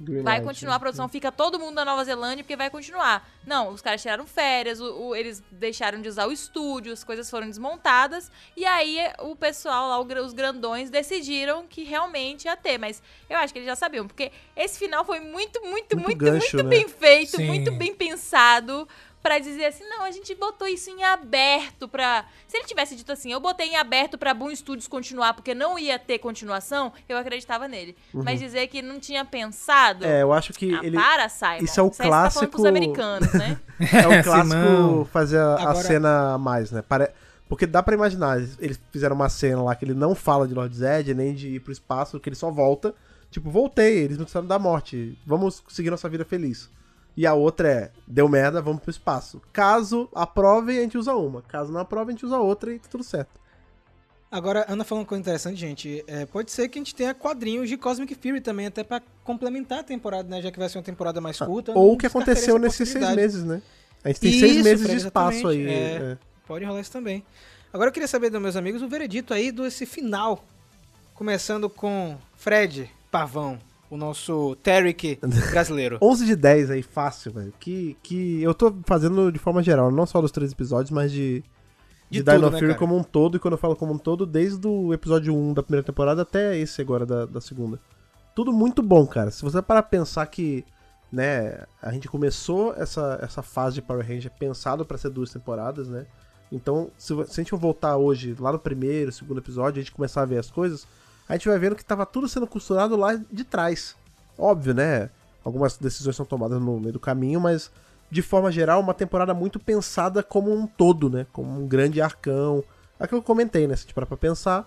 Green 0.00 0.22
vai 0.22 0.40
continuar 0.42 0.72
né? 0.72 0.76
a 0.76 0.80
produção, 0.80 1.08
fica 1.08 1.30
todo 1.30 1.58
mundo 1.58 1.74
na 1.76 1.84
Nova 1.84 2.04
Zelândia 2.04 2.42
porque 2.42 2.56
vai 2.56 2.68
continuar. 2.68 3.28
Não, 3.46 3.68
os 3.70 3.80
caras 3.80 4.02
tiraram 4.02 4.26
férias, 4.26 4.80
o- 4.80 4.92
o- 5.08 5.16
eles 5.16 5.42
deixaram 5.52 6.00
de 6.02 6.08
usar 6.08 6.26
o 6.26 6.32
estúdio, 6.32 6.92
as 6.92 7.04
coisas 7.04 7.30
foram 7.30 7.46
desmontadas, 7.46 8.30
e 8.56 8.64
aí 8.66 8.98
o 9.20 9.36
pessoal 9.36 9.88
lá, 9.88 10.00
o 10.00 10.24
os 10.24 10.32
grandões, 10.32 10.90
decidiram 10.90 11.66
que 11.66 11.84
realmente 11.84 12.46
ia 12.46 12.56
ter. 12.56 12.76
Mas 12.78 13.02
eu 13.30 13.36
acho 13.38 13.52
que 13.52 13.58
eles 13.60 13.68
já 13.68 13.76
sabiam, 13.76 14.06
porque 14.06 14.32
esse 14.56 14.78
final 14.78 15.04
foi 15.04 15.20
muito, 15.20 15.60
muito, 15.62 15.96
Muito 15.96 16.06
muito, 16.06 16.18
gancho, 16.18 16.56
muito 16.56 16.64
né? 16.64 16.70
bem 16.70 16.88
feito, 16.88 17.36
Sim. 17.36 17.46
muito 17.46 17.70
bem 17.72 17.94
pensado. 17.94 18.88
Pra 19.24 19.38
dizer 19.38 19.64
assim, 19.64 19.84
não, 19.88 20.02
a 20.04 20.10
gente 20.10 20.34
botou 20.34 20.68
isso 20.68 20.90
em 20.90 21.02
aberto 21.02 21.88
pra. 21.88 22.26
Se 22.46 22.58
ele 22.58 22.66
tivesse 22.66 22.94
dito 22.94 23.10
assim, 23.10 23.32
eu 23.32 23.40
botei 23.40 23.68
em 23.68 23.76
aberto 23.76 24.18
pra 24.18 24.34
Boom 24.34 24.54
Studios 24.54 24.86
continuar, 24.86 25.32
porque 25.32 25.54
não 25.54 25.78
ia 25.78 25.98
ter 25.98 26.18
continuação, 26.18 26.92
eu 27.08 27.16
acreditava 27.16 27.66
nele. 27.66 27.96
Mas 28.12 28.38
dizer 28.38 28.66
que 28.66 28.82
não 28.82 29.00
tinha 29.00 29.24
pensado. 29.24 30.04
Uhum. 30.04 30.10
É, 30.10 30.20
eu 30.22 30.30
acho 30.30 30.52
que 30.52 30.74
Ah, 30.74 30.80
ele. 30.84 30.94
para, 30.94 31.26
Simon. 31.30 31.56
isso 31.62 31.80
é 31.80 31.82
o 31.82 31.86
Você 31.88 32.02
tá 32.02 32.02
pros 32.02 32.34
clássico- 32.34 32.66
americanos, 32.66 33.32
né? 33.32 33.58
É 33.80 34.06
o 34.06 34.20
clássico 34.22 35.08
fazer 35.10 35.38
a, 35.38 35.54
a 35.54 35.62
Agora- 35.70 35.74
cena 35.82 36.34
a 36.34 36.38
mais, 36.38 36.70
né? 36.70 36.82
Pare... 36.82 37.08
Porque 37.48 37.66
dá 37.66 37.82
pra 37.82 37.94
imaginar, 37.94 38.38
eles 38.58 38.78
fizeram 38.92 39.16
uma 39.16 39.30
cena 39.30 39.62
lá 39.62 39.74
que 39.74 39.86
ele 39.86 39.94
não 39.94 40.14
fala 40.14 40.46
de 40.46 40.52
Lord 40.52 40.76
Zed, 40.76 41.14
nem 41.14 41.32
de 41.34 41.48
ir 41.48 41.60
pro 41.60 41.72
espaço, 41.72 42.20
que 42.20 42.28
ele 42.28 42.36
só 42.36 42.50
volta. 42.50 42.94
Tipo, 43.30 43.50
voltei, 43.50 43.98
eles 44.00 44.18
não 44.18 44.24
precisaram 44.24 44.46
da 44.46 44.58
morte. 44.58 45.16
Vamos 45.26 45.62
seguir 45.68 45.90
nossa 45.90 46.08
vida 46.10 46.24
feliz. 46.26 46.68
E 47.16 47.26
a 47.26 47.34
outra 47.34 47.68
é, 47.68 47.90
deu 48.06 48.28
merda, 48.28 48.60
vamos 48.60 48.82
pro 48.82 48.90
espaço. 48.90 49.40
Caso 49.52 50.08
aprove, 50.14 50.78
a 50.78 50.82
gente 50.82 50.98
usa 50.98 51.14
uma. 51.14 51.42
Caso 51.42 51.72
não 51.72 51.80
aprove, 51.80 52.10
a 52.10 52.12
gente 52.12 52.26
usa 52.26 52.38
outra 52.38 52.72
e 52.72 52.78
tá 52.78 52.88
tudo 52.90 53.04
certo. 53.04 53.40
Agora, 54.30 54.66
Ana 54.68 54.82
falando 54.82 55.02
uma 55.02 55.08
coisa 55.08 55.20
interessante, 55.20 55.56
gente. 55.56 56.02
É, 56.08 56.26
pode 56.26 56.50
ser 56.50 56.68
que 56.68 56.76
a 56.76 56.80
gente 56.80 56.92
tenha 56.92 57.14
quadrinhos 57.14 57.68
de 57.68 57.76
Cosmic 57.76 58.16
Fury 58.16 58.40
também, 58.40 58.66
até 58.66 58.82
pra 58.82 59.00
complementar 59.22 59.78
a 59.78 59.82
temporada, 59.84 60.28
né? 60.28 60.42
Já 60.42 60.50
que 60.50 60.58
vai 60.58 60.68
ser 60.68 60.78
uma 60.78 60.82
temporada 60.82 61.20
mais 61.20 61.38
curta. 61.38 61.70
Ou 61.70 61.86
não 61.86 61.94
o 61.94 61.96
que 61.96 62.06
aconteceu 62.06 62.58
nesses 62.58 62.88
seis 62.88 63.10
meses, 63.14 63.44
né? 63.44 63.62
A 64.02 64.08
gente 64.08 64.20
tem 64.20 64.32
seis 64.32 64.56
Isso, 64.56 64.64
meses 64.64 64.86
Fred, 64.86 65.00
de 65.00 65.06
espaço 65.06 65.46
aí. 65.46 65.68
É. 65.68 65.72
é. 65.72 66.18
Pode 66.48 66.64
rolar 66.64 66.80
isso 66.80 66.90
também. 66.90 67.24
Agora 67.72 67.90
eu 67.90 67.92
queria 67.92 68.08
saber 68.08 68.28
dos 68.28 68.42
meus 68.42 68.56
amigos 68.56 68.82
o 68.82 68.88
veredito 68.88 69.32
aí 69.32 69.52
desse 69.52 69.86
final. 69.86 70.44
Começando 71.14 71.70
com 71.70 72.18
Fred 72.34 72.90
Pavão, 73.12 73.58
o 73.90 73.96
nosso 73.96 74.56
Tarek 74.56 75.18
brasileiro. 75.50 75.98
11 76.02 76.26
de 76.26 76.36
10 76.36 76.70
aí, 76.70 76.82
fácil, 76.82 77.32
velho. 77.32 77.52
Que, 77.58 77.96
que 78.02 78.42
eu 78.42 78.54
tô 78.54 78.74
fazendo 78.86 79.30
de 79.30 79.38
forma 79.38 79.62
geral, 79.62 79.90
não 79.90 80.06
só 80.06 80.20
dos 80.20 80.30
três 80.30 80.52
episódios, 80.52 80.90
mas 80.90 81.12
de, 81.12 81.42
de, 82.10 82.22
De 82.22 82.22
Dino 82.22 82.50
né, 82.50 82.58
Fury 82.58 82.68
cara? 82.68 82.78
como 82.78 82.96
um 82.96 83.02
todo. 83.02 83.36
E 83.36 83.40
quando 83.40 83.54
eu 83.54 83.58
falo 83.58 83.76
como 83.76 83.92
um 83.92 83.98
todo, 83.98 84.26
desde 84.26 84.66
o 84.66 84.92
episódio 84.92 85.34
1 85.34 85.54
da 85.54 85.62
primeira 85.62 85.84
temporada 85.84 86.22
até 86.22 86.56
esse 86.56 86.80
agora 86.80 87.04
da, 87.04 87.26
da 87.26 87.40
segunda. 87.40 87.78
Tudo 88.34 88.52
muito 88.52 88.82
bom, 88.82 89.06
cara. 89.06 89.30
Se 89.30 89.42
você 89.42 89.62
parar 89.62 89.84
pensar 89.84 90.26
que 90.26 90.64
né? 91.14 91.64
A 91.80 91.92
gente 91.92 92.08
começou 92.08 92.74
essa, 92.74 93.20
essa 93.22 93.40
fase 93.40 93.76
de 93.76 93.82
Power 93.82 94.06
Ranger 94.06 94.32
pensado 94.36 94.84
para 94.84 94.98
ser 94.98 95.10
duas 95.10 95.30
temporadas, 95.30 95.88
né? 95.88 96.06
Então, 96.50 96.90
se, 96.98 97.14
se, 97.26 97.40
a 97.40 97.42
gente 97.42 97.54
voltar 97.54 97.96
hoje, 97.96 98.34
lá 98.38 98.52
no 98.52 98.58
primeiro, 98.58 99.12
segundo 99.12 99.38
episódio, 99.38 99.80
a 99.80 99.82
gente 99.82 99.92
começar 99.92 100.22
a 100.22 100.26
ver 100.26 100.38
as 100.38 100.50
coisas, 100.50 100.86
a 101.28 101.34
gente 101.34 101.48
vai 101.48 101.58
vendo 101.58 101.76
que 101.76 101.84
tava 101.84 102.04
tudo 102.04 102.28
sendo 102.28 102.46
costurado 102.46 102.96
lá 102.96 103.14
de 103.14 103.44
trás. 103.44 103.96
Óbvio, 104.38 104.74
né? 104.74 105.10
Algumas 105.44 105.76
decisões 105.76 106.16
são 106.16 106.26
tomadas 106.26 106.60
no 106.60 106.80
meio 106.80 106.92
do 106.92 107.00
caminho, 107.00 107.40
mas 107.40 107.70
de 108.10 108.22
forma 108.22 108.50
geral, 108.52 108.80
uma 108.80 108.94
temporada 108.94 109.34
muito 109.34 109.58
pensada 109.58 110.22
como 110.22 110.52
um 110.52 110.66
todo, 110.66 111.10
né? 111.10 111.26
Como 111.32 111.60
um 111.60 111.66
grande 111.66 112.00
arcão. 112.00 112.62
Aquilo 112.98 113.20
que 113.20 113.24
eu 113.24 113.34
comentei, 113.34 113.66
né? 113.66 113.74
Se 113.74 113.80
a 113.80 113.84
gente 113.84 113.94
parar 113.94 114.06
pra 114.06 114.16
pensar, 114.16 114.66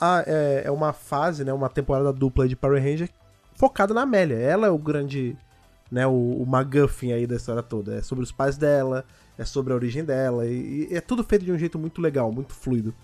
a, 0.00 0.22
é, 0.26 0.62
é, 0.66 0.70
uma 0.70 0.92
fase, 0.92 1.44
né? 1.44 1.52
Uma 1.52 1.68
temporada 1.68 2.12
dupla 2.12 2.48
de 2.48 2.54
Power 2.54 2.82
Ranger 2.82 3.10
focada 3.54 3.92
na 3.92 4.02
Amélia. 4.02 4.36
Ela 4.36 4.68
é 4.68 4.70
o 4.70 4.78
grande, 4.78 5.36
né? 5.90 6.06
O, 6.06 6.42
o 6.42 6.46
MacGuffin 6.46 7.12
aí 7.12 7.26
da 7.26 7.36
história 7.36 7.62
toda. 7.62 7.96
É 7.96 8.02
sobre 8.02 8.22
os 8.22 8.32
pais 8.32 8.56
dela, 8.56 9.04
é 9.36 9.44
sobre 9.44 9.72
a 9.72 9.76
origem 9.76 10.04
dela. 10.04 10.46
E, 10.46 10.88
e, 10.90 10.94
é 10.94 11.00
tudo 11.00 11.24
feito 11.24 11.44
de 11.44 11.52
um 11.52 11.58
jeito 11.58 11.78
muito 11.78 12.00
legal, 12.00 12.30
muito 12.30 12.52
fluido. 12.54 12.94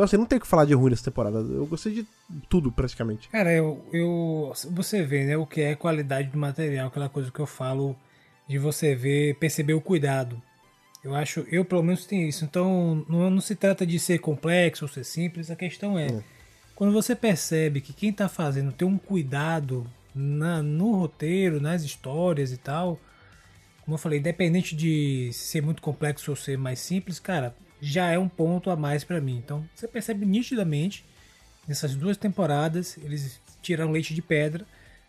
Então, 0.00 0.06
assim, 0.06 0.16
não 0.16 0.24
tem 0.24 0.38
o 0.38 0.40
que 0.40 0.46
falar 0.46 0.64
de 0.64 0.72
ruim 0.72 0.88
nessa 0.88 1.04
temporada. 1.04 1.40
Eu 1.40 1.66
gostei 1.66 1.92
de 1.92 2.06
tudo, 2.48 2.72
praticamente. 2.72 3.28
Cara, 3.28 3.52
eu, 3.52 3.84
eu. 3.92 4.50
Você 4.70 5.02
vê, 5.02 5.26
né, 5.26 5.36
o 5.36 5.44
que 5.44 5.60
é 5.60 5.74
qualidade 5.74 6.28
do 6.28 6.38
material, 6.38 6.88
aquela 6.88 7.10
coisa 7.10 7.30
que 7.30 7.38
eu 7.38 7.44
falo 7.46 7.94
de 8.48 8.58
você 8.58 8.94
ver, 8.94 9.34
perceber 9.34 9.74
o 9.74 9.80
cuidado. 9.80 10.40
Eu 11.04 11.14
acho, 11.14 11.40
eu 11.52 11.66
pelo 11.66 11.82
menos 11.82 12.06
tenho 12.06 12.26
isso. 12.26 12.46
Então, 12.46 13.04
não, 13.10 13.28
não 13.28 13.42
se 13.42 13.54
trata 13.54 13.84
de 13.84 13.98
ser 13.98 14.20
complexo 14.20 14.86
ou 14.86 14.88
ser 14.88 15.04
simples, 15.04 15.50
a 15.50 15.56
questão 15.56 15.98
é. 15.98 16.06
é. 16.06 16.22
Quando 16.74 16.94
você 16.94 17.14
percebe 17.14 17.82
que 17.82 17.92
quem 17.92 18.08
está 18.08 18.26
fazendo 18.26 18.72
tem 18.72 18.88
um 18.88 18.96
cuidado 18.96 19.86
na, 20.14 20.62
no 20.62 20.94
roteiro, 20.96 21.60
nas 21.60 21.82
histórias 21.82 22.52
e 22.52 22.56
tal, 22.56 22.98
como 23.82 23.96
eu 23.96 23.98
falei, 23.98 24.18
independente 24.18 24.74
de 24.74 25.30
ser 25.34 25.60
muito 25.60 25.82
complexo 25.82 26.30
ou 26.30 26.36
ser 26.36 26.56
mais 26.56 26.80
simples, 26.80 27.20
cara, 27.20 27.54
já 27.80 28.10
é 28.10 28.18
um 28.18 28.28
ponto 28.28 28.70
a 28.70 28.76
mais 28.76 29.04
para 29.04 29.20
mim. 29.20 29.36
Então 29.36 29.68
você 29.74 29.88
percebe 29.88 30.26
nitidamente 30.26 31.04
nessas 31.66 31.94
duas 31.94 32.16
temporadas 32.16 32.96
eles 32.98 33.40
tiraram 33.62 33.92
leite 33.92 34.14
de 34.14 34.22
pedra 34.22 34.66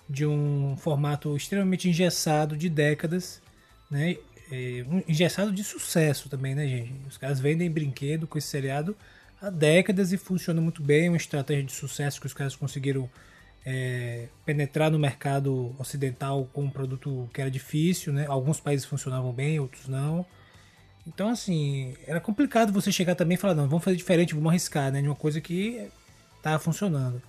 de 0.09 0.25
um 0.25 0.75
formato 0.77 1.35
extremamente 1.35 1.87
engessado 1.87 2.57
de 2.57 2.69
décadas, 2.69 3.41
né? 3.89 4.17
É, 4.51 4.85
um 4.89 5.01
engessado 5.07 5.51
de 5.53 5.63
sucesso 5.63 6.27
também, 6.27 6.53
né, 6.53 6.67
gente? 6.67 6.93
Os 7.07 7.17
caras 7.17 7.39
vendem 7.39 7.71
brinquedo 7.71 8.27
com 8.27 8.37
esse 8.37 8.47
seriado 8.47 8.97
há 9.41 9.49
décadas 9.49 10.11
e 10.11 10.17
funciona 10.17 10.59
muito 10.59 10.83
bem, 10.83 11.07
uma 11.07 11.15
estratégia 11.15 11.63
de 11.63 11.71
sucesso 11.71 12.19
que 12.19 12.27
os 12.27 12.33
caras 12.33 12.55
conseguiram 12.55 13.09
é, 13.65 14.27
penetrar 14.45 14.91
no 14.91 14.99
mercado 14.99 15.73
ocidental 15.79 16.49
com 16.51 16.63
um 16.63 16.69
produto 16.69 17.29
que 17.33 17.39
era 17.39 17.49
difícil, 17.49 18.11
né? 18.11 18.25
Alguns 18.27 18.59
países 18.59 18.85
funcionavam 18.85 19.31
bem, 19.31 19.59
outros 19.59 19.87
não. 19.87 20.25
Então, 21.07 21.29
assim, 21.29 21.95
era 22.05 22.19
complicado 22.19 22.71
você 22.71 22.91
chegar 22.91 23.15
também 23.15 23.35
e 23.35 23.37
falar, 23.37 23.55
não, 23.55 23.67
vamos 23.67 23.83
fazer 23.83 23.97
diferente, 23.97 24.33
vamos 24.33 24.49
arriscar, 24.49 24.91
né? 24.91 25.01
De 25.01 25.07
uma 25.07 25.15
coisa 25.15 25.41
que 25.41 25.89
tava 26.41 26.59
funcionando. 26.59 27.21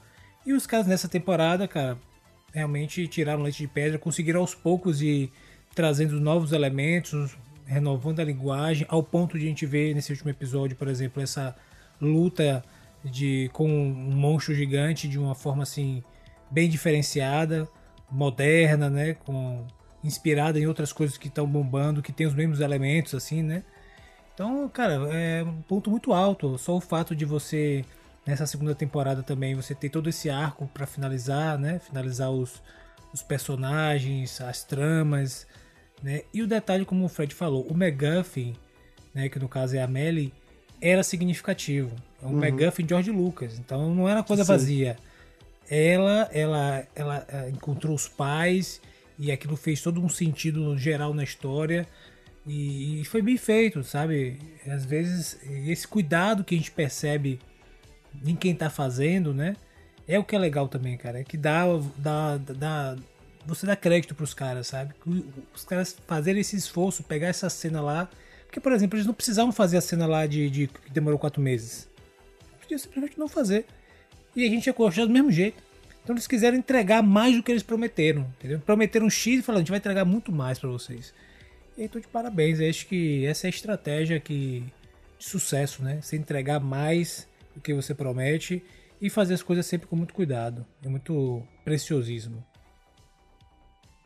E 0.45 0.53
os 0.53 0.67
caras 0.67 0.87
nessa 0.87 1.09
temporada, 1.09 1.67
cara, 1.67 1.99
realmente 2.53 3.07
tiraram 3.09 3.43
leite 3.43 3.59
de 3.59 3.69
pedra, 3.69 3.99
conseguiram 3.99 4.41
aos 4.41 4.55
poucos 4.55 5.01
ir 5.01 5.33
trazendo 5.75 6.21
novos 6.21 6.53
elementos, 6.53 7.37
renovando 7.65 8.21
a 8.21 8.25
linguagem, 8.25 8.87
ao 8.89 9.03
ponto 9.03 9.39
de 9.39 9.47
a 9.47 9.49
gente 9.49 9.65
ver 9.65 9.95
nesse 9.95 10.13
último 10.13 10.31
episódio, 10.31 10.77
por 10.77 10.89
exemplo, 10.89 11.23
essa 11.23 11.57
luta 12.01 12.63
de 13.05 13.51
com 13.53 13.69
um 13.69 14.15
monstro 14.15 14.55
gigante 14.55 15.09
de 15.09 15.19
uma 15.19 15.35
forma 15.35 15.63
assim 15.63 16.03
bem 16.51 16.69
diferenciada, 16.69 17.67
moderna, 18.11 18.91
né, 18.91 19.15
com 19.15 19.67
inspirada 20.05 20.59
em 20.59 20.67
outras 20.67 20.93
coisas 20.93 21.17
que 21.17 21.29
estão 21.29 21.47
bombando, 21.47 22.03
que 22.03 22.13
tem 22.13 22.27
os 22.27 22.35
mesmos 22.35 22.61
elementos, 22.61 23.15
assim, 23.15 23.43
né? 23.43 23.63
Então, 24.35 24.69
cara, 24.69 24.95
é 25.13 25.43
um 25.43 25.63
ponto 25.63 25.91
muito 25.91 26.13
alto. 26.13 26.57
Só 26.59 26.77
o 26.77 26.81
fato 26.81 27.15
de 27.15 27.25
você, 27.25 27.85
nessa 28.27 28.47
segunda 28.47 28.75
temporada 28.75 29.23
também, 29.23 29.55
você 29.55 29.75
ter 29.75 29.91
todo 29.91 30.09
esse 30.09 30.31
arco 30.31 30.67
para 30.67 30.87
finalizar, 30.87 31.59
né? 31.59 31.79
Finalizar 31.79 32.31
os, 32.31 32.63
os 33.13 33.23
personagens, 33.23 34.41
as 34.41 34.65
tramas, 34.65 35.47
né? 36.03 36.23
E 36.33 36.43
o 36.43 36.47
detalhe, 36.47 36.85
como 36.85 37.05
o 37.05 37.09
Fred 37.09 37.35
falou, 37.35 37.67
o 37.71 37.75
McGuffin, 37.75 38.57
né? 39.15 39.29
Que 39.29 39.39
no 39.39 39.49
caso 39.49 39.77
é 39.77 39.83
a 39.83 39.87
Melly, 39.87 40.33
era 40.81 41.03
significativo. 41.03 41.95
É 42.21 42.27
um 42.27 42.31
uhum. 42.31 42.45
McGuffin 42.45 42.89
George 42.89 43.11
Lucas. 43.11 43.59
Então 43.59 43.95
não 43.95 44.09
era 44.09 44.23
coisa 44.23 44.45
Sim. 44.45 44.53
vazia. 44.53 44.97
Ela, 45.71 46.29
ela, 46.33 46.87
ela, 46.95 47.27
ela 47.29 47.51
encontrou 47.51 47.95
os 47.95 48.09
pais 48.09 48.81
e 49.23 49.31
aquilo 49.31 49.57
fez 49.57 49.81
todo 49.81 50.03
um 50.05 50.09
sentido 50.09 50.77
geral 50.77 51.15
na 51.15 51.23
história 51.23 51.87
e, 52.45 53.01
e 53.01 53.05
foi 53.05 53.23
bem 53.23 53.37
feito, 53.37 53.85
sabe? 53.85 54.37
Às 54.67 54.85
vezes 54.85 55.39
esse 55.65 55.87
cuidado 55.87 56.43
que 56.43 56.57
a 56.57 56.59
gente 56.59 56.73
percebe 56.73 57.39
em 58.27 58.35
quem 58.35 58.53
tá 58.53 58.69
fazendo, 58.69 59.33
né? 59.33 59.55
É 60.09 60.19
o 60.19 60.25
que 60.25 60.35
é 60.35 60.39
legal 60.41 60.67
também, 60.67 60.97
cara. 60.97 61.21
É 61.21 61.25
que 61.25 61.37
dá, 61.37 61.63
dá, 61.97 62.37
dá 62.37 62.97
você 63.47 63.65
dá 63.65 63.77
crédito 63.77 64.13
pros 64.13 64.35
caras, 64.35 64.67
sabe? 64.67 64.93
Os 65.55 65.65
caras 65.65 65.97
fazerem 66.05 66.41
esse 66.41 66.57
esforço, 66.57 67.05
pegar 67.05 67.29
essa 67.29 67.49
cena 67.49 67.81
lá. 67.81 68.11
Porque, 68.47 68.59
por 68.59 68.73
exemplo, 68.73 68.97
eles 68.97 69.07
não 69.07 69.15
precisavam 69.15 69.53
fazer 69.53 69.77
a 69.77 69.81
cena 69.81 70.05
lá 70.05 70.27
de, 70.27 70.51
de 70.51 70.67
que 70.67 70.91
demorou 70.91 71.21
quatro 71.21 71.41
meses. 71.41 71.89
Podia 72.61 72.77
simplesmente 72.77 73.17
não 73.17 73.29
fazer. 73.29 73.67
E 74.35 74.45
a 74.45 74.51
gente 74.51 74.67
ia 74.67 74.73
gostar 74.73 75.05
do 75.05 75.13
mesmo 75.13 75.31
jeito. 75.31 75.63
Então 76.03 76.15
eles 76.15 76.27
quiseram 76.27 76.57
entregar 76.57 77.03
mais 77.03 77.37
do 77.37 77.43
que 77.43 77.53
eles 77.53 77.63
prometeram, 77.63 78.23
entendeu? 78.39 78.61
Prometeram 78.61 79.09
X 79.09 79.39
e 79.39 79.43
falaram, 79.43 79.59
a 79.59 79.63
gente 79.63 79.71
vai 79.71 79.79
entregar 79.79 80.05
muito 80.05 80.33
mais 80.33 80.59
para 80.59 80.69
vocês. 80.69 81.15
E 81.77 81.83
aí 81.83 81.89
tô 81.89 82.01
de 82.01 82.09
parabéns, 82.09 82.61
eu 82.61 82.69
acho 82.69 82.87
que 82.87 83.25
essa 83.25 83.47
é 83.47 83.49
a 83.49 83.51
estratégia 83.51 84.19
que, 84.19 84.65
de 85.19 85.25
sucesso, 85.25 85.83
né? 85.83 86.01
Você 86.03 86.17
entregar 86.17 86.61
mais 86.61 87.29
do 87.55 87.61
que 87.61 87.73
você 87.73 87.95
promete 87.95 88.63
e 89.01 89.09
fazer 89.09 89.35
as 89.35 89.43
coisas 89.43 89.65
sempre 89.65 89.87
com 89.87 89.97
muito 89.97 90.13
cuidado. 90.13 90.67
É 90.85 90.89
muito 90.89 91.43
preciosismo. 91.65 92.45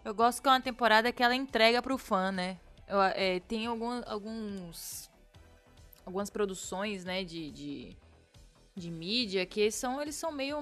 Eu 0.05 0.15
gosto 0.15 0.41
que 0.41 0.49
é 0.49 0.53
uma 0.53 0.61
temporada 0.61 1.11
que 1.11 1.23
ela 1.23 1.35
entrega 1.35 1.83
pro 1.83 1.99
fã, 1.99 2.31
né? 2.31 2.59
Eu, 2.87 3.03
é, 3.03 3.41
tem 3.41 3.67
algum, 3.67 4.03
alguns 4.07 5.11
algumas 6.07 6.31
produções, 6.31 7.05
né, 7.05 7.25
de, 7.25 7.51
de 7.51 7.97
de 8.77 8.91
mídia 8.91 9.47
que 9.47 9.71
são 9.71 10.03
eles 10.03 10.15
são 10.15 10.31
meio 10.31 10.61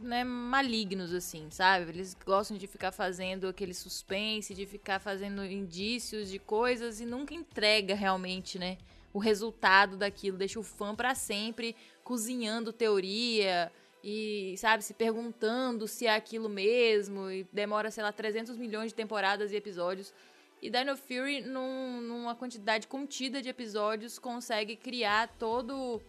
né, 0.00 0.22
malignos 0.22 1.14
assim 1.14 1.50
sabe? 1.50 1.90
Eles 1.90 2.14
gostam 2.24 2.56
de 2.58 2.66
ficar 2.66 2.92
fazendo 2.92 3.48
aquele 3.48 3.72
suspense 3.72 4.54
de 4.54 4.66
ficar 4.66 4.98
fazendo 4.98 5.44
indícios 5.44 6.30
de 6.30 6.38
coisas 6.38 7.00
e 7.00 7.06
nunca 7.06 7.32
entrega 7.32 7.94
realmente 7.94 8.58
né 8.58 8.76
o 9.14 9.18
resultado 9.20 9.96
daquilo. 9.96 10.36
Deixa 10.36 10.58
o 10.58 10.62
fã 10.64 10.94
para 10.94 11.14
sempre 11.14 11.76
cozinhando 12.02 12.72
teoria 12.72 13.72
e 14.02 14.54
sabe 14.58 14.84
se 14.84 14.92
perguntando 14.92 15.88
se 15.88 16.06
é 16.06 16.14
aquilo 16.14 16.48
mesmo 16.48 17.30
e 17.30 17.46
demora 17.50 17.90
sei 17.90 18.02
lá 18.02 18.12
300 18.12 18.58
milhões 18.58 18.88
de 18.88 18.94
temporadas 18.94 19.52
e 19.52 19.56
episódios. 19.56 20.12
E 20.60 20.68
Dino 20.68 20.96
Fury 20.96 21.42
num, 21.42 22.00
numa 22.00 22.34
quantidade 22.34 22.88
contida 22.88 23.40
de 23.40 23.48
episódios 23.48 24.18
consegue 24.18 24.76
criar 24.76 25.28
todo 25.38 26.02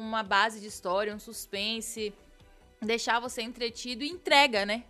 uma 0.00 0.22
base 0.22 0.60
de 0.60 0.66
história, 0.66 1.14
um 1.14 1.18
suspense, 1.18 2.12
deixar 2.80 3.20
você 3.20 3.42
entretido 3.42 4.02
e 4.02 4.08
entrega, 4.08 4.64
né? 4.64 4.84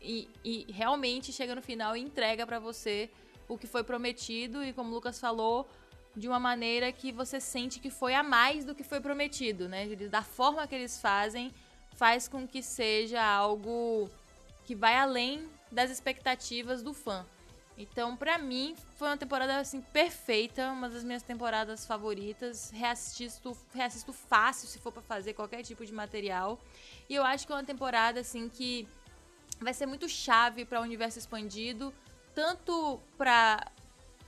E, 0.00 0.28
e 0.44 0.66
realmente 0.70 1.32
chega 1.32 1.54
no 1.54 1.62
final 1.62 1.96
e 1.96 2.00
entrega 2.00 2.46
para 2.46 2.58
você 2.58 3.10
o 3.48 3.56
que 3.56 3.66
foi 3.66 3.82
prometido 3.82 4.62
e 4.62 4.72
como 4.72 4.90
o 4.90 4.94
Lucas 4.94 5.18
falou, 5.18 5.68
de 6.14 6.28
uma 6.28 6.38
maneira 6.38 6.92
que 6.92 7.10
você 7.10 7.40
sente 7.40 7.80
que 7.80 7.88
foi 7.88 8.14
a 8.14 8.22
mais 8.22 8.64
do 8.64 8.74
que 8.74 8.84
foi 8.84 9.00
prometido, 9.00 9.68
né? 9.68 9.86
Da 10.10 10.22
forma 10.22 10.66
que 10.66 10.74
eles 10.74 11.00
fazem, 11.00 11.52
faz 11.96 12.28
com 12.28 12.46
que 12.46 12.62
seja 12.62 13.22
algo 13.22 14.10
que 14.64 14.74
vai 14.74 14.96
além 14.96 15.48
das 15.70 15.90
expectativas 15.90 16.82
do 16.82 16.92
fã. 16.92 17.24
Então, 17.76 18.16
para 18.16 18.36
mim, 18.38 18.76
foi 18.96 19.08
uma 19.08 19.16
temporada 19.16 19.58
assim 19.58 19.80
perfeita, 19.80 20.70
uma 20.70 20.88
das 20.88 21.02
minhas 21.02 21.22
temporadas 21.22 21.86
favoritas. 21.86 22.70
Reassisto, 22.70 23.56
reassisto 23.74 24.12
fácil 24.12 24.68
se 24.68 24.78
for 24.78 24.92
para 24.92 25.02
fazer 25.02 25.32
qualquer 25.32 25.62
tipo 25.62 25.84
de 25.84 25.92
material. 25.92 26.58
E 27.08 27.14
eu 27.14 27.24
acho 27.24 27.46
que 27.46 27.52
é 27.52 27.56
uma 27.56 27.64
temporada 27.64 28.20
assim 28.20 28.48
que 28.48 28.86
vai 29.60 29.72
ser 29.72 29.86
muito 29.86 30.08
chave 30.08 30.64
para 30.64 30.80
o 30.80 30.82
universo 30.82 31.18
expandido, 31.18 31.94
tanto 32.34 33.00
para 33.16 33.70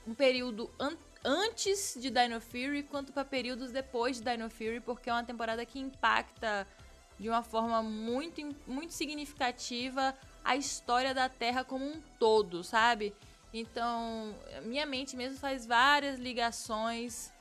um 0.07 0.13
período 0.13 0.69
an 0.79 0.97
antes 1.27 1.97
de 1.99 2.11
Dino 2.11 2.39
Fury 2.39 2.83
quanto 2.83 3.11
para 3.11 3.25
períodos 3.25 3.71
depois 3.71 4.21
de 4.21 4.29
Dino 4.29 4.47
Fury, 4.47 4.79
porque 4.79 5.09
é 5.09 5.13
uma 5.13 5.23
temporada 5.23 5.65
que 5.65 5.79
impacta 5.79 6.67
de 7.19 7.27
uma 7.27 7.41
forma 7.41 7.81
muito 7.81 8.41
muito 8.67 8.93
significativa 8.93 10.15
a 10.43 10.55
história 10.55 11.15
da 11.15 11.27
Terra 11.27 11.63
como 11.63 11.83
um 11.83 11.99
todo, 12.19 12.63
sabe? 12.63 13.11
Então, 13.57 14.35
minha 14.63 14.85
mente 14.85 15.15
mesmo 15.15 15.37
faz 15.39 15.65
várias 15.65 16.19
ligações, 16.19 17.31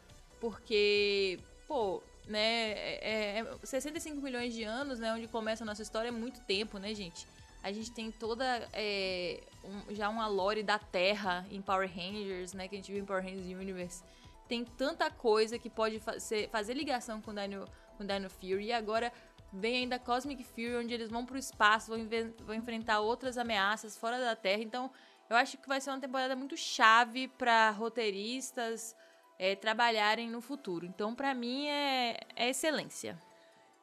porque, 0.40 1.40
pô, 1.66 2.00
né, 2.28 2.72
é, 2.72 3.38
é 3.40 3.56
65 3.64 4.20
milhões 4.20 4.54
de 4.54 4.62
anos, 4.62 5.00
né, 5.00 5.12
onde 5.12 5.26
começa 5.26 5.64
a 5.64 5.66
nossa 5.66 5.82
história, 5.82 6.08
é 6.08 6.12
muito 6.12 6.40
tempo, 6.42 6.78
né, 6.78 6.94
gente? 6.94 7.26
A 7.64 7.72
gente 7.72 7.90
tem 7.90 8.12
toda 8.12 8.44
é, 8.72 9.42
um, 9.64 9.94
já 9.94 10.08
uma 10.08 10.28
lore 10.28 10.62
da 10.62 10.78
Terra 10.78 11.44
em 11.50 11.60
Power 11.62 11.88
Rangers, 11.88 12.52
né? 12.52 12.68
Que 12.68 12.74
a 12.74 12.78
gente 12.78 12.92
viu 12.92 13.00
em 13.00 13.06
Power 13.06 13.24
Rangers 13.24 13.46
Universe. 13.46 14.04
Tem 14.46 14.62
tanta 14.66 15.10
coisa 15.10 15.58
que 15.58 15.70
pode 15.70 15.98
fa 15.98 16.20
ser, 16.20 16.50
fazer 16.50 16.74
ligação 16.74 17.22
com 17.22 17.32
Dino, 17.32 17.64
com 17.96 18.04
Dino 18.04 18.28
Fury. 18.28 18.66
E 18.66 18.72
agora 18.72 19.10
vem 19.50 19.76
ainda 19.76 19.98
Cosmic 19.98 20.44
Fury, 20.44 20.76
onde 20.76 20.92
eles 20.92 21.08
vão 21.08 21.24
pro 21.24 21.38
espaço, 21.38 21.90
vão, 21.90 22.06
vão 22.44 22.54
enfrentar 22.54 23.00
outras 23.00 23.38
ameaças 23.38 23.96
fora 23.96 24.20
da 24.20 24.36
Terra. 24.36 24.62
Então, 24.62 24.90
eu 25.28 25.36
acho 25.36 25.56
que 25.58 25.68
vai 25.68 25.80
ser 25.80 25.90
uma 25.90 26.00
temporada 26.00 26.36
muito 26.36 26.56
chave 26.56 27.28
para 27.28 27.70
roteiristas 27.70 28.94
é, 29.38 29.56
trabalharem 29.56 30.30
no 30.30 30.40
futuro. 30.40 30.86
Então, 30.86 31.14
para 31.14 31.34
mim, 31.34 31.66
é, 31.66 32.18
é 32.36 32.50
excelência. 32.50 33.18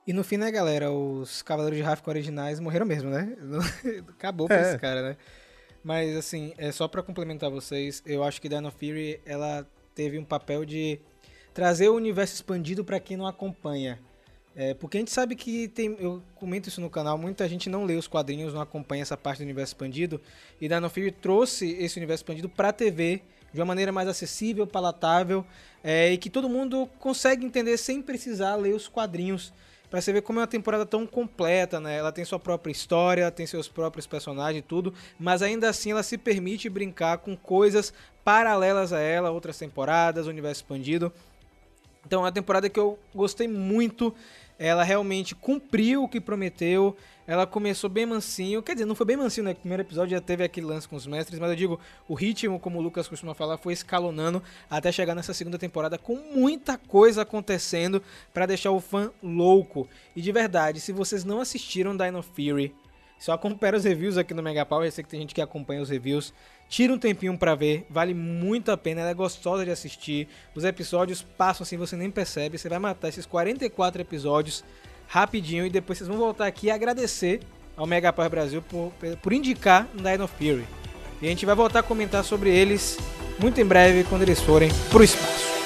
E 0.05 0.13
no 0.13 0.23
fim, 0.23 0.37
né, 0.37 0.49
galera, 0.51 0.91
os 0.91 1.41
Cavaleiros 1.41 1.77
de 1.77 1.83
Ravka 1.83 2.09
originais 2.09 2.59
morreram 2.59 2.85
mesmo, 2.85 3.09
né? 3.09 3.35
Acabou 4.09 4.47
pra 4.47 4.57
é. 4.57 4.61
esse 4.61 4.79
cara, 4.79 5.01
né? 5.01 5.17
Mas, 5.83 6.15
assim, 6.15 6.53
é 6.57 6.71
só 6.71 6.87
para 6.87 7.03
complementar 7.03 7.49
vocês, 7.49 8.01
eu 8.05 8.23
acho 8.23 8.41
que 8.41 8.49
Dino 8.49 8.71
Fury, 8.71 9.21
ela 9.25 9.67
teve 9.95 10.17
um 10.17 10.25
papel 10.25 10.63
de 10.63 10.99
trazer 11.53 11.89
o 11.89 11.95
universo 11.95 12.35
expandido 12.35 12.85
para 12.85 12.99
quem 12.99 13.17
não 13.17 13.27
acompanha. 13.27 13.99
É, 14.55 14.73
porque 14.73 14.97
a 14.97 14.99
gente 14.99 15.11
sabe 15.11 15.35
que 15.35 15.69
tem, 15.69 15.95
eu 15.99 16.21
comento 16.35 16.67
isso 16.67 16.81
no 16.81 16.89
canal, 16.89 17.17
muita 17.17 17.47
gente 17.47 17.69
não 17.69 17.85
lê 17.85 17.95
os 17.95 18.07
quadrinhos, 18.07 18.53
não 18.53 18.61
acompanha 18.61 19.01
essa 19.01 19.15
parte 19.15 19.39
do 19.39 19.43
universo 19.43 19.71
expandido, 19.71 20.19
e 20.59 20.67
Dino 20.67 20.89
Fury 20.89 21.11
trouxe 21.11 21.71
esse 21.79 21.97
universo 21.97 22.23
expandido 22.23 22.49
pra 22.49 22.73
TV 22.73 23.21
de 23.53 23.59
uma 23.59 23.65
maneira 23.65 23.91
mais 23.91 24.07
acessível, 24.07 24.67
palatável, 24.67 25.45
é, 25.83 26.11
e 26.11 26.17
que 26.17 26.29
todo 26.29 26.49
mundo 26.49 26.87
consegue 26.99 27.45
entender 27.45 27.77
sem 27.77 28.01
precisar 28.01 28.55
ler 28.55 28.73
os 28.73 28.87
quadrinhos. 28.87 29.53
Pra 29.89 29.99
você 29.99 30.13
ver 30.13 30.21
como 30.21 30.39
é 30.39 30.41
uma 30.41 30.47
temporada 30.47 30.85
tão 30.85 31.05
completa, 31.05 31.77
né? 31.77 31.97
Ela 31.97 32.13
tem 32.13 32.23
sua 32.23 32.39
própria 32.39 32.71
história, 32.71 33.29
tem 33.29 33.45
seus 33.45 33.67
próprios 33.67 34.07
personagens 34.07 34.59
e 34.59 34.65
tudo, 34.65 34.93
mas 35.19 35.41
ainda 35.41 35.67
assim 35.67 35.91
ela 35.91 36.01
se 36.01 36.17
permite 36.17 36.69
brincar 36.69 37.17
com 37.17 37.35
coisas 37.35 37.93
paralelas 38.23 38.93
a 38.93 38.99
ela, 39.01 39.31
outras 39.31 39.57
temporadas, 39.57 40.27
universo 40.27 40.61
expandido. 40.61 41.11
Então 42.05 42.21
é 42.21 42.23
uma 42.23 42.31
temporada 42.31 42.69
que 42.69 42.79
eu 42.79 42.97
gostei 43.13 43.47
muito 43.47 44.13
ela 44.61 44.83
realmente 44.83 45.33
cumpriu 45.33 46.03
o 46.03 46.07
que 46.07 46.21
prometeu. 46.21 46.95
Ela 47.25 47.47
começou 47.47 47.89
bem 47.89 48.05
mansinho. 48.05 48.61
Quer 48.61 48.73
dizer, 48.73 48.85
não 48.85 48.93
foi 48.93 49.07
bem 49.07 49.17
mansinho, 49.17 49.43
né? 49.43 49.53
No 49.53 49.55
primeiro 49.55 49.81
episódio 49.81 50.11
já 50.11 50.21
teve 50.21 50.43
aquele 50.43 50.67
lance 50.67 50.87
com 50.87 50.95
os 50.95 51.07
mestres, 51.07 51.39
mas 51.39 51.49
eu 51.49 51.55
digo, 51.55 51.79
o 52.07 52.13
ritmo, 52.13 52.59
como 52.59 52.77
o 52.77 52.81
Lucas 52.81 53.07
costuma 53.07 53.33
falar, 53.33 53.57
foi 53.57 53.73
escalonando 53.73 54.41
até 54.69 54.91
chegar 54.91 55.15
nessa 55.15 55.33
segunda 55.33 55.57
temporada 55.57 55.97
com 55.97 56.15
muita 56.15 56.77
coisa 56.77 57.23
acontecendo 57.23 58.03
para 58.31 58.45
deixar 58.45 58.69
o 58.69 58.79
fã 58.79 59.09
louco. 59.23 59.87
E 60.15 60.21
de 60.21 60.31
verdade, 60.31 60.79
se 60.79 60.91
vocês 60.91 61.25
não 61.25 61.41
assistiram 61.41 61.97
Dino 61.97 62.21
Fury, 62.21 62.75
só 63.17 63.33
acompanha 63.33 63.77
os 63.77 63.83
reviews 63.83 64.15
aqui 64.15 64.35
no 64.35 64.43
Mega 64.43 64.63
Power, 64.63 64.85
eu 64.85 64.91
sei 64.91 65.03
que 65.03 65.09
tem 65.09 65.21
gente 65.21 65.33
que 65.33 65.41
acompanha 65.41 65.81
os 65.81 65.89
reviews. 65.89 66.31
Tira 66.71 66.93
um 66.93 66.97
tempinho 66.97 67.37
para 67.37 67.53
ver, 67.53 67.85
vale 67.89 68.13
muito 68.13 68.71
a 68.71 68.77
pena, 68.77 69.01
ela 69.01 69.09
é 69.09 69.13
gostosa 69.13 69.65
de 69.65 69.71
assistir. 69.71 70.29
Os 70.55 70.63
episódios 70.63 71.21
passam 71.21 71.63
assim, 71.65 71.75
você 71.75 71.97
nem 71.97 72.09
percebe. 72.09 72.57
Você 72.57 72.69
vai 72.69 72.79
matar 72.79 73.09
esses 73.09 73.25
44 73.25 74.01
episódios 74.01 74.63
rapidinho 75.05 75.65
e 75.65 75.69
depois 75.69 75.97
vocês 75.97 76.07
vão 76.07 76.17
voltar 76.17 76.47
aqui 76.47 76.67
e 76.67 76.71
agradecer 76.71 77.41
ao 77.75 77.85
Mega 77.85 78.13
Power 78.13 78.31
Brasil 78.31 78.61
por, 78.61 78.93
por 79.21 79.33
indicar 79.33 79.85
Dino 79.93 80.29
Fury. 80.29 80.65
E 81.21 81.25
a 81.25 81.29
gente 81.29 81.45
vai 81.45 81.55
voltar 81.55 81.79
a 81.79 81.83
comentar 81.83 82.23
sobre 82.23 82.49
eles 82.49 82.97
muito 83.37 83.59
em 83.59 83.65
breve 83.65 84.05
quando 84.05 84.21
eles 84.21 84.39
forem 84.39 84.69
pro 84.89 85.03
espaço. 85.03 85.60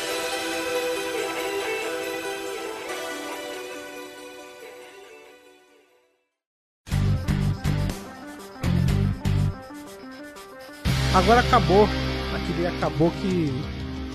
Agora 11.16 11.40
acabou. 11.40 11.88
Aquele 12.36 12.68
acabou 12.68 13.10
que 13.10 13.50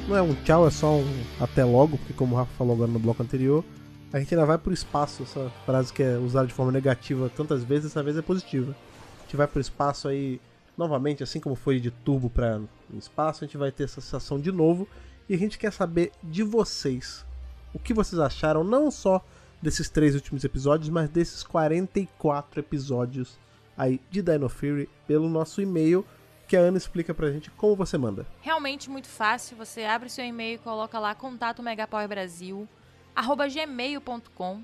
não 0.06 0.14
é 0.14 0.20
um 0.20 0.34
tchau, 0.44 0.66
é 0.66 0.70
só 0.70 0.96
um 0.96 1.24
até 1.40 1.64
logo, 1.64 1.96
porque 1.96 2.12
como 2.12 2.34
o 2.34 2.38
Rafa 2.38 2.52
falou 2.58 2.74
agora 2.74 2.90
no 2.90 2.98
bloco 2.98 3.22
anterior, 3.22 3.64
a 4.12 4.18
gente 4.18 4.34
ainda 4.34 4.44
vai 4.44 4.58
pro 4.58 4.70
espaço, 4.70 5.22
essa 5.22 5.50
frase 5.64 5.90
que 5.94 6.02
é 6.02 6.18
usada 6.18 6.46
de 6.46 6.52
forma 6.52 6.70
negativa 6.70 7.30
tantas 7.34 7.64
vezes, 7.64 7.84
dessa 7.84 8.02
vez 8.02 8.18
é 8.18 8.22
positiva. 8.22 8.76
A 9.18 9.22
gente 9.22 9.34
vai 9.34 9.46
pro 9.46 9.62
espaço 9.62 10.08
aí 10.08 10.38
novamente, 10.76 11.22
assim 11.22 11.40
como 11.40 11.54
foi 11.54 11.80
de 11.80 11.90
turbo 11.90 12.28
para 12.28 12.60
espaço, 12.92 13.44
a 13.44 13.46
gente 13.46 13.56
vai 13.56 13.72
ter 13.72 13.84
essa 13.84 14.02
sensação 14.02 14.38
de 14.38 14.52
novo 14.52 14.86
e 15.26 15.34
a 15.34 15.38
gente 15.38 15.58
quer 15.58 15.72
saber 15.72 16.12
de 16.22 16.42
vocês. 16.42 17.24
O 17.72 17.78
que 17.78 17.94
vocês 17.94 18.20
acharam 18.20 18.62
não 18.62 18.90
só 18.90 19.24
desses 19.62 19.88
três 19.88 20.14
últimos 20.14 20.44
episódios, 20.44 20.90
mas 20.90 21.08
desses 21.08 21.42
44 21.44 22.60
episódios 22.60 23.38
aí 23.74 23.98
de 24.10 24.20
Dino 24.20 24.50
Fury 24.50 24.86
pelo 25.06 25.30
nosso 25.30 25.62
e-mail 25.62 26.04
que 26.50 26.56
a 26.56 26.60
Ana 26.60 26.76
explica 26.76 27.14
pra 27.14 27.30
gente 27.30 27.48
como 27.52 27.76
você 27.76 27.96
manda. 27.96 28.26
Realmente 28.40 28.90
muito 28.90 29.06
fácil, 29.06 29.56
você 29.56 29.84
abre 29.84 30.08
seu 30.08 30.24
e-mail 30.24 30.56
e 30.56 30.58
coloca 30.58 30.98
lá 30.98 31.14
contato 31.14 31.62
megapowerbrasil 31.62 32.68
arroba 33.14 33.46
gmail.com 33.46 34.60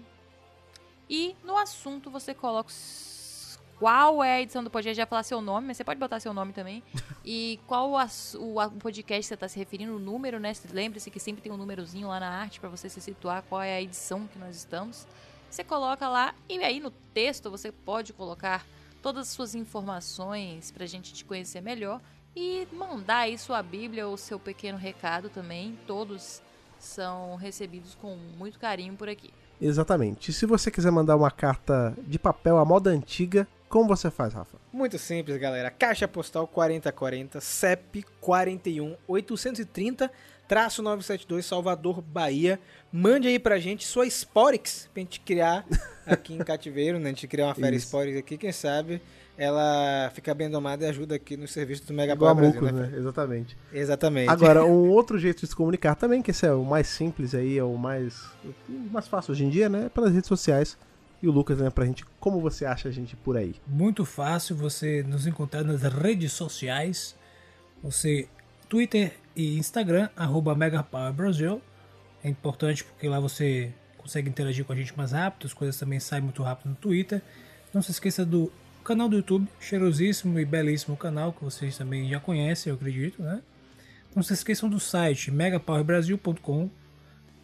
e 1.09 1.37
no 1.45 1.57
assunto 1.57 2.11
você 2.11 2.35
coloca 2.35 2.73
qual 3.79 4.25
é 4.25 4.33
a 4.33 4.43
edição 4.43 4.65
do 4.65 4.71
podcast, 4.71 4.97
já 4.97 5.07
falar 5.07 5.23
seu 5.23 5.41
nome, 5.41 5.69
mas 5.69 5.77
você 5.77 5.85
pode 5.85 6.01
botar 6.01 6.19
seu 6.19 6.35
nome 6.35 6.53
também. 6.53 6.83
E 7.29 7.59
qual 7.67 7.97
a, 7.97 8.09
o, 8.39 8.61
a, 8.61 8.67
o 8.67 8.79
podcast 8.79 9.27
você 9.27 9.35
está 9.35 9.49
se 9.49 9.59
referindo, 9.59 9.97
o 9.97 9.99
número, 9.99 10.39
né? 10.39 10.53
Lembre-se 10.73 11.11
que 11.11 11.19
sempre 11.19 11.43
tem 11.43 11.51
um 11.51 11.57
númerozinho 11.57 12.07
lá 12.07 12.21
na 12.21 12.29
arte 12.29 12.61
para 12.61 12.69
você 12.69 12.89
se 12.89 13.01
situar 13.01 13.43
qual 13.43 13.61
é 13.61 13.75
a 13.75 13.83
edição 13.83 14.29
que 14.29 14.39
nós 14.39 14.55
estamos. 14.55 15.09
Você 15.51 15.65
coloca 15.65 16.09
lá 16.09 16.37
e 16.49 16.57
aí 16.63 16.79
no 16.79 16.93
texto 17.13 17.51
você 17.51 17.73
pode 17.73 18.13
colocar 18.13 18.65
todas 19.07 19.29
as 19.29 19.35
suas 19.35 19.55
informações 19.55 20.73
para 20.73 20.83
a 20.83 20.87
gente 20.89 21.15
te 21.15 21.25
conhecer 21.25 21.61
melhor 21.61 22.01
e 22.35 22.67
mandar 22.73 23.19
aí 23.19 23.39
sua 23.39 23.63
Bíblia 23.63 24.09
ou 24.09 24.17
seu 24.17 24.37
pequeno 24.37 24.77
recado 24.77 25.29
também. 25.29 25.79
Todos 25.87 26.43
são 26.77 27.37
recebidos 27.37 27.95
com 27.95 28.17
muito 28.37 28.59
carinho 28.59 28.95
por 28.95 29.09
aqui. 29.09 29.31
Exatamente. 29.61 30.33
E 30.33 30.35
se 30.35 30.45
você 30.45 30.73
quiser 30.73 30.91
mandar 30.91 31.15
uma 31.15 31.31
carta 31.31 31.97
de 32.05 32.19
papel 32.19 32.59
à 32.59 32.65
moda 32.65 32.91
antiga, 32.91 33.47
como 33.69 33.89
você 33.89 34.11
faz, 34.11 34.33
Rafa? 34.33 34.59
Muito 34.73 34.99
simples, 34.99 35.37
galera. 35.39 35.71
Caixa 35.71 36.07
postal 36.07 36.47
4040, 36.47 37.41
CEP 37.41 38.05
41 38.21 38.97
830 39.07 40.11
traço 40.47 40.81
972 40.81 41.45
Salvador, 41.45 42.01
Bahia. 42.01 42.61
Mande 42.93 43.27
aí 43.27 43.39
pra 43.39 43.59
gente 43.59 43.85
sua 43.85 44.07
Sporix 44.07 44.89
pra 44.95 45.01
gente 45.01 45.21
criar 45.21 45.67
aqui 46.07 46.35
em 46.35 46.39
Cativeiro, 46.39 46.99
né? 46.99 47.07
A 47.07 47.13
gente 47.13 47.27
criar 47.27 47.47
uma 47.47 47.55
férias 47.55 47.83
Sporix 47.83 48.17
aqui, 48.17 48.39
quem 48.39 48.53
sabe 48.53 49.03
ela 49.39 50.11
fica 50.15 50.35
bem 50.35 50.49
domada 50.49 50.85
e 50.85 50.89
ajuda 50.89 51.17
aqui 51.17 51.37
no 51.37 51.47
serviço 51.47 51.87
do 51.87 51.93
Mega 51.93 52.17
Power 52.17 52.35
Brasil, 52.35 52.63
né? 52.63 52.73
né? 52.73 52.93
Exatamente. 52.97 53.57
Exatamente. 53.73 54.31
Agora, 54.31 54.65
um 54.65 54.89
outro 54.91 55.19
jeito 55.19 55.43
de 55.43 55.47
se 55.47 55.55
comunicar 55.55 55.95
também, 55.95 56.23
que 56.23 56.31
esse 56.31 56.47
é 56.47 56.53
o 56.53 56.65
mais 56.65 56.87
simples 56.87 57.35
aí, 57.35 57.59
é 57.59 57.63
o 57.63 57.77
mais, 57.77 58.25
o 58.69 58.73
mais 58.91 59.07
fácil 59.07 59.33
hoje 59.33 59.45
em 59.45 59.51
dia, 59.51 59.69
né? 59.69 59.87
É 59.87 59.89
pelas 59.89 60.13
redes 60.13 60.29
sociais. 60.29 60.79
E 61.23 61.29
o 61.29 61.33
Lucas, 61.33 61.59
né, 61.59 61.71
pra 61.71 61.85
gente, 61.87 62.05
como 62.21 62.41
você 62.41 62.67
acha 62.67 62.89
a 62.89 62.93
gente 62.93 63.17
por 63.17 63.37
aí? 63.37 63.55
Muito 63.67 64.05
fácil 64.05 64.55
você 64.55 65.03
nos 65.03 65.27
encontrar 65.27 65.65
nas 65.65 65.83
redes 65.83 66.33
sociais. 66.33 67.17
Você, 67.83 68.29
Twitter 68.69 69.17
e 69.35 69.57
Instagram, 69.59 70.09
arroba 70.17 70.55
MegaPowerBrasil. 70.55 71.61
É 72.23 72.29
importante 72.29 72.85
porque 72.85 73.09
lá 73.09 73.19
você 73.19 73.73
consegue 73.99 74.29
interagir 74.29 74.65
com 74.65 74.73
a 74.73 74.77
gente 74.77 74.97
mais 74.97 75.13
rápido, 75.13 75.47
as 75.47 75.53
coisas 75.53 75.77
também 75.77 75.99
saem 75.99 76.23
muito 76.23 76.43
rápido 76.43 76.71
no 76.71 76.77
Twitter. 76.77 77.23
Não 77.73 77.83
se 77.83 77.91
esqueça 77.91 78.25
do 78.25 78.53
canal 78.85 79.09
do 79.09 79.17
YouTube, 79.17 79.49
cheirosíssimo 79.59 80.39
e 80.39 80.45
belíssimo 80.45 80.97
canal 80.97 81.33
que 81.33 81.43
vocês 81.43 81.77
também 81.77 82.09
já 82.09 82.21
conhecem, 82.21 82.71
eu 82.71 82.77
acredito, 82.77 83.21
né? 83.21 83.43
Não 84.15 84.23
se 84.23 84.33
esqueçam 84.33 84.69
do 84.69 84.79
site 84.79 85.31
megapowerbrasil.com 85.31 86.71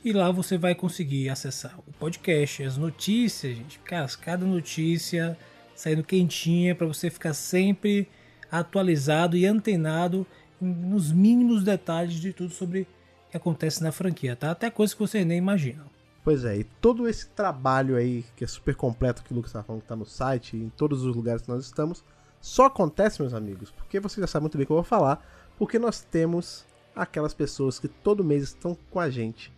e 0.04 0.12
lá 0.12 0.30
você 0.32 0.58
vai 0.58 0.74
conseguir 0.74 1.28
acessar 1.28 1.78
o 1.78 1.92
podcast, 1.92 2.62
as 2.64 2.76
notícias, 2.76 3.56
gente. 3.56 3.80
Cada 4.20 4.44
notícia 4.44 5.38
saindo 5.76 6.02
quentinha 6.02 6.74
para 6.74 6.86
você 6.86 7.08
ficar 7.08 7.34
sempre 7.34 8.08
atualizado 8.50 9.36
e 9.36 9.46
antenado 9.46 10.26
nos 10.60 11.12
mínimos 11.12 11.62
detalhes 11.62 12.14
de 12.14 12.32
tudo 12.32 12.52
sobre 12.52 12.82
o 12.82 12.86
que 13.30 13.36
acontece 13.36 13.82
na 13.82 13.92
franquia, 13.92 14.36
tá? 14.36 14.50
Até 14.50 14.70
coisas 14.70 14.92
que 14.94 15.00
vocês 15.00 15.24
nem 15.24 15.38
imaginam. 15.38 15.86
Pois 16.24 16.44
é, 16.44 16.58
e 16.58 16.64
todo 16.64 17.08
esse 17.08 17.28
trabalho 17.28 17.96
aí, 17.96 18.24
que 18.36 18.44
é 18.44 18.46
super 18.46 18.76
completo, 18.76 19.24
que 19.24 19.32
o 19.32 19.34
Lucas 19.34 19.50
estava 19.50 19.64
falando 19.64 19.80
que 19.80 19.86
está 19.86 19.96
no 19.96 20.04
site, 20.04 20.56
em 20.56 20.68
todos 20.68 21.02
os 21.02 21.16
lugares 21.16 21.42
que 21.42 21.48
nós 21.48 21.64
estamos, 21.64 22.04
só 22.40 22.66
acontece, 22.66 23.20
meus 23.20 23.34
amigos, 23.34 23.70
porque 23.70 23.98
você 23.98 24.20
já 24.20 24.26
sabe 24.26 24.42
muito 24.42 24.56
bem 24.56 24.64
o 24.64 24.66
que 24.66 24.72
eu 24.72 24.76
vou 24.76 24.84
falar, 24.84 25.24
porque 25.58 25.78
nós 25.78 26.00
temos 26.00 26.64
aquelas 26.94 27.34
pessoas 27.34 27.80
que 27.80 27.88
todo 27.88 28.22
mês 28.22 28.44
estão 28.44 28.76
com 28.90 29.00
a 29.00 29.10
gente 29.10 29.52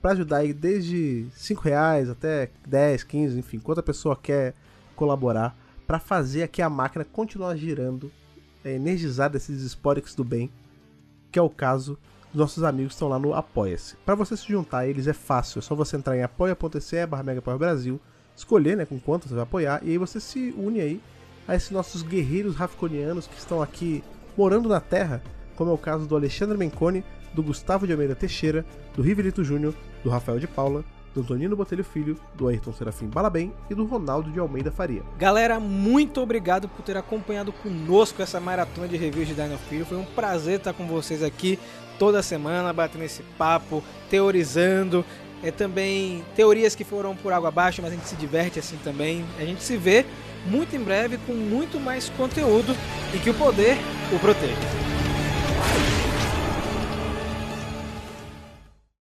para 0.00 0.12
ajudar 0.12 0.38
aí 0.38 0.52
desde 0.52 1.26
5 1.32 1.62
reais 1.62 2.08
até 2.08 2.50
10, 2.66 3.04
15, 3.04 3.38
enfim, 3.38 3.58
quanta 3.58 3.82
pessoa 3.82 4.16
quer 4.16 4.54
colaborar 4.94 5.56
para 5.86 5.98
fazer 5.98 6.42
aqui 6.42 6.60
a 6.60 6.68
máquina 6.68 7.04
continuar 7.04 7.56
girando 7.56 8.12
é, 8.64 8.74
energizar 8.74 9.30
desses 9.30 9.62
esporix 9.62 10.14
do 10.14 10.24
bem, 10.24 10.50
que 11.32 11.38
é 11.38 11.42
o 11.42 11.48
caso 11.48 11.98
dos 12.30 12.40
nossos 12.40 12.62
amigos 12.62 12.88
que 12.90 12.94
estão 12.94 13.08
lá 13.08 13.18
no 13.18 13.34
Apoia-se. 13.34 13.96
Para 14.04 14.14
você 14.14 14.36
se 14.36 14.46
juntar 14.46 14.78
a 14.78 14.86
eles 14.86 15.06
é 15.06 15.12
fácil, 15.12 15.60
é 15.60 15.62
só 15.62 15.74
você 15.74 15.96
entrar 15.96 16.16
em 16.16 16.22
apoia.se 16.22 17.06
barra 17.06 17.24
escolher 18.36 18.76
né, 18.76 18.84
com 18.84 19.00
quanto 19.00 19.28
você 19.28 19.34
vai 19.34 19.42
apoiar, 19.42 19.80
e 19.82 19.90
aí 19.90 19.98
você 19.98 20.20
se 20.20 20.54
une 20.56 20.80
aí 20.80 21.00
a 21.46 21.56
esses 21.56 21.70
nossos 21.70 22.02
guerreiros 22.02 22.54
rafconianos 22.54 23.26
que 23.26 23.38
estão 23.38 23.62
aqui 23.62 24.04
morando 24.36 24.68
na 24.68 24.80
Terra, 24.80 25.22
como 25.56 25.70
é 25.70 25.74
o 25.74 25.78
caso 25.78 26.06
do 26.06 26.14
Alexandre 26.14 26.56
Menconi, 26.56 27.02
do 27.32 27.42
Gustavo 27.42 27.86
de 27.86 27.92
Almeida 27.92 28.14
Teixeira, 28.14 28.64
do 28.94 29.02
Riverito 29.02 29.44
Júnior, 29.44 29.74
do 30.02 30.10
Rafael 30.10 30.38
de 30.38 30.46
Paula, 30.46 30.84
do 31.14 31.20
Antonino 31.20 31.56
Botelho 31.56 31.84
Filho, 31.84 32.16
do 32.34 32.48
Ayrton 32.48 32.72
Serafim 32.72 33.06
Balabem 33.06 33.52
e 33.68 33.74
do 33.74 33.84
Ronaldo 33.84 34.30
de 34.30 34.38
Almeida 34.38 34.70
Faria. 34.70 35.02
Galera, 35.18 35.58
muito 35.58 36.20
obrigado 36.20 36.68
por 36.68 36.82
ter 36.82 36.96
acompanhado 36.96 37.52
conosco 37.52 38.22
essa 38.22 38.40
maratona 38.40 38.88
de 38.88 38.96
reviews 38.96 39.28
de 39.28 39.34
Dino 39.34 39.58
Fury. 39.58 39.84
Foi 39.84 39.98
um 39.98 40.04
prazer 40.04 40.58
estar 40.58 40.72
com 40.72 40.86
vocês 40.86 41.22
aqui 41.22 41.58
toda 41.98 42.22
semana, 42.22 42.72
batendo 42.72 43.04
esse 43.04 43.22
papo, 43.36 43.82
teorizando. 44.08 45.04
É 45.42 45.50
também 45.50 46.24
teorias 46.34 46.74
que 46.74 46.84
foram 46.84 47.14
por 47.14 47.32
água 47.32 47.48
abaixo, 47.48 47.80
mas 47.80 47.92
a 47.92 47.94
gente 47.94 48.08
se 48.08 48.16
diverte 48.16 48.58
assim 48.58 48.76
também. 48.82 49.24
A 49.38 49.44
gente 49.44 49.62
se 49.62 49.76
vê 49.76 50.04
muito 50.46 50.74
em 50.74 50.80
breve 50.80 51.18
com 51.18 51.32
muito 51.32 51.78
mais 51.78 52.08
conteúdo 52.10 52.74
e 53.14 53.18
que 53.18 53.30
o 53.30 53.34
poder 53.34 53.76
o 54.12 54.18
proteja. 54.18 55.07